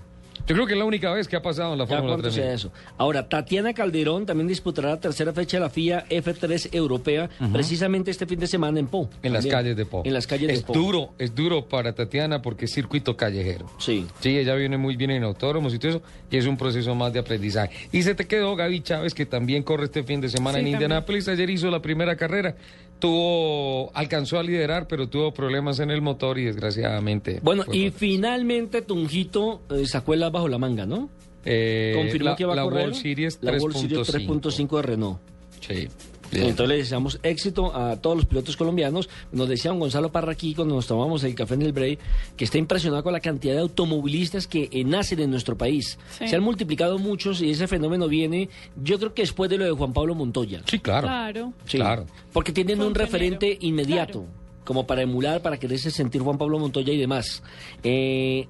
Yo 0.47 0.55
creo 0.55 0.66
que 0.66 0.74
es 0.74 0.78
la 0.78 0.85
única 0.85 1.10
vez 1.10 1.27
que 1.27 1.36
ha 1.36 1.43
pasado 1.43 1.73
en 1.73 1.78
la 1.78 1.86
¿Cada 1.86 2.01
Fórmula 2.01 2.16
cuánto 2.16 2.31
se 2.31 2.40
3000. 2.40 2.48
da 2.51 2.55
eso? 2.55 2.73
Ahora, 2.98 3.28
Tatiana 3.31 3.73
Calderón 3.73 4.27
también 4.27 4.47
disputará 4.47 4.90
la 4.90 5.01
tercera 5.01 5.32
fecha 5.32 5.56
de 5.56 5.62
la 5.62 5.70
FIA 5.70 6.06
F3 6.09 6.69
europea, 6.74 7.28
precisamente 7.52 8.10
este 8.10 8.27
fin 8.27 8.39
de 8.39 8.47
semana 8.47 8.78
en 8.78 8.89
Po. 8.89 9.09
En 9.23 9.32
las 9.32 9.47
calles 9.47 9.74
de 9.77 9.85
Po. 9.86 10.02
En 10.05 10.12
las 10.12 10.27
calles 10.27 10.51
es 10.51 10.60
de 10.60 10.66
Po. 10.66 10.73
duro, 10.74 11.15
es 11.19 11.35
duro 11.35 11.66
para 11.66 11.94
Tatiana 11.94 12.40
porque 12.43 12.66
es 12.66 12.73
circuito 12.73 13.16
callejero. 13.16 13.70
Sí. 13.78 14.06
Sí, 14.20 14.39
ella 14.39 14.55
viene 14.55 14.77
muy 14.77 14.97
bien 14.97 15.10
en 15.12 15.23
autódromos 15.24 15.73
y 15.74 15.78
todo 15.78 15.90
eso, 15.93 16.02
y 16.31 16.36
es 16.36 16.47
un 16.47 16.59
proceso 16.59 16.94
más 16.94 17.12
de 17.15 17.20
aprendizaje. 17.20 17.89
Y 17.93 18.02
se 18.02 18.15
te 18.15 18.27
quedó 18.27 18.55
Gaby 18.55 18.81
Chávez, 18.82 19.15
que 19.15 19.24
también 19.27 19.62
corre 19.62 19.85
este 19.85 20.02
fin 20.02 20.20
de 20.20 20.28
semana 20.28 20.59
Sí, 20.59 20.60
en 20.60 20.65
también. 20.73 20.82
Indianápolis. 20.82 21.27
Ayer 21.28 21.48
hizo 21.51 21.70
la 21.70 21.81
primera 21.82 22.16
carrera. 22.16 22.55
Tuvo, 22.99 23.91
alcanzó 23.95 24.39
a 24.39 24.43
liderar, 24.43 24.89
pero 24.89 25.09
tuvo 25.09 25.33
problemas 25.33 25.79
en 25.81 25.91
el 25.91 26.03
motor 26.03 26.39
y 26.39 26.45
desgraciadamente. 26.45 27.39
Bueno, 27.43 27.65
y 27.73 27.91
finalmente 27.91 28.83
Tunjito 28.83 29.62
eh, 29.70 29.87
sacó 29.87 30.15
el 30.15 30.23
as 30.25 30.33
bajo 30.33 30.49
la 30.49 30.59
manga, 30.59 30.85
¿no? 30.87 31.09
Eh, 31.45 31.93
Confirmó 31.97 32.31
la- 32.31 32.37
que 32.37 32.45
va 32.45 32.55
a 32.61 32.62
correr. 32.65 32.81
World 32.89 32.95
Series 33.01 33.39
la 33.41 33.53
World 33.53 33.77
Series 33.77 34.01
3.5. 34.09 34.41
3.5 34.41 34.77
de 34.77 34.83
Renault. 34.83 35.19
Sí. 35.61 35.89
Entonces 36.32 36.68
le 36.68 36.76
deseamos 36.76 37.18
éxito 37.22 37.74
a 37.74 37.96
todos 37.96 38.16
los 38.16 38.26
pilotos 38.26 38.56
colombianos. 38.56 39.09
Nos 39.32 39.48
decía 39.48 39.70
don 39.70 39.80
Gonzalo 39.80 40.12
Parra 40.12 40.32
aquí 40.32 40.55
cuando 40.55 40.74
nos 40.74 40.86
tomamos 40.86 41.24
el 41.24 41.34
café 41.34 41.55
en 41.55 41.62
el 41.62 41.72
break 41.72 41.98
que 42.36 42.44
está 42.44 42.59
impresionado 42.59 43.02
con 43.02 43.12
la 43.12 43.20
cantidad 43.20 43.55
de 43.55 43.60
automovilistas 43.60 44.46
que 44.46 44.68
nacen 44.84 45.20
en 45.20 45.30
nuestro 45.30 45.56
país. 45.56 45.98
Sí. 46.18 46.28
Se 46.28 46.36
han 46.36 46.42
multiplicado 46.42 46.98
muchos 46.98 47.40
y 47.42 47.50
ese 47.50 47.66
fenómeno 47.66 48.09
viene, 48.09 48.48
yo 48.82 48.98
creo 48.98 49.14
que 49.14 49.22
después 49.22 49.50
de 49.50 49.59
lo 49.59 49.64
de 49.64 49.70
Juan 49.72 49.92
Pablo 49.92 50.14
Montoya. 50.14 50.62
Sí, 50.66 50.78
claro. 50.78 51.06
Claro. 51.06 51.52
Sí, 51.66 51.78
Claro. 51.78 52.06
Porque 52.32 52.52
tienen 52.52 52.80
un 52.82 52.94
referente 52.94 53.56
inmediato, 53.60 54.24
como 54.64 54.86
para 54.86 55.02
emular, 55.02 55.40
para 55.42 55.59
quererse 55.59 55.90
sentir 55.90 56.20
Juan 56.22 56.38
Pablo 56.38 56.59
Montoya 56.59 56.92
y 56.92 56.98
demás. 56.98 57.42
Eh, 57.82 58.46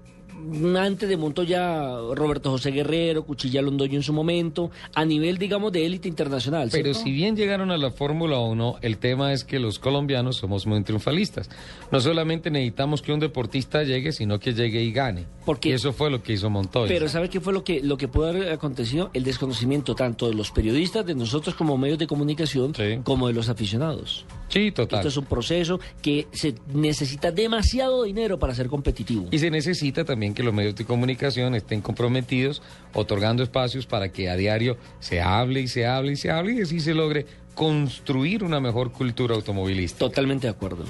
antes 0.79 1.09
de 1.09 1.17
Montoya, 1.17 1.97
Roberto 2.15 2.51
José 2.51 2.71
Guerrero, 2.71 3.25
Cuchilla 3.25 3.61
Londoño 3.63 3.95
en 3.97 4.03
su 4.03 4.13
momento, 4.13 4.71
a 4.95 5.05
nivel, 5.05 5.39
digamos, 5.39 5.73
de 5.73 5.85
élite 5.85 6.09
internacional. 6.09 6.69
Pero 6.73 6.95
si 6.95 7.11
bien 7.11 7.37
llegaron 7.37 7.71
a 7.71 7.77
la 7.77 7.91
Fórmula 7.91 8.39
1, 8.39 8.77
el 8.83 8.99
tema 8.99 9.33
es 9.33 9.45
que 9.45 9.59
los 9.59 9.79
colombianos 9.79 10.37
somos 10.37 10.67
muy 10.67 10.83
triunfalistas. 10.83 11.51
No 11.91 12.01
solamente 12.01 12.51
necesitamos 12.51 13.03
que 13.03 13.13
un 13.13 13.21
deportista 13.21 13.83
llegue, 13.83 14.13
sino 14.13 14.39
que 14.39 14.55
llegue 14.55 14.83
y 14.83 14.93
gane. 14.93 15.27
Porque- 15.45 15.71
y 15.71 15.73
eso 15.73 15.93
fue 15.93 16.11
lo 16.11 16.23
que 16.23 16.35
hizo 16.35 16.51
Montoya. 16.51 16.89
Pero 16.89 17.09
¿sabe 17.09 17.29
qué 17.29 17.41
fue 17.41 17.53
lo 17.53 17.65
que, 17.65 17.83
lo 17.83 17.97
que 17.97 18.09
pudo 18.09 18.29
haber 18.29 18.51
acontecido? 18.53 19.11
El 19.15 19.25
desconocimiento 19.25 19.95
tanto 19.95 20.29
de 20.29 20.35
los 20.35 20.51
periodistas, 20.51 21.05
de 21.07 21.15
nosotros 21.15 21.55
como 21.55 21.77
medios 21.79 21.99
de 21.99 22.07
comunicación, 22.07 22.73
como 23.03 23.27
de 23.29 23.33
los 23.35 23.49
aficionados. 23.49 24.25
Sí, 24.49 24.73
total. 24.73 25.01
Esto 25.01 25.09
es 25.09 25.17
un 25.17 25.27
proceso 25.27 25.79
que 26.03 26.27
se 26.33 26.55
necesita 26.73 27.31
demasiado 27.31 28.05
dinero 28.05 28.39
para 28.39 28.55
ser 28.55 28.69
competitivo. 28.69 29.27
Y 29.31 29.39
se 29.39 29.51
necesita 29.51 30.05
también 30.05 30.35
que 30.35 30.43
los 30.43 30.55
medios 30.55 30.75
de 30.75 30.85
comunicación 30.85 31.55
estén 31.55 31.81
comprometidos, 31.81 32.63
otorgando 32.95 33.43
espacios 33.43 33.87
para 33.87 34.11
que 34.11 34.31
a 34.31 34.37
diario 34.37 34.77
se 35.01 35.21
hable 35.21 35.61
y 35.61 35.69
se 35.69 35.87
hable 35.87 36.13
y 36.13 36.17
se 36.17 36.31
hable 36.31 36.55
y 36.55 36.63
así 36.63 36.81
se 36.81 36.95
logre 36.95 37.27
construir 37.55 38.45
una 38.45 38.61
mejor 38.61 38.93
cultura 38.93 39.35
automovilista. 39.35 39.99
Totalmente 39.99 40.47
de 40.47 40.53
acuerdo. 40.53 40.85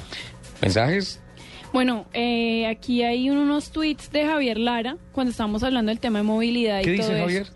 ¿Mensajes? 0.61 1.21
Bueno, 1.73 2.07
eh, 2.15 2.67
aquí 2.67 3.03
hay 3.03 3.31
unos 3.31 3.71
tweets 3.71 4.11
de 4.11 4.25
Javier 4.25 4.59
Lara 4.59 4.97
cuando 5.13 5.31
estábamos 5.31 5.63
hablando 5.63 5.91
del 5.91 6.01
tema 6.01 6.21
de 6.21 6.25
movilidad 6.25 6.81
y 6.81 6.85
¿Qué 6.85 6.97
todo 6.97 7.09
dice 7.09 7.41
eso. 7.41 7.53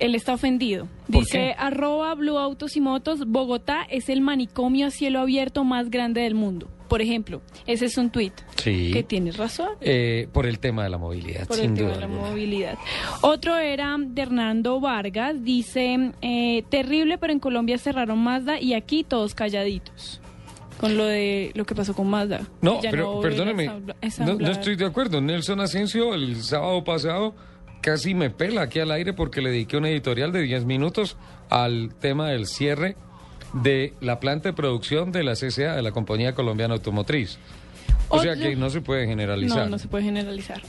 Él 0.00 0.14
está 0.14 0.34
ofendido. 0.34 0.88
¿Por 1.10 1.20
Dice, 1.20 1.54
arroba 1.58 2.14
Blue 2.14 2.38
Autos 2.38 2.76
y 2.76 2.80
Motos, 2.80 3.26
Bogotá 3.26 3.82
es 3.88 4.08
el 4.08 4.20
manicomio 4.22 4.86
a 4.86 4.90
cielo 4.90 5.20
abierto 5.20 5.62
más 5.64 5.90
grande 5.90 6.22
del 6.22 6.34
mundo. 6.34 6.68
Por 6.88 7.02
ejemplo, 7.02 7.40
ese 7.66 7.84
es 7.86 7.96
un 7.98 8.10
tweet. 8.10 8.32
Sí. 8.56 8.90
Que 8.92 9.04
tienes 9.04 9.36
razón. 9.36 9.68
Eh, 9.80 10.26
por 10.32 10.46
el 10.46 10.58
tema 10.58 10.82
de 10.82 10.90
la 10.90 10.98
movilidad, 10.98 11.46
Por 11.46 11.56
sin 11.56 11.70
el 11.70 11.74
tema 11.76 11.88
duda. 11.90 12.00
de 12.00 12.00
la 12.00 12.08
movilidad. 12.08 12.78
Otro 13.20 13.56
era 13.58 13.96
de 13.96 14.22
Hernando 14.22 14.80
Vargas. 14.80 15.44
Dice, 15.44 16.12
eh, 16.20 16.64
terrible, 16.68 17.16
pero 17.18 17.32
en 17.32 17.38
Colombia 17.38 17.78
cerraron 17.78 18.18
Mazda 18.18 18.58
y 18.60 18.74
aquí 18.74 19.04
todos 19.04 19.34
calladitos. 19.36 20.20
Con 20.80 20.96
lo 20.96 21.04
de 21.04 21.52
lo 21.54 21.64
que 21.66 21.74
pasó 21.74 21.94
con 21.94 22.08
Mazda. 22.08 22.40
No, 22.62 22.80
pero 22.80 23.20
perdóneme, 23.20 23.70
ensambla- 24.00 24.34
no, 24.34 24.46
no 24.46 24.50
estoy 24.50 24.76
de 24.76 24.86
acuerdo. 24.86 25.20
Nelson 25.20 25.60
Asensio 25.60 26.14
el 26.14 26.36
sábado 26.42 26.82
pasado 26.82 27.34
casi 27.80 28.14
me 28.14 28.30
pela 28.30 28.62
aquí 28.62 28.80
al 28.80 28.90
aire 28.90 29.12
porque 29.12 29.40
le 29.40 29.50
dediqué 29.50 29.76
un 29.76 29.86
editorial 29.86 30.32
de 30.32 30.42
10 30.42 30.64
minutos 30.64 31.16
al 31.48 31.94
tema 32.00 32.28
del 32.28 32.46
cierre 32.46 32.96
de 33.52 33.94
la 34.00 34.20
planta 34.20 34.50
de 34.50 34.52
producción 34.52 35.12
de 35.12 35.24
la 35.24 35.34
CCA, 35.34 35.74
de 35.74 35.82
la 35.82 35.92
Compañía 35.92 36.34
Colombiana 36.34 36.74
Automotriz. 36.74 37.38
O 38.12 38.20
sea 38.20 38.34
que 38.34 38.56
no 38.56 38.70
se 38.70 38.80
puede 38.80 39.06
generalizar. 39.06 39.58
No, 39.66 39.68
no 39.70 39.78
se 39.78 39.86
puede 39.86 40.02
generalizar. 40.02 40.60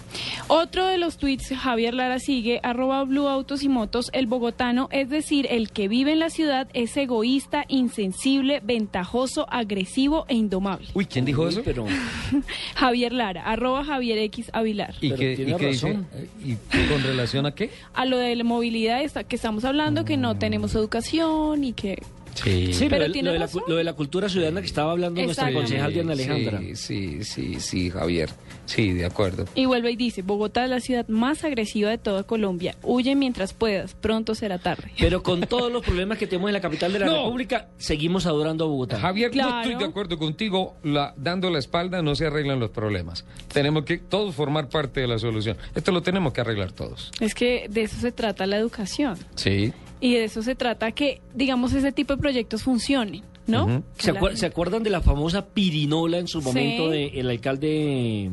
Otro 0.47 0.85
de 0.85 0.99
los 0.99 1.17
tweets, 1.17 1.49
Javier 1.57 1.95
Lara 1.95 2.19
sigue, 2.19 2.59
arroba 2.61 3.03
Blue 3.03 3.27
Autos 3.27 3.63
y 3.63 3.67
Motos, 3.69 4.11
el 4.13 4.27
bogotano, 4.27 4.89
es 4.91 5.09
decir, 5.09 5.47
el 5.49 5.71
que 5.71 5.87
vive 5.87 6.11
en 6.11 6.19
la 6.19 6.29
ciudad 6.29 6.67
es 6.73 6.95
egoísta, 6.97 7.65
insensible, 7.67 8.61
ventajoso, 8.63 9.47
agresivo 9.49 10.25
e 10.27 10.35
indomable. 10.35 10.87
Uy, 10.93 11.07
¿quién 11.07 11.25
dijo 11.25 11.47
eso? 11.47 11.63
Pero, 11.65 11.87
Javier 12.75 13.11
Lara, 13.11 13.41
arroba 13.43 13.83
Javier 13.85 14.19
X 14.19 14.51
Avilar. 14.53 14.93
¿Y 15.01 15.09
Pero 15.09 15.19
qué, 15.19 15.31
y 15.33 15.35
qué 15.55 15.67
dice? 15.67 15.87
razón. 15.87 16.07
¿Y 16.45 16.55
con 16.89 17.01
relación 17.01 17.47
a 17.47 17.55
qué? 17.55 17.71
A 17.95 18.05
lo 18.05 18.17
de 18.17 18.35
la 18.35 18.43
movilidad 18.43 19.01
esta- 19.01 19.23
que 19.23 19.35
estamos 19.35 19.65
hablando, 19.65 20.05
que 20.05 20.15
no 20.17 20.37
tenemos 20.37 20.75
educación 20.75 21.63
y 21.63 21.73
que... 21.73 22.01
Sí. 22.33 22.73
sí, 22.73 22.85
Pero 22.89 23.01
lo, 23.01 23.07
de- 23.07 23.13
tiene 23.13 23.27
lo 23.27 23.33
de 23.33 23.39
la, 23.39 23.45
razón. 23.45 23.61
cu- 23.63 23.69
lo 23.69 23.75
de 23.77 23.83
la 23.83 23.93
cultura 23.93 24.29
ciudadana 24.29 24.61
que 24.61 24.67
estaba 24.67 24.91
hablando 24.91 25.21
nuestra 25.21 25.51
concejal 25.53 25.93
Diana 25.93 26.13
Alejandra. 26.13 26.59
Sí, 26.59 26.75
sí, 26.75 27.23
sí, 27.23 27.59
sí, 27.59 27.89
Javier. 27.89 28.29
Sí, 28.65 28.93
de 28.93 29.05
acuerdo. 29.05 29.45
Y 29.53 29.65
vuelve 29.65 29.91
y 29.91 29.95
dice, 29.97 30.21
Bogotá 30.21 30.63
es 30.63 30.69
la 30.69 30.79
ciudad 30.79 31.07
más 31.09 31.43
agresiva 31.43 31.89
de 31.89 31.97
toda 31.97 32.23
Colombia. 32.23 32.75
Huye 32.83 33.15
mientras 33.15 33.53
puedas, 33.53 33.95
pronto 33.95 34.33
será 34.35 34.59
tarde. 34.59 34.91
Pero 34.99 35.21
con 35.23 35.41
todos 35.41 35.71
los 35.71 35.83
problemas 35.83 36.17
que 36.17 36.27
tenemos 36.27 36.49
en 36.49 36.53
la 36.53 36.61
capital 36.61 36.93
de 36.93 36.99
la 36.99 37.05
No. 37.07 37.23
República, 37.25 37.67
seguimos 37.77 38.25
adorando 38.25 38.63
a 38.63 38.67
Bogotá. 38.67 38.99
Javier, 38.99 39.29
no 39.35 39.43
Claro. 39.43 39.61
estoy 39.69 39.75
de 39.75 39.85
acuerdo 39.89 40.17
contigo. 40.17 40.75
La, 40.83 41.13
dando 41.17 41.49
la 41.49 41.59
espalda 41.59 42.01
no 42.01 42.15
se 42.15 42.27
arreglan 42.27 42.59
los 42.59 42.69
problemas. 42.71 43.25
Tenemos 43.53 43.83
que 43.83 43.97
todos 43.97 44.33
formar 44.35 44.69
parte 44.69 45.01
de 45.01 45.07
la 45.07 45.19
solución. 45.19 45.57
Esto 45.75 45.91
lo 45.91 46.01
tenemos 46.01 46.31
que 46.33 46.41
arreglar 46.41 46.71
todos. 46.71 47.11
Es 47.19 47.35
que 47.35 47.67
de 47.69 47.81
eso 47.83 47.97
se 47.99 48.11
trata 48.11 48.45
la 48.47 48.57
educación. 48.57 49.17
Sí. 49.35 49.73
Y 50.01 50.15
de 50.15 50.23
eso 50.25 50.41
se 50.43 50.55
trata 50.55 50.91
que, 50.91 51.21
digamos, 51.33 51.73
ese 51.73 51.91
tipo 51.91 52.15
de 52.15 52.19
proyectos 52.21 52.63
funcionen, 52.63 53.23
¿no? 53.47 53.83
¿Se, 53.97 54.11
La- 54.11 54.19
acuer- 54.19 54.35
se 54.35 54.47
acuerdan 54.47 54.83
de 54.83 54.89
la 54.89 54.99
famosa 55.01 55.45
pirinola 55.45 56.17
en 56.17 56.27
su 56.27 56.41
Sí. 56.41 56.47
momento 56.47 56.89
del 56.89 57.29
alcalde 57.29 58.23
eh, 58.25 58.31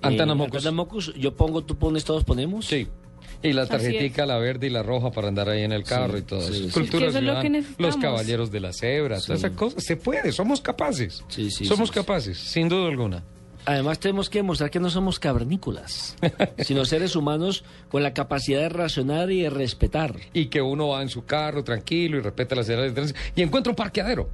Antana 0.00 0.34
Mocus. 0.34 1.12
Yo 1.18 1.34
pongo, 1.34 1.62
tú 1.64 1.76
pones, 1.76 2.04
todos 2.04 2.24
ponemos. 2.24 2.64
Sí. 2.66 2.86
Y 3.42 3.52
la 3.52 3.66
tarjetica, 3.66 4.26
la 4.26 4.38
verde 4.38 4.66
y 4.66 4.70
la 4.70 4.82
roja 4.82 5.10
para 5.12 5.28
andar 5.28 5.48
ahí 5.48 5.62
en 5.62 5.70
el 5.72 5.84
carro 5.84 6.14
Sí, 6.14 6.18
y 6.18 6.22
todo 6.22 6.40
sí, 6.40 6.52
eso. 6.54 6.62
sí. 6.64 6.70
Cultura 6.72 7.06
Es 7.06 7.14
lo 7.22 7.40
que 7.40 7.64
los 7.78 7.96
caballeros 7.96 8.50
de 8.50 8.60
la 8.60 8.72
cebra, 8.72 9.20
todas 9.20 9.38
esas 9.40 9.52
cosas. 9.52 9.84
Se 9.84 9.96
puede, 9.96 10.32
somos 10.32 10.60
capaces. 10.60 11.22
Sí, 11.28 11.50
sí, 11.50 11.64
somos 11.64 11.88
sí, 11.88 11.94
capaces, 11.94 12.36
sin 12.38 12.68
duda 12.68 12.88
alguna. 12.88 13.22
Además 13.66 13.98
tenemos 13.98 14.30
que 14.30 14.38
demostrar 14.38 14.70
que 14.70 14.80
no 14.80 14.90
somos 14.90 15.18
cavernícolas, 15.18 16.16
sino 16.58 16.84
seres 16.84 17.16
humanos 17.16 17.64
con 17.90 18.02
la 18.02 18.14
capacidad 18.14 18.60
de 18.60 18.68
razonar 18.68 19.30
y 19.30 19.42
de 19.42 19.50
respetar. 19.50 20.14
Y 20.32 20.46
que 20.46 20.62
uno 20.62 20.88
va 20.88 21.02
en 21.02 21.08
su 21.08 21.24
carro 21.24 21.64
tranquilo 21.64 22.18
y 22.18 22.20
respeta 22.20 22.54
las 22.54 22.66
señales 22.66 22.92
de 22.92 22.94
tránsito 22.94 23.20
y 23.34 23.42
encuentra 23.42 23.70
un 23.70 23.76
parqueadero. 23.76 24.28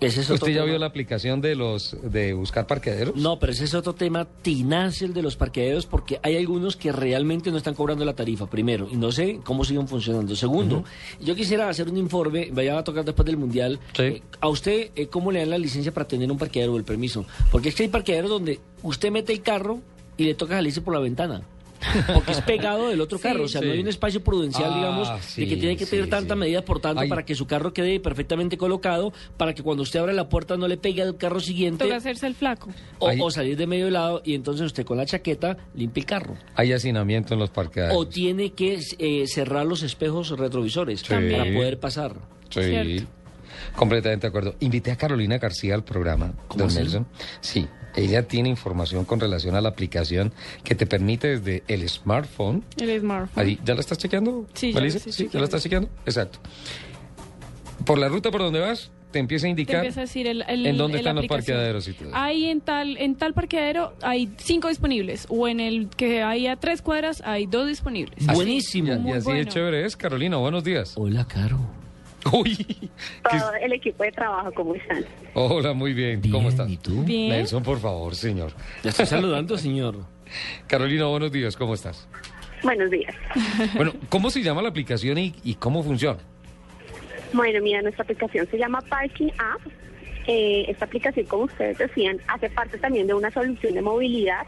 Ese 0.00 0.20
es 0.20 0.26
otro 0.26 0.36
¿Usted 0.36 0.48
ya 0.48 0.60
tema. 0.60 0.66
vio 0.66 0.78
la 0.78 0.86
aplicación 0.86 1.40
de 1.40 1.56
los 1.56 1.96
de 2.02 2.32
buscar 2.32 2.66
parqueaderos? 2.66 3.16
No, 3.16 3.38
pero 3.38 3.52
ese 3.52 3.64
es 3.64 3.74
otro 3.74 3.94
tema 3.94 4.26
tinaz 4.42 5.02
el 5.02 5.12
de 5.12 5.22
los 5.22 5.36
parqueaderos 5.36 5.86
porque 5.86 6.20
hay 6.22 6.36
algunos 6.36 6.76
que 6.76 6.92
realmente 6.92 7.50
no 7.50 7.56
están 7.56 7.74
cobrando 7.74 8.04
la 8.04 8.14
tarifa, 8.14 8.46
primero, 8.46 8.88
y 8.90 8.96
no 8.96 9.10
sé 9.10 9.40
cómo 9.42 9.64
siguen 9.64 9.88
funcionando. 9.88 10.36
Segundo, 10.36 10.84
yo 11.20 11.34
quisiera 11.34 11.68
hacer 11.68 11.88
un 11.88 11.96
informe, 11.96 12.50
vaya 12.52 12.78
a 12.78 12.84
tocar 12.84 13.04
después 13.04 13.26
del 13.26 13.36
Mundial, 13.36 13.80
eh, 13.98 14.22
a 14.40 14.48
usted 14.48 14.90
eh, 14.94 15.08
cómo 15.08 15.32
le 15.32 15.40
dan 15.40 15.50
la 15.50 15.58
licencia 15.58 15.92
para 15.92 16.06
tener 16.06 16.30
un 16.30 16.38
parqueadero 16.38 16.74
o 16.74 16.76
el 16.76 16.84
permiso, 16.84 17.24
porque 17.50 17.70
es 17.70 17.74
que 17.74 17.82
hay 17.82 17.88
parqueaderos 17.88 18.30
donde 18.30 18.60
usted 18.82 19.10
mete 19.10 19.32
el 19.32 19.42
carro 19.42 19.80
y 20.16 20.24
le 20.24 20.34
toca 20.34 20.54
salirse 20.54 20.80
por 20.80 20.94
la 20.94 21.00
ventana. 21.00 21.42
Porque 22.12 22.32
es 22.32 22.40
pegado 22.42 22.88
del 22.88 23.00
otro 23.00 23.18
carro, 23.22 23.44
o 23.44 23.48
sea, 23.48 23.60
Sí. 23.60 23.66
no 23.66 23.72
hay 23.72 23.80
un 23.80 23.88
espacio 23.88 24.22
prudencial, 24.22 24.70
Ah, 24.72 24.76
digamos, 24.76 25.08
sí, 25.24 25.42
de 25.42 25.48
que 25.48 25.56
tiene 25.56 25.76
que 25.76 25.84
sí, 25.84 25.92
tener 25.92 26.08
tanta 26.08 26.34
sí. 26.34 26.40
medida 26.40 26.62
por 26.64 26.80
tanto 26.80 27.00
Ay. 27.02 27.08
para 27.08 27.24
que 27.24 27.34
su 27.34 27.46
carro 27.46 27.72
quede 27.72 28.00
perfectamente 28.00 28.56
colocado, 28.58 29.12
para 29.36 29.54
que 29.54 29.62
cuando 29.62 29.82
usted 29.82 30.00
abra 30.00 30.12
la 30.12 30.28
puerta 30.28 30.56
no 30.56 30.68
le 30.68 30.76
pegue 30.76 31.02
al 31.02 31.16
carro 31.16 31.40
siguiente 31.40 31.84
Toca 31.84 31.96
hacerse 31.96 32.26
el 32.26 32.34
flaco. 32.34 32.70
o, 32.98 33.10
o 33.20 33.30
salir 33.30 33.56
de 33.56 33.66
medio 33.66 33.90
lado 33.90 34.22
y 34.24 34.34
entonces 34.34 34.66
usted 34.66 34.84
con 34.84 34.96
la 34.96 35.06
chaqueta 35.06 35.56
limpia 35.74 36.00
el 36.00 36.06
carro. 36.06 36.36
Hay 36.54 36.72
hacinamiento 36.72 37.34
en 37.34 37.40
los 37.40 37.50
parqueaderos. 37.50 37.96
O 37.96 38.06
tiene 38.06 38.52
que 38.52 38.78
eh, 38.98 39.24
cerrar 39.26 39.66
los 39.66 39.82
espejos 39.82 40.30
retrovisores 40.30 41.00
Sí. 41.00 41.08
para 41.08 41.44
poder 41.52 41.78
pasar. 41.80 42.16
Sí. 42.50 43.06
Completamente 43.78 44.26
de 44.26 44.28
acuerdo. 44.28 44.56
Invité 44.60 44.90
a 44.90 44.96
Carolina 44.96 45.38
García 45.38 45.74
al 45.74 45.84
programa, 45.84 46.32
don 46.56 46.66
así? 46.66 46.78
Nelson. 46.78 47.06
Sí, 47.40 47.68
ella 47.94 48.26
tiene 48.26 48.48
información 48.48 49.04
con 49.04 49.20
relación 49.20 49.54
a 49.54 49.60
la 49.60 49.68
aplicación 49.68 50.32
que 50.64 50.74
te 50.74 50.84
permite 50.84 51.38
desde 51.38 51.62
el 51.68 51.88
smartphone. 51.88 52.64
El 52.76 52.98
smartphone. 53.00 53.44
Ahí, 53.46 53.58
¿Ya 53.64 53.74
la 53.74 53.80
estás 53.80 53.98
chequeando? 53.98 54.46
Sí, 54.54 54.72
ya 54.72 54.90
Sí, 54.90 55.28
¿ya 55.32 55.38
la 55.38 55.44
estás 55.44 55.62
chequeando? 55.62 55.88
Exacto. 56.04 56.40
Por 57.86 57.98
la 57.98 58.08
ruta 58.08 58.30
por 58.32 58.40
donde 58.40 58.58
vas, 58.60 58.90
te 59.12 59.20
empieza 59.20 59.46
a 59.46 59.46
Te 59.46 59.50
indicar 59.50 59.76
empieza 59.76 60.00
a 60.00 60.04
decir 60.04 60.26
el, 60.26 60.42
el- 60.48 60.66
en 60.66 60.76
dónde 60.76 60.96
el 60.98 61.00
están 61.00 61.16
los 61.16 61.26
parqueaderos 61.26 61.86
y 61.88 61.92
todo. 61.92 62.10
Hay 62.12 62.46
en 62.46 62.60
tal, 62.60 62.96
en 62.98 63.14
tal 63.14 63.32
parqueadero 63.32 63.94
hay 64.02 64.28
cinco 64.38 64.68
disponibles. 64.68 65.26
O 65.30 65.46
en 65.48 65.60
el 65.60 65.88
que 65.88 66.22
hay 66.22 66.48
a 66.48 66.56
tres 66.56 66.82
cuadras 66.82 67.22
hay 67.24 67.46
dos 67.46 67.68
disponibles. 67.68 68.26
Buenísimo. 68.26 68.88
Y, 68.88 69.12
así 69.12 69.24
bueno. 69.24 69.38
de 69.38 69.46
chévere 69.46 69.84
es. 69.86 69.96
Carolina, 69.96 70.36
buenos 70.36 70.64
días. 70.64 70.94
Hola, 70.96 71.26
Caro. 71.26 71.58
Uy, 72.32 72.90
Todo 73.30 73.54
el 73.60 73.72
equipo 73.72 74.02
de 74.02 74.12
trabajo, 74.12 74.52
¿cómo 74.52 74.74
están? 74.74 75.04
hola, 75.34 75.72
muy 75.72 75.92
bien. 75.92 76.20
¿Cómo 76.30 76.48
estás? 76.48 76.68
¿Y 76.68 76.76
tú? 76.76 77.02
Bien. 77.04 77.30
Nelson, 77.30 77.62
por 77.62 77.78
favor, 77.78 78.14
señor. 78.14 78.52
Ya 78.82 78.90
estoy 78.90 79.06
saludando, 79.06 79.56
señor. 79.56 79.96
Carolina, 80.66 81.06
buenos 81.06 81.32
días. 81.32 81.56
¿Cómo 81.56 81.74
estás? 81.74 82.08
Buenos 82.62 82.90
días. 82.90 83.14
Bueno, 83.76 83.92
¿cómo 84.08 84.30
se 84.30 84.42
llama 84.42 84.62
la 84.62 84.68
aplicación 84.70 85.16
y, 85.18 85.34
y 85.44 85.54
cómo 85.54 85.82
funciona? 85.82 86.18
Bueno, 87.32 87.60
mira, 87.62 87.82
nuestra 87.82 88.02
aplicación 88.02 88.48
se 88.50 88.58
llama 88.58 88.80
Parking 88.80 89.28
App. 89.38 89.60
Eh, 90.26 90.66
esta 90.68 90.84
aplicación, 90.84 91.24
como 91.26 91.44
ustedes 91.44 91.78
decían, 91.78 92.18
hace 92.26 92.50
parte 92.50 92.78
también 92.78 93.06
de 93.06 93.14
una 93.14 93.30
solución 93.30 93.74
de 93.74 93.80
movilidad, 93.80 94.42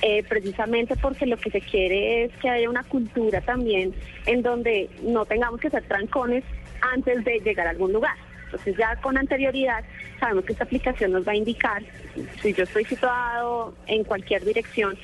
eh, 0.00 0.22
precisamente 0.28 0.96
porque 0.96 1.26
lo 1.26 1.36
que 1.36 1.50
se 1.50 1.60
quiere 1.60 2.24
es 2.24 2.32
que 2.40 2.48
haya 2.48 2.70
una 2.70 2.82
cultura 2.84 3.40
también 3.40 3.92
en 4.26 4.42
donde 4.42 4.88
no 5.02 5.26
tengamos 5.26 5.60
que 5.60 5.68
ser 5.68 5.82
trancones 5.84 6.44
antes 6.82 7.24
de 7.24 7.40
llegar 7.40 7.66
a 7.66 7.70
algún 7.70 7.92
lugar. 7.92 8.14
Entonces 8.44 8.76
ya 8.76 8.96
con 8.96 9.16
anterioridad 9.16 9.82
sabemos 10.20 10.44
que 10.44 10.52
esta 10.52 10.64
aplicación 10.64 11.12
nos 11.12 11.26
va 11.26 11.32
a 11.32 11.36
indicar 11.36 11.82
si 12.42 12.52
yo 12.52 12.64
estoy 12.64 12.84
situado 12.84 13.74
en 13.86 14.04
cualquier 14.04 14.44
dirección. 14.44 14.96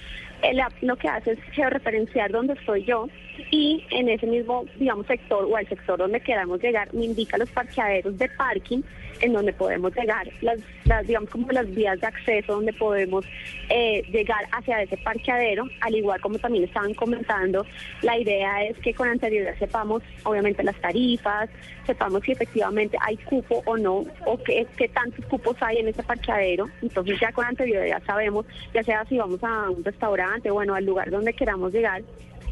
El 0.43 0.61
app 0.61 0.73
lo 0.83 0.97
que 0.97 1.09
hace 1.09 1.33
es 1.33 1.39
georreferenciar 1.53 2.31
dónde 2.31 2.55
estoy 2.55 2.85
yo 2.85 3.09
y 3.51 3.85
en 3.91 4.09
ese 4.09 4.27
mismo, 4.27 4.65
digamos, 4.77 5.07
sector 5.07 5.45
o 5.45 5.57
al 5.57 5.69
sector 5.69 5.99
donde 5.99 6.21
queramos 6.21 6.61
llegar, 6.63 6.93
me 6.93 7.05
indica 7.05 7.39
los 7.39 7.51
parqueaderos 7.51 8.19
de 8.19 8.29
parking 8.31 8.83
en 9.21 9.33
donde 9.33 9.53
podemos 9.53 9.95
llegar, 9.97 10.29
las, 10.43 10.61
las 10.85 11.07
digamos, 11.07 11.31
como 11.31 11.51
las 11.51 11.69
vías 11.75 12.01
de 12.01 12.07
acceso 12.07 12.55
donde 12.55 12.73
podemos 12.73 13.25
eh, 13.69 14.03
llegar 14.11 14.47
hacia 14.53 14.83
ese 14.83 14.97
parqueadero, 14.99 15.65
al 15.81 15.95
igual 15.95 16.21
como 16.21 16.39
también 16.39 16.65
estaban 16.65 16.95
comentando, 16.95 17.67
la 18.03 18.19
idea 18.19 18.65
es 18.65 18.79
que 18.79 18.95
con 18.95 19.09
anterioridad 19.09 19.59
sepamos, 19.59 20.03
obviamente, 20.25 20.63
las 20.63 20.77
tarifas, 20.81 21.51
sepamos 21.87 22.23
si 22.23 22.33
efectivamente 22.33 22.97
hay 23.01 23.17
cupo 23.17 23.63
o 23.65 23.77
no, 23.77 24.05
o 24.27 24.39
qué, 24.45 24.67
qué 24.77 24.89
tantos 24.89 25.25
cupos 25.27 25.57
hay 25.61 25.79
en 25.79 25.89
ese 25.89 26.03
parqueadero, 26.03 26.69
entonces 26.83 27.19
ya 27.21 27.33
con 27.33 27.45
anterioridad 27.45 28.03
sabemos, 28.07 28.47
ya 28.73 28.83
sea 28.83 29.05
si 29.07 29.19
vamos 29.19 29.43
a 29.43 29.71
un 29.71 29.85
restaurante, 29.85 30.28
bueno, 30.51 30.75
al 30.75 30.85
lugar 30.85 31.11
donde 31.11 31.33
queramos 31.33 31.73
llegar, 31.73 32.03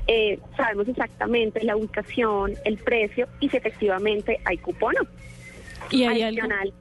eh, 0.06 0.38
sabemos 0.56 0.86
exactamente 0.88 1.62
la 1.64 1.76
ubicación, 1.76 2.54
el 2.64 2.78
precio 2.78 3.26
y 3.40 3.48
si 3.48 3.56
efectivamente 3.56 4.38
hay 4.44 4.58
cupo 4.58 4.86
o 4.86 4.92
no. 4.92 5.00
Y 5.90 6.04
hay 6.04 6.22
algo. 6.22 6.40
Adicional, 6.42 6.72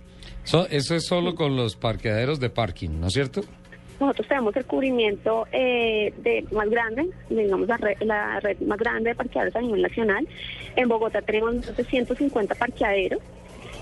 So- 0.43 0.67
eso 0.69 0.95
es 0.95 1.05
solo 1.05 1.33
con 1.35 1.55
los 1.55 1.75
parqueaderos 1.75 2.39
de 2.39 2.49
parking, 2.49 2.99
¿no 2.99 3.07
es 3.07 3.13
cierto? 3.13 3.41
nosotros 3.99 4.27
tenemos 4.27 4.53
el 4.57 4.65
cubrimiento 4.65 5.47
eh, 5.53 6.13
de 6.17 6.45
más 6.51 6.69
grande, 6.69 7.07
digamos 7.29 7.67
la 7.67 7.77
red, 7.77 7.95
la 8.01 8.39
red 8.41 8.59
más 8.59 8.77
grande 8.77 9.11
de 9.11 9.15
parqueaderos 9.15 9.55
a 9.55 9.61
nivel 9.61 9.81
nacional. 9.81 10.27
En 10.75 10.89
Bogotá 10.89 11.21
tenemos 11.21 11.55
más 11.55 11.77
de 11.77 11.83
150 11.85 12.55
parqueaderos 12.55 13.19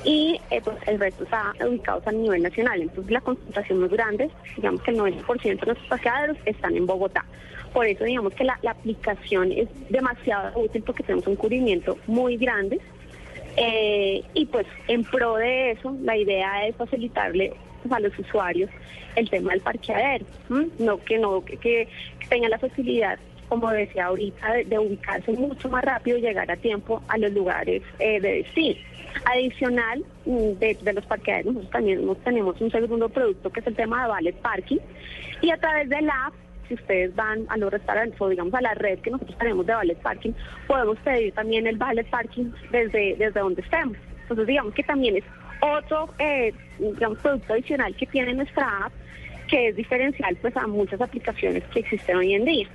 y 0.04 0.40
eh, 0.50 0.62
pues, 0.64 0.78
el 0.88 1.00
resto 1.00 1.24
está 1.24 1.54
ubicados 1.66 2.06
a 2.08 2.12
nivel 2.12 2.44
nacional. 2.44 2.82
Entonces 2.82 3.12
la 3.12 3.22
concentración 3.22 3.80
más 3.80 3.92
grande, 3.92 4.30
digamos 4.56 4.82
que 4.82 4.92
el 4.92 4.98
90% 4.98 5.42
de 5.42 5.56
nuestros 5.56 5.88
parqueaderos 5.88 6.38
están 6.46 6.76
en 6.76 6.86
Bogotá. 6.86 7.26
Por 7.74 7.88
eso 7.88 8.04
digamos 8.04 8.34
que 8.34 8.44
la, 8.44 8.60
aplicación 8.68 9.52
es 9.52 9.68
demasiado 9.90 10.60
útil 10.60 10.84
porque 10.84 11.04
tenemos 11.04 11.28
un 11.28 11.36
cubrimiento 11.36 11.98
muy 12.08 12.38
grande. 12.38 12.80
Eh, 13.56 14.24
y 14.34 14.46
pues 14.48 14.66
en 14.88 15.04
pro 15.04 15.36
de 15.36 15.72
eso, 15.72 15.96
la 16.02 16.18
idea 16.18 16.68
es 16.68 16.76
facilitarle 16.76 17.54
pues, 17.82 17.94
a 17.94 18.00
los 18.00 18.18
usuarios 18.18 18.70
el 19.16 19.30
tema 19.30 19.52
del 19.52 19.62
parqueadero, 19.62 20.26
no 20.80 20.98
que 21.04 21.20
no 21.20 21.46
que, 21.46 21.58
que 21.58 21.88
tengan 22.30 22.50
la 22.50 22.58
facilidad, 22.58 23.20
como 23.48 23.70
decía 23.70 24.06
ahorita, 24.06 24.54
de, 24.66 24.80
ubicarse 24.80 25.32
mucho 25.34 25.70
más 25.70 25.84
rápido 25.84 26.18
llegar 26.18 26.50
a 26.50 26.56
tiempo 26.56 27.04
a 27.08 27.18
los 27.20 27.32
lugares 27.32 27.84
eh, 28.00 28.20
de 28.20 28.44
destino. 28.44 28.80
Adicional 29.26 30.04
mm, 30.26 30.60
de, 30.60 30.94
los 30.94 31.06
parqueaderos, 31.06 31.54
nosotros 31.54 31.72
también 31.72 32.16
tenemos 32.24 32.60
un 32.60 32.72
segundo 32.72 33.10
producto 33.10 33.50
que 33.52 33.60
es 33.60 33.68
el 33.68 33.76
tema 33.76 34.04
de 34.04 34.10
valet 34.10 34.36
parking 34.38 34.78
y 35.42 35.50
a 35.52 35.58
través 35.58 35.90
de 35.90 36.02
la 36.02 36.28
app 36.28 36.34
si 36.68 36.76
ustedes 36.76 37.14
van 37.16 37.46
a 37.50 37.58
los 37.58 37.72
restaurantes 37.72 38.20
o 38.22 38.30
digamos 38.30 38.54
a 38.54 38.62
la 38.62 38.74
red 38.74 39.00
que 39.00 39.12
nosotros 39.12 39.38
tenemos 39.38 39.66
de 39.66 39.74
valet 39.74 39.98
parking, 40.02 40.32
podemos 40.66 40.98
pedir 41.00 41.34
también 41.34 41.68
el 41.68 41.78
valet 41.78 42.10
parking 42.10 42.52
desde, 42.72 43.16
desde 43.18 43.40
donde 43.40 43.62
estemos. 43.62 43.98
Entonces 44.22 44.48
digamos 44.48 44.74
que 44.74 44.84
también 44.84 45.18
es 45.18 45.24
otro 45.62 46.10
eh, 46.20 46.54
producto 47.22 47.54
adicional 47.54 47.96
que 47.96 48.06
tiene 48.06 48.34
nuestra 48.34 48.86
app 48.86 48.94
que 49.48 49.70
es 49.70 49.76
diferencial 49.76 50.36
pues 50.42 50.56
a 50.58 50.68
muchas 50.68 51.00
aplicaciones 51.02 51.64
que 51.66 51.82
existen 51.82 52.18
hoy 52.18 52.34
en 52.34 52.46
día. 52.46 52.68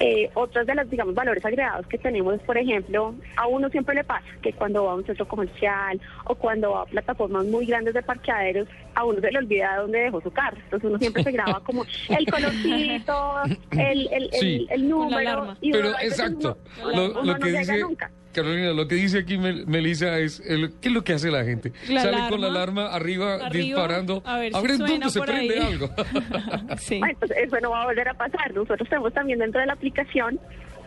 Eh, 0.00 0.30
otros 0.34 0.66
de 0.66 0.74
los, 0.74 0.88
digamos, 0.88 1.14
valores 1.14 1.44
agregados 1.44 1.86
que 1.88 1.98
tenemos 1.98 2.38
por 2.42 2.56
ejemplo, 2.56 3.14
a 3.36 3.46
uno 3.46 3.68
siempre 3.68 3.94
le 3.94 4.04
pasa 4.04 4.26
que 4.42 4.52
cuando 4.52 4.84
va 4.84 4.92
a 4.92 4.94
un 4.94 5.04
centro 5.04 5.26
comercial 5.26 6.00
o 6.24 6.34
cuando 6.34 6.72
va 6.72 6.82
a 6.82 6.86
plataformas 6.86 7.46
muy 7.46 7.66
grandes 7.66 7.94
de 7.94 8.02
parqueaderos, 8.02 8.68
a 8.98 9.04
uno 9.04 9.20
se 9.20 9.30
le 9.30 9.38
olvida 9.38 9.76
dónde 9.76 9.98
dejó 10.00 10.20
su 10.20 10.30
carro. 10.30 10.56
Entonces 10.64 10.88
uno 10.88 10.98
siempre 10.98 11.22
se 11.22 11.30
graba 11.32 11.60
como 11.64 11.84
el 12.08 12.26
colorcito, 12.26 13.32
el, 13.70 14.08
el, 14.12 14.12
el, 14.12 14.30
Sí. 14.40 14.66
el 14.70 14.88
número. 14.88 15.56
y 15.60 15.72
Pero 15.72 15.88
uno 15.88 15.96
a 15.96 16.02
exacto, 16.02 16.58
uno- 16.82 16.90
lo, 16.92 17.10
uno 17.12 17.22
lo 17.22 17.32
no 17.34 17.38
que 17.38 17.46
llega 17.46 17.60
dice 17.60 17.78
nunca. 17.80 18.10
Carolina, 18.32 18.72
lo 18.72 18.86
que 18.86 18.94
dice 18.96 19.18
aquí 19.20 19.38
Mel- 19.38 19.66
Melissa 19.66 20.18
es, 20.18 20.40
el- 20.46 20.72
¿qué 20.80 20.88
es 20.88 20.94
lo 20.94 21.02
que 21.02 21.14
hace 21.14 21.30
la 21.30 21.44
gente? 21.44 21.72
La 21.88 22.02
Sale 22.02 22.18
con 22.28 22.40
la 22.40 22.48
alarma. 22.48 22.82
alarma 22.82 22.94
arriba, 22.96 23.34
Arriba, 23.36 23.48
disparando, 23.50 24.22
a 24.24 24.38
ver 24.38 24.52
si 24.54 24.62
ver 24.62 24.78
dónde 24.78 25.10
se 25.10 25.18
por 25.18 25.28
prende 25.28 25.58
ahí. 25.58 25.66
algo. 25.72 25.88
Bueno, 26.98 27.16
pues 27.18 27.30
eso 27.32 27.56
no 27.60 27.70
va 27.70 27.82
a 27.82 27.86
volver 27.86 28.08
a 28.08 28.14
pasar. 28.14 28.52
Nosotros 28.54 28.88
tenemos 28.88 29.12
también 29.12 29.38
dentro 29.38 29.60
de 29.60 29.66
la 29.66 29.72
aplicación, 29.72 30.38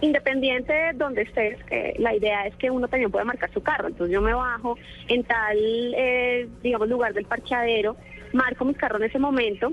independiente 0.02 0.73
de 0.73 0.94
donde 0.94 1.22
estés, 1.23 1.60
la 1.98 2.15
idea 2.15 2.48
es 2.48 2.56
que 2.56 2.69
uno 2.69 2.88
también 2.88 3.11
puede 3.11 3.26
marcar 3.26 3.52
su 3.53 3.61
carro. 3.61 3.88
Entonces 3.88 4.14
yo 4.14 4.22
me 4.22 4.34
bajo 4.34 4.78
en 5.07 5.23
tal, 5.23 5.57
eh, 5.57 6.48
digamos, 6.61 6.90
lugar 6.90 7.14
del 7.14 7.26
parqueadero, 7.26 7.95
marco 8.34 8.65
mi 8.65 8.73
carro 8.73 8.98
en 8.98 9.03
ese 9.03 9.19
momento, 9.19 9.72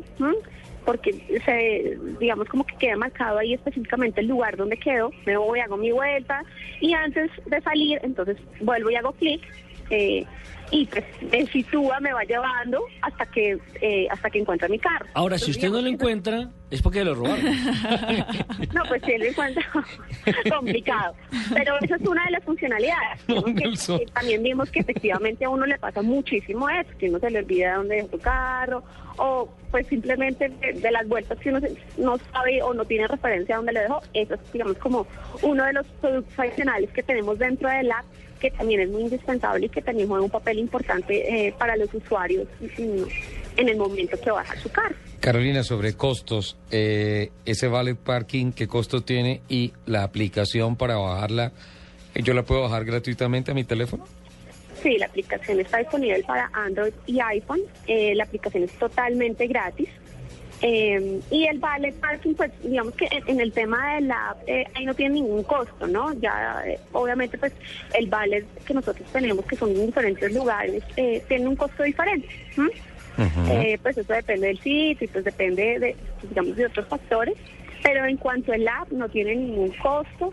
porque 0.85 1.13
se, 1.45 1.99
digamos 2.19 2.49
como 2.49 2.65
que 2.65 2.77
queda 2.77 2.97
marcado 2.97 3.39
ahí 3.39 3.55
específicamente 3.55 4.21
el 4.21 4.29
lugar 4.29 4.57
donde 4.57 4.77
quedo, 4.77 5.11
me 5.27 5.37
voy, 5.37 5.61
hago 5.61 5.77
mi 5.77 5.93
vuelta 5.93 6.43
y 6.81 6.93
antes 6.93 7.31
de 7.47 7.61
salir, 7.61 8.01
entonces 8.03 8.37
vuelvo 8.61 8.91
y 8.91 8.97
hago 8.97 9.13
clic. 9.13 9.43
eh, 9.91 10.25
y 10.70 10.86
pues 10.86 11.05
me 11.32 11.47
sitúa, 11.47 11.99
me 12.01 12.12
va 12.12 12.23
llevando 12.24 12.82
hasta 13.03 13.24
que 13.27 13.59
eh, 13.81 14.07
hasta 14.11 14.28
que 14.31 14.39
encuentre 14.40 14.69
mi 14.69 14.78
carro. 14.78 15.07
Ahora, 15.15 15.39
si 15.39 15.45
Entonces, 15.51 15.65
usted 15.65 15.70
no 15.77 15.82
lo 15.82 15.89
encuentra, 15.89 16.51
es 16.70 16.82
porque 16.82 17.05
lo 17.05 17.15
robaron. 17.15 17.45
no, 18.74 18.82
pues 18.89 19.03
sí, 19.07 19.12
lo 19.19 19.24
encuentro 19.24 19.62
complicado. 20.51 21.15
Pero 21.55 21.74
esa 21.81 21.97
es 21.97 22.03
una 22.03 22.24
de 22.24 22.31
las 22.32 22.45
funcionalidades. 22.45 23.20
Que, 23.59 23.95
eh, 23.95 24.07
también 24.12 24.43
vimos 24.43 24.70
que 24.70 24.81
efectivamente 24.81 25.45
a 25.45 25.49
uno 25.49 25.65
le 25.66 25.78
pasa 25.78 26.03
muchísimo 26.03 26.69
eso, 26.69 26.90
que 26.99 27.09
uno 27.09 27.19
se 27.19 27.31
le 27.31 27.39
olvida 27.40 27.77
dónde 27.77 27.97
dejó 27.97 28.09
su 28.11 28.19
carro, 28.19 28.82
o 29.16 29.49
pues 29.70 29.86
simplemente 29.86 30.49
de, 30.49 30.74
de 30.74 30.90
las 30.90 31.07
vueltas 31.09 31.39
que 31.39 31.49
uno 31.51 31.61
se- 31.61 31.74
no 31.97 32.19
sabe 32.32 32.62
o 32.62 32.74
no 32.74 32.85
tiene 32.85 33.07
referencia 33.09 33.55
a 33.55 33.59
dónde 33.59 33.73
le 33.73 33.81
dejó. 33.81 34.01
Eso 34.15 34.35
es, 34.35 34.53
digamos, 34.53 34.77
como 34.78 35.07
uno 35.43 35.65
de 35.65 35.73
los 35.73 35.86
productos 36.01 36.39
adicionales 36.39 36.90
que 36.90 37.03
tenemos 37.03 37.39
dentro 37.39 37.69
del 37.69 37.90
app 37.90 38.05
que 38.39 38.51
también 38.51 38.81
es 38.81 38.89
muy 38.89 39.02
indispensable 39.02 39.66
y 39.66 39.69
que 39.69 39.82
también 39.82 40.09
juega 40.09 40.24
un 40.24 40.31
papel 40.31 40.59
importante 40.59 41.47
eh, 41.47 41.55
para 41.59 41.77
los 41.77 41.93
usuarios 41.93 42.47
mm, 42.60 43.02
en 43.56 43.69
el 43.69 43.77
momento 43.77 44.19
que 44.20 44.31
baja 44.31 44.59
su 44.60 44.70
carro. 44.70 44.94
Carolina, 45.20 45.62
sobre 45.65 45.94
costos, 45.94 46.56
eh, 46.70 47.31
ese 47.44 47.69
valet 47.69 47.97
parking, 47.97 48.52
¿qué 48.52 48.69
costo 48.69 49.02
tiene? 49.02 49.43
Y 49.48 49.73
la 49.86 50.05
aplicación 50.05 50.77
para 50.77 50.97
bajarla, 50.97 51.52
¿yo 52.15 52.35
la 52.35 52.44
puedo 52.44 52.62
bajar 52.62 52.85
gratuitamente 52.85 53.51
a 53.51 53.55
mi 53.55 53.65
teléfono? 53.65 54.06
Sí, 54.82 54.97
la 54.97 55.06
aplicación 55.06 55.59
está 55.59 55.78
disponible 55.78 56.23
para 56.24 56.51
Android 56.52 56.93
y 57.06 57.19
iPhone. 57.20 57.60
Eh, 57.86 58.15
la 58.15 58.24
aplicación 58.24 58.62
es 58.62 58.73
totalmente 58.73 59.47
gratis. 59.48 59.89
Eh, 60.61 61.21
y 61.31 61.45
el 61.47 61.59
valet 61.59 61.95
parking, 62.01 62.35
pues 62.35 62.51
digamos 62.63 62.95
que 62.95 63.07
en, 63.07 63.23
en 63.29 63.41
el 63.41 63.53
tema 63.53 63.95
de 63.95 64.01
la 64.03 64.31
app, 64.31 64.39
eh, 64.47 64.67
ahí 64.75 64.85
no 64.85 64.95
tiene 64.95 65.15
ningún 65.15 65.45
costo, 65.45 65.87
¿no? 65.87 66.13
Ya 66.15 66.63
eh, 66.67 66.79
obviamente 66.93 67.39
pues 67.39 67.53
el 67.95 68.09
valet 68.09 68.45
que 68.65 68.75
nosotros 68.75 69.09
tenemos, 69.13 69.45
que 69.45 69.57
son 69.57 69.71
en 69.71 69.87
diferentes 69.87 70.33
lugares, 70.33 70.83
eh, 70.97 71.23
tiene 71.29 71.49
un 71.49 71.57
costo 71.57 71.83
diferente. 71.83 72.29
Eh, 73.51 73.79
pues 73.83 73.99
eso 73.99 74.13
depende 74.13 74.47
del 74.47 74.59
sitio 74.61 75.05
y 75.05 75.09
pues 75.09 75.25
depende 75.25 75.79
de, 75.81 75.97
digamos, 76.29 76.57
de 76.57 76.67
otros 76.67 76.87
factores. 76.87 77.35
Pero 77.83 78.05
en 78.07 78.17
cuanto 78.17 78.53
al 78.53 78.67
app, 78.67 78.91
no 78.91 79.09
tiene 79.09 79.37
ningún 79.37 79.71
costo 79.83 80.33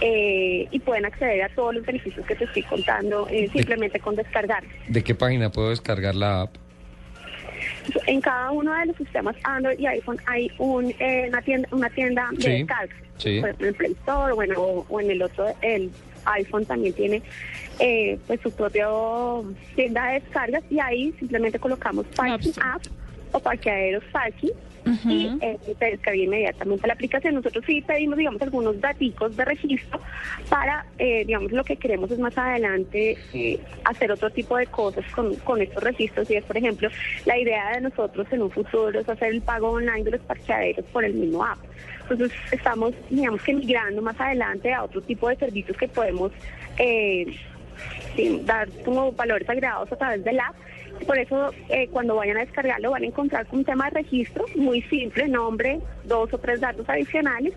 eh, 0.00 0.66
y 0.70 0.78
pueden 0.80 1.04
acceder 1.06 1.42
a 1.42 1.48
todos 1.50 1.74
los 1.74 1.84
beneficios 1.84 2.26
que 2.26 2.34
te 2.34 2.44
estoy 2.44 2.62
contando 2.62 3.26
simplemente 3.52 4.00
con 4.00 4.16
descargar. 4.16 4.64
¿De 4.88 5.02
qué 5.02 5.14
página 5.14 5.50
puedo 5.50 5.70
descargar 5.70 6.14
la 6.14 6.42
app? 6.42 6.56
En 8.06 8.20
cada 8.20 8.50
uno 8.50 8.72
de 8.74 8.86
los 8.86 8.96
sistemas 8.96 9.36
Android 9.44 9.78
y 9.78 9.86
iPhone 9.86 10.18
hay 10.26 10.50
un, 10.58 10.90
eh, 10.98 11.26
una 11.28 11.42
tienda, 11.42 11.68
una 11.72 11.90
tienda 11.90 12.28
de 12.32 12.42
Sí, 12.42 12.50
descargas. 12.58 12.96
sí. 13.18 13.40
Por 13.40 13.48
ejemplo, 13.50 13.66
en 13.66 13.68
el 13.68 13.74
Play 13.74 13.92
Store 13.92 14.32
bueno, 14.34 14.54
o, 14.60 14.86
o 14.88 15.00
en 15.00 15.10
el 15.10 15.22
otro, 15.22 15.46
el 15.62 15.90
iPhone 16.24 16.64
también 16.66 16.92
tiene 16.94 17.22
eh, 17.78 18.18
pues 18.26 18.40
su 18.40 18.50
propia 18.50 18.88
tienda 19.74 20.06
de 20.08 20.20
descargas 20.20 20.62
y 20.70 20.80
ahí 20.80 21.12
simplemente 21.18 21.58
colocamos 21.58 22.06
Parking 22.16 22.52
App 22.62 22.82
o 23.32 23.38
Parqueaderos 23.38 24.02
Parking 24.12 24.50
y 25.04 25.30
eh, 25.40 25.58
te 25.78 25.84
descarga 25.86 26.16
inmediatamente 26.16 26.86
la 26.86 26.94
aplicación. 26.94 27.34
Nosotros 27.34 27.64
sí 27.66 27.82
pedimos, 27.82 28.18
digamos, 28.18 28.40
algunos 28.42 28.80
daticos 28.80 29.36
de 29.36 29.44
registro 29.44 30.00
para, 30.48 30.86
eh, 30.98 31.24
digamos, 31.24 31.52
lo 31.52 31.64
que 31.64 31.76
queremos 31.76 32.10
es 32.10 32.18
más 32.18 32.36
adelante 32.38 33.18
eh, 33.32 33.60
hacer 33.84 34.12
otro 34.12 34.30
tipo 34.30 34.56
de 34.56 34.66
cosas 34.66 35.04
con, 35.12 35.34
con 35.36 35.60
estos 35.60 35.82
registros 35.82 36.30
y 36.30 36.36
es, 36.36 36.44
por 36.44 36.56
ejemplo, 36.56 36.88
la 37.24 37.38
idea 37.38 37.72
de 37.72 37.80
nosotros 37.80 38.26
en 38.30 38.42
un 38.42 38.50
futuro 38.50 38.98
es 38.98 39.08
hacer 39.08 39.32
el 39.32 39.42
pago 39.42 39.70
online 39.70 40.04
de 40.04 40.12
los 40.12 40.20
parqueaderos 40.20 40.84
por 40.86 41.04
el 41.04 41.14
mismo 41.14 41.44
app. 41.44 41.58
Entonces 42.08 42.38
estamos, 42.52 42.94
digamos 43.10 43.42
que 43.42 43.52
migrando 43.52 44.00
más 44.00 44.18
adelante 44.20 44.72
a 44.72 44.84
otro 44.84 45.02
tipo 45.02 45.28
de 45.28 45.36
servicios 45.36 45.76
que 45.76 45.88
podemos 45.88 46.30
eh, 46.78 47.36
dar 48.44 48.68
como 48.84 49.12
valores 49.12 49.48
agregados 49.48 49.90
a 49.92 49.96
través 49.96 50.24
del 50.24 50.38
app. 50.38 50.54
Por 51.04 51.18
eso, 51.18 51.50
eh, 51.68 51.88
cuando 51.90 52.16
vayan 52.16 52.38
a 52.38 52.40
descargarlo, 52.40 52.90
van 52.90 53.02
a 53.02 53.06
encontrar 53.06 53.46
un 53.52 53.64
tema 53.64 53.84
de 53.86 54.02
registro 54.02 54.44
muy 54.54 54.82
simple, 54.82 55.28
nombre, 55.28 55.80
dos 56.04 56.32
o 56.32 56.38
tres 56.38 56.60
datos 56.60 56.88
adicionales 56.88 57.54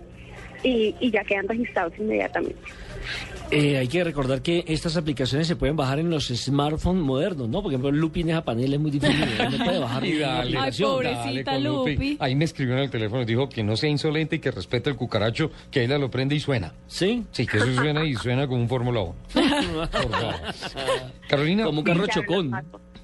y, 0.64 0.95
y 0.99 1.11
ya 1.11 1.24
quedan 1.24 1.48
registrados 1.48 1.94
inmediatamente. 1.98 2.60
Eh, 3.52 3.78
hay 3.78 3.88
que 3.88 4.03
recordar 4.03 4.44
que 4.44 4.64
estas 4.68 4.95
aplicaciones 4.95 5.48
se 5.48 5.56
pueden 5.56 5.76
bajar 5.76 5.98
en 5.98 6.11
los 6.11 6.28
smartphones 6.28 7.03
modernos, 7.03 7.49
¿no? 7.49 7.64
Por 7.64 7.72
ejemplo, 7.72 7.91
Lupi 7.91 8.22
en 8.22 8.30
esa 8.30 8.44
panel 8.44 8.74
es 8.74 8.80
muy 8.80 8.91
difícil, 8.91 9.26
no 9.52 9.66
puede 9.66 9.80
bajar 9.80 10.06
Y 10.06 10.20
dale, 10.20 11.44
con 11.44 11.64
Lupi. 11.64 12.18
Ahí 12.20 12.36
me 12.36 12.45
escribió 12.45 12.76
en 12.76 12.82
el 12.82 12.91
teléfono 12.91 13.24
y 13.24 13.26
dijo 13.26 13.49
que 13.49 13.64
no 13.64 13.76
sea 13.76 13.90
insolente 13.90 14.36
y 14.36 14.40
que 14.40 14.52
respete 14.52 14.91
el 14.91 14.95
cucaracho, 14.95 15.49
que 15.72 15.84
ella 15.84 15.98
lo 15.98 16.11
prende 16.11 16.36
y 16.36 16.40
suena. 16.40 16.74
¿Sí? 16.88 17.26
Sí, 17.32 17.48
que 17.48 17.57
eso 17.57 17.74
suena 17.74 18.06
y 18.06 18.14
suena 18.14 18.45
como 18.48 18.61
un 18.61 18.70
Fórmula 18.70 19.02
1. 19.02 19.16
Por 19.34 20.11
favor. 20.11 20.36
Carolina. 21.28 21.64
Como 21.64 21.80
un 21.80 21.86
carro 21.86 22.06
chocón. 22.06 22.52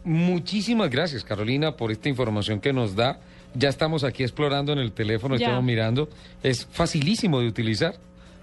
Muchísimas 0.06 0.90
gracias, 0.91 1.23
Carolina, 1.23 1.76
por 1.76 1.91
esta 1.91 2.07
información 2.10 2.60
que 2.61 2.72
nos 2.72 2.95
da. 2.95 3.19
Ya 3.56 3.69
estamos 3.69 4.03
aquí 4.03 4.23
explorando 4.23 4.72
en 4.73 4.80
el 4.80 4.91
teléfono, 4.91 5.36
Ya. 5.36 5.48
estamos 5.48 5.64
mirando. 5.65 6.10
Es 6.44 6.65
facilísimo 6.72 7.40
de 7.40 7.48
utilizar. 7.48 7.95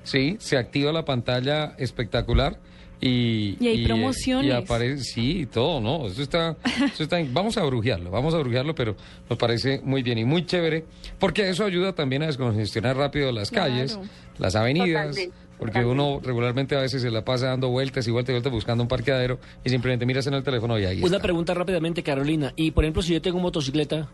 Sí, 0.05 0.37
se 0.41 0.57
activa 0.57 0.91
la 0.93 1.05
pantalla 1.05 1.75
espectacular 1.79 2.59
y... 3.01 3.57
Y 3.61 3.69
hay 3.69 3.83
eh, 3.85 3.87
promociones. 3.87 4.49
Y 4.49 4.51
aparece, 4.53 5.05
sí, 5.05 5.39
y 5.43 5.47
todo, 5.47 5.81
¿no? 5.81 6.07
Eso 6.09 6.23
está, 6.23 6.57
eso 6.93 7.05
está... 7.05 7.19
Vamos 7.31 7.57
a 7.57 7.63
brujearlo, 7.65 8.11
vamos 8.11 8.35
a 8.35 8.39
brujearlo, 8.39 8.75
pero 8.75 8.97
nos 9.31 9.39
parece 9.39 9.81
muy 9.85 10.03
bien 10.03 10.19
y 10.19 10.25
muy 10.25 10.45
chévere, 10.45 10.85
porque 11.21 11.49
eso 11.49 11.65
ayuda 11.65 11.93
también 11.93 12.23
a 12.25 12.27
descongestionar 12.27 12.97
rápido 12.97 13.31
las 13.31 13.51
Claro. 13.51 13.71
calles, 13.73 13.99
las 14.39 14.57
avenidas, 14.57 15.15
Totalmente, 15.15 15.37
porque 15.63 15.85
uno 15.85 16.21
regularmente 16.23 16.75
a 16.77 16.81
veces 16.81 17.03
se 17.03 17.11
la 17.11 17.25
pasa 17.25 17.47
dando 17.49 17.69
vueltas 17.69 18.07
y 18.09 18.11
vueltas 18.11 18.31
y 18.31 18.35
vueltas 18.35 18.53
buscando 18.53 18.83
un 18.83 18.89
parqueadero 18.89 19.39
y 19.65 19.71
simplemente 19.71 20.05
miras 20.07 20.27
en 20.27 20.35
el 20.35 20.43
teléfono 20.43 20.79
y 20.79 20.85
ahí 20.85 20.99
Una 20.99 21.07
está. 21.07 21.21
pregunta 21.23 21.55
rápidamente, 21.55 22.03
Carolina. 22.03 22.53
Y 22.57 22.73
por 22.73 22.85
ejemplo, 22.85 23.03
si 23.03 23.13
yo 23.13 23.23
tengo 23.23 23.39
motocicleta, 23.39 24.09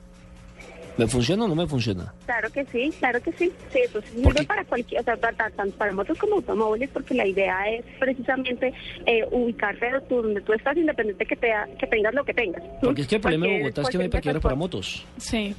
¿me 0.98 1.06
funciona 1.06 1.44
o 1.44 1.48
no 1.48 1.54
me 1.54 1.66
funciona? 1.66 2.12
Claro 2.26 2.50
que 2.50 2.64
sí, 2.66 2.92
claro 2.98 3.20
que 3.22 3.32
sí. 3.32 3.50
Sí, 3.72 3.78
eso 3.84 4.00
sirve 4.02 4.44
para 4.44 4.64
cualquier, 4.64 5.00
o 5.00 5.04
sea, 5.04 5.16
tanto 5.16 5.76
para 5.78 5.92
motos 5.92 6.18
como 6.18 6.34
automóviles, 6.36 6.90
porque 6.92 7.14
la 7.14 7.26
idea 7.26 7.56
es 7.70 7.84
precisamente 7.98 8.74
eh, 9.06 9.24
ubicarte 9.30 9.86
tú- 10.08 10.22
donde 10.22 10.40
tú 10.40 10.52
estás, 10.52 10.76
independiente 10.76 11.24
que, 11.24 11.36
te, 11.36 11.50
que 11.78 11.86
tengas 11.86 12.12
lo 12.14 12.24
que 12.24 12.34
tengas. 12.34 12.62
Porque 12.82 13.02
es 13.02 13.06
que 13.08 13.14
el 13.16 13.20
problema 13.22 13.46
de 13.46 13.58
Bogotá 13.60 13.82
es 13.82 13.88
que 13.88 13.96
no 13.98 14.02
hay 14.02 14.08
parqueaderos 14.10 14.42
para 14.42 14.54
motos. 14.54 15.06
Sí. 15.18 15.54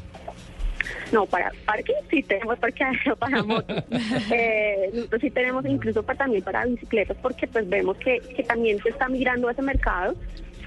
No, 1.11 1.26
para 1.26 1.52
parking 1.65 1.94
sí 2.10 2.22
tenemos 2.23 2.57
parqueadero 2.60 3.15
para 3.19 3.41
motos. 3.44 3.84
eh, 4.31 4.90
nosotros 4.94 5.22
sí 5.22 5.31
tenemos 5.31 5.65
incluso 5.65 6.03
para, 6.03 6.19
también 6.19 6.44
para 6.44 6.65
bicicletas 6.65 7.18
porque 7.22 7.48
pues 7.48 7.68
vemos 7.69 7.98
que, 7.98 8.19
que 8.36 8.44
también 8.44 8.81
se 8.84 8.90
está 8.90 9.07
migrando 9.10 9.48
a 9.48 9.52
ese 9.53 9.61
mercado 9.61 10.15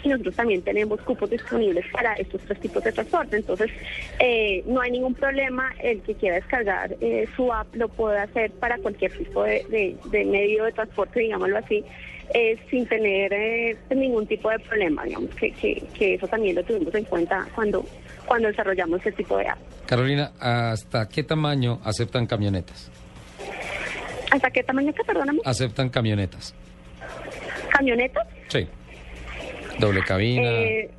y 0.05 0.09
nosotros 0.09 0.35
también 0.35 0.62
tenemos 0.62 1.01
cupos 1.02 1.31
disponibles 1.31 1.85
para 1.93 2.14
estos 2.14 2.40
tres 2.40 2.59
tipos 2.59 2.82
de 2.82 2.90
transporte. 2.90 3.36
Entonces, 3.36 3.70
eh, 4.19 4.64
no 4.66 4.81
hay 4.81 4.90
ningún 4.90 5.14
problema. 5.14 5.73
El 5.81 6.02
que 6.02 6.14
quiera 6.16 6.35
descargar 6.36 6.97
eh, 7.01 7.28
su 7.36 7.52
app 7.52 7.73
lo 7.77 7.89
puede 7.89 8.19
hacer 8.19 8.51
para 8.51 8.78
cualquier 8.78 9.12
tipo 9.12 9.44
de, 9.44 9.64
de- 9.69 9.97
de 10.10 10.24
medio 10.24 10.64
de 10.64 10.73
transporte, 10.73 11.20
digámoslo 11.20 11.56
así, 11.56 11.85
eh, 12.35 12.59
sin 12.69 12.85
tener 12.86 13.32
eh, 13.32 13.77
ningún 13.94 14.27
tipo 14.27 14.51
de 14.51 14.59
problema. 14.59 15.05
Digamos 15.05 15.31
que, 15.36 15.52
que, 15.52 15.81
que 15.97 16.14
eso 16.14 16.27
también 16.27 16.56
lo 16.56 16.64
tuvimos 16.64 16.93
en 16.97 17.05
cuenta 17.05 17.47
cuando, 17.55 17.86
cuando 18.27 18.49
desarrollamos 18.49 18.99
este 18.99 19.12
tipo 19.12 19.36
de. 19.39 19.47
Carolina, 19.86 20.32
¿hasta 20.40 21.09
qué 21.09 21.23
tamaño 21.23 21.81
aceptan 21.85 22.27
camionetas? 22.27 22.90
¿Hasta 24.31 24.51
qué 24.51 24.62
tamaño 24.62 24.93
que, 24.94 25.05
perdóname? 25.05 25.40
¿Aceptan 25.44 25.90
camionetas? 25.90 26.55
¿Camionetas? 27.70 28.27
Sí. 28.49 28.66
Doble 29.78 30.03
cabina. 30.05 30.43
Eh, 30.51 30.90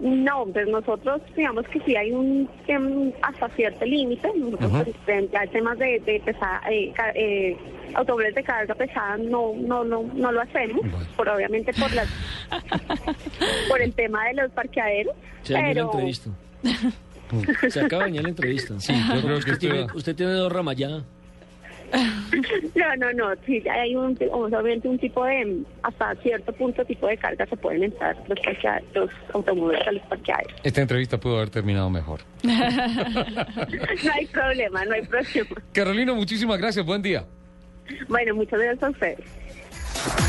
no, 0.00 0.46
pues 0.46 0.68
nosotros 0.68 1.20
digamos 1.36 1.66
que 1.68 1.80
sí 1.80 1.96
hay 1.96 2.12
un 2.12 2.48
em, 2.68 3.12
hasta 3.20 3.48
cierto 3.50 3.84
límite. 3.84 4.30
Nosotros 4.36 4.70
Ujú. 4.72 4.84
pues, 4.84 4.96
frente 5.04 5.36
a 5.36 5.46
temas 5.48 5.76
de, 5.78 5.98
de 6.00 6.20
pesa- 6.24 6.60
eh, 6.70 6.92
eh, 7.14 7.56
automóviles 7.94 8.34
de 8.34 8.42
carga 8.44 8.74
pesada 8.74 9.16
no 9.18 9.54
no 9.56 9.82
no 9.84 10.02
no 10.14 10.30
lo 10.32 10.40
hacemos, 10.40 10.82
por 11.16 11.28
obviamente 11.28 11.72
por 11.72 11.92
las 11.94 12.06
por 13.68 13.80
el 13.82 13.92
tema 13.94 14.26
de 14.28 14.34
los 14.34 14.50
parqueaderos. 14.52 15.14
La 15.48 15.60
pero. 15.62 15.90
Se 17.68 17.80
acaba 17.80 18.04
de 18.04 18.10
dañar 18.10 18.24
la 18.24 18.30
entrevista. 18.30 18.78
Sí, 18.80 18.92
yo 19.14 19.20
creo 19.20 19.40
que 19.40 19.50
usted, 19.50 19.58
tiene, 19.58 19.86
usted 19.94 20.16
tiene 20.16 20.32
dos 20.32 20.50
ramas 20.50 20.76
ya. 20.76 21.02
no 22.74 22.96
no 22.96 23.12
no 23.14 23.34
sí 23.46 23.62
hay 23.66 23.96
un 23.96 24.14
obviamente 24.30 24.86
un 24.88 24.98
tipo 24.98 25.24
de 25.24 25.62
hasta 25.82 26.14
cierto 26.16 26.52
punto 26.52 26.84
tipo 26.84 27.06
de 27.06 27.16
carga 27.16 27.46
se 27.46 27.56
pueden 27.56 27.84
entrar 27.84 28.14
los 28.28 28.38
los 28.94 29.10
automóviles 29.32 29.86
a 29.86 29.92
los 29.92 30.02
parqueaderos. 30.02 30.52
Esta 30.62 30.82
entrevista 30.82 31.18
pudo 31.18 31.36
haber 31.36 31.50
terminado 31.50 31.88
mejor. 31.88 32.20
no 32.42 32.52
hay 34.12 34.26
problema, 34.26 34.84
no 34.84 34.94
hay 34.94 35.02
problema. 35.02 35.62
Carolina, 35.72 36.12
muchísimas 36.12 36.58
gracias. 36.58 36.84
Buen 36.84 37.00
día. 37.00 37.24
Bueno, 38.06 38.34
muchas 38.34 38.60
gracias 38.60 38.82
a 38.82 38.90
ustedes. 38.90 40.27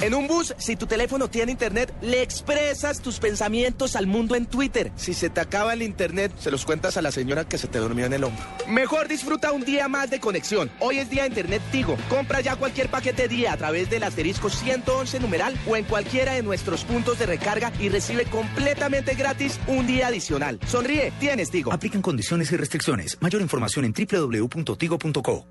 En 0.00 0.14
un 0.14 0.26
bus, 0.26 0.54
si 0.58 0.76
tu 0.76 0.86
teléfono 0.86 1.28
tiene 1.28 1.52
internet, 1.52 1.92
le 2.02 2.20
expresas 2.20 3.00
tus 3.00 3.18
pensamientos 3.18 3.96
al 3.96 4.06
mundo 4.06 4.34
en 4.34 4.44
Twitter. 4.44 4.92
Si 4.94 5.14
se 5.14 5.30
te 5.30 5.40
acaba 5.40 5.72
el 5.72 5.80
internet, 5.80 6.32
se 6.38 6.50
los 6.50 6.66
cuentas 6.66 6.98
a 6.98 7.02
la 7.02 7.10
señora 7.10 7.48
que 7.48 7.56
se 7.56 7.66
te 7.66 7.78
durmió 7.78 8.04
en 8.04 8.12
el 8.12 8.24
hombro. 8.24 8.44
Mejor 8.68 9.08
disfruta 9.08 9.52
un 9.52 9.64
día 9.64 9.88
más 9.88 10.10
de 10.10 10.20
conexión. 10.20 10.70
Hoy 10.80 10.98
es 10.98 11.08
día 11.08 11.22
de 11.22 11.28
internet 11.28 11.62
Tigo. 11.72 11.96
Compra 12.10 12.42
ya 12.42 12.56
cualquier 12.56 12.90
paquete 12.90 13.26
día 13.26 13.54
a 13.54 13.56
través 13.56 13.88
del 13.88 14.02
asterisco 14.02 14.50
111 14.50 15.18
numeral 15.18 15.58
o 15.66 15.76
en 15.76 15.84
cualquiera 15.84 16.34
de 16.34 16.42
nuestros 16.42 16.84
puntos 16.84 17.18
de 17.18 17.24
recarga 17.24 17.72
y 17.80 17.88
recibe 17.88 18.24
completamente 18.24 19.14
gratis 19.14 19.58
un 19.66 19.86
día 19.86 20.08
adicional. 20.08 20.60
Sonríe, 20.66 21.10
tienes 21.18 21.50
Tigo. 21.50 21.72
Aplican 21.72 22.02
condiciones 22.02 22.52
y 22.52 22.56
restricciones. 22.56 23.16
Mayor 23.22 23.40
información 23.40 23.86
en 23.86 23.94
www.tigo.co. 23.94 25.46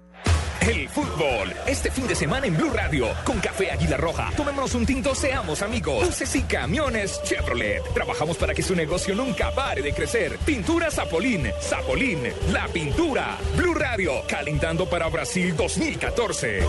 El 0.62 0.90
fútbol, 0.90 1.54
este 1.68 1.92
fin 1.92 2.08
de 2.08 2.16
semana 2.16 2.48
en 2.48 2.58
Blue 2.58 2.72
Radio, 2.72 3.08
con 3.24 3.40
Café 3.40 3.72
Águila 3.72 3.98
Roja. 3.98 4.32
Tomémonos 4.36 4.74
un 4.76 4.86
tinto, 4.86 5.14
seamos 5.14 5.62
amigos. 5.62 6.06
Buses 6.06 6.36
y 6.36 6.42
camiones 6.44 7.22
Chevrolet. 7.24 7.84
Trabajamos 7.94 8.38
para 8.38 8.54
que 8.54 8.64
su 8.64 8.76
negocio 8.76 9.16
nunca 9.16 9.52
pare 9.52 9.82
de 9.82 9.94
crecer. 9.94 10.38
Pintura 10.46 10.90
Zapolín, 10.90 11.52
Zapolín, 11.62 12.24
la 12.52 12.68
pintura. 12.68 13.38
Blue 13.56 13.74
Radio, 13.74 14.24
calentando 14.28 14.90
para 14.90 15.08
Brasil 15.08 15.56
2014. 15.56 16.62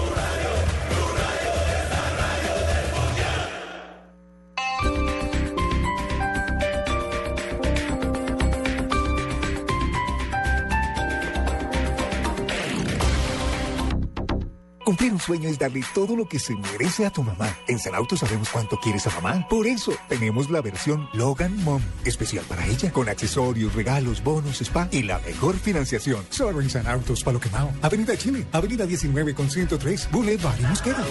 Cumplir 14.86 15.12
un 15.12 15.18
sueño 15.18 15.48
es 15.48 15.58
darle 15.58 15.82
todo 15.92 16.14
lo 16.14 16.28
que 16.28 16.38
se 16.38 16.54
merece 16.54 17.04
a 17.06 17.10
tu 17.10 17.20
mamá. 17.20 17.52
En 17.66 17.80
Sanauto 17.80 18.16
sabemos 18.16 18.48
cuánto 18.50 18.78
quieres 18.78 19.04
a 19.08 19.20
mamá. 19.20 19.44
Por 19.48 19.66
eso, 19.66 19.92
tenemos 20.08 20.48
la 20.48 20.60
versión 20.60 21.08
Logan 21.12 21.56
Mom, 21.64 21.82
especial 22.04 22.44
para 22.48 22.64
ella, 22.68 22.92
con 22.92 23.08
accesorios, 23.08 23.74
regalos, 23.74 24.22
bonos, 24.22 24.60
spa 24.60 24.88
y 24.92 25.02
la 25.02 25.18
mejor 25.18 25.56
financiación. 25.56 26.24
Solo 26.30 26.60
en 26.60 26.70
Sanautos, 26.70 27.24
Palo 27.24 27.40
Quemao. 27.40 27.72
Avenida 27.82 28.16
Chile, 28.16 28.46
Avenida 28.52 28.86
19 28.86 29.34
con 29.34 29.50
103, 29.50 30.08
Boulevard 30.12 30.60
y 30.60 30.62
Mosquera. 30.62 31.04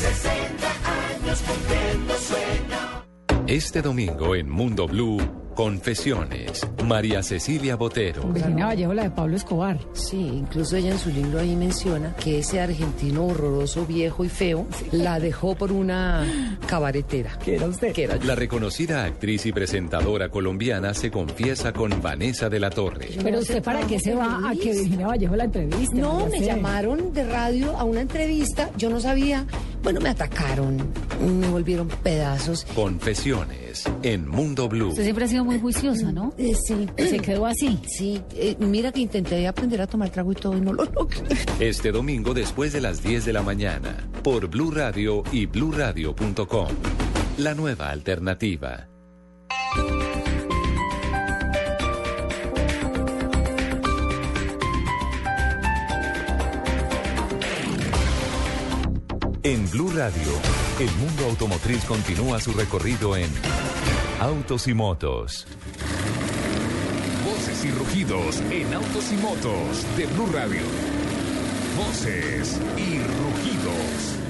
60 0.00 0.66
años 1.22 1.40
cumpliendo 1.46 2.14
sueño. 2.18 3.44
Este 3.46 3.80
domingo 3.80 4.34
en 4.34 4.50
Mundo 4.50 4.88
Blue, 4.88 5.18
Confesiones. 5.54 6.66
María 6.84 7.22
Cecilia 7.22 7.76
Botero. 7.76 8.24
Virginia 8.24 8.66
Vallejo, 8.66 8.94
la 8.94 9.04
de 9.04 9.10
Pablo 9.10 9.36
Escobar. 9.36 9.78
Sí, 9.92 10.16
incluso 10.18 10.76
ella 10.76 10.92
en 10.92 10.98
su 10.98 11.10
libro 11.10 11.40
ahí 11.40 11.54
menciona 11.56 12.14
que 12.16 12.38
ese 12.38 12.60
argentino 12.60 13.26
horroroso, 13.26 13.84
viejo 13.86 14.24
y 14.24 14.28
feo 14.28 14.66
la 14.92 15.20
dejó 15.20 15.54
por 15.54 15.72
una 15.72 16.56
cabaretera. 16.66 17.38
¿Qué 17.44 17.56
era 17.56 17.66
usted? 17.66 17.92
Que 17.92 18.04
era 18.04 18.16
La 18.24 18.34
reconocida 18.34 19.04
actriz 19.04 19.46
y 19.46 19.52
presentadora 19.52 20.28
colombiana 20.30 20.94
se 20.94 21.10
confiesa 21.10 21.72
con 21.72 22.00
Vanessa 22.00 22.48
de 22.48 22.60
la 22.60 22.70
Torre. 22.70 23.10
Pero 23.22 23.38
usted, 23.40 23.62
¿para 23.62 23.86
qué 23.86 23.98
se 23.98 24.14
va 24.14 24.48
a 24.48 24.54
que 24.54 24.72
Virginia 24.72 25.06
Vallejo 25.06 25.36
la 25.36 25.44
entreviste? 25.44 25.96
No, 25.96 26.26
me 26.26 26.38
sé. 26.38 26.46
llamaron 26.46 27.12
de 27.12 27.24
radio 27.24 27.76
a 27.76 27.84
una 27.84 28.00
entrevista, 28.00 28.70
yo 28.76 28.90
no 28.90 29.00
sabía. 29.00 29.46
Bueno, 29.82 30.00
me 30.00 30.10
atacaron, 30.10 30.76
me 31.20 31.48
volvieron 31.48 31.88
pedazos. 31.88 32.64
Confesiones 32.74 33.84
en 34.02 34.28
Mundo 34.28 34.68
Blue. 34.68 34.90
Usted 34.90 35.02
siempre 35.02 35.24
ha 35.24 35.28
sido 35.28 35.41
muy 35.44 35.60
juiciosa, 35.60 36.12
¿no? 36.12 36.34
Eh, 36.38 36.54
sí. 36.54 36.86
Se 36.96 37.18
quedó 37.20 37.46
así. 37.46 37.78
Sí, 37.86 38.20
eh, 38.34 38.56
mira 38.58 38.92
que 38.92 39.00
intenté 39.00 39.46
aprender 39.46 39.80
a 39.80 39.86
tomar 39.86 40.10
trago 40.10 40.32
y 40.32 40.34
todo 40.34 40.56
y 40.56 40.60
no 40.60 40.72
lo 40.72 40.84
logré. 40.84 41.22
Este 41.60 41.92
domingo 41.92 42.34
después 42.34 42.72
de 42.72 42.80
las 42.80 43.02
10 43.02 43.24
de 43.24 43.32
la 43.32 43.42
mañana 43.42 43.96
por 44.22 44.48
Blue 44.48 44.70
Radio 44.70 45.22
y 45.32 45.46
bluradio.com. 45.46 46.68
La 47.38 47.54
nueva 47.54 47.90
alternativa. 47.90 48.88
En 59.44 59.68
Blue 59.70 59.90
Radio, 59.90 60.32
el 60.78 60.90
mundo 61.04 61.24
automotriz 61.24 61.84
continúa 61.84 62.38
su 62.38 62.52
recorrido 62.52 63.16
en 63.16 63.28
Autos 64.20 64.68
y 64.68 64.74
Motos. 64.74 65.46
Voces 67.24 67.64
y 67.64 67.70
rugidos 67.70 68.40
en 68.50 68.72
autos 68.72 69.12
y 69.12 69.16
motos 69.16 69.96
de 69.96 70.06
Blue 70.06 70.28
Radio. 70.32 70.62
Voces 71.76 72.60
y 72.76 72.98
rugidos. 72.98 74.21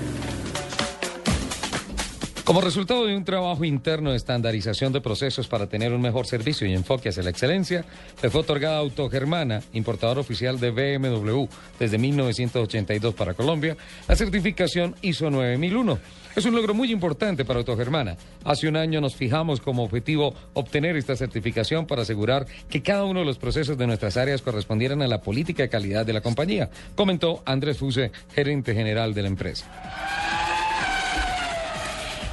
Como 2.52 2.60
resultado 2.60 3.06
de 3.06 3.16
un 3.16 3.24
trabajo 3.24 3.64
interno 3.64 4.10
de 4.10 4.18
estandarización 4.18 4.92
de 4.92 5.00
procesos 5.00 5.48
para 5.48 5.68
tener 5.68 5.90
un 5.94 6.02
mejor 6.02 6.26
servicio 6.26 6.66
y 6.66 6.74
enfoque 6.74 7.08
hacia 7.08 7.22
la 7.22 7.30
excelencia, 7.30 7.82
le 8.22 8.28
fue 8.28 8.42
otorgada 8.42 8.76
Autogermana, 8.76 9.62
importador 9.72 10.18
oficial 10.18 10.60
de 10.60 10.70
BMW 10.70 11.46
desde 11.78 11.96
1982 11.96 13.14
para 13.14 13.32
Colombia, 13.32 13.74
la 14.06 14.16
certificación 14.16 14.94
ISO 15.00 15.30
9001. 15.30 15.98
Es 16.36 16.44
un 16.44 16.54
logro 16.54 16.74
muy 16.74 16.92
importante 16.92 17.46
para 17.46 17.60
Autogermana. 17.60 18.18
Hace 18.44 18.68
un 18.68 18.76
año 18.76 19.00
nos 19.00 19.16
fijamos 19.16 19.62
como 19.62 19.84
objetivo 19.84 20.34
obtener 20.52 20.98
esta 20.98 21.16
certificación 21.16 21.86
para 21.86 22.02
asegurar 22.02 22.44
que 22.68 22.82
cada 22.82 23.04
uno 23.04 23.20
de 23.20 23.26
los 23.26 23.38
procesos 23.38 23.78
de 23.78 23.86
nuestras 23.86 24.18
áreas 24.18 24.42
correspondieran 24.42 25.00
a 25.00 25.08
la 25.08 25.22
política 25.22 25.62
de 25.62 25.70
calidad 25.70 26.04
de 26.04 26.12
la 26.12 26.20
compañía, 26.20 26.68
comentó 26.94 27.42
Andrés 27.46 27.78
Fuse, 27.78 28.12
gerente 28.34 28.74
general 28.74 29.14
de 29.14 29.22
la 29.22 29.28
empresa. 29.28 30.31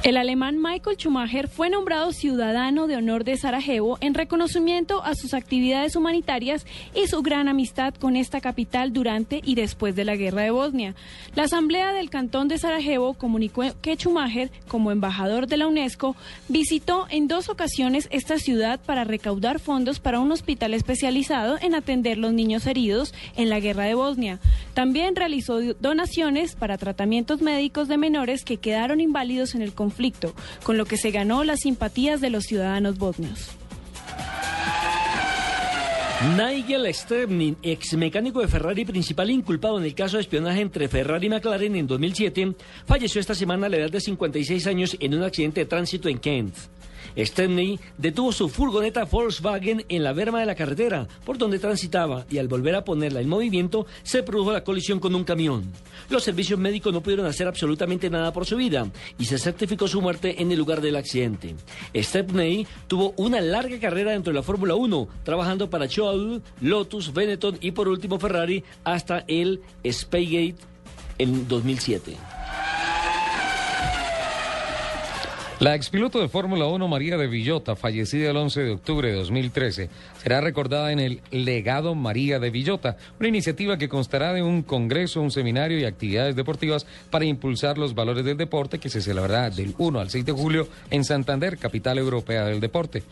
El 0.02 0.16
alemán 0.16 0.56
Michael 0.62 0.96
Schumacher 0.96 1.46
fue 1.46 1.68
nombrado 1.68 2.12
ciudadano 2.12 2.86
de 2.86 2.96
honor 2.96 3.22
de 3.22 3.36
Sarajevo 3.36 3.98
en 4.00 4.14
reconocimiento 4.14 5.04
a 5.04 5.14
sus 5.14 5.34
actividades 5.34 5.94
humanitarias 5.94 6.64
y 6.94 7.06
su 7.06 7.20
gran 7.20 7.48
amistad 7.48 7.92
con 7.92 8.16
esta 8.16 8.40
capital 8.40 8.94
durante 8.94 9.42
y 9.44 9.56
después 9.56 9.94
de 9.94 10.06
la 10.06 10.16
guerra 10.16 10.40
de 10.40 10.52
Bosnia. 10.52 10.94
La 11.34 11.42
Asamblea 11.42 11.92
del 11.92 12.08
Cantón 12.08 12.48
de 12.48 12.56
Sarajevo 12.56 13.12
comunicó 13.12 13.62
que 13.82 13.96
Schumacher, 13.96 14.50
como 14.68 14.90
embajador 14.90 15.46
de 15.46 15.58
la 15.58 15.66
UNESCO, 15.66 16.16
visitó 16.48 17.06
en 17.10 17.28
dos 17.28 17.50
ocasiones 17.50 18.08
esta 18.10 18.38
ciudad 18.38 18.80
para 18.80 19.04
recaudar 19.04 19.58
fondos 19.58 20.00
para 20.00 20.18
un 20.18 20.32
hospital 20.32 20.72
especializado 20.72 21.58
en 21.60 21.74
atender 21.74 22.16
los 22.16 22.32
niños 22.32 22.66
heridos 22.66 23.12
en 23.36 23.50
la 23.50 23.60
guerra 23.60 23.84
de 23.84 23.94
Bosnia. 23.94 24.38
También 24.72 25.14
realizó 25.14 25.60
donaciones 25.74 26.56
para 26.56 26.78
tratamientos 26.78 27.42
médicos 27.42 27.86
de 27.86 27.98
menores 27.98 28.46
que 28.46 28.56
quedaron 28.56 29.02
inválidos 29.02 29.54
en 29.54 29.60
el 29.60 29.74
conflicto, 29.74 29.89
con 30.62 30.76
lo 30.76 30.84
que 30.84 30.96
se 30.96 31.10
ganó 31.10 31.44
las 31.44 31.60
simpatías 31.60 32.20
de 32.20 32.30
los 32.30 32.44
ciudadanos 32.44 32.98
bosnios. 32.98 33.50
Nigel 36.36 36.92
Sterling, 36.92 37.54
ex 37.62 37.94
mecánico 37.94 38.42
de 38.42 38.48
Ferrari 38.48 38.84
principal 38.84 39.30
inculpado 39.30 39.78
en 39.78 39.84
el 39.84 39.94
caso 39.94 40.18
de 40.18 40.22
espionaje 40.22 40.60
entre 40.60 40.86
Ferrari 40.86 41.28
y 41.28 41.30
McLaren 41.30 41.76
en 41.76 41.86
2007, 41.86 42.56
falleció 42.84 43.22
esta 43.22 43.34
semana 43.34 43.66
a 43.66 43.70
la 43.70 43.78
edad 43.78 43.90
de 43.90 44.00
56 44.00 44.66
años 44.66 44.96
en 45.00 45.14
un 45.14 45.22
accidente 45.22 45.60
de 45.60 45.66
tránsito 45.66 46.10
en 46.10 46.18
Kent. 46.18 46.54
Stepney 47.16 47.78
detuvo 47.98 48.32
su 48.32 48.48
furgoneta 48.48 49.04
Volkswagen 49.04 49.84
en 49.88 50.04
la 50.04 50.12
berma 50.12 50.40
de 50.40 50.46
la 50.46 50.54
carretera 50.54 51.06
por 51.24 51.38
donde 51.38 51.58
transitaba 51.58 52.26
y 52.30 52.38
al 52.38 52.48
volver 52.48 52.74
a 52.74 52.84
ponerla 52.84 53.20
en 53.20 53.28
movimiento 53.28 53.86
se 54.02 54.22
produjo 54.22 54.52
la 54.52 54.64
colisión 54.64 55.00
con 55.00 55.14
un 55.14 55.24
camión. 55.24 55.72
Los 56.08 56.24
servicios 56.24 56.58
médicos 56.58 56.92
no 56.92 57.02
pudieron 57.02 57.26
hacer 57.26 57.46
absolutamente 57.46 58.10
nada 58.10 58.32
por 58.32 58.46
su 58.46 58.56
vida 58.56 58.90
y 59.18 59.24
se 59.24 59.38
certificó 59.38 59.88
su 59.88 60.00
muerte 60.00 60.40
en 60.42 60.52
el 60.52 60.58
lugar 60.58 60.80
del 60.80 60.96
accidente. 60.96 61.54
Stepney 61.94 62.66
tuvo 62.88 63.14
una 63.16 63.40
larga 63.40 63.78
carrera 63.78 64.12
dentro 64.12 64.32
de 64.32 64.38
la 64.38 64.42
Fórmula 64.42 64.74
1, 64.74 65.08
trabajando 65.24 65.70
para 65.70 65.88
Chow, 65.88 66.40
Lotus, 66.60 67.12
Benetton 67.12 67.58
y 67.60 67.72
por 67.72 67.88
último 67.88 68.18
Ferrari 68.18 68.64
hasta 68.84 69.24
el 69.26 69.60
Spygate 69.88 70.56
en 71.18 71.46
2007. 71.48 72.39
La 75.60 75.74
expiloto 75.74 76.22
de 76.22 76.30
Fórmula 76.30 76.68
1 76.68 76.88
María 76.88 77.18
de 77.18 77.26
Villota, 77.26 77.76
fallecida 77.76 78.30
el 78.30 78.36
11 78.38 78.62
de 78.62 78.70
octubre 78.70 79.08
de 79.08 79.14
2013, 79.14 79.90
será 80.22 80.40
recordada 80.40 80.92
en 80.92 81.00
el 81.00 81.20
Legado 81.30 81.94
María 81.94 82.38
de 82.38 82.50
Villota, 82.50 82.96
una 83.18 83.28
iniciativa 83.28 83.78
que 83.78 83.88
constará 83.88 84.34
de 84.34 84.42
un 84.42 84.62
congreso, 84.62 85.22
un 85.22 85.30
seminario 85.30 85.78
y 85.78 85.84
actividades 85.84 86.36
deportivas 86.36 86.86
para 87.10 87.24
impulsar 87.24 87.78
los 87.78 87.94
valores 87.94 88.24
del 88.24 88.36
deporte 88.36 88.78
que 88.78 88.90
se 88.90 89.00
celebrará 89.00 89.48
del 89.48 89.74
1 89.78 89.98
al 89.98 90.10
6 90.10 90.26
de 90.26 90.32
julio 90.32 90.68
en 90.90 91.04
Santander, 91.04 91.56
capital 91.56 91.96
europea 91.96 92.44
del 92.44 92.60
deporte. 92.60 93.02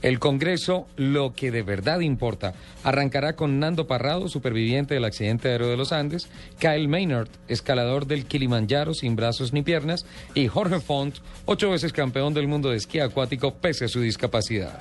El 0.00 0.18
congreso, 0.18 0.86
lo 0.96 1.34
que 1.34 1.50
de 1.50 1.62
verdad 1.62 2.00
importa, 2.00 2.54
arrancará 2.82 3.36
con 3.36 3.58
Nando 3.58 3.86
Parrado, 3.86 4.28
superviviente 4.28 4.94
del 4.94 5.04
accidente 5.04 5.48
aéreo 5.48 5.68
de 5.68 5.76
los 5.76 5.92
Andes, 5.92 6.28
Kyle 6.58 6.88
Maynard, 6.88 7.28
escalador 7.46 8.06
del 8.06 8.24
Kilimanjaro 8.24 8.94
sin 8.94 9.16
brazos 9.16 9.52
ni 9.52 9.62
piernas, 9.62 10.06
y 10.34 10.48
Jorge 10.48 10.80
Font, 10.80 11.16
ocho 11.44 11.70
veces 11.70 11.92
campeón 11.92 12.32
del 12.32 12.48
mundo 12.48 12.70
de 12.70 12.76
esquí 12.76 13.00
acuático 13.00 13.54
pese 13.54 13.84
a 13.84 13.88
su 13.88 14.00
discapacidad. 14.00 14.78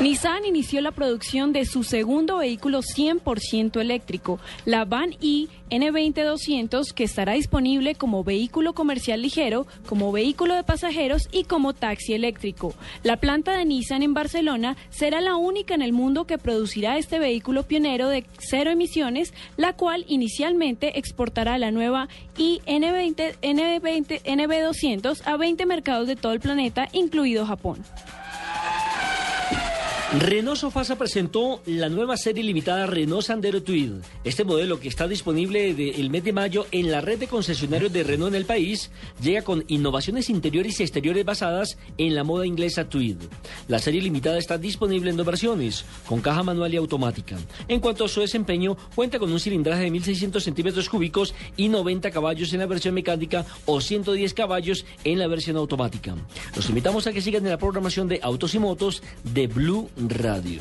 Nissan 0.00 0.46
inició 0.46 0.80
la 0.80 0.92
producción 0.92 1.52
de 1.52 1.66
su 1.66 1.84
segundo 1.84 2.38
vehículo 2.38 2.80
100% 2.80 3.78
eléctrico, 3.82 4.40
la 4.64 4.86
Van 4.86 5.10
E 5.20 5.48
N20200, 5.68 6.94
que 6.94 7.04
estará 7.04 7.34
disponible 7.34 7.94
como 7.94 8.24
vehículo 8.24 8.72
comercial 8.72 9.20
ligero, 9.20 9.66
como 9.86 10.10
vehículo 10.10 10.54
de 10.54 10.64
pasajeros 10.64 11.28
y 11.32 11.44
como 11.44 11.74
taxi 11.74 12.14
eléctrico. 12.14 12.74
La 13.02 13.18
planta 13.18 13.54
de 13.54 13.66
Nissan 13.66 14.02
en 14.02 14.14
Barcelona 14.14 14.78
será 14.88 15.20
la 15.20 15.36
única 15.36 15.74
en 15.74 15.82
el 15.82 15.92
mundo 15.92 16.24
que 16.24 16.38
producirá 16.38 16.96
este 16.96 17.18
vehículo 17.18 17.64
pionero 17.64 18.08
de 18.08 18.24
cero 18.38 18.70
emisiones, 18.70 19.34
la 19.58 19.74
cual 19.74 20.06
inicialmente 20.08 20.98
exportará 20.98 21.58
la 21.58 21.72
nueva 21.72 22.08
iN20, 22.38 23.36
N20, 23.42 24.22
NB200 24.22 25.20
a 25.26 25.36
20 25.36 25.66
mercados 25.66 26.08
de 26.08 26.16
todo 26.16 26.32
el 26.32 26.40
planeta, 26.40 26.88
incluido 26.92 27.44
Japón. 27.44 27.84
Renault 30.18 30.56
Sofasa 30.56 30.98
presentó 30.98 31.62
la 31.66 31.88
nueva 31.88 32.16
serie 32.16 32.42
limitada 32.42 32.84
Renault 32.84 33.22
Sandero 33.22 33.62
Tweed. 33.62 33.92
Este 34.24 34.42
modelo 34.42 34.80
que 34.80 34.88
está 34.88 35.06
disponible 35.06 35.72
desde 35.72 36.00
el 36.00 36.10
mes 36.10 36.24
de 36.24 36.32
mayo 36.32 36.66
en 36.72 36.90
la 36.90 37.00
red 37.00 37.20
de 37.20 37.28
concesionarios 37.28 37.92
de 37.92 38.02
Renault 38.02 38.34
en 38.34 38.40
el 38.40 38.44
país 38.44 38.90
llega 39.22 39.42
con 39.42 39.64
innovaciones 39.68 40.28
interiores 40.28 40.80
y 40.80 40.82
exteriores 40.82 41.24
basadas 41.24 41.78
en 41.96 42.16
la 42.16 42.24
moda 42.24 42.44
inglesa 42.44 42.88
Tweed. 42.88 43.18
La 43.68 43.78
serie 43.78 44.02
limitada 44.02 44.38
está 44.38 44.58
disponible 44.58 45.10
en 45.10 45.16
dos 45.16 45.24
versiones, 45.24 45.84
con 46.06 46.20
caja 46.20 46.42
manual 46.42 46.74
y 46.74 46.78
automática. 46.78 47.36
En 47.68 47.78
cuanto 47.78 48.04
a 48.04 48.08
su 48.08 48.20
desempeño, 48.20 48.76
cuenta 48.96 49.20
con 49.20 49.30
un 49.30 49.38
cilindraje 49.38 49.84
de 49.84 49.92
1.600 49.92 50.40
centímetros 50.40 50.88
cúbicos 50.88 51.36
y 51.56 51.68
90 51.68 52.10
caballos 52.10 52.52
en 52.52 52.58
la 52.58 52.66
versión 52.66 52.94
mecánica 52.94 53.46
o 53.64 53.80
110 53.80 54.34
caballos 54.34 54.84
en 55.04 55.20
la 55.20 55.28
versión 55.28 55.56
automática. 55.56 56.16
Los 56.56 56.68
invitamos 56.68 57.06
a 57.06 57.12
que 57.12 57.22
sigan 57.22 57.44
en 57.44 57.52
la 57.52 57.58
programación 57.58 58.08
de 58.08 58.18
Autos 58.24 58.56
y 58.56 58.58
Motos 58.58 59.04
de 59.22 59.46
Blue 59.46 59.88
Radio. 60.08 60.60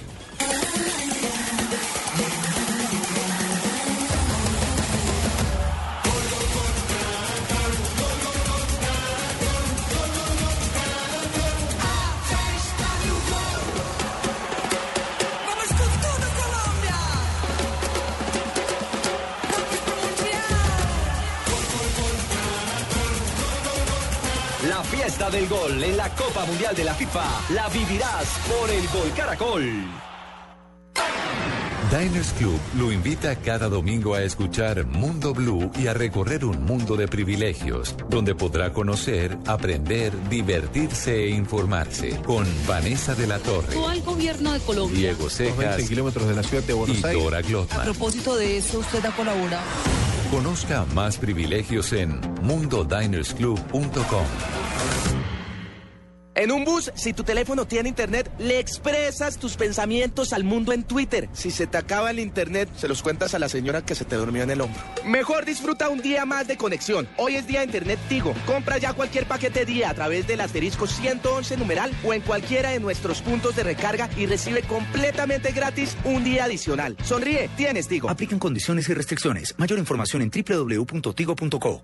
Fiesta 25.30 25.32
del 25.32 25.48
gol 25.48 25.84
en 25.84 25.98
la 25.98 26.10
Copa 26.10 26.46
Mundial 26.46 26.76
de 26.76 26.84
la 26.84 26.94
FIFA 26.94 27.24
la 27.54 27.70
vivirás 27.70 28.40
por 28.48 28.70
el 28.70 28.88
Gol 28.88 29.14
Caracol. 29.16 29.64
Diners 31.90 32.34
Club 32.34 32.60
lo 32.78 32.92
invita 32.92 33.36
cada 33.38 33.68
domingo 33.68 34.14
a 34.14 34.22
escuchar 34.22 34.86
Mundo 34.86 35.34
Blue 35.34 35.72
y 35.80 35.88
a 35.88 35.94
recorrer 35.96 36.46
un 36.46 36.64
mundo 36.64 36.96
de 36.96 37.08
privilegios, 37.08 37.96
donde 38.10 38.36
podrá 38.36 38.72
conocer, 38.72 39.36
aprender, 39.48 40.14
divertirse 40.30 41.24
e 41.24 41.30
informarse 41.30 42.22
con 42.22 42.46
Vanessa 42.68 43.16
de 43.16 43.26
la 43.26 43.40
Torre, 43.40 43.74
al 43.88 44.02
gobierno 44.04 44.54
de 44.54 44.60
Colombia. 44.60 45.00
Diego 45.00 45.32
Cejas 45.32 45.82
kilómetros 45.88 46.28
de 46.28 46.36
la 46.36 46.44
ciudad 46.44 46.64
de 46.64 46.74
Buenos 46.74 47.00
y 47.00 47.06
Aires. 47.06 47.24
Dora 47.24 47.38
A 47.40 47.42
Glotman. 47.42 47.86
propósito 47.86 48.36
de 48.36 48.58
eso, 48.58 48.80
usted 48.80 49.04
ha 49.04 49.12
colaborado. 49.12 49.64
Conozca 50.30 50.86
más 50.94 51.18
privilegios 51.18 51.92
en 51.94 52.22
mundodinersclub.com. 52.44 54.69
En 56.40 56.54
un 56.54 56.64
bus, 56.64 56.90
si 56.96 57.12
tu 57.12 57.26
teléfono 57.26 57.66
tiene 57.68 57.90
internet, 57.90 58.32
le 58.40 58.60
expresas 58.60 59.38
tus 59.38 59.58
pensamientos 59.58 60.32
al 60.32 60.46
mundo 60.46 60.72
en 60.72 60.84
Twitter. 60.84 61.28
Si 61.34 61.52
se 61.52 61.68
te 61.68 61.78
acaba 61.78 62.12
el 62.12 62.20
internet, 62.20 62.70
se 62.78 62.88
los 62.88 63.04
cuentas 63.04 63.34
a 63.34 63.40
la 63.40 63.50
señora 63.50 63.82
que 63.82 63.94
se 63.94 64.06
te 64.06 64.16
durmió 64.16 64.44
en 64.44 64.52
el 64.52 64.62
hombro. 64.62 64.80
Mejor 65.04 65.44
disfruta 65.44 65.90
un 65.90 66.02
día 66.02 66.26
más 66.26 66.48
de 66.48 66.56
conexión. 66.56 67.10
Hoy 67.18 67.36
es 67.36 67.46
día 67.46 67.60
de 67.60 67.66
internet 67.66 68.00
Tigo. 68.08 68.34
Compra 68.46 68.78
ya 68.78 68.94
cualquier 68.94 69.26
paquete 69.26 69.66
día 69.66 69.90
a 69.90 69.94
través 69.94 70.28
del 70.28 70.40
asterisco 70.40 70.88
111 70.88 71.58
numeral 71.58 71.92
o 72.06 72.14
en 72.14 72.22
cualquiera 72.22 72.70
de 72.70 72.80
nuestros 72.80 73.22
puntos 73.22 73.58
de 73.58 73.64
recarga 73.64 74.10
y 74.16 74.26
recibe 74.26 74.62
completamente 74.62 75.52
gratis 75.52 75.98
un 76.06 76.24
día 76.24 76.46
adicional. 76.46 76.96
Sonríe, 77.04 77.50
tienes 77.58 77.90
Tigo. 77.90 78.10
Aplican 78.10 78.40
condiciones 78.40 78.88
y 78.88 78.94
restricciones. 78.94 79.56
Mayor 79.58 79.78
información 79.78 80.22
en 80.22 80.32
www.tigo.co. 80.32 81.84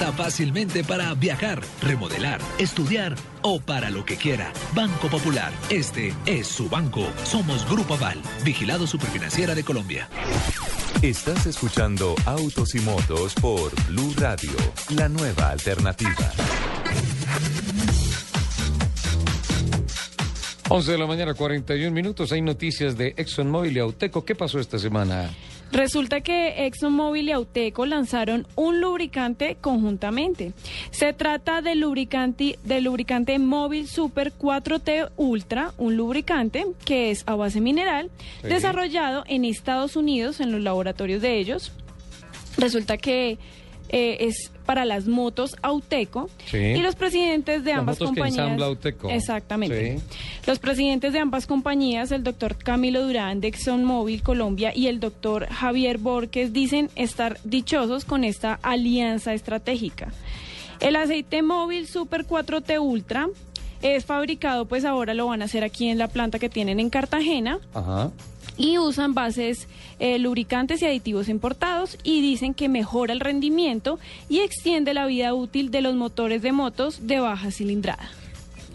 fácilmente 0.11 0.83
para 0.83 1.13
viajar, 1.13 1.61
remodelar, 1.81 2.41
estudiar 2.57 3.15
o 3.43 3.59
para 3.59 3.91
lo 3.91 4.03
que 4.03 4.15
quiera. 4.17 4.51
Banco 4.73 5.07
Popular. 5.07 5.51
Este 5.69 6.13
es 6.25 6.47
su 6.47 6.67
banco. 6.69 7.05
Somos 7.23 7.69
Grupo 7.69 7.93
Aval. 7.93 8.19
Vigilado 8.43 8.87
Superfinanciera 8.87 9.53
de 9.53 9.63
Colombia. 9.63 10.09
Estás 11.03 11.45
escuchando 11.45 12.15
Autos 12.25 12.73
y 12.73 12.79
Motos 12.79 13.35
por 13.35 13.71
Blue 13.87 14.13
Radio, 14.17 14.51
la 14.95 15.07
nueva 15.07 15.51
alternativa. 15.51 16.31
11 20.69 20.91
de 20.91 20.97
la 20.97 21.05
mañana, 21.05 21.33
41 21.33 21.91
minutos. 21.91 22.31
Hay 22.31 22.41
noticias 22.41 22.97
de 22.97 23.13
ExxonMobil 23.17 23.75
y 23.75 23.79
Auteco. 23.79 24.23
¿Qué 24.23 24.35
pasó 24.35 24.57
esta 24.57 24.79
semana? 24.79 25.29
Resulta 25.71 26.19
que 26.21 26.65
ExxonMobil 26.65 27.29
y 27.29 27.31
Auteco 27.31 27.85
lanzaron 27.85 28.45
un 28.55 28.81
lubricante 28.81 29.55
conjuntamente. 29.61 30.51
Se 30.91 31.13
trata 31.13 31.61
del 31.61 31.79
lubricante, 31.79 32.59
del 32.63 32.83
lubricante 32.83 33.39
Móvil 33.39 33.87
Super 33.87 34.33
4T 34.33 35.11
Ultra, 35.15 35.71
un 35.77 35.95
lubricante 35.95 36.65
que 36.83 37.09
es 37.11 37.23
a 37.25 37.35
base 37.35 37.61
mineral, 37.61 38.09
Sí. 38.41 38.47
desarrollado 38.49 39.23
en 39.27 39.45
Estados 39.45 39.95
Unidos, 39.95 40.41
en 40.41 40.51
los 40.51 40.61
laboratorios 40.61 41.21
de 41.21 41.39
ellos. 41.39 41.71
Resulta 42.57 42.97
que 42.97 43.37
eh, 43.93 44.17
es 44.21 44.51
para 44.65 44.85
las 44.85 45.05
motos 45.07 45.55
Auteco 45.61 46.29
Sí. 46.49 46.57
y 46.57 46.77
los 46.81 46.95
presidentes 46.95 47.63
de 47.65 47.71
Las 47.71 47.79
ambas 47.81 47.99
motos 47.99 48.15
compañías. 48.15 48.61
Auteco. 48.61 49.09
Exactamente. 49.09 49.97
Sí. 49.99 50.03
Los 50.47 50.59
presidentes 50.59 51.11
de 51.13 51.19
ambas 51.19 51.45
compañías, 51.45 52.11
el 52.11 52.23
doctor 52.23 52.55
Camilo 52.57 53.03
Durán 53.05 53.41
de 53.41 53.49
ExxonMobil 53.49 54.23
Colombia 54.23 54.71
y 54.73 54.87
el 54.87 54.99
doctor 55.01 55.47
Javier 55.47 55.97
Borges, 55.97 56.53
dicen 56.53 56.89
estar 56.95 57.37
dichosos 57.43 58.05
con 58.05 58.23
esta 58.23 58.59
alianza 58.61 59.33
estratégica. 59.33 60.13
El 60.79 60.95
aceite 60.95 61.41
móvil 61.43 61.85
Super 61.87 62.25
4T 62.25 62.79
Ultra 62.79 63.27
es 63.81 64.05
fabricado, 64.05 64.65
pues 64.65 64.85
ahora 64.85 65.13
lo 65.13 65.25
van 65.27 65.41
a 65.41 65.45
hacer 65.45 65.63
aquí 65.63 65.89
en 65.89 65.97
la 65.97 66.07
planta 66.07 66.39
que 66.39 66.49
tienen 66.49 66.79
en 66.79 66.89
Cartagena 66.89 67.59
Ajá. 67.73 68.11
Y 68.57 68.77
usan 68.77 69.13
bases 69.13 69.67
eh, 69.99 70.19
lubricantes 70.19 70.81
y 70.81 70.85
aditivos 70.85 71.29
importados 71.29 71.97
y 72.03 72.21
dicen 72.21 72.53
que 72.53 72.69
mejora 72.69 73.13
el 73.13 73.19
rendimiento 73.19 73.99
y 74.29 74.39
extiende 74.39 74.93
la 74.93 75.05
vida 75.05 75.33
útil 75.33 75.71
de 75.71 75.81
los 75.81 75.95
motores 75.95 76.41
de 76.41 76.51
motos 76.51 77.07
de 77.07 77.19
baja 77.19 77.51
cilindrada. 77.51 78.09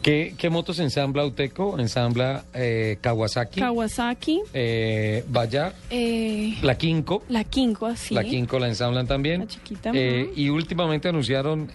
¿Qué, 0.07 0.35
qué 0.39 0.51
motos 0.51 0.79
ensambla 0.79 1.23
Auteco? 1.23 1.77
Ensambla 1.81 2.45
eh, 2.55 2.97
Kawasaki, 3.01 3.59
Kawasaki, 3.59 4.41
eh, 4.55 5.25
Bayar, 5.29 5.75
eh, 5.91 6.55
la 6.63 6.79
Kinko. 6.79 7.25
la 7.29 7.43
Kinko, 7.43 7.87
así. 7.87 8.15
La 8.15 8.23
Kinko 8.23 8.61
la 8.61 8.69
ensamblan 8.69 9.09
también. 9.09 9.41
La 9.41 9.47
chiquita, 9.49 9.91
Eh, 9.93 10.31
y 10.37 10.49
últimamente 10.49 11.09
anunciaron 11.09 11.73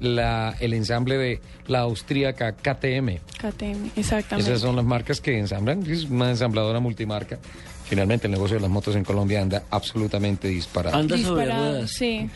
la, 0.00 0.54
el 0.60 0.72
ensamble 0.72 1.18
de 1.18 1.40
la 1.66 1.80
austríaca 1.80 2.52
KTM. 2.52 3.18
KTM, 3.38 3.90
exactamente. 3.96 4.50
Esas 4.50 4.62
son 4.62 4.74
las 4.76 4.86
marcas 4.86 5.20
que 5.20 5.38
ensamblan. 5.38 5.84
Es 5.90 6.04
una 6.04 6.30
ensambladora 6.30 6.80
multimarca. 6.80 7.38
Finalmente 7.86 8.26
el 8.26 8.32
negocio 8.32 8.56
de 8.56 8.62
las 8.62 8.70
motos 8.70 8.96
en 8.96 9.04
Colombia 9.04 9.40
anda 9.40 9.62
absolutamente 9.70 10.48
disparado. 10.48 11.00
Disparado, 11.04 11.86
sí. 11.86 12.28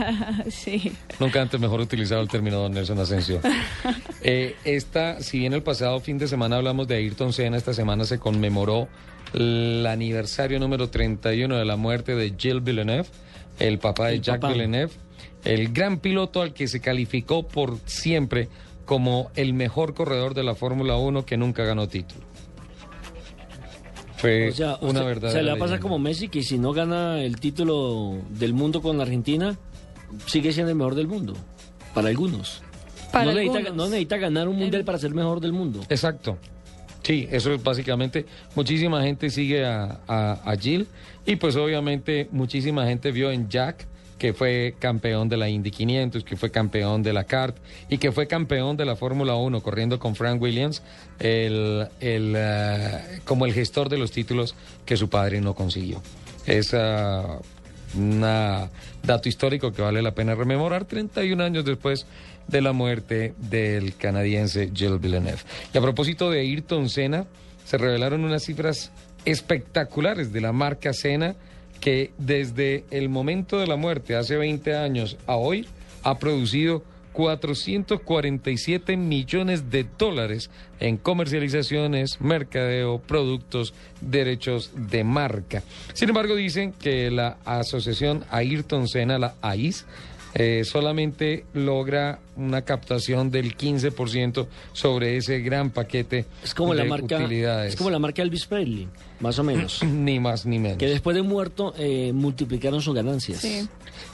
sí. 0.50 0.92
Nunca 1.18 1.40
antes 1.40 1.58
mejor 1.58 1.80
utilizado 1.80 2.20
el 2.20 2.28
término 2.28 2.58
don 2.58 2.72
Nelson 2.72 2.98
Asensio. 2.98 3.40
Eh, 4.20 4.56
esta, 4.64 5.22
si 5.22 5.38
bien 5.38 5.52
el 5.52 5.62
pasado 5.62 6.00
fin 6.00 6.18
de 6.18 6.26
semana 6.26 6.56
hablamos 6.56 6.88
de 6.88 6.96
Ayrton 6.96 7.32
Senna, 7.32 7.56
esta 7.56 7.72
semana 7.72 8.04
se 8.04 8.18
conmemoró 8.18 8.88
el 9.32 9.86
aniversario 9.86 10.58
número 10.58 10.90
31 10.90 11.56
de 11.56 11.64
la 11.64 11.76
muerte 11.76 12.16
de 12.16 12.34
Gilles 12.36 12.64
Villeneuve, 12.64 13.06
el 13.60 13.78
papá 13.78 14.08
de 14.08 14.14
El 14.14 14.22
Jacques 14.22 14.40
papá. 14.40 14.52
Villeneuve, 14.52 14.92
el 15.44 15.72
gran 15.72 16.00
piloto 16.00 16.42
al 16.42 16.52
que 16.52 16.66
se 16.66 16.80
calificó 16.80 17.46
por 17.46 17.78
siempre 17.86 18.48
como 18.84 19.30
el 19.36 19.54
mejor 19.54 19.94
corredor 19.94 20.34
de 20.34 20.42
la 20.42 20.56
Fórmula 20.56 20.96
1 20.96 21.24
que 21.24 21.36
nunca 21.36 21.64
ganó 21.64 21.86
título. 21.88 22.26
Fue 24.18 24.48
O 24.48 24.52
sea, 24.52 24.78
una 24.80 25.02
verdadera 25.02 25.38
Se 25.38 25.42
le 25.42 25.50
va 25.50 25.56
a 25.56 25.58
pasar 25.58 25.80
como 25.80 25.98
Messi, 25.98 26.28
que 26.28 26.42
si 26.42 26.58
no 26.58 26.72
gana 26.72 27.22
el 27.22 27.38
título 27.40 28.18
del 28.30 28.52
mundo 28.52 28.82
con 28.82 28.96
la 28.98 29.04
Argentina, 29.04 29.56
sigue 30.26 30.52
siendo 30.52 30.70
el 30.70 30.76
mejor 30.76 30.94
del 30.94 31.06
mundo. 31.06 31.34
Para 31.94 32.08
algunos. 32.08 32.62
Para 33.12 33.26
no, 33.26 33.32
necesita, 33.32 33.58
algunos. 33.58 33.76
no 33.76 33.84
necesita 33.84 34.16
ganar 34.18 34.48
un 34.48 34.56
mundial 34.56 34.84
para 34.84 34.98
ser 34.98 35.14
mejor 35.14 35.40
del 35.40 35.52
mundo. 35.52 35.80
Exacto. 35.88 36.36
Sí, 37.02 37.26
eso 37.30 37.54
es 37.54 37.62
básicamente, 37.62 38.26
muchísima 38.54 39.02
gente 39.02 39.30
sigue 39.30 39.64
a, 39.64 40.00
a, 40.06 40.32
a 40.44 40.56
Jill 40.56 40.86
y 41.24 41.36
pues 41.36 41.56
obviamente 41.56 42.28
muchísima 42.32 42.84
gente 42.86 43.12
vio 43.12 43.30
en 43.30 43.48
Jack 43.48 43.86
que 44.18 44.34
fue 44.34 44.74
campeón 44.78 45.28
de 45.28 45.36
la 45.36 45.48
Indy 45.48 45.70
500, 45.70 46.24
que 46.24 46.36
fue 46.36 46.50
campeón 46.50 47.02
de 47.02 47.12
la 47.12 47.24
CART 47.24 47.56
y 47.88 47.98
que 47.98 48.12
fue 48.12 48.26
campeón 48.26 48.76
de 48.76 48.84
la 48.84 48.96
Fórmula 48.96 49.36
1 49.36 49.62
corriendo 49.62 49.98
con 49.98 50.14
Frank 50.16 50.42
Williams, 50.42 50.82
el, 51.18 51.88
el, 52.00 52.34
eh, 52.36 53.20
como 53.24 53.46
el 53.46 53.54
gestor 53.54 53.88
de 53.88 53.98
los 53.98 54.10
títulos 54.10 54.54
que 54.84 54.96
su 54.96 55.08
padre 55.08 55.40
no 55.40 55.54
consiguió. 55.54 56.02
Es 56.46 56.74
ah, 56.74 57.38
un 57.94 58.20
dato 58.20 59.28
histórico 59.28 59.72
que 59.72 59.82
vale 59.82 60.02
la 60.02 60.12
pena 60.12 60.34
rememorar 60.34 60.84
31 60.84 61.42
años 61.42 61.64
después 61.64 62.06
de 62.48 62.60
la 62.60 62.72
muerte 62.72 63.34
del 63.38 63.94
canadiense 63.96 64.70
Gilles 64.74 65.00
Villeneuve. 65.00 65.38
Y 65.72 65.78
a 65.78 65.80
propósito 65.80 66.30
de 66.30 66.40
Ayrton 66.40 66.88
Senna, 66.88 67.26
se 67.64 67.76
revelaron 67.76 68.24
unas 68.24 68.44
cifras 68.44 68.90
espectaculares 69.24 70.32
de 70.32 70.40
la 70.40 70.52
marca 70.52 70.92
Senna 70.92 71.36
que 71.80 72.10
desde 72.18 72.84
el 72.90 73.08
momento 73.08 73.58
de 73.58 73.66
la 73.66 73.76
muerte, 73.76 74.16
hace 74.16 74.36
20 74.36 74.76
años 74.76 75.16
a 75.26 75.36
hoy, 75.36 75.66
ha 76.02 76.18
producido 76.18 76.82
447 77.18 78.96
millones 78.96 79.70
de 79.70 79.84
dólares 79.98 80.50
en 80.78 80.96
comercializaciones, 80.96 82.20
mercadeo, 82.20 83.00
productos, 83.00 83.74
derechos 84.00 84.70
de 84.74 85.02
marca. 85.02 85.64
Sin 85.94 86.10
embargo, 86.10 86.36
dicen 86.36 86.72
que 86.72 87.10
la 87.10 87.38
asociación 87.44 88.24
Ayrton 88.30 88.86
Senna, 88.86 89.18
la 89.18 89.34
AIS, 89.42 89.84
eh, 90.38 90.64
solamente 90.64 91.44
logra 91.52 92.20
una 92.36 92.62
captación 92.62 93.30
del 93.30 93.56
15% 93.56 94.46
sobre 94.72 95.16
ese 95.16 95.40
gran 95.40 95.70
paquete 95.70 96.26
Es 96.42 96.54
como 96.54 96.74
de 96.74 96.84
la 96.84 96.88
marca 96.88 97.16
utilidades. 97.18 97.72
es 97.74 97.76
como 97.76 97.90
la 97.90 97.98
marca 97.98 98.22
Elvis 98.22 98.46
Presley, 98.46 98.88
más 99.20 99.38
o 99.38 99.44
menos. 99.44 99.82
ni 99.84 100.20
más 100.20 100.46
ni 100.46 100.58
menos. 100.58 100.78
Que 100.78 100.86
después 100.86 101.16
de 101.16 101.22
muerto 101.22 101.74
eh, 101.76 102.12
multiplicaron 102.12 102.80
sus 102.80 102.94
ganancias. 102.94 103.40
Sí. 103.40 103.68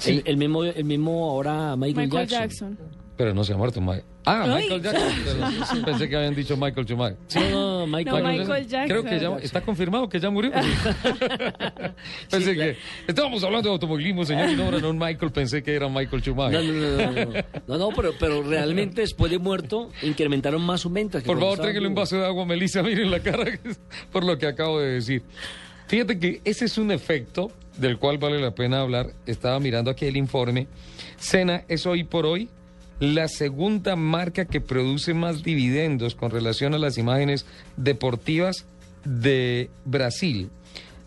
El, 0.07 0.23
el 0.25 0.37
mismo 0.37 0.65
el 0.65 0.85
mismo 0.85 1.31
ahora 1.31 1.77
Michael, 1.77 2.07
Michael 2.09 2.29
Jackson. 2.29 2.71
Jackson. 2.71 2.79
Pero 3.17 3.35
no 3.35 3.45
se 3.45 3.53
ha 3.53 3.57
muerto 3.57 3.81
Mike. 3.81 4.05
Ah. 4.27 4.47
Michael 4.47 4.83
Jackson. 4.83 5.85
Pensé 5.85 6.09
que 6.09 6.17
habían 6.17 6.35
dicho 6.35 6.57
Michael 6.57 6.87
Schumacher. 6.87 7.17
No, 7.35 7.51
no, 7.51 7.87
Michael- 7.87 8.23
No, 8.23 8.31
Michael 8.31 8.67
Jackson. 8.67 8.89
Creo 8.89 9.05
que 9.05 9.21
ya 9.21 9.37
está 9.45 9.61
confirmado 9.61 10.09
que 10.09 10.19
ya 10.19 10.31
murió. 10.31 10.51
pensé 12.31 12.55
que 12.55 12.77
estábamos 13.07 13.45
hablando 13.45 13.69
de 13.69 13.73
automovilismo, 13.75 14.25
señor, 14.25 14.51
y 14.51 14.57
no 14.57 14.69
era 14.69 14.89
un 14.89 14.99
Michael, 14.99 15.33
pensé 15.33 15.63
que 15.63 15.75
era 15.75 15.89
Michael 15.89 16.23
Schumacher. 16.23 16.65
No, 16.65 16.73
no, 16.73 17.13
no, 17.13 17.25
no, 17.27 17.45
no, 17.67 17.79
no, 17.79 17.89
pero, 17.95 18.13
pero 18.19 18.43
realmente 18.43 19.03
después 19.03 19.31
de 19.31 19.39
muerto 19.39 19.91
incrementaron 20.03 20.63
más 20.63 20.81
sus 20.81 20.93
ventas. 20.93 21.23
Por 21.23 21.39
favor, 21.39 21.59
tráigale 21.59 21.87
un 21.87 21.95
vaso 21.95 22.17
de 22.17 22.27
agua, 22.27 22.45
Melissa, 22.47 22.83
miren 22.83 23.11
la 23.11 23.21
cara 23.21 23.45
por 24.13 24.25
lo 24.25 24.39
que 24.39 24.47
acabo 24.47 24.81
de 24.81 24.93
decir. 24.95 25.23
Fíjate 25.87 26.19
que 26.19 26.41
ese 26.45 26.65
es 26.65 26.79
un 26.79 26.91
efecto 26.91 27.53
del 27.77 27.99
cual 27.99 28.19
vale 28.19 28.41
la 28.41 28.55
pena 28.55 28.81
hablar. 28.81 29.11
Estaba 29.27 29.61
mirando 29.61 29.91
aquí 29.91 30.07
el 30.07 30.17
informe. 30.17 30.67
Cena 31.19 31.65
es 31.69 31.85
hoy 31.87 32.05
por 32.05 32.25
hoy 32.25 32.49
la 33.01 33.29
segunda 33.29 33.97
marca 33.97 34.45
que 34.45 34.61
produce 34.61 35.15
más 35.15 35.43
dividendos 35.43 36.15
con 36.15 36.31
relación 36.31 36.75
a 36.75 36.79
las 36.79 36.99
imágenes 36.99 37.47
deportivas 37.77 38.65
de 39.05 39.71
Brasil. 39.85 40.51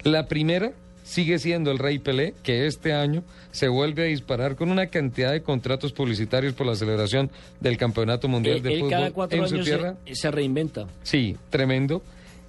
La 0.04 0.28
primera 0.28 0.74
sigue 1.04 1.40
siendo 1.40 1.72
el 1.72 1.80
Rey 1.80 2.00
Pelé, 2.00 2.34
que 2.44 2.68
este 2.68 2.94
año 2.94 3.24
se 3.52 3.70
vuelve 3.70 4.04
a 4.04 4.06
disparar 4.08 4.56
con 4.56 4.70
una 4.70 4.88
cantidad 4.88 5.32
de 5.32 5.42
contratos 5.42 5.94
publicitarios 5.94 6.54
por 6.54 6.68
la 6.68 6.76
celebración 6.76 7.32
del 7.62 7.78
Campeonato 7.78 8.28
Mundial 8.28 8.58
Eh, 8.58 8.62
de 8.62 8.74
él 8.74 8.80
Fútbol 8.82 8.92
cada 8.92 9.12
cuatro 9.12 9.40
en 9.42 9.48
su 9.48 9.56
años 9.56 9.66
tierra. 9.66 9.96
se, 10.06 10.16
se 10.16 10.32
reinventa. 10.32 10.88
Sí, 11.04 11.38
tremendo. 11.50 12.04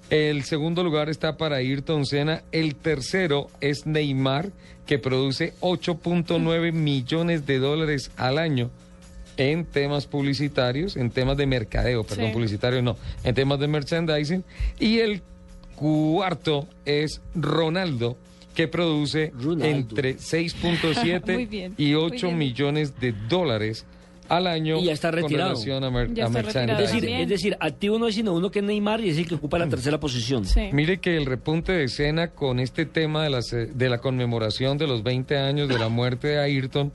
El 0.09 0.43
segundo 0.43 0.83
lugar 0.83 1.09
está 1.09 1.37
para 1.37 1.57
Ayrton 1.57 2.05
Senna. 2.05 2.41
El 2.51 2.75
tercero 2.75 3.47
es 3.61 3.85
Neymar, 3.85 4.49
que 4.85 4.99
produce 4.99 5.53
8.9 5.61 6.73
millones 6.73 7.45
de 7.45 7.59
dólares 7.59 8.11
al 8.17 8.39
año 8.39 8.71
en 9.39 9.65
temas 9.65 10.05
publicitarios, 10.05 10.95
en 10.97 11.09
temas 11.09 11.37
de 11.37 11.47
mercadeo, 11.47 12.03
perdón, 12.03 12.27
Sí. 12.27 12.33
publicitario 12.33 12.81
no, 12.81 12.97
en 13.23 13.33
temas 13.33 13.59
de 13.59 13.67
merchandising. 13.67 14.43
Y 14.79 14.99
el 14.99 15.21
cuarto 15.75 16.67
es 16.85 17.21
Ronaldo, 17.35 18.17
que 18.53 18.67
produce 18.67 19.31
entre 19.61 20.13
Muy 20.13 20.19
6.7 20.21 21.47
bien, 21.49 21.73
y 21.77 21.85
muy 21.93 21.95
8 21.95 22.27
bien. 22.27 22.37
millones 22.37 22.99
de 22.99 23.13
dólares 23.29 23.85
al 24.27 24.45
año 24.45 24.77
Y 24.77 24.85
ya 24.85 24.91
está 24.91 25.09
retirado. 25.09 25.51
relación 25.51 25.83
a, 25.83 25.89
mer- 25.89 26.13
Ya 26.13 26.25
a 26.25 26.27
está 26.27 26.41
retirado 26.41 26.71
Es 26.83 26.91
decir, 26.91 27.01
merchandising. 27.01 27.21
es 27.23 27.29
decir, 27.29 27.57
activo 27.59 27.97
no 27.97 28.07
es 28.07 28.15
sino 28.15 28.33
uno 28.33 28.51
que 28.51 28.59
es 28.59 28.65
Neymar 28.65 29.01
y 29.01 29.09
es 29.09 29.17
el 29.17 29.27
que 29.27 29.35
ocupa 29.35 29.57
la 29.57 29.67
tercera 29.69 29.99
posición. 29.99 30.43
Mire 30.73 30.99
que 30.99 31.15
el 31.17 31.25
repunte 31.25 31.71
de 31.71 31.85
escena 31.85 32.27
con 32.27 32.59
este 32.59 32.85
tema 32.85 33.23
de 33.23 33.29
la, 33.31 33.39
de 33.39 33.89
la 33.89 33.97
conmemoración 33.99 34.77
de 34.77 34.85
los 34.85 35.01
20 35.01 35.37
años 35.37 35.67
de 35.69 35.79
la 35.79 35.89
muerte 35.89 36.27
de 36.27 36.39
Ayrton 36.39 36.91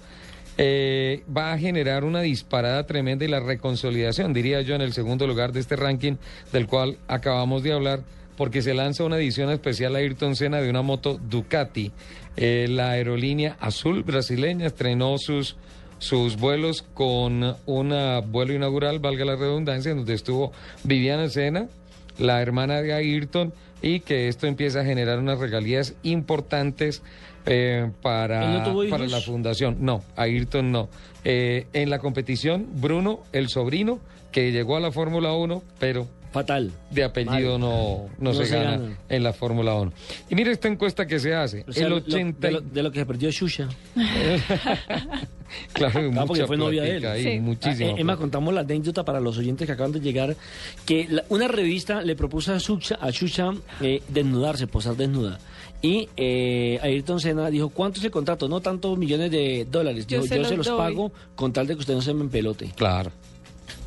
eh, 0.57 1.23
va 1.35 1.53
a 1.53 1.59
generar 1.59 2.05
una 2.05 2.21
disparada 2.21 2.85
tremenda 2.87 3.25
y 3.25 3.29
la 3.29 3.41
reconsolidación, 3.41 4.33
diría 4.33 4.61
yo, 4.63 4.75
en 4.75 4.83
el 4.83 4.93
segundo 4.93 5.27
lugar 5.27 5.53
de 5.53 5.61
este 5.61 5.77
ranking 5.77 6.17
del 6.53 6.67
cual 6.67 6.99
acabamos 7.09 7.63
de 7.63 7.73
hablar, 7.73 8.01
porque 8.37 8.63
se 8.63 8.75
lanza 8.75 9.05
una 9.05 9.17
edición 9.17 9.51
especial 9.51 9.95
a 9.95 9.99
Ayrton 9.99 10.37
Senna 10.37 10.61
de 10.61 10.71
una 10.71 10.83
moto 10.83 11.19
Ducati. 11.19 11.93
Eh, 12.37 12.67
la 12.69 12.91
aerolínea 12.91 13.57
azul 13.61 14.03
brasileña 14.03 14.67
estrenó 14.67 15.19
sus 15.19 15.57
sus 15.99 16.37
vuelos 16.37 16.83
con 16.83 17.57
un 17.65 17.95
vuelo 18.31 18.53
inaugural, 18.53 18.99
valga 18.99 19.25
la 19.25 19.37
redundancia, 19.37 19.91
en 19.91 19.99
donde 19.99 20.15
estuvo 20.15 20.53
Viviana 20.83 21.29
Sena, 21.29 21.69
la 22.19 22.43
hermana 22.43 22.83
de 22.83 22.93
Ayrton, 22.93 23.55
y 23.81 24.01
que 24.01 24.29
esto 24.29 24.47
empieza 24.47 24.81
a 24.81 24.85
generar 24.85 25.19
unas 25.19 25.39
regalías 25.39 25.95
importantes 26.03 27.03
eh, 27.47 27.83
¿Él 27.87 27.93
para, 28.03 28.59
no 28.65 28.89
para 28.91 29.07
la 29.07 29.21
fundación. 29.21 29.79
No, 29.81 30.03
Ayrton 30.17 30.73
no. 30.73 30.89
Eh, 31.25 31.67
en 31.73 31.91
la 31.91 31.99
competición, 31.99 32.67
Bruno, 32.75 33.21
el 33.33 33.49
sobrino, 33.49 33.99
que 34.33 34.51
llegó 34.53 34.77
a 34.77 34.81
la 34.81 34.91
Fórmula 34.93 35.33
1, 35.33 35.63
pero... 35.79 36.07
Fatal. 36.33 36.73
De 36.91 37.05
apellido 37.05 37.59
no, 37.61 38.07
no, 38.19 38.33
No 38.33 38.35
se, 38.35 38.47
se 38.47 38.57
gana, 38.57 38.71
gana. 38.73 38.99
en 39.09 39.23
la 39.23 39.33
Fórmula 39.33 39.75
1. 39.77 39.93
Y 40.31 40.35
mire 40.35 40.51
esta 40.51 40.67
encuesta 40.67 41.07
que 41.07 41.21
se 41.21 41.33
hace. 41.33 41.65
O 41.69 41.73
sea, 41.73 41.85
el 41.85 41.91
lo- 41.91 41.97
80 41.99 42.47
de, 42.49 42.53
lo, 42.55 42.61
de 42.61 42.83
lo 42.83 42.91
que 42.91 42.99
se 42.99 43.07
perdió 43.07 43.31
Xuxa. 43.31 43.69
Claro, 45.73 46.01
Ah, 46.01 46.11
mucha 46.11 46.27
porque 46.27 46.47
fue 46.49 46.57
novia 46.57 46.83
de 46.83 46.97
él. 46.97 47.07
ahí, 47.07 47.39
muchísimo. 47.41 47.91
Ah, 47.91 47.95
eh, 47.97 48.01
Emma, 48.01 48.17
contamos 48.17 48.53
la 48.53 48.63
anécdota 48.63 49.05
para 49.05 49.21
los 49.21 49.39
oyentes 49.39 49.67
que 49.67 49.73
acaban 49.73 49.93
de 49.93 50.01
llegar, 50.01 50.35
que 50.85 51.07
la- 51.09 51.25
una 51.29 51.47
revista 51.47 52.03
le 52.03 52.17
propuso 52.17 52.53
a 52.53 52.59
Xuxa, 52.59 52.97
a 53.01 53.13
Xuxa 53.13 53.53
eh, 53.81 54.03
desnudarse, 54.09 54.67
posar 54.67 54.97
desnuda. 54.97 55.39
Y 55.87 56.09
eh, 56.17 56.79
Ayrton 56.83 57.21
Senna 57.21 57.51
dijo, 57.51 57.69
¿cuánto 57.69 57.99
es 57.99 58.05
el 58.07 58.11
contrato? 58.11 58.49
No 58.49 58.61
tantos 58.61 58.97
millones 58.97 59.31
de 59.31 59.67
dólares. 59.71 60.07
Yo 60.07 60.17
Dijo, 60.23 60.29
se 60.29 60.35
yo 60.37 60.41
los 60.41 60.49
se 60.49 60.57
los 60.57 60.67
doy". 60.67 60.79
pago 60.79 61.13
con 61.35 61.53
tal 61.53 61.67
de 61.67 61.75
que 61.75 61.81
usted 61.81 61.93
no 61.95 62.01
se 62.01 62.15
me 62.15 62.23
empelote. 62.23 62.71
Claro. 62.75 63.11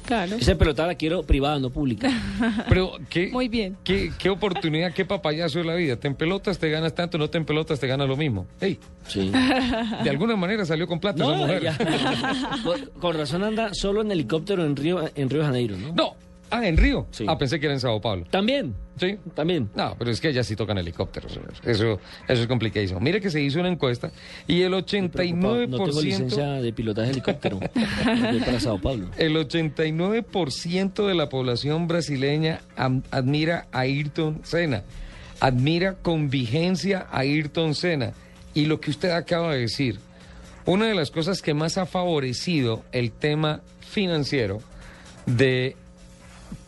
Claro. 0.06 0.36
Esa 0.38 0.56
pelota 0.56 0.86
la 0.88 0.94
quiero 0.96 1.24
privada, 1.24 1.60
no 1.60 1.70
pública. 1.72 2.10
Pero 2.70 2.92
qué, 3.10 3.30
Muy 3.30 3.48
bien. 3.50 3.76
qué, 3.84 4.12
qué 4.18 4.30
oportunidad, 4.30 4.94
qué 4.94 5.04
papayazo 5.06 5.58
de 5.60 5.66
la 5.66 5.74
vida. 5.76 5.98
Te 5.98 6.08
empelotas, 6.08 6.60
te 6.60 6.70
ganas 6.70 6.94
tanto, 6.96 7.18
no 7.18 7.30
te 7.32 7.40
empelotas, 7.40 7.80
te 7.80 7.88
ganas 7.88 8.08
lo 8.08 8.16
mismo. 8.16 8.46
Ey, 8.62 8.78
Sí. 9.08 9.32
de 10.04 10.10
alguna 10.10 10.36
manera 10.36 10.66
salió 10.66 10.88
con 10.88 11.00
plata 11.00 11.24
esa 11.24 11.32
No, 11.34 11.38
mujer. 11.40 11.64
ya. 11.64 11.78
con, 12.64 12.86
con 13.00 13.18
razón 13.18 13.44
anda 13.44 13.74
solo 13.74 14.02
en 14.02 14.12
helicóptero 14.12 14.64
en 14.66 14.76
Río, 14.76 15.02
en 15.16 15.30
Río 15.30 15.40
de 15.40 15.46
Janeiro, 15.48 15.76
¿no? 15.78 15.94
No, 15.94 16.16
ah, 16.52 16.68
en 16.68 16.78
Río. 16.78 17.08
Sí. 17.12 17.26
Ah, 17.28 17.38
pensé 17.38 17.60
que 17.60 17.66
era 17.68 17.74
en 17.74 17.80
Sao 17.80 18.00
Paulo. 18.02 18.26
También, 18.30 18.74
Sí. 19.00 19.18
también. 19.36 19.70
No, 19.76 19.96
pero 19.98 20.10
es 20.10 20.20
que 20.20 20.30
allá 20.30 20.44
sí 20.44 20.56
tocan 20.56 20.78
helicópteros. 20.78 21.40
Eso, 21.64 22.00
eso 22.28 22.42
es 22.42 22.48
complicadísimo. 22.48 23.00
Mire 23.00 23.22
que 23.22 23.30
se 23.30 23.42
hizo 23.42 23.60
una 23.60 23.70
encuesta 23.70 24.12
y 24.48 24.62
el 24.64 24.72
Preocupado. 24.72 25.14
89%. 25.16 25.68
No 25.68 25.86
tengo 25.86 26.02
licencia 26.02 26.48
de 26.54 26.74
pilotaje 26.74 27.08
de 27.08 27.14
helicóptero. 27.14 27.60
Para 28.46 28.60
Sao 28.60 28.80
Paulo. 28.80 29.08
El 29.18 29.36
89% 29.36 31.08
de 31.08 31.16
la 31.16 31.30
población 31.30 31.88
brasileña 31.88 32.62
admira 33.12 33.68
a 33.72 33.82
Ayrton 33.82 34.42
Senna, 34.44 34.84
admira 35.40 35.94
con 35.96 36.30
vigencia 36.30 37.08
a 37.12 37.20
Ayrton 37.20 37.76
Senna. 37.76 38.14
Y 38.54 38.66
lo 38.66 38.80
que 38.80 38.90
usted 38.90 39.12
acaba 39.12 39.54
de 39.54 39.60
decir, 39.62 40.00
una 40.66 40.88
de 40.88 40.96
las 40.96 41.12
cosas 41.12 41.42
que 41.42 41.54
más 41.54 41.78
ha 41.78 41.86
favorecido 41.86 42.84
el 42.92 43.12
tema 43.12 43.62
financiero 43.80 44.60
de 45.28 45.76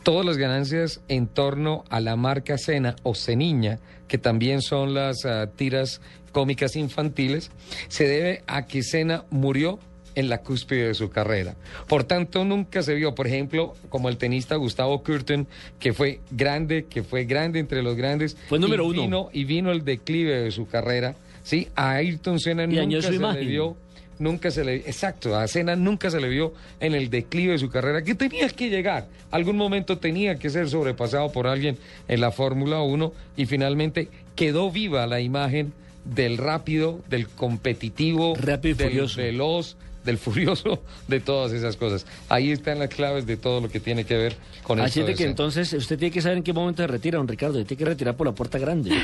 todas 0.04 0.26
las 0.26 0.38
ganancias 0.38 1.02
en 1.08 1.28
torno 1.28 1.84
a 1.90 2.00
la 2.00 2.16
marca 2.16 2.58
Cena 2.58 2.96
o 3.04 3.16
Ceniña, 3.16 3.80
que 4.08 4.18
también 4.18 4.62
son 4.62 4.94
las 4.94 5.26
ah, 5.26 5.48
tiras 5.56 6.02
cómicas 6.32 6.76
infantiles, 6.76 7.52
se 7.88 8.08
debe 8.08 8.44
a 8.48 8.66
que 8.66 8.84
Cena 8.84 9.26
murió 9.30 9.80
en 10.16 10.30
la 10.30 10.40
cúspide 10.40 10.88
de 10.88 10.94
su 10.94 11.10
carrera. 11.10 11.56
Por 11.88 12.04
tanto, 12.04 12.44
nunca 12.44 12.82
se 12.82 12.94
vio, 12.96 13.16
por 13.16 13.28
ejemplo, 13.28 13.74
como 13.90 14.10
el 14.10 14.18
tenista 14.18 14.56
Gustavo 14.56 15.04
Kurten, 15.04 15.48
que 15.80 15.94
fue 15.94 16.20
grande, 16.32 16.86
que 16.90 17.04
fue 17.04 17.26
grande 17.26 17.60
entre 17.60 17.82
los 17.84 17.96
grandes. 17.96 18.36
Fue 18.48 18.60
número 18.60 18.84
y 18.86 18.88
uno. 18.88 19.02
Vino, 19.02 19.30
y 19.32 19.44
vino 19.46 19.72
el 19.72 19.86
declive 19.86 20.42
de 20.42 20.52
su 20.52 20.68
carrera. 20.68 21.16
¿sí? 21.44 21.68
A 21.76 21.94
Ayrton 21.94 22.40
Senna 22.40 22.64
Y 22.64 22.68
nunca 22.68 23.02
se 23.02 23.18
le 23.18 23.46
vio 23.46 23.78
nunca 24.20 24.52
se 24.52 24.64
le 24.64 24.76
exacto 24.76 25.36
a 25.36 25.48
Senna 25.48 25.76
nunca 25.76 26.12
se 26.12 26.20
le 26.20 26.30
vio 26.30 26.54
en 26.80 26.94
el 26.94 27.10
declive 27.10 27.54
de 27.54 27.60
su 27.60 27.70
carrera 27.70 28.04
que 28.04 28.16
tenía 28.16 28.48
que 28.50 28.70
llegar 28.70 29.08
algún 29.32 29.58
momento 29.58 29.98
tenía 29.98 30.36
que 30.36 30.50
ser 30.50 30.70
sobrepasado 30.70 31.32
por 31.32 31.48
alguien 31.48 31.78
en 32.08 32.22
la 32.22 32.32
Fórmula 32.32 32.82
1 32.82 33.14
y 33.38 33.46
finalmente 33.46 34.10
quedó 34.36 34.72
viva 34.72 35.08
la 35.08 35.22
imagen 35.22 35.74
del 36.06 36.38
rápido 36.38 37.00
del 37.10 37.28
competitivo 37.28 38.36
Rápido 38.36 38.76
y 38.76 38.78
del 38.78 38.90
furioso. 38.90 39.22
veloz 39.22 39.78
del 40.04 40.18
furioso 40.18 40.82
de 41.08 41.20
todas 41.20 41.52
esas 41.52 41.76
cosas 41.76 42.06
ahí 42.30 42.52
están 42.52 42.80
las 42.80 42.90
claves 42.90 43.26
de 43.26 43.38
todo 43.38 43.62
lo 43.62 43.70
que 43.70 43.80
tiene 43.80 44.06
que 44.06 44.16
ver 44.18 44.36
con 44.64 44.80
Así 44.80 45.00
esto 45.00 45.08
de 45.08 45.12
de 45.14 45.18
que 45.18 45.26
entonces 45.26 45.74
usted 45.74 45.98
tiene 45.98 46.12
que 46.14 46.22
saber 46.22 46.38
en 46.38 46.44
qué 46.44 46.54
momento 46.54 46.84
se 46.84 46.88
retira, 46.88 47.18
don 47.18 47.28
Ricardo. 47.28 47.64
Tiene 47.66 47.78
que 47.78 47.86
retirar 47.86 48.16
por 48.16 48.28
la 48.28 48.34
puerta 48.34 48.60
grande. 48.60 48.92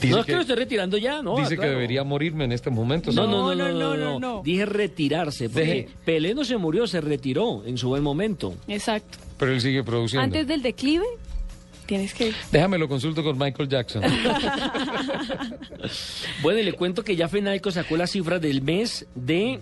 Dice 0.00 0.10
no 0.12 0.20
es 0.20 0.26
que, 0.26 0.32
que- 0.32 0.36
lo 0.36 0.40
esté 0.42 0.54
retirando 0.54 0.96
ya, 0.98 1.22
¿no? 1.22 1.36
dice 1.36 1.54
ah, 1.58 1.62
que 1.62 1.66
debería 1.68 2.04
morirme 2.04 2.44
en 2.44 2.52
este 2.52 2.70
momento 2.70 3.10
No, 3.12 3.26
no, 3.26 3.54
no, 3.54 3.54
no, 3.54 3.68
No, 3.72 3.72
no, 3.72 3.96
no, 3.96 3.96
no, 3.96 4.20
no. 4.20 4.42
Dije 4.42 4.64
retirarse, 4.66 5.48
porque 5.48 5.64
Deje- 5.66 5.88
Pelé 6.04 6.34
no 6.34 6.44
se 6.44 6.56
murió, 6.56 6.86
se 6.86 7.00
retiró 7.00 7.64
en 7.64 7.76
su 7.78 7.88
buen 7.88 8.02
momento. 8.02 8.54
Exacto. 8.68 9.18
pero 9.38 9.52
él 9.52 9.60
sigue 9.60 9.82
produciendo 9.82 10.24
Antes 10.24 10.46
del 10.46 10.62
declive, 10.62 11.04
tienes 11.86 12.14
que... 12.14 12.32
déjame 12.52 12.78
lo 12.78 12.88
consulto 12.88 13.22
con 13.22 13.38
Michael 13.38 13.68
Jackson 13.68 14.02
Bueno, 16.42 16.60
y 16.60 16.64
le 16.64 16.72
cuento 16.72 17.04
que 17.04 17.16
ya 17.16 17.28
Fenalco 17.28 17.70
sacó 17.70 17.96
las 17.96 18.10
cifras 18.10 18.40
del 18.40 18.62
mes 18.62 19.06
de 19.14 19.60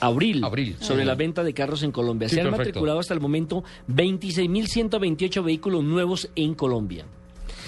abril, 0.00 0.44
Abril. 0.44 0.76
sobre 0.80 1.02
Ajá. 1.02 1.06
la 1.06 1.14
venta 1.14 1.42
de 1.44 1.54
carros 1.54 1.82
en 1.82 1.92
Colombia. 1.92 2.28
Sí, 2.28 2.34
Se 2.36 2.40
han 2.40 2.46
perfecto. 2.48 2.68
matriculado 2.68 2.98
hasta 3.00 3.14
el 3.14 3.20
momento 3.20 3.64
26.128 3.88 5.44
vehículos 5.44 5.84
nuevos 5.84 6.28
en 6.36 6.54
Colombia. 6.54 7.04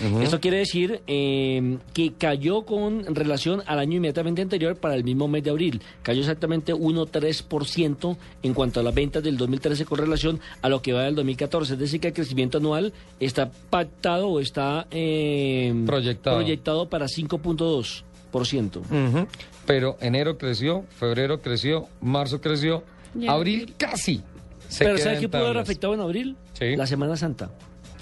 Ujú. 0.05 0.21
Esto 0.21 0.41
quiere 0.41 0.59
decir 0.59 1.01
eh, 1.07 1.79
que 1.95 2.13
cayó 2.13 2.63
con 2.63 3.15
relación 3.15 3.63
al 3.67 3.79
año 3.79 3.97
inmediatamente 3.97 4.43
anterior 4.43 4.77
para 4.77 4.95
el 4.95 5.05
mismo 5.05 5.29
mes 5.29 5.45
de 5.45 5.51
abril. 5.51 5.81
Cayó 6.03 6.21
exactamente 6.21 6.75
1,3% 6.75 8.17
en 8.43 8.55
cuanto 8.55 8.81
a 8.81 8.83
las 8.83 8.95
ventas 8.95 9.23
del 9.23 9.37
2013 9.37 9.85
con 9.85 9.99
relación 9.99 10.41
a 10.63 10.69
lo 10.69 10.83
que 10.83 10.93
va 10.93 11.05
del 11.05 11.15
2014. 11.15 11.75
Es 11.75 11.79
decir, 11.79 12.01
que 12.01 12.09
el 12.09 12.15
crecimiento 12.15 12.59
anual 12.59 12.93
está 13.21 13.51
pactado 13.71 14.29
o 14.29 14.41
está 14.41 14.87
eh, 14.91 15.75
Proyectado. 15.87 16.37
proyectado 16.37 16.89
para 16.89 17.07
5.2. 17.07 18.03
Ujú. 18.81 19.27
Pero 19.67 19.97
enero 20.01 20.37
creció, 20.39 20.85
febrero 20.99 21.41
creció, 21.41 21.89
marzo 22.01 22.41
creció, 22.41 22.85
abril 23.29 23.75
casi. 23.79 24.23
se 24.69 24.85
Pero 24.85 24.99
¿sabes 24.99 25.21
qué 25.21 25.29
pudo 25.29 25.47
haber 25.47 25.59
afectado 25.59 25.95
en 25.95 26.01
abril? 26.01 26.37
Sí. 26.53 26.77
La 26.77 26.87
Semana 26.87 27.17
Santa. 27.17 27.51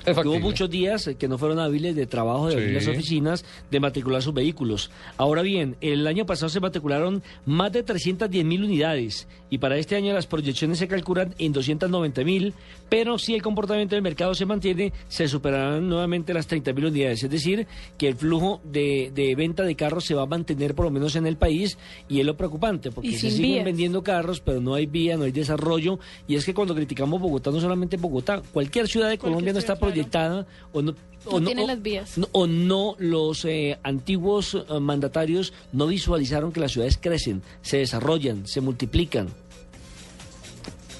Hubo 0.06 0.40
muchos 0.40 0.68
días 0.70 1.06
eh, 1.06 1.14
que 1.16 1.28
no 1.28 1.38
fueron 1.38 1.58
hábiles 1.58 1.94
de 1.96 2.06
trabajo 2.06 2.48
de 2.48 2.54
abrir 2.54 2.68
Sí. 2.68 2.74
las 2.74 2.88
oficinas, 2.88 3.44
de 3.70 3.80
matricular 3.80 4.22
sus 4.22 4.34
vehículos. 4.34 4.90
Ahora 5.16 5.42
bien, 5.42 5.76
el 5.80 6.06
año 6.06 6.26
pasado 6.26 6.48
se 6.48 6.60
matricularon 6.60 7.22
más 7.46 7.72
de 7.72 7.82
310 7.82 8.44
mil 8.44 8.64
unidades 8.64 9.26
y 9.50 9.58
para 9.58 9.76
este 9.78 9.96
año 9.96 10.12
las 10.12 10.26
proyecciones 10.26 10.78
se 10.78 10.88
calculan 10.88 11.34
en 11.38 11.52
290 11.52 12.24
mil, 12.24 12.54
pero 12.88 13.18
si 13.18 13.34
el 13.34 13.42
comportamiento 13.42 13.94
del 13.94 14.02
mercado 14.02 14.34
se 14.34 14.46
mantiene, 14.46 14.92
se 15.08 15.28
superarán 15.28 15.88
nuevamente 15.88 16.34
las 16.34 16.46
30 16.46 16.72
mil 16.72 16.86
unidades. 16.86 17.22
Es 17.22 17.30
decir, 17.30 17.66
que 17.96 18.08
el 18.08 18.16
flujo 18.16 18.60
de, 18.64 19.10
de 19.14 19.34
venta 19.34 19.62
de 19.62 19.74
carros 19.76 20.04
se 20.04 20.14
va 20.14 20.22
a 20.22 20.26
mantener 20.26 20.74
por 20.74 20.84
lo 20.86 20.90
menos 20.90 21.16
en 21.16 21.26
el 21.26 21.36
país 21.36 21.78
y 22.08 22.20
es 22.20 22.26
lo 22.26 22.36
preocupante, 22.36 22.90
porque 22.90 23.12
se 23.12 23.30
siguen 23.30 23.42
vías. 23.52 23.64
vendiendo 23.64 24.02
carros, 24.02 24.40
pero 24.40 24.60
no 24.60 24.74
hay 24.74 24.86
vía, 24.86 25.16
no 25.16 25.24
hay 25.24 25.32
desarrollo. 25.32 25.98
Y 26.26 26.34
es 26.34 26.44
que 26.44 26.52
cuando 26.54 26.74
criticamos 26.74 27.20
Bogotá, 27.20 27.50
no 27.50 27.60
solamente 27.60 27.96
Bogotá, 27.96 28.42
cualquier 28.52 28.88
ciudad 28.88 29.08
de 29.08 29.18
Colombia 29.18 29.52
no 29.52 29.58
está 29.58 29.76
proyectada 29.94 30.46
o 30.72 30.82
no. 30.82 30.94
O 31.26 31.40
No 31.40 31.46
tiene 31.46 31.66
las 31.66 31.80
vías. 31.80 32.18
no- 32.18 32.28
o 32.32 32.46
no 32.46 32.96
los 32.98 33.46
eh, 33.46 33.78
antiguos 33.82 34.54
eh, 34.54 34.78
mandatarios 34.78 35.54
no 35.72 35.86
visualizaron 35.86 36.52
que 36.52 36.60
las 36.60 36.72
ciudades 36.72 36.98
crecen, 37.00 37.40
se 37.62 37.78
desarrollan, 37.78 38.46
se 38.46 38.60
multiplican. 38.60 39.28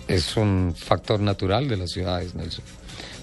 Es 0.08 0.36
un 0.36 0.74
factor 0.76 1.20
natural 1.20 1.68
de 1.68 1.76
las 1.76 1.90
ciudades, 1.90 2.34
Nelson. 2.34 2.64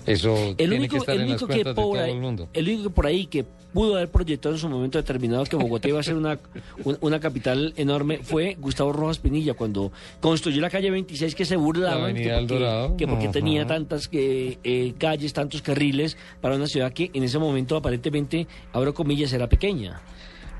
Eso 0.06 0.36
El 0.36 0.56
tiene 0.58 0.76
único, 0.78 0.92
que 0.94 0.98
estar 1.00 1.16
el 1.16 1.22
en 1.22 1.30
las 1.30 1.42
único 1.42 1.48
que 1.48 1.54
cuentas 1.64 1.76
de 1.76 1.82
por 1.82 1.94
todo 1.96 2.04
ahí, 2.04 2.12
el 2.12 2.20
mundo. 2.22 2.50
el 2.54 2.66
único 2.68 2.84
que 2.84 2.90
por 2.90 3.06
ahí 3.06 3.26
que 3.28 3.46
pudo 3.74 3.96
haber 3.96 4.10
proyectado 4.10 4.56
en 4.56 4.60
su 4.62 4.68
momento 4.70 4.98
determinado 4.98 5.44
que 5.46 5.56
Bogotá 5.56 5.88
iba 5.88 6.00
a 6.00 6.04
ser 6.04 6.16
una, 6.16 6.38
un- 6.84 6.98
una 7.02 7.20
capital 7.20 7.74
enorme 7.78 8.20
fue 8.24 8.56
Gustavo 8.60 8.92
Rojas 8.94 9.20
Pinilla 9.20 9.54
cuando 9.54 9.92
construyó 10.20 10.62
la 10.62 10.70
calle 10.70 10.92
26 10.92 11.36
que 11.36 11.46
se 11.46 11.56
La 11.56 11.62
burlaban 11.62 12.14
que 12.16 12.30
porque, 12.48 12.96
que 12.98 13.08
porque 13.08 13.28
tenía 13.30 13.66
tantas 13.68 14.08
que, 14.08 14.58
eh, 14.64 14.94
calles, 14.98 15.34
tantos 15.34 15.62
carriles 15.62 16.18
para 16.42 16.56
una 16.56 16.68
ciudad 16.68 16.92
que 16.94 17.10
en 17.14 17.24
ese 17.24 17.40
momento 17.40 17.76
aparentemente, 17.76 18.48
abro 18.74 18.94
comillas, 18.94 19.32
era 19.34 19.48
pequeña. 19.48 20.02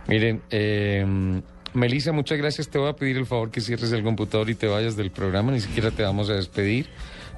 Miren, 0.08 0.42
eh, 0.50 1.06
Melissa, 1.74 2.12
muchas 2.12 2.38
gracias. 2.38 2.68
Te 2.70 2.78
voy 2.78 2.90
a 2.90 2.94
pedir 2.94 3.18
el 3.18 3.26
favor 3.26 3.50
que 3.52 3.62
cierres 3.62 3.92
el 3.94 4.04
computador 4.04 4.50
y 4.50 4.56
te 4.56 4.68
vayas 4.68 4.96
del 4.98 5.12
programa. 5.12 5.52
Ni 5.52 5.62
siquiera 5.62 5.92
te 5.92 6.04
vamos 6.04 6.30
a 6.30 6.34
despedir. 6.34 6.88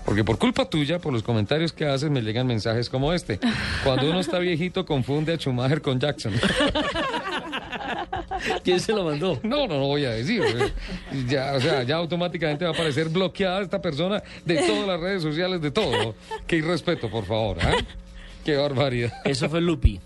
Porque 0.05 0.23
por 0.23 0.37
culpa 0.37 0.65
tuya, 0.65 0.99
por 0.99 1.13
los 1.13 1.23
comentarios 1.23 1.71
que 1.71 1.85
haces, 1.85 2.09
me 2.09 2.21
llegan 2.21 2.45
mensajes 2.47 2.89
como 2.89 3.13
este. 3.13 3.39
Cuando 3.83 4.09
uno 4.09 4.19
está 4.19 4.39
viejito, 4.39 4.85
confunde 4.85 5.33
a 5.33 5.37
Schumacher 5.37 5.81
con 5.81 5.99
Jackson. 5.99 6.33
¿Quién 8.63 8.79
se 8.79 8.91
lo 8.93 9.03
mandó? 9.05 9.39
No, 9.43 9.67
no, 9.67 9.79
no 9.79 9.87
voy 9.87 10.05
a 10.05 10.11
decir. 10.11 10.43
Ya, 11.27 11.53
o 11.53 11.61
sea, 11.61 11.83
ya 11.83 11.95
automáticamente 11.95 12.65
va 12.65 12.71
a 12.71 12.73
aparecer 12.73 13.09
bloqueada 13.09 13.61
esta 13.61 13.81
persona 13.81 14.21
de 14.45 14.57
todas 14.57 14.87
las 14.87 14.99
redes 14.99 15.21
sociales, 15.21 15.61
de 15.61 15.71
todo. 15.71 16.15
Qué 16.47 16.57
irrespeto, 16.57 17.09
por 17.09 17.25
favor. 17.25 17.57
¿eh? 17.59 17.85
Qué 18.43 18.57
barbaridad. 18.57 19.13
Eso 19.23 19.49
fue 19.49 19.61
Lupi. 19.61 19.99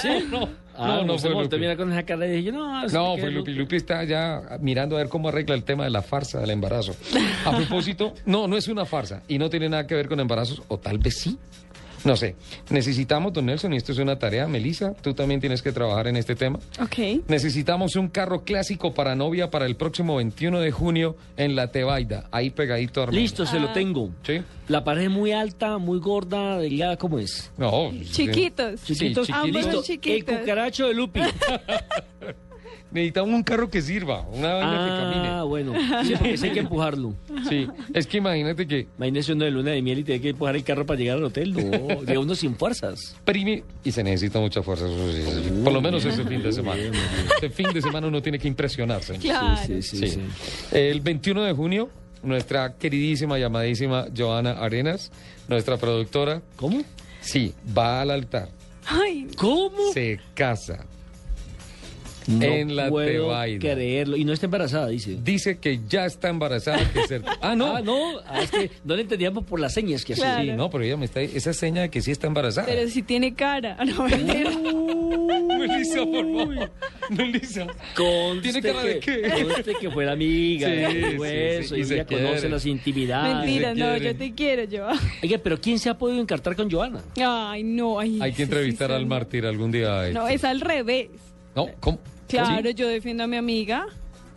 ¿Sí? 0.00 0.08
No, 0.30 0.48
Ah, 0.78 0.86
no, 1.00 1.04
no 1.04 1.18
fue 1.18 1.30
Lupi. 1.30 1.58
mira 1.58 1.76
con 1.76 1.90
esa 1.92 2.04
cara 2.04 2.26
y 2.26 2.30
dije, 2.30 2.52
no, 2.52 2.86
No, 2.88 3.16
fue 3.18 3.30
Lupi. 3.30 3.52
Lupi 3.52 3.76
está 3.76 4.04
ya 4.04 4.58
mirando 4.60 4.94
a 4.96 4.98
ver 5.00 5.08
cómo 5.08 5.28
arregla 5.28 5.54
el 5.56 5.64
tema 5.64 5.84
de 5.84 5.90
la 5.90 6.02
farsa 6.02 6.40
del 6.40 6.50
embarazo. 6.50 6.94
A 7.44 7.56
propósito, 7.56 8.14
no, 8.26 8.46
no 8.46 8.56
es 8.56 8.68
una 8.68 8.84
farsa 8.86 9.22
y 9.28 9.38
no 9.38 9.50
tiene 9.50 9.68
nada 9.68 9.86
que 9.86 9.94
ver 9.94 10.08
con 10.08 10.20
embarazos, 10.20 10.62
o 10.68 10.78
tal 10.78 10.98
vez 10.98 11.18
sí. 11.18 11.36
No 12.04 12.16
sé. 12.16 12.36
Necesitamos, 12.70 13.32
don 13.32 13.46
Nelson, 13.46 13.72
y 13.74 13.76
esto 13.76 13.92
es 13.92 13.98
una 13.98 14.18
tarea. 14.18 14.46
Melissa, 14.46 14.92
tú 14.94 15.14
también 15.14 15.40
tienes 15.40 15.62
que 15.62 15.72
trabajar 15.72 16.06
en 16.06 16.16
este 16.16 16.34
tema. 16.34 16.58
Ok. 16.80 17.26
Necesitamos 17.28 17.96
un 17.96 18.08
carro 18.08 18.44
clásico 18.44 18.94
para 18.94 19.14
novia 19.14 19.50
para 19.50 19.66
el 19.66 19.76
próximo 19.76 20.16
21 20.16 20.60
de 20.60 20.70
junio 20.70 21.16
en 21.36 21.56
La 21.56 21.70
Tebaida, 21.70 22.28
ahí 22.30 22.50
pegadito 22.50 23.00
a 23.00 23.04
Armenia. 23.04 23.22
Listo, 23.22 23.46
se 23.46 23.58
lo 23.58 23.72
tengo. 23.72 24.10
Sí. 24.22 24.40
La 24.68 24.84
pared 24.84 25.04
es 25.04 25.10
muy 25.10 25.32
alta, 25.32 25.78
muy 25.78 25.98
gorda, 25.98 26.58
delgada, 26.58 26.96
¿cómo 26.96 27.18
es? 27.18 27.50
No. 27.56 27.90
Chiquitos. 28.12 28.82
Chiquitos. 28.84 29.30
Ambos 29.30 29.56
Listo. 29.56 29.72
son 29.72 29.82
chiquitos. 29.82 30.34
El 30.34 30.40
cucaracho 30.40 30.88
de 30.88 30.94
Lupi. 30.94 31.20
Necesitamos 32.90 33.34
un 33.34 33.42
carro 33.42 33.68
que 33.68 33.82
sirva, 33.82 34.22
una 34.32 34.54
vaina 34.54 34.84
que 34.84 35.02
camine. 35.02 35.28
ah, 35.28 35.42
bueno. 35.42 35.72
Sí, 36.04 36.12
porque 36.16 36.32
eso 36.34 36.44
hay 36.46 36.52
que 36.52 36.60
empujarlo. 36.60 37.14
Sí, 37.48 37.68
es 37.92 38.06
que 38.06 38.16
imagínate 38.18 38.66
que 38.66 38.86
Imagínese 38.96 39.32
uno 39.34 39.44
de 39.44 39.50
luna 39.50 39.70
de 39.72 39.82
miel 39.82 39.98
y 39.98 40.04
tiene 40.04 40.20
que 40.22 40.30
empujar 40.30 40.56
el 40.56 40.64
carro 40.64 40.86
para 40.86 40.98
llegar 40.98 41.18
al 41.18 41.24
hotel. 41.24 41.52
No, 41.52 42.02
de 42.02 42.16
uno 42.18 42.34
sin 42.34 42.54
fuerzas. 42.56 43.14
prime 43.24 43.62
y 43.84 43.92
se 43.92 44.02
necesita 44.02 44.40
mucha 44.40 44.62
fuerza. 44.62 44.86
eso 44.86 45.12
sí, 45.12 45.22
sí, 45.22 45.40
sí. 45.44 45.50
Por 45.62 45.72
lo 45.72 45.80
menos 45.82 46.04
ese 46.04 46.24
fin 46.24 46.42
de 46.42 46.52
semana. 46.52 46.80
Este 47.34 47.50
fin 47.50 47.68
de 47.74 47.82
semana 47.82 48.06
uno 48.06 48.22
tiene 48.22 48.38
que 48.38 48.48
impresionarse. 48.48 49.18
Claro. 49.18 49.58
Sí, 49.66 49.82
sí, 49.82 49.98
sí. 49.98 50.08
Sí. 50.08 50.20
El 50.72 51.00
21 51.02 51.42
de 51.44 51.52
junio, 51.52 51.90
nuestra 52.22 52.74
queridísima, 52.74 53.38
llamadísima 53.38 54.06
Joana 54.16 54.52
Arenas, 54.52 55.12
nuestra 55.46 55.76
productora. 55.76 56.40
¿Cómo? 56.56 56.82
Sí, 57.20 57.52
va 57.76 58.00
al 58.00 58.10
altar, 58.12 58.48
Ay, 58.86 59.26
¿Cómo? 59.36 59.92
se 59.92 60.18
casa. 60.34 60.86
No 62.28 62.44
en 62.44 62.76
la 62.76 62.88
puedo 62.88 63.28
Tebaida. 63.28 63.58
creerlo. 63.58 64.16
Y 64.16 64.24
no 64.24 64.32
está 64.32 64.46
embarazada, 64.46 64.88
dice. 64.88 65.18
Dice 65.22 65.58
que 65.58 65.80
ya 65.88 66.04
está 66.06 66.28
embarazada. 66.28 66.78
Que 66.92 67.06
ser... 67.06 67.22
Ah, 67.40 67.56
no. 67.56 67.74
Ah, 67.76 67.80
no. 67.80 68.18
Ah, 68.26 68.42
es 68.42 68.50
que 68.50 68.70
no 68.84 68.94
le 68.96 69.02
entendíamos 69.02 69.44
por 69.44 69.58
las 69.60 69.72
señas 69.74 70.04
que 70.04 70.12
hacía. 70.12 70.24
Claro. 70.24 70.42
Sí, 70.42 70.56
no, 70.56 70.70
pero 70.70 70.84
ella 70.84 70.96
me 70.96 71.06
está. 71.06 71.20
Esa 71.20 71.52
seña 71.52 71.82
de 71.82 71.90
que 71.90 72.00
sí 72.02 72.10
está 72.10 72.26
embarazada. 72.26 72.66
pero 72.66 72.88
si 72.88 73.02
tiene 73.02 73.34
cara. 73.34 73.76
No. 73.84 74.06
Melissa, 75.58 76.04
por 76.04 76.24
favor. 76.24 76.70
Melissa. 77.10 77.66
¿Tiene 78.42 78.62
cara 78.62 78.82
de 78.82 79.00
que, 79.00 79.22
qué? 79.22 79.44
conste 79.44 79.74
que 79.80 79.90
fue 79.90 80.04
la 80.04 80.12
amiga, 80.12 80.68
Sí, 80.68 80.74
eso, 81.24 81.74
sí, 81.74 81.80
y 81.80 81.94
ella 81.94 82.04
conoce 82.06 82.48
las 82.48 82.66
intimidades. 82.66 83.36
Mentira, 83.46 83.74
no, 83.74 83.86
quieren. 83.96 84.02
yo 84.12 84.18
te 84.18 84.34
quiero, 84.34 84.64
yo. 84.64 84.86
Oiga, 85.22 85.38
pero 85.42 85.60
¿quién 85.60 85.78
se 85.78 85.88
ha 85.88 85.96
podido 85.96 86.20
encartar 86.20 86.54
con 86.54 86.70
Joana? 86.70 87.00
Ay, 87.16 87.62
no, 87.64 87.98
ay. 87.98 88.18
Hay 88.20 88.30
que 88.32 88.36
sí, 88.38 88.42
entrevistar 88.42 88.88
sí, 88.90 88.94
al 88.94 89.02
sí. 89.02 89.06
mártir 89.06 89.46
algún 89.46 89.70
día. 89.72 90.10
No, 90.12 90.28
es 90.28 90.44
al 90.44 90.60
revés. 90.60 91.08
No, 91.54 91.68
¿cómo? 91.80 91.98
Claro, 92.28 92.70
yo 92.70 92.88
defiendo 92.88 93.24
a 93.24 93.26
mi 93.26 93.36
amiga. 93.36 93.86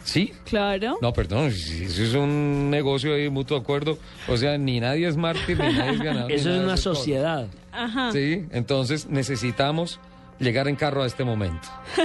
¿Sí? 0.03 0.33
Claro. 0.45 0.97
No, 1.01 1.13
perdón, 1.13 1.47
eso 1.47 2.03
es 2.03 2.13
un 2.15 2.71
negocio 2.71 3.13
ahí, 3.13 3.29
mutuo 3.29 3.55
acuerdo. 3.57 3.99
O 4.27 4.35
sea, 4.35 4.57
ni 4.57 4.79
nadie 4.79 5.07
es 5.07 5.15
mártir, 5.15 5.59
ni 5.59 5.73
nadie 5.73 5.91
es 5.93 5.99
ganador. 6.03 6.31
Eso 6.31 6.49
es 6.51 6.59
una 6.63 6.71
de 6.71 6.77
sociedad. 6.77 7.47
Ajá. 7.71 8.11
Sí, 8.11 8.45
entonces 8.51 9.07
necesitamos 9.07 9.99
llegar 10.39 10.67
en 10.67 10.75
carro 10.75 11.03
a 11.03 11.07
este 11.07 11.23
momento. 11.23 11.67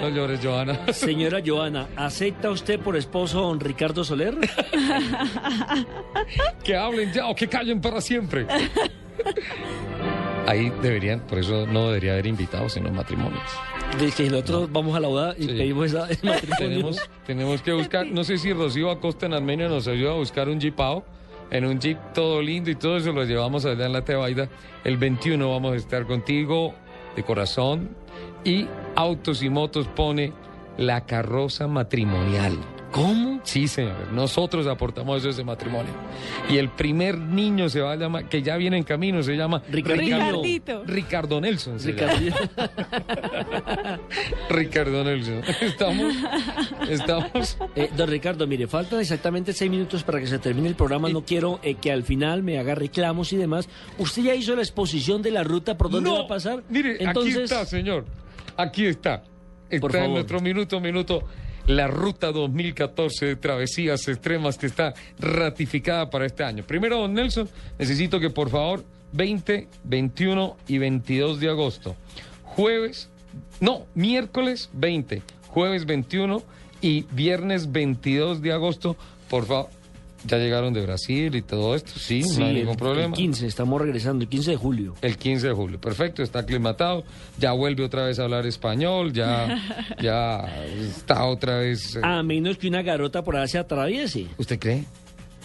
No 0.00 0.10
llores, 0.10 0.40
Joana. 0.42 0.92
Señora 0.92 1.40
Joana, 1.46 1.86
¿acepta 1.96 2.50
usted 2.50 2.78
por 2.78 2.94
esposo 2.96 3.38
a 3.38 3.42
don 3.48 3.58
Ricardo 3.58 4.04
Soler? 4.04 4.36
que 6.62 6.76
hablen 6.76 7.10
ya 7.12 7.26
o 7.26 7.34
que 7.34 7.48
callen 7.48 7.80
para 7.80 8.02
siempre. 8.02 8.46
Ahí 10.46 10.70
deberían, 10.82 11.20
por 11.20 11.38
eso 11.38 11.66
no 11.66 11.86
debería 11.88 12.12
haber 12.12 12.26
invitados, 12.26 12.74
sino 12.74 12.90
matrimonios. 12.90 13.42
De 13.98 14.10
que 14.10 14.28
nosotros 14.28 14.70
vamos 14.70 14.94
a 14.94 15.00
la 15.00 15.08
boda 15.08 15.34
y 15.38 15.42
Sí. 15.44 15.48
pedimos 15.48 15.86
esa, 15.86 16.00
matrimonio. 16.22 16.40
Tenemos, 16.58 17.10
tenemos 17.26 17.62
que 17.62 17.72
buscar, 17.72 18.06
no 18.06 18.24
sé 18.24 18.36
si 18.38 18.52
Rocío 18.52 18.90
Acosta 18.90 19.24
en 19.26 19.32
Armenia 19.34 19.68
nos 19.68 19.88
ayuda 19.88 20.10
a 20.10 20.14
buscar 20.14 20.48
un 20.50 20.60
jeepao, 20.60 21.04
en 21.50 21.64
un 21.64 21.78
jeep 21.80 21.98
todo 22.12 22.42
lindo 22.42 22.70
y 22.70 22.74
todo 22.74 22.96
eso 22.98 23.12
lo 23.12 23.24
llevamos 23.24 23.64
allá 23.64 23.86
en 23.86 23.92
la 23.92 24.04
Tebaida. 24.04 24.48
El 24.82 24.98
21 24.98 25.50
vamos 25.50 25.72
a 25.72 25.76
estar 25.76 26.04
contigo 26.06 26.74
de 27.16 27.22
corazón 27.22 27.90
y 28.44 28.66
Autos 28.96 29.42
y 29.42 29.48
Motos 29.48 29.86
pone 29.88 30.32
la 30.76 31.06
carroza 31.06 31.66
matrimonial. 31.68 32.58
¿Cómo? 32.94 33.40
Sí, 33.42 33.66
señor. 33.66 34.12
Nosotros 34.12 34.68
aportamos 34.68 35.18
eso 35.18 35.26
a 35.26 35.30
ese 35.32 35.42
matrimonio. 35.42 35.90
Y 36.48 36.58
el 36.58 36.68
primer 36.68 37.18
niño 37.18 37.68
se 37.68 37.80
va 37.80 37.90
a 37.90 37.96
llamar, 37.96 38.28
que 38.28 38.40
ya 38.40 38.56
viene 38.56 38.76
en 38.76 38.84
camino, 38.84 39.20
se 39.24 39.34
llama 39.34 39.64
Ricardito. 39.68 40.16
Ricardito. 40.16 40.84
Ricardo 40.86 41.40
Nelson. 41.40 41.78
llama. 41.78 42.12
Ricardo- 42.12 43.98
Ricardo 44.48 45.02
Nelson. 45.02 45.42
Estamos, 45.60 46.14
estamos. 46.88 47.58
Eh, 47.74 47.90
don 47.96 48.08
Ricardo, 48.08 48.46
mire, 48.46 48.68
faltan 48.68 49.00
exactamente 49.00 49.52
seis 49.52 49.68
minutos 49.68 50.04
para 50.04 50.20
que 50.20 50.28
se 50.28 50.38
termine 50.38 50.68
el 50.68 50.76
programa. 50.76 51.08
No 51.08 51.24
quiero 51.24 51.58
eh, 51.64 51.74
que 51.74 51.90
al 51.90 52.04
final 52.04 52.44
me 52.44 52.60
haga 52.60 52.76
reclamos 52.76 53.32
y 53.32 53.36
demás. 53.38 53.68
Usted 53.98 54.22
ya 54.22 54.36
hizo 54.36 54.54
la 54.54 54.62
exposición 54.62 55.20
de 55.20 55.32
la 55.32 55.42
ruta 55.42 55.76
por 55.76 55.90
dónde 55.90 56.10
No, 56.10 56.18
va 56.18 56.24
a 56.26 56.28
pasar. 56.28 56.62
Mire, 56.68 56.94
aquí 56.94 57.04
Entonces, 57.04 57.50
está, 57.50 57.66
señor. 57.66 58.04
Aquí 58.56 58.86
está. 58.86 59.24
Está 59.68 59.80
Por 59.80 59.96
en 59.96 60.12
nuestro 60.12 60.40
minuto 60.40 60.76
a 60.76 60.80
minuto 60.80 61.24
la 61.66 61.86
ruta 61.86 62.32
2014 62.32 63.26
de 63.26 63.36
travesías 63.36 64.06
extremas 64.08 64.58
que 64.58 64.66
está 64.66 64.94
ratificada 65.18 66.10
para 66.10 66.26
este 66.26 66.44
año. 66.44 66.64
Primero, 66.64 66.98
don 66.98 67.14
Nelson, 67.14 67.48
necesito 67.78 68.20
que 68.20 68.30
por 68.30 68.50
favor 68.50 68.84
20, 69.12 69.68
21 69.84 70.56
y 70.68 70.78
22 70.78 71.40
de 71.40 71.48
agosto. 71.48 71.96
Jueves, 72.42 73.08
no, 73.60 73.86
miércoles 73.94 74.70
20, 74.72 75.22
jueves 75.48 75.86
21 75.86 76.42
y 76.80 77.02
viernes 77.12 77.72
22 77.72 78.42
de 78.42 78.52
agosto, 78.52 78.96
por 79.30 79.46
favor. 79.46 79.70
Ya 80.24 80.38
llegaron 80.38 80.72
de 80.72 80.82
Brasil 80.82 81.34
y 81.34 81.42
todo 81.42 81.74
esto, 81.74 81.92
sí, 81.98 82.22
Sí, 82.22 82.38
no 82.38 82.44
hay 82.46 82.50
el- 82.52 82.56
ningún 82.60 82.76
problema. 82.76 83.08
El 83.08 83.12
15, 83.14 83.46
estamos 83.46 83.80
regresando, 83.80 84.22
el 84.24 84.28
15 84.28 84.50
de 84.52 84.56
julio. 84.56 84.94
El 85.02 85.16
15 85.16 85.48
de 85.48 85.52
julio, 85.54 85.80
perfecto, 85.80 86.22
está 86.22 86.40
aclimatado, 86.40 87.04
ya 87.38 87.52
vuelve 87.52 87.84
otra 87.84 88.04
vez 88.06 88.18
a 88.18 88.24
hablar 88.24 88.46
español, 88.46 89.12
ya, 89.12 89.48
ya 90.02 90.44
está 90.80 91.24
otra 91.26 91.58
vez... 91.58 91.96
eh, 91.96 92.00
A 92.02 92.22
menos 92.22 92.58
que 92.58 92.68
una 92.68 92.82
garota 92.82 93.22
por 93.22 93.36
allá 93.36 93.46
se 93.48 93.58
atraviese. 93.58 94.26
¿Usted 94.38 94.58
cree? 94.58 94.84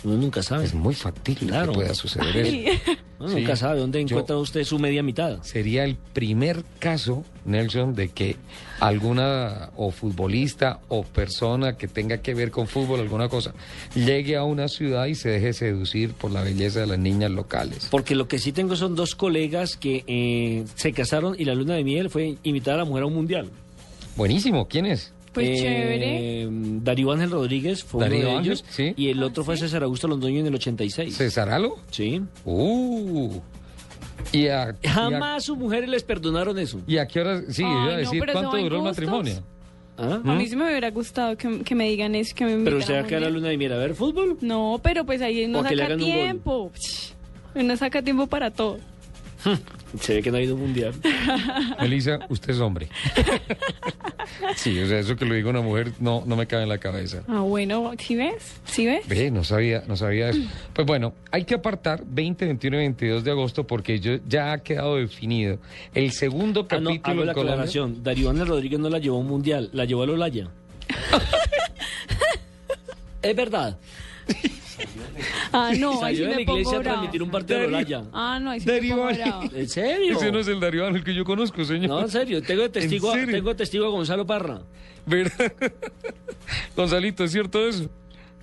Uno 0.03 0.15
nunca 0.15 0.41
sabe. 0.41 0.63
Es 0.65 0.73
muy 0.73 0.95
factible 0.95 1.47
Claro. 1.47 1.71
que 1.73 1.79
pueda 1.79 1.93
suceder 1.93 2.37
eso. 2.37 2.81
Uno 3.19 3.29
Sí. 3.29 3.35
nunca 3.35 3.55
sabe 3.57 3.79
dónde 3.81 3.99
Yo- 3.99 4.15
encuentra 4.15 4.37
usted 4.37 4.63
su 4.63 4.79
media 4.79 5.03
mitad. 5.03 5.43
Sería 5.43 5.83
el 5.83 5.97
primer 6.13 6.63
caso, 6.79 7.25
Nelson, 7.43 7.93
de 7.95 8.07
que 8.07 8.37
alguna 8.79 9.71
o 9.75 9.91
futbolista 9.91 10.79
o 10.87 11.03
persona 11.03 11.75
que 11.77 11.87
tenga 11.89 12.19
que 12.19 12.33
ver 12.33 12.49
con 12.49 12.67
fútbol, 12.67 13.01
alguna 13.01 13.27
cosa, 13.27 13.53
llegue 13.93 14.37
a 14.37 14.43
una 14.45 14.67
ciudad 14.69 15.05
y 15.07 15.15
se 15.15 15.29
deje 15.29 15.51
seducir 15.53 16.13
por 16.13 16.31
la 16.31 16.41
belleza 16.43 16.79
de 16.79 16.87
las 16.87 16.99
niñas 16.99 17.31
locales. 17.31 17.87
Porque 17.91 18.15
lo 18.15 18.27
que 18.27 18.39
sí 18.39 18.51
tengo 18.53 18.75
son 18.77 18.95
dos 18.95 19.15
colegas 19.15 19.75
que 19.75 20.03
eh, 20.07 20.63
se 20.75 20.93
casaron 20.93 21.35
y 21.37 21.43
la 21.45 21.55
luna 21.55 21.73
de 21.75 21.83
miel 21.83 22.09
fue 22.09 22.37
invitar 22.43 22.75
a 22.75 22.77
la 22.77 22.85
mujer 22.85 23.03
a 23.03 23.07
un 23.07 23.13
mundial. 23.15 23.49
Buenísimo, 24.15 24.67
¿quién 24.67 24.85
es? 24.85 25.13
Eh, 25.45 25.55
chévere. 25.57 26.47
Darío 26.81 27.11
Ángel 27.11 27.31
Rodríguez 27.31 27.83
fue 27.83 28.01
Darío 28.03 28.19
uno 28.19 28.27
de 28.29 28.35
Ángel, 28.37 28.51
ellos. 28.53 28.65
sí. 28.69 28.93
Y 28.97 29.09
el 29.09 29.21
otro 29.23 29.43
fue 29.43 29.57
César 29.57 29.83
Augusto 29.83 30.07
Londoño 30.07 30.39
en 30.39 30.47
el 30.47 30.55
86. 30.55 31.15
¿César 31.15 31.49
Alo? 31.49 31.75
Sí. 31.91 32.21
Uh. 32.45 33.39
Y 34.31 34.47
a, 34.47 34.75
y 34.81 34.87
a- 34.87 34.91
Jamás 34.91 35.45
sus 35.45 35.57
mujeres 35.57 35.89
les 35.89 36.03
perdonaron 36.03 36.57
eso. 36.59 36.79
¿Y 36.87 36.97
a 36.97 37.07
qué 37.07 37.21
hora? 37.21 37.41
Sí, 37.49 37.63
Ay, 37.63 37.71
iba 37.71 37.81
a 37.83 37.85
no, 37.91 37.97
decir 37.97 38.23
cuánto 38.31 38.57
duró 38.57 38.75
el 38.77 38.81
matrimonio. 38.83 39.43
¿Ah? 39.97 40.21
A 40.23 40.33
mí 40.35 40.47
sí 40.47 40.55
me 40.55 40.63
hubiera 40.65 40.91
gustado 40.91 41.35
que, 41.35 41.59
que 41.61 41.75
me 41.75 41.89
digan 41.89 42.15
eso, 42.15 42.33
que 42.33 42.45
me 42.45 42.63
Pero 42.63 42.77
usted 42.77 42.95
va 42.95 42.99
a 43.01 43.03
quedar 43.07 43.23
la 43.23 43.29
luna 43.29 43.49
de 43.49 43.57
miel 43.57 43.73
a 43.73 43.77
ver 43.77 43.95
fútbol. 43.95 44.37
No, 44.39 44.79
pero 44.81 45.05
pues 45.05 45.21
ahí 45.21 45.43
uno 45.45 45.59
O 45.59 45.63
que 45.63 45.75
le 45.75 45.83
saca 45.83 45.97
tiempo. 45.97 46.71
Uno 47.55 47.75
saca 47.77 48.01
tiempo 48.01 48.27
para 48.27 48.49
todo. 48.51 48.77
Se 49.99 50.15
ve 50.15 50.21
que 50.21 50.29
no 50.31 50.37
ha 50.37 50.41
ido 50.41 50.55
mundial. 50.55 50.93
Melissa, 51.81 52.19
usted 52.29 52.51
es 52.53 52.59
hombre. 52.59 52.89
sí, 54.55 54.79
o 54.79 54.87
sea, 54.87 54.99
eso 54.99 55.15
que 55.15 55.25
lo 55.25 55.33
diga 55.33 55.49
una 55.49 55.61
mujer 55.61 55.93
no, 55.99 56.23
no 56.25 56.35
me 56.35 56.45
cabe 56.45 56.63
en 56.63 56.69
la 56.69 56.77
cabeza. 56.77 57.23
Ah, 57.27 57.39
bueno, 57.39 57.91
¿sí 57.97 58.15
ves? 58.15 58.59
¿Sí 58.65 58.85
ves? 58.85 59.07
Ve, 59.07 59.31
no 59.31 59.43
sabía, 59.43 59.83
no 59.87 59.95
sabía 59.95 60.29
eso. 60.29 60.41
Pues 60.73 60.85
bueno, 60.85 61.13
hay 61.31 61.43
que 61.45 61.55
apartar 61.55 62.03
20, 62.05 62.45
21 62.45 62.75
y 62.77 62.79
22 62.79 63.23
de 63.23 63.31
agosto 63.31 63.65
porque 63.65 63.99
yo, 63.99 64.17
ya 64.27 64.51
ha 64.51 64.59
quedado 64.59 64.97
definido. 64.97 65.57
El 65.95 66.11
segundo 66.11 66.67
Ah, 66.69 66.79
no, 66.79 66.89
capítulo 66.91 67.13
hago 67.13 67.25
la 67.25 67.33
Colombia. 67.33 67.53
aclaración. 67.53 68.03
Darío 68.03 68.31
Rodríguez 68.45 68.79
no 68.79 68.89
la 68.89 68.99
llevó 68.99 69.17
a 69.17 69.19
un 69.21 69.27
mundial, 69.27 69.69
la 69.73 69.85
llevó 69.85 70.03
a 70.03 70.05
Lolaya. 70.05 70.49
es 73.21 73.35
verdad. 73.35 73.77
Ah, 75.51 75.71
no, 75.77 76.03
ahí 76.03 76.15
sí 76.17 76.21
Salió 76.23 76.25
de 76.25 76.31
la 76.31 76.35
me 76.37 76.45
pongo 76.45 76.59
iglesia 76.59 76.79
a 76.79 76.81
transmitir 76.83 77.23
un 77.23 77.31
partido 77.31 77.59
de 77.59 77.65
Lolaya. 77.67 78.03
Ah, 78.13 78.39
no, 78.41 78.51
ahí 78.51 78.59
sí 78.59 78.65
me 78.67 78.71
Darío 78.73 78.95
pongo 78.95 79.07
Ángel. 79.09 79.23
bravo. 79.25 79.43
¿En 79.55 79.69
serio? 79.69 80.17
Ese 80.17 80.31
no 80.31 80.39
es 80.39 80.47
el 80.47 80.59
Darío 80.59 80.85
Ángel 80.87 81.03
que 81.03 81.13
yo 81.13 81.23
conozco, 81.25 81.63
señor. 81.65 81.89
No, 81.89 82.01
en 82.01 82.09
serio. 82.09 82.41
Tengo 82.41 82.61
de 82.63 82.69
testigo, 82.69 83.11
a- 83.11 83.13
serio? 83.15 83.35
tengo 83.35 83.49
de 83.49 83.55
testigo 83.55 83.85
a 83.85 83.89
Gonzalo 83.89 84.25
Parra. 84.25 84.61
¿Verdad? 85.05 85.51
Gonzalito, 86.75 87.23
¿es 87.23 87.31
cierto 87.31 87.67
eso? 87.67 87.89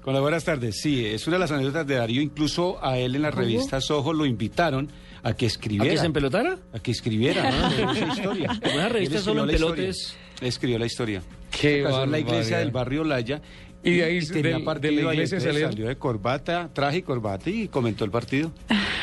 Hola, 0.05 0.21
buenas 0.21 0.45
tardes. 0.45 0.81
Sí, 0.81 1.05
es 1.05 1.27
una 1.27 1.37
de 1.37 1.41
las 1.41 1.51
anécdotas 1.51 1.87
de 1.87 1.97
Darío. 1.97 2.23
Incluso 2.23 2.79
a 2.85 2.97
él 2.99 3.17
en 3.17 3.23
la 3.23 3.31
revista 3.31 3.81
Soho 3.81 4.13
lo 4.13 4.25
invitaron 4.25 4.89
a 5.25 5.33
que 5.35 5.47
escribiera. 5.47 5.87
¿A 5.87 5.95
que 5.95 5.99
se 5.99 6.07
empelotara? 6.07 6.59
A 6.73 6.79
que 6.79 6.93
escribiera, 6.93 7.51
¿no? 7.51 7.71
De 7.93 8.01
esa 8.01 8.07
historia. 8.15 8.61
Como 8.63 8.75
una 8.77 8.89
revista 8.89 9.17
Él 9.19 9.23
solo 9.25 9.43
en 9.45 9.51
escribió 9.51 9.69
la 9.71 9.75
pelotes. 9.75 9.97
historia. 9.99 10.49
Escribió 10.49 10.79
la 10.79 10.87
historia. 10.87 11.23
Qué 11.51 11.81
en 11.83 12.11
la 12.13 12.19
iglesia 12.19 12.59
del 12.59 12.71
barrio 12.71 13.03
Laya. 13.03 13.41
Y 13.87 13.97
de 13.99 14.05
ahí, 14.05 14.27
tenía 14.27 14.59
del- 14.59 14.81
de 14.81 15.03
la 15.03 15.15
iglesia 15.15 15.41
salió 15.41 15.71
de 15.71 15.97
corbata, 15.97 16.69
traje 16.73 16.99
y 16.99 17.03
corbata 17.03 17.49
y 17.49 17.69
comentó 17.69 18.05
el 18.05 18.11
partido. 18.11 18.51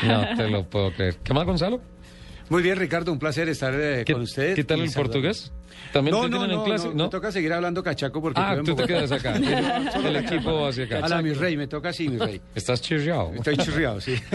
No 0.06 0.36
te 0.36 0.48
lo 0.48 0.64
puedo 0.64 0.92
creer. 0.92 1.16
¿Qué 1.24 1.32
más, 1.32 1.44
Gonzalo? 1.46 1.80
Muy 2.50 2.62
bien, 2.62 2.76
Ricardo, 2.76 3.10
un 3.10 3.18
placer 3.18 3.48
estar 3.48 3.72
eh, 3.74 4.02
¿Qué, 4.04 4.12
con 4.12 4.22
ustedes. 4.22 4.54
¿Qué 4.54 4.64
tal 4.64 4.80
el 4.80 4.90
portugués? 4.90 5.50
¿También 5.94 6.14
No, 6.14 6.22
te 6.24 6.28
no, 6.28 6.38
tienen 6.38 6.56
no, 6.56 6.62
en 6.62 6.68
clase? 6.68 6.88
no, 6.94 7.04
me 7.04 7.10
toca 7.10 7.32
seguir 7.32 7.52
hablando 7.54 7.82
cachaco 7.82 8.20
porque 8.20 8.38
Ah, 8.40 8.58
tú 8.62 8.74
te 8.76 8.84
quedas 8.84 9.10
acá. 9.12 9.34
El- 10.04 10.16
equipo 10.16 10.66
hacia 10.66 10.84
acá. 10.84 10.98
A 11.06 11.08
la 11.08 11.22
mi 11.22 11.32
rey, 11.32 11.56
me 11.56 11.66
toca 11.66 11.88
así, 11.88 12.06
mi 12.08 12.18
rey. 12.18 12.40
Estás 12.54 12.82
chirriado. 12.82 13.32
Estoy 13.34 13.56
chirriado, 13.56 14.00
sí. 14.02 14.14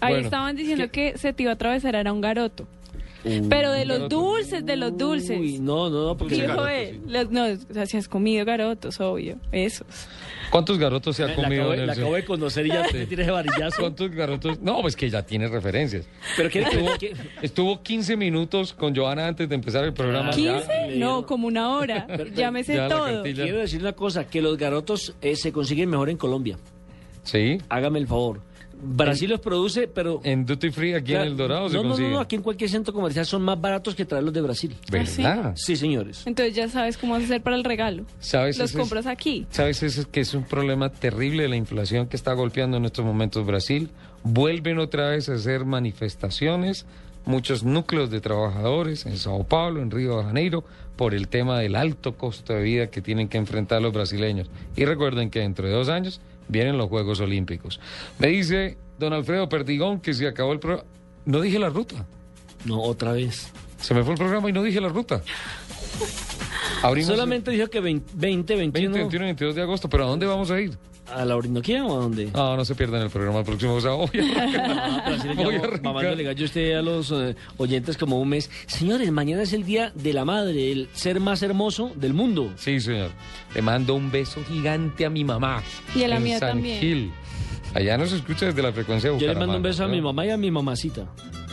Ahí 0.00 0.12
Bueno. 0.14 0.18
estaban 0.26 0.54
diciendo 0.56 0.88
que 0.92 1.18
se 1.18 1.32
te 1.32 1.42
iba 1.42 1.52
a 1.52 1.54
atravesar 1.54 1.96
era 1.96 2.12
un 2.12 2.20
garoto. 2.20 2.68
Pero 3.48 3.70
de 3.72 3.84
los 3.84 4.08
dulces, 4.08 4.64
de 4.66 4.76
los 4.76 4.96
dulces. 4.98 5.38
Uy, 5.38 5.58
no, 5.58 5.88
no, 5.90 6.06
no, 6.08 6.16
porque... 6.16 6.34
Dijo 6.34 6.66
él. 6.66 7.00
Los- 7.06 7.30
no, 7.30 7.44
o 7.46 7.74
sea, 7.74 7.86
si 7.86 7.96
has 7.96 8.08
comido 8.08 8.44
garotos, 8.44 9.00
obvio. 9.00 9.36
Esos. 9.52 9.86
¿Cuántos 10.50 10.76
garotos 10.78 11.16
se 11.16 11.22
ha 11.22 11.28
La 11.28 11.34
comido 11.36 11.62
acabo, 11.62 11.80
de- 11.80 11.86
la 11.86 11.92
acabo 11.94 12.14
de 12.14 12.24
conocer 12.24 12.66
y 12.66 12.70
ya 12.70 12.82
te 12.90 13.06
tienes 13.06 13.30
varillazo. 13.30 13.80
¿Cuántos 13.80 14.10
garotos? 14.10 14.60
No, 14.60 14.82
pues 14.82 14.96
que 14.96 15.08
ya 15.08 15.22
tiene 15.22 15.48
referencias. 15.48 16.04
Pero 16.36 16.50
quiere 16.50 16.68
que... 16.70 16.76
Estuvo, 16.76 16.98
que- 16.98 17.16
estuvo 17.42 17.82
15 17.82 18.16
minutos 18.16 18.72
con 18.72 18.94
Joana 18.94 19.26
antes 19.28 19.48
de 19.48 19.54
empezar 19.54 19.84
el 19.84 19.92
programa. 19.92 20.32
Ya- 20.32 20.60
¿15? 20.66 20.96
No, 20.96 21.24
como 21.26 21.46
una 21.46 21.70
hora. 21.76 22.06
Ya 22.34 22.50
me 22.50 22.64
sé 22.64 22.74
Ya 22.74 22.82
la 22.82 22.88
todo. 22.88 23.22
Quiero 23.22 23.58
decir 23.58 23.80
una 23.80 23.92
cosa, 23.92 24.26
que 24.26 24.42
los 24.42 24.56
garotos 24.58 25.14
eh, 25.22 25.36
se 25.36 25.52
consiguen 25.52 25.88
mejor 25.90 26.10
en 26.10 26.16
Colombia. 26.16 26.58
Sí. 27.22 27.58
Hágame 27.68 27.98
el 28.00 28.06
favor. 28.08 28.40
Brasil 28.82 29.30
los 29.30 29.40
produce, 29.40 29.86
pero... 29.86 30.20
En 30.24 30.44
Duty 30.44 30.70
Free, 30.70 30.94
aquí 30.94 31.14
en 31.14 31.20
El 31.22 31.36
Dorado, 31.36 31.68
se 31.68 31.76
no, 31.76 31.84
no, 31.84 31.96
no, 31.96 32.20
aquí 32.20 32.34
en 32.34 32.42
cualquier 32.42 32.68
centro 32.68 32.92
comercial 32.92 33.24
son 33.24 33.42
más 33.42 33.60
baratos 33.60 33.94
que 33.94 34.04
traerlos 34.04 34.34
de 34.34 34.40
Brasil. 34.40 34.76
¿Verdad? 34.90 35.52
Sí, 35.56 35.76
señores. 35.76 36.26
Entonces 36.26 36.54
ya 36.54 36.68
sabes 36.68 36.98
cómo 36.98 37.12
vas 37.12 37.22
a 37.22 37.26
hacer 37.26 37.42
para 37.42 37.54
el 37.54 37.62
regalo. 37.62 38.04
¿Sabes? 38.18 38.58
Los 38.58 38.72
compras 38.72 39.06
aquí. 39.06 39.46
¿Sabes 39.50 39.82
ese 39.82 40.00
es 40.00 40.06
que 40.06 40.20
es 40.20 40.34
un 40.34 40.44
problema 40.44 40.90
terrible 40.90 41.44
de 41.44 41.48
la 41.48 41.56
inflación 41.56 42.08
que 42.08 42.16
está 42.16 42.32
golpeando 42.32 42.76
en 42.76 42.84
estos 42.84 43.04
momentos 43.04 43.46
Brasil? 43.46 43.90
Vuelven 44.24 44.78
otra 44.78 45.10
vez 45.10 45.28
a 45.28 45.34
hacer 45.34 45.64
manifestaciones, 45.64 46.84
muchos 47.24 47.62
núcleos 47.62 48.10
de 48.10 48.20
trabajadores 48.20 49.06
en 49.06 49.16
Sao 49.16 49.44
Paulo, 49.44 49.80
en 49.80 49.90
Río 49.90 50.18
de 50.18 50.24
Janeiro, 50.24 50.64
por 50.96 51.14
el 51.14 51.28
tema 51.28 51.58
del 51.58 51.76
alto 51.76 52.16
costo 52.16 52.52
de 52.52 52.62
vida 52.62 52.86
que 52.88 53.00
tienen 53.00 53.28
que 53.28 53.38
enfrentar 53.38 53.80
los 53.80 53.92
brasileños. 53.92 54.50
Y 54.76 54.84
recuerden 54.84 55.30
que 55.30 55.40
dentro 55.40 55.66
de 55.66 55.72
dos 55.72 55.88
años 55.88 56.20
vienen 56.48 56.78
los 56.78 56.88
Juegos 56.88 57.20
Olímpicos. 57.20 57.80
Me 58.18 58.28
dice 58.28 58.76
don 58.98 59.12
Alfredo 59.12 59.48
Perdigón 59.48 60.00
que 60.00 60.14
se 60.14 60.26
acabó 60.26 60.52
el 60.52 60.60
programa. 60.60 60.88
No 61.24 61.40
dije 61.40 61.58
la 61.58 61.68
ruta. 61.68 62.06
No, 62.64 62.80
otra 62.80 63.12
vez. 63.12 63.52
Se 63.80 63.94
me 63.94 64.02
fue 64.04 64.12
el 64.12 64.18
programa 64.18 64.48
y 64.48 64.52
no 64.52 64.62
dije 64.62 64.80
la 64.80 64.88
ruta. 64.88 65.22
Abrimos 66.82 67.12
Solamente 67.12 67.50
dijo 67.50 67.68
que 67.68 67.80
20, 67.80 68.12
20 68.14 68.56
20, 68.56 68.78
21... 68.78 68.96
21 68.96 69.24
y 69.24 69.28
22 69.28 69.54
de 69.54 69.62
agosto, 69.62 69.88
pero 69.88 70.04
¿a 70.04 70.06
dónde 70.08 70.26
vamos 70.26 70.50
a 70.50 70.60
ir? 70.60 70.76
¿A 71.10 71.24
la 71.24 71.36
Orinoquía 71.36 71.84
o 71.84 71.96
a 71.98 72.02
dónde? 72.02 72.30
No, 72.32 72.56
no 72.56 72.64
se 72.64 72.74
pierdan 72.74 73.02
el 73.02 73.10
programa 73.10 73.40
el 73.40 73.44
próximo 73.44 73.80
sábado. 73.80 74.04
Así 75.04 75.28
le 75.28 76.24
gallo 76.24 76.44
usted 76.44 76.74
a 76.74 76.82
los 76.82 77.10
eh, 77.10 77.34
oyentes 77.58 77.96
como 77.96 78.20
un 78.20 78.28
mes. 78.28 78.50
Señores, 78.66 79.10
mañana 79.10 79.42
es 79.42 79.52
el 79.52 79.64
día 79.64 79.92
de 79.94 80.12
la 80.12 80.24
madre, 80.24 80.72
el 80.72 80.88
ser 80.92 81.20
más 81.20 81.42
hermoso 81.42 81.92
del 81.96 82.14
mundo. 82.14 82.52
Sí, 82.56 82.80
señor. 82.80 83.10
Le 83.54 83.62
mando 83.62 83.94
un 83.94 84.10
beso 84.10 84.42
gigante 84.44 85.04
a 85.04 85.10
mi 85.10 85.24
mamá. 85.24 85.62
Y 85.94 86.04
a 86.04 86.08
la 86.08 86.16
en 86.16 86.22
mía 86.22 86.38
San 86.38 86.50
también. 86.50 86.80
Gil. 86.80 87.12
Allá 87.74 87.98
nos 87.98 88.12
escucha 88.12 88.46
desde 88.46 88.62
la 88.62 88.72
frecuencia 88.72 89.10
de 89.10 89.18
Yo 89.18 89.26
le 89.26 89.34
mando 89.34 89.56
un 89.56 89.62
beso 89.62 89.84
a 89.84 89.88
mi 89.88 90.00
mamá 90.00 90.26
y 90.26 90.30
a 90.30 90.36
mi 90.36 90.50
mamacita. 90.50 91.06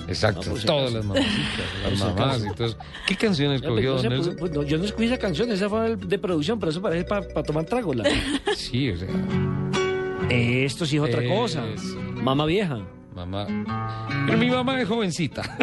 Exacto, 0.10 0.42
No, 0.50 0.56
todas 0.66 0.94
las 0.94 1.06
mamacitas, 1.06 1.66
las 1.84 2.00
mamás 2.00 2.46
y 2.46 2.54
todo 2.56 2.68
eso. 2.68 2.78
¿Qué 3.08 3.16
canciones 3.16 3.62
cogió 3.62 3.74
pues, 3.74 3.86
don 3.86 3.96
no 3.96 4.02
sé, 4.02 4.10
Nelson? 4.10 4.36
pues, 4.38 4.40
pues, 4.40 4.52
no, 4.52 4.64
yo 4.64 4.78
no 4.78 4.84
escogí 4.86 5.06
esa 5.06 5.18
canción, 5.18 5.52
esa 5.52 5.70
fue 5.70 5.96
de 5.96 6.20
producción, 6.20 6.60
pero 6.60 6.72
eso 6.72 6.82
parece 6.82 7.06
para 7.06 7.44
tomar 7.44 7.66
trago. 7.66 7.94
la- 7.94 8.10
Sí, 8.56 8.90
o 8.92 8.98
sea, 8.98 9.08
Esto 10.30 10.86
sí 10.86 10.98
es 10.98 11.02
otra 11.02 11.24
Es- 11.24 11.30
cosa. 11.32 11.64
Mamá 12.22 12.46
vieja. 12.46 12.82
Mamá. 13.26 14.06
Pero 14.26 14.38
mi 14.38 14.50
mamá 14.50 14.82
es 14.82 14.88
jovencita. 14.88 15.42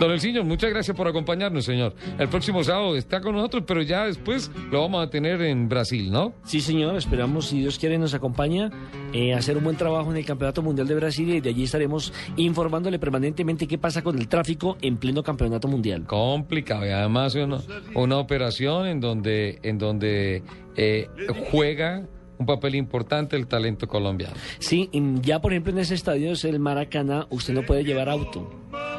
Don 0.00 0.10
Elciño, 0.10 0.44
muchas 0.44 0.70
gracias 0.70 0.96
por 0.96 1.06
acompañarnos, 1.06 1.64
señor. 1.64 1.94
El 2.18 2.28
próximo 2.28 2.64
sábado 2.64 2.96
está 2.96 3.20
con 3.20 3.34
nosotros, 3.34 3.64
pero 3.66 3.82
ya 3.82 4.06
después 4.06 4.50
lo 4.70 4.80
vamos 4.80 5.06
a 5.06 5.10
tener 5.10 5.42
en 5.42 5.68
Brasil, 5.68 6.10
¿no? 6.10 6.32
Sí, 6.44 6.60
señor, 6.60 6.96
esperamos, 6.96 7.48
si 7.48 7.60
Dios 7.60 7.78
quiere, 7.78 7.98
nos 7.98 8.14
acompaña 8.14 8.70
eh, 9.12 9.34
a 9.34 9.38
hacer 9.38 9.58
un 9.58 9.64
buen 9.64 9.76
trabajo 9.76 10.10
en 10.10 10.16
el 10.16 10.24
Campeonato 10.24 10.62
Mundial 10.62 10.88
de 10.88 10.94
Brasil 10.94 11.28
y 11.28 11.40
de 11.40 11.50
allí 11.50 11.64
estaremos 11.64 12.14
informándole 12.36 12.98
permanentemente 12.98 13.66
qué 13.66 13.76
pasa 13.76 14.02
con 14.02 14.18
el 14.18 14.28
tráfico 14.28 14.78
en 14.80 14.96
pleno 14.96 15.22
Campeonato 15.22 15.68
Mundial. 15.68 16.06
complicado 16.06 16.86
y 16.86 16.90
además 16.90 17.34
una, 17.34 17.58
una 17.94 18.16
operación 18.16 18.86
en 18.86 19.00
donde 19.00 19.58
en 19.62 19.78
donde 19.78 20.42
eh, 20.76 21.08
juega 21.50 22.06
un 22.40 22.46
papel 22.46 22.74
importante 22.74 23.36
el 23.36 23.46
talento 23.46 23.86
colombiano. 23.86 24.34
Sí, 24.58 24.88
y 24.92 25.20
ya 25.20 25.40
por 25.40 25.52
ejemplo 25.52 25.72
en 25.72 25.78
ese 25.78 25.94
estadio 25.94 26.32
es 26.32 26.44
el 26.44 26.58
Maracaná, 26.58 27.26
usted 27.28 27.52
no 27.52 27.62
puede 27.62 27.84
llevar 27.84 28.08
auto. 28.08 28.50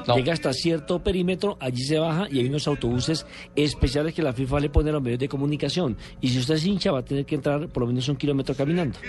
No. 0.07 0.15
Llega 0.15 0.33
hasta 0.33 0.53
cierto 0.53 0.99
perímetro, 0.99 1.57
allí 1.59 1.83
se 1.83 1.97
baja 1.97 2.27
y 2.29 2.39
hay 2.39 2.45
unos 2.45 2.67
autobuses 2.67 3.25
especiales 3.55 4.13
que 4.13 4.21
la 4.21 4.33
FIFA 4.33 4.59
le 4.59 4.69
pone 4.69 4.91
a 4.91 4.93
los 4.93 5.01
medios 5.01 5.19
de 5.19 5.27
comunicación. 5.27 5.97
Y 6.21 6.29
si 6.29 6.39
usted 6.39 6.55
es 6.55 6.65
hincha 6.65 6.91
va 6.91 6.99
a 6.99 7.05
tener 7.05 7.25
que 7.25 7.35
entrar 7.35 7.67
por 7.67 7.81
lo 7.81 7.87
menos 7.87 8.07
un 8.09 8.15
kilómetro 8.15 8.53
caminando. 8.53 8.99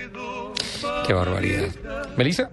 Qué 1.06 1.12
barbaridad. 1.12 1.68
Melissa, 2.16 2.50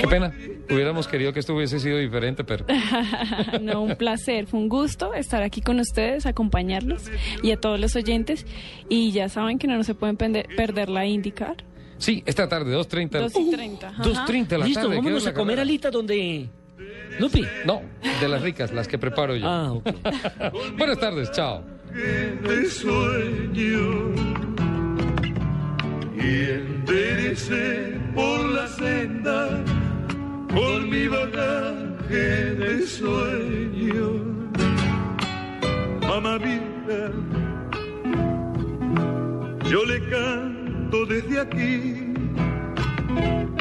qué 0.00 0.06
pena. 0.08 0.32
Hubiéramos 0.70 1.08
querido 1.08 1.32
que 1.32 1.40
esto 1.40 1.54
hubiese 1.54 1.80
sido 1.80 1.98
diferente, 1.98 2.44
pero 2.44 2.64
no, 3.60 3.82
un 3.82 3.96
placer, 3.96 4.46
fue 4.46 4.60
un 4.60 4.68
gusto 4.68 5.14
estar 5.14 5.42
aquí 5.42 5.60
con 5.60 5.80
ustedes, 5.80 6.26
acompañarlos 6.26 7.04
y 7.42 7.50
a 7.50 7.56
todos 7.56 7.78
los 7.78 7.94
oyentes. 7.96 8.46
Y 8.88 9.12
ya 9.12 9.28
saben 9.28 9.58
que 9.58 9.66
no, 9.66 9.76
no 9.76 9.84
se 9.84 9.94
pueden 9.94 10.16
perder 10.16 10.88
la 10.88 11.06
IndyCar. 11.06 11.56
Sí, 11.98 12.22
esta 12.26 12.48
tarde, 12.48 12.76
2.30. 12.76 13.20
2 13.20 13.32
y 13.36 13.50
30. 13.50 13.88
ajá. 13.88 14.02
2.30 14.02 14.46
de 14.48 14.58
la 14.58 14.64
Listo, 14.64 14.80
tarde. 14.80 14.96
vámonos 14.96 15.22
¿qué 15.22 15.28
a 15.28 15.34
comer 15.34 15.56
carrera? 15.56 15.62
alita 15.62 15.90
donde... 15.90 16.48
Lupi. 17.20 17.44
No, 17.64 17.82
de 18.20 18.28
las 18.28 18.42
ricas, 18.42 18.72
las 18.72 18.88
que 18.88 18.98
preparo 18.98 19.36
yo. 19.36 19.46
Ah, 19.46 19.72
ok. 19.72 19.86
Buenas 20.78 20.98
tardes, 20.98 21.30
chao. 21.30 21.62
Y 26.22 26.50
enderecé 26.50 27.98
por 28.14 28.44
la 28.50 28.66
senda 28.68 29.64
con 30.52 30.88
mi 30.88 31.08
bagaje 31.08 32.54
de 32.62 32.86
sueño. 32.86 34.08
Mamá 36.08 36.38
vida, 36.38 37.00
yo 39.70 39.84
le 39.84 39.98
canto 40.10 41.06
desde 41.06 41.40
aquí 41.40 42.14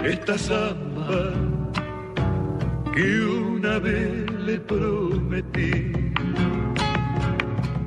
esta 0.03 0.37
samba 0.37 1.33
que 2.93 3.19
una 3.21 3.79
vez 3.79 4.29
le 4.45 4.59
prometí. 4.59 5.91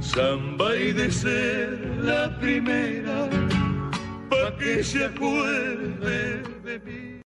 Samba 0.01 0.77
y 0.77 0.93
de 0.93 1.11
ser 1.11 1.99
la 2.03 2.39
primera, 2.39 3.29
pa' 4.43 4.57
que 4.59 4.83
se 4.83 5.05
acuerde 5.05 6.43
de 6.65 6.79
mí. 6.81 7.14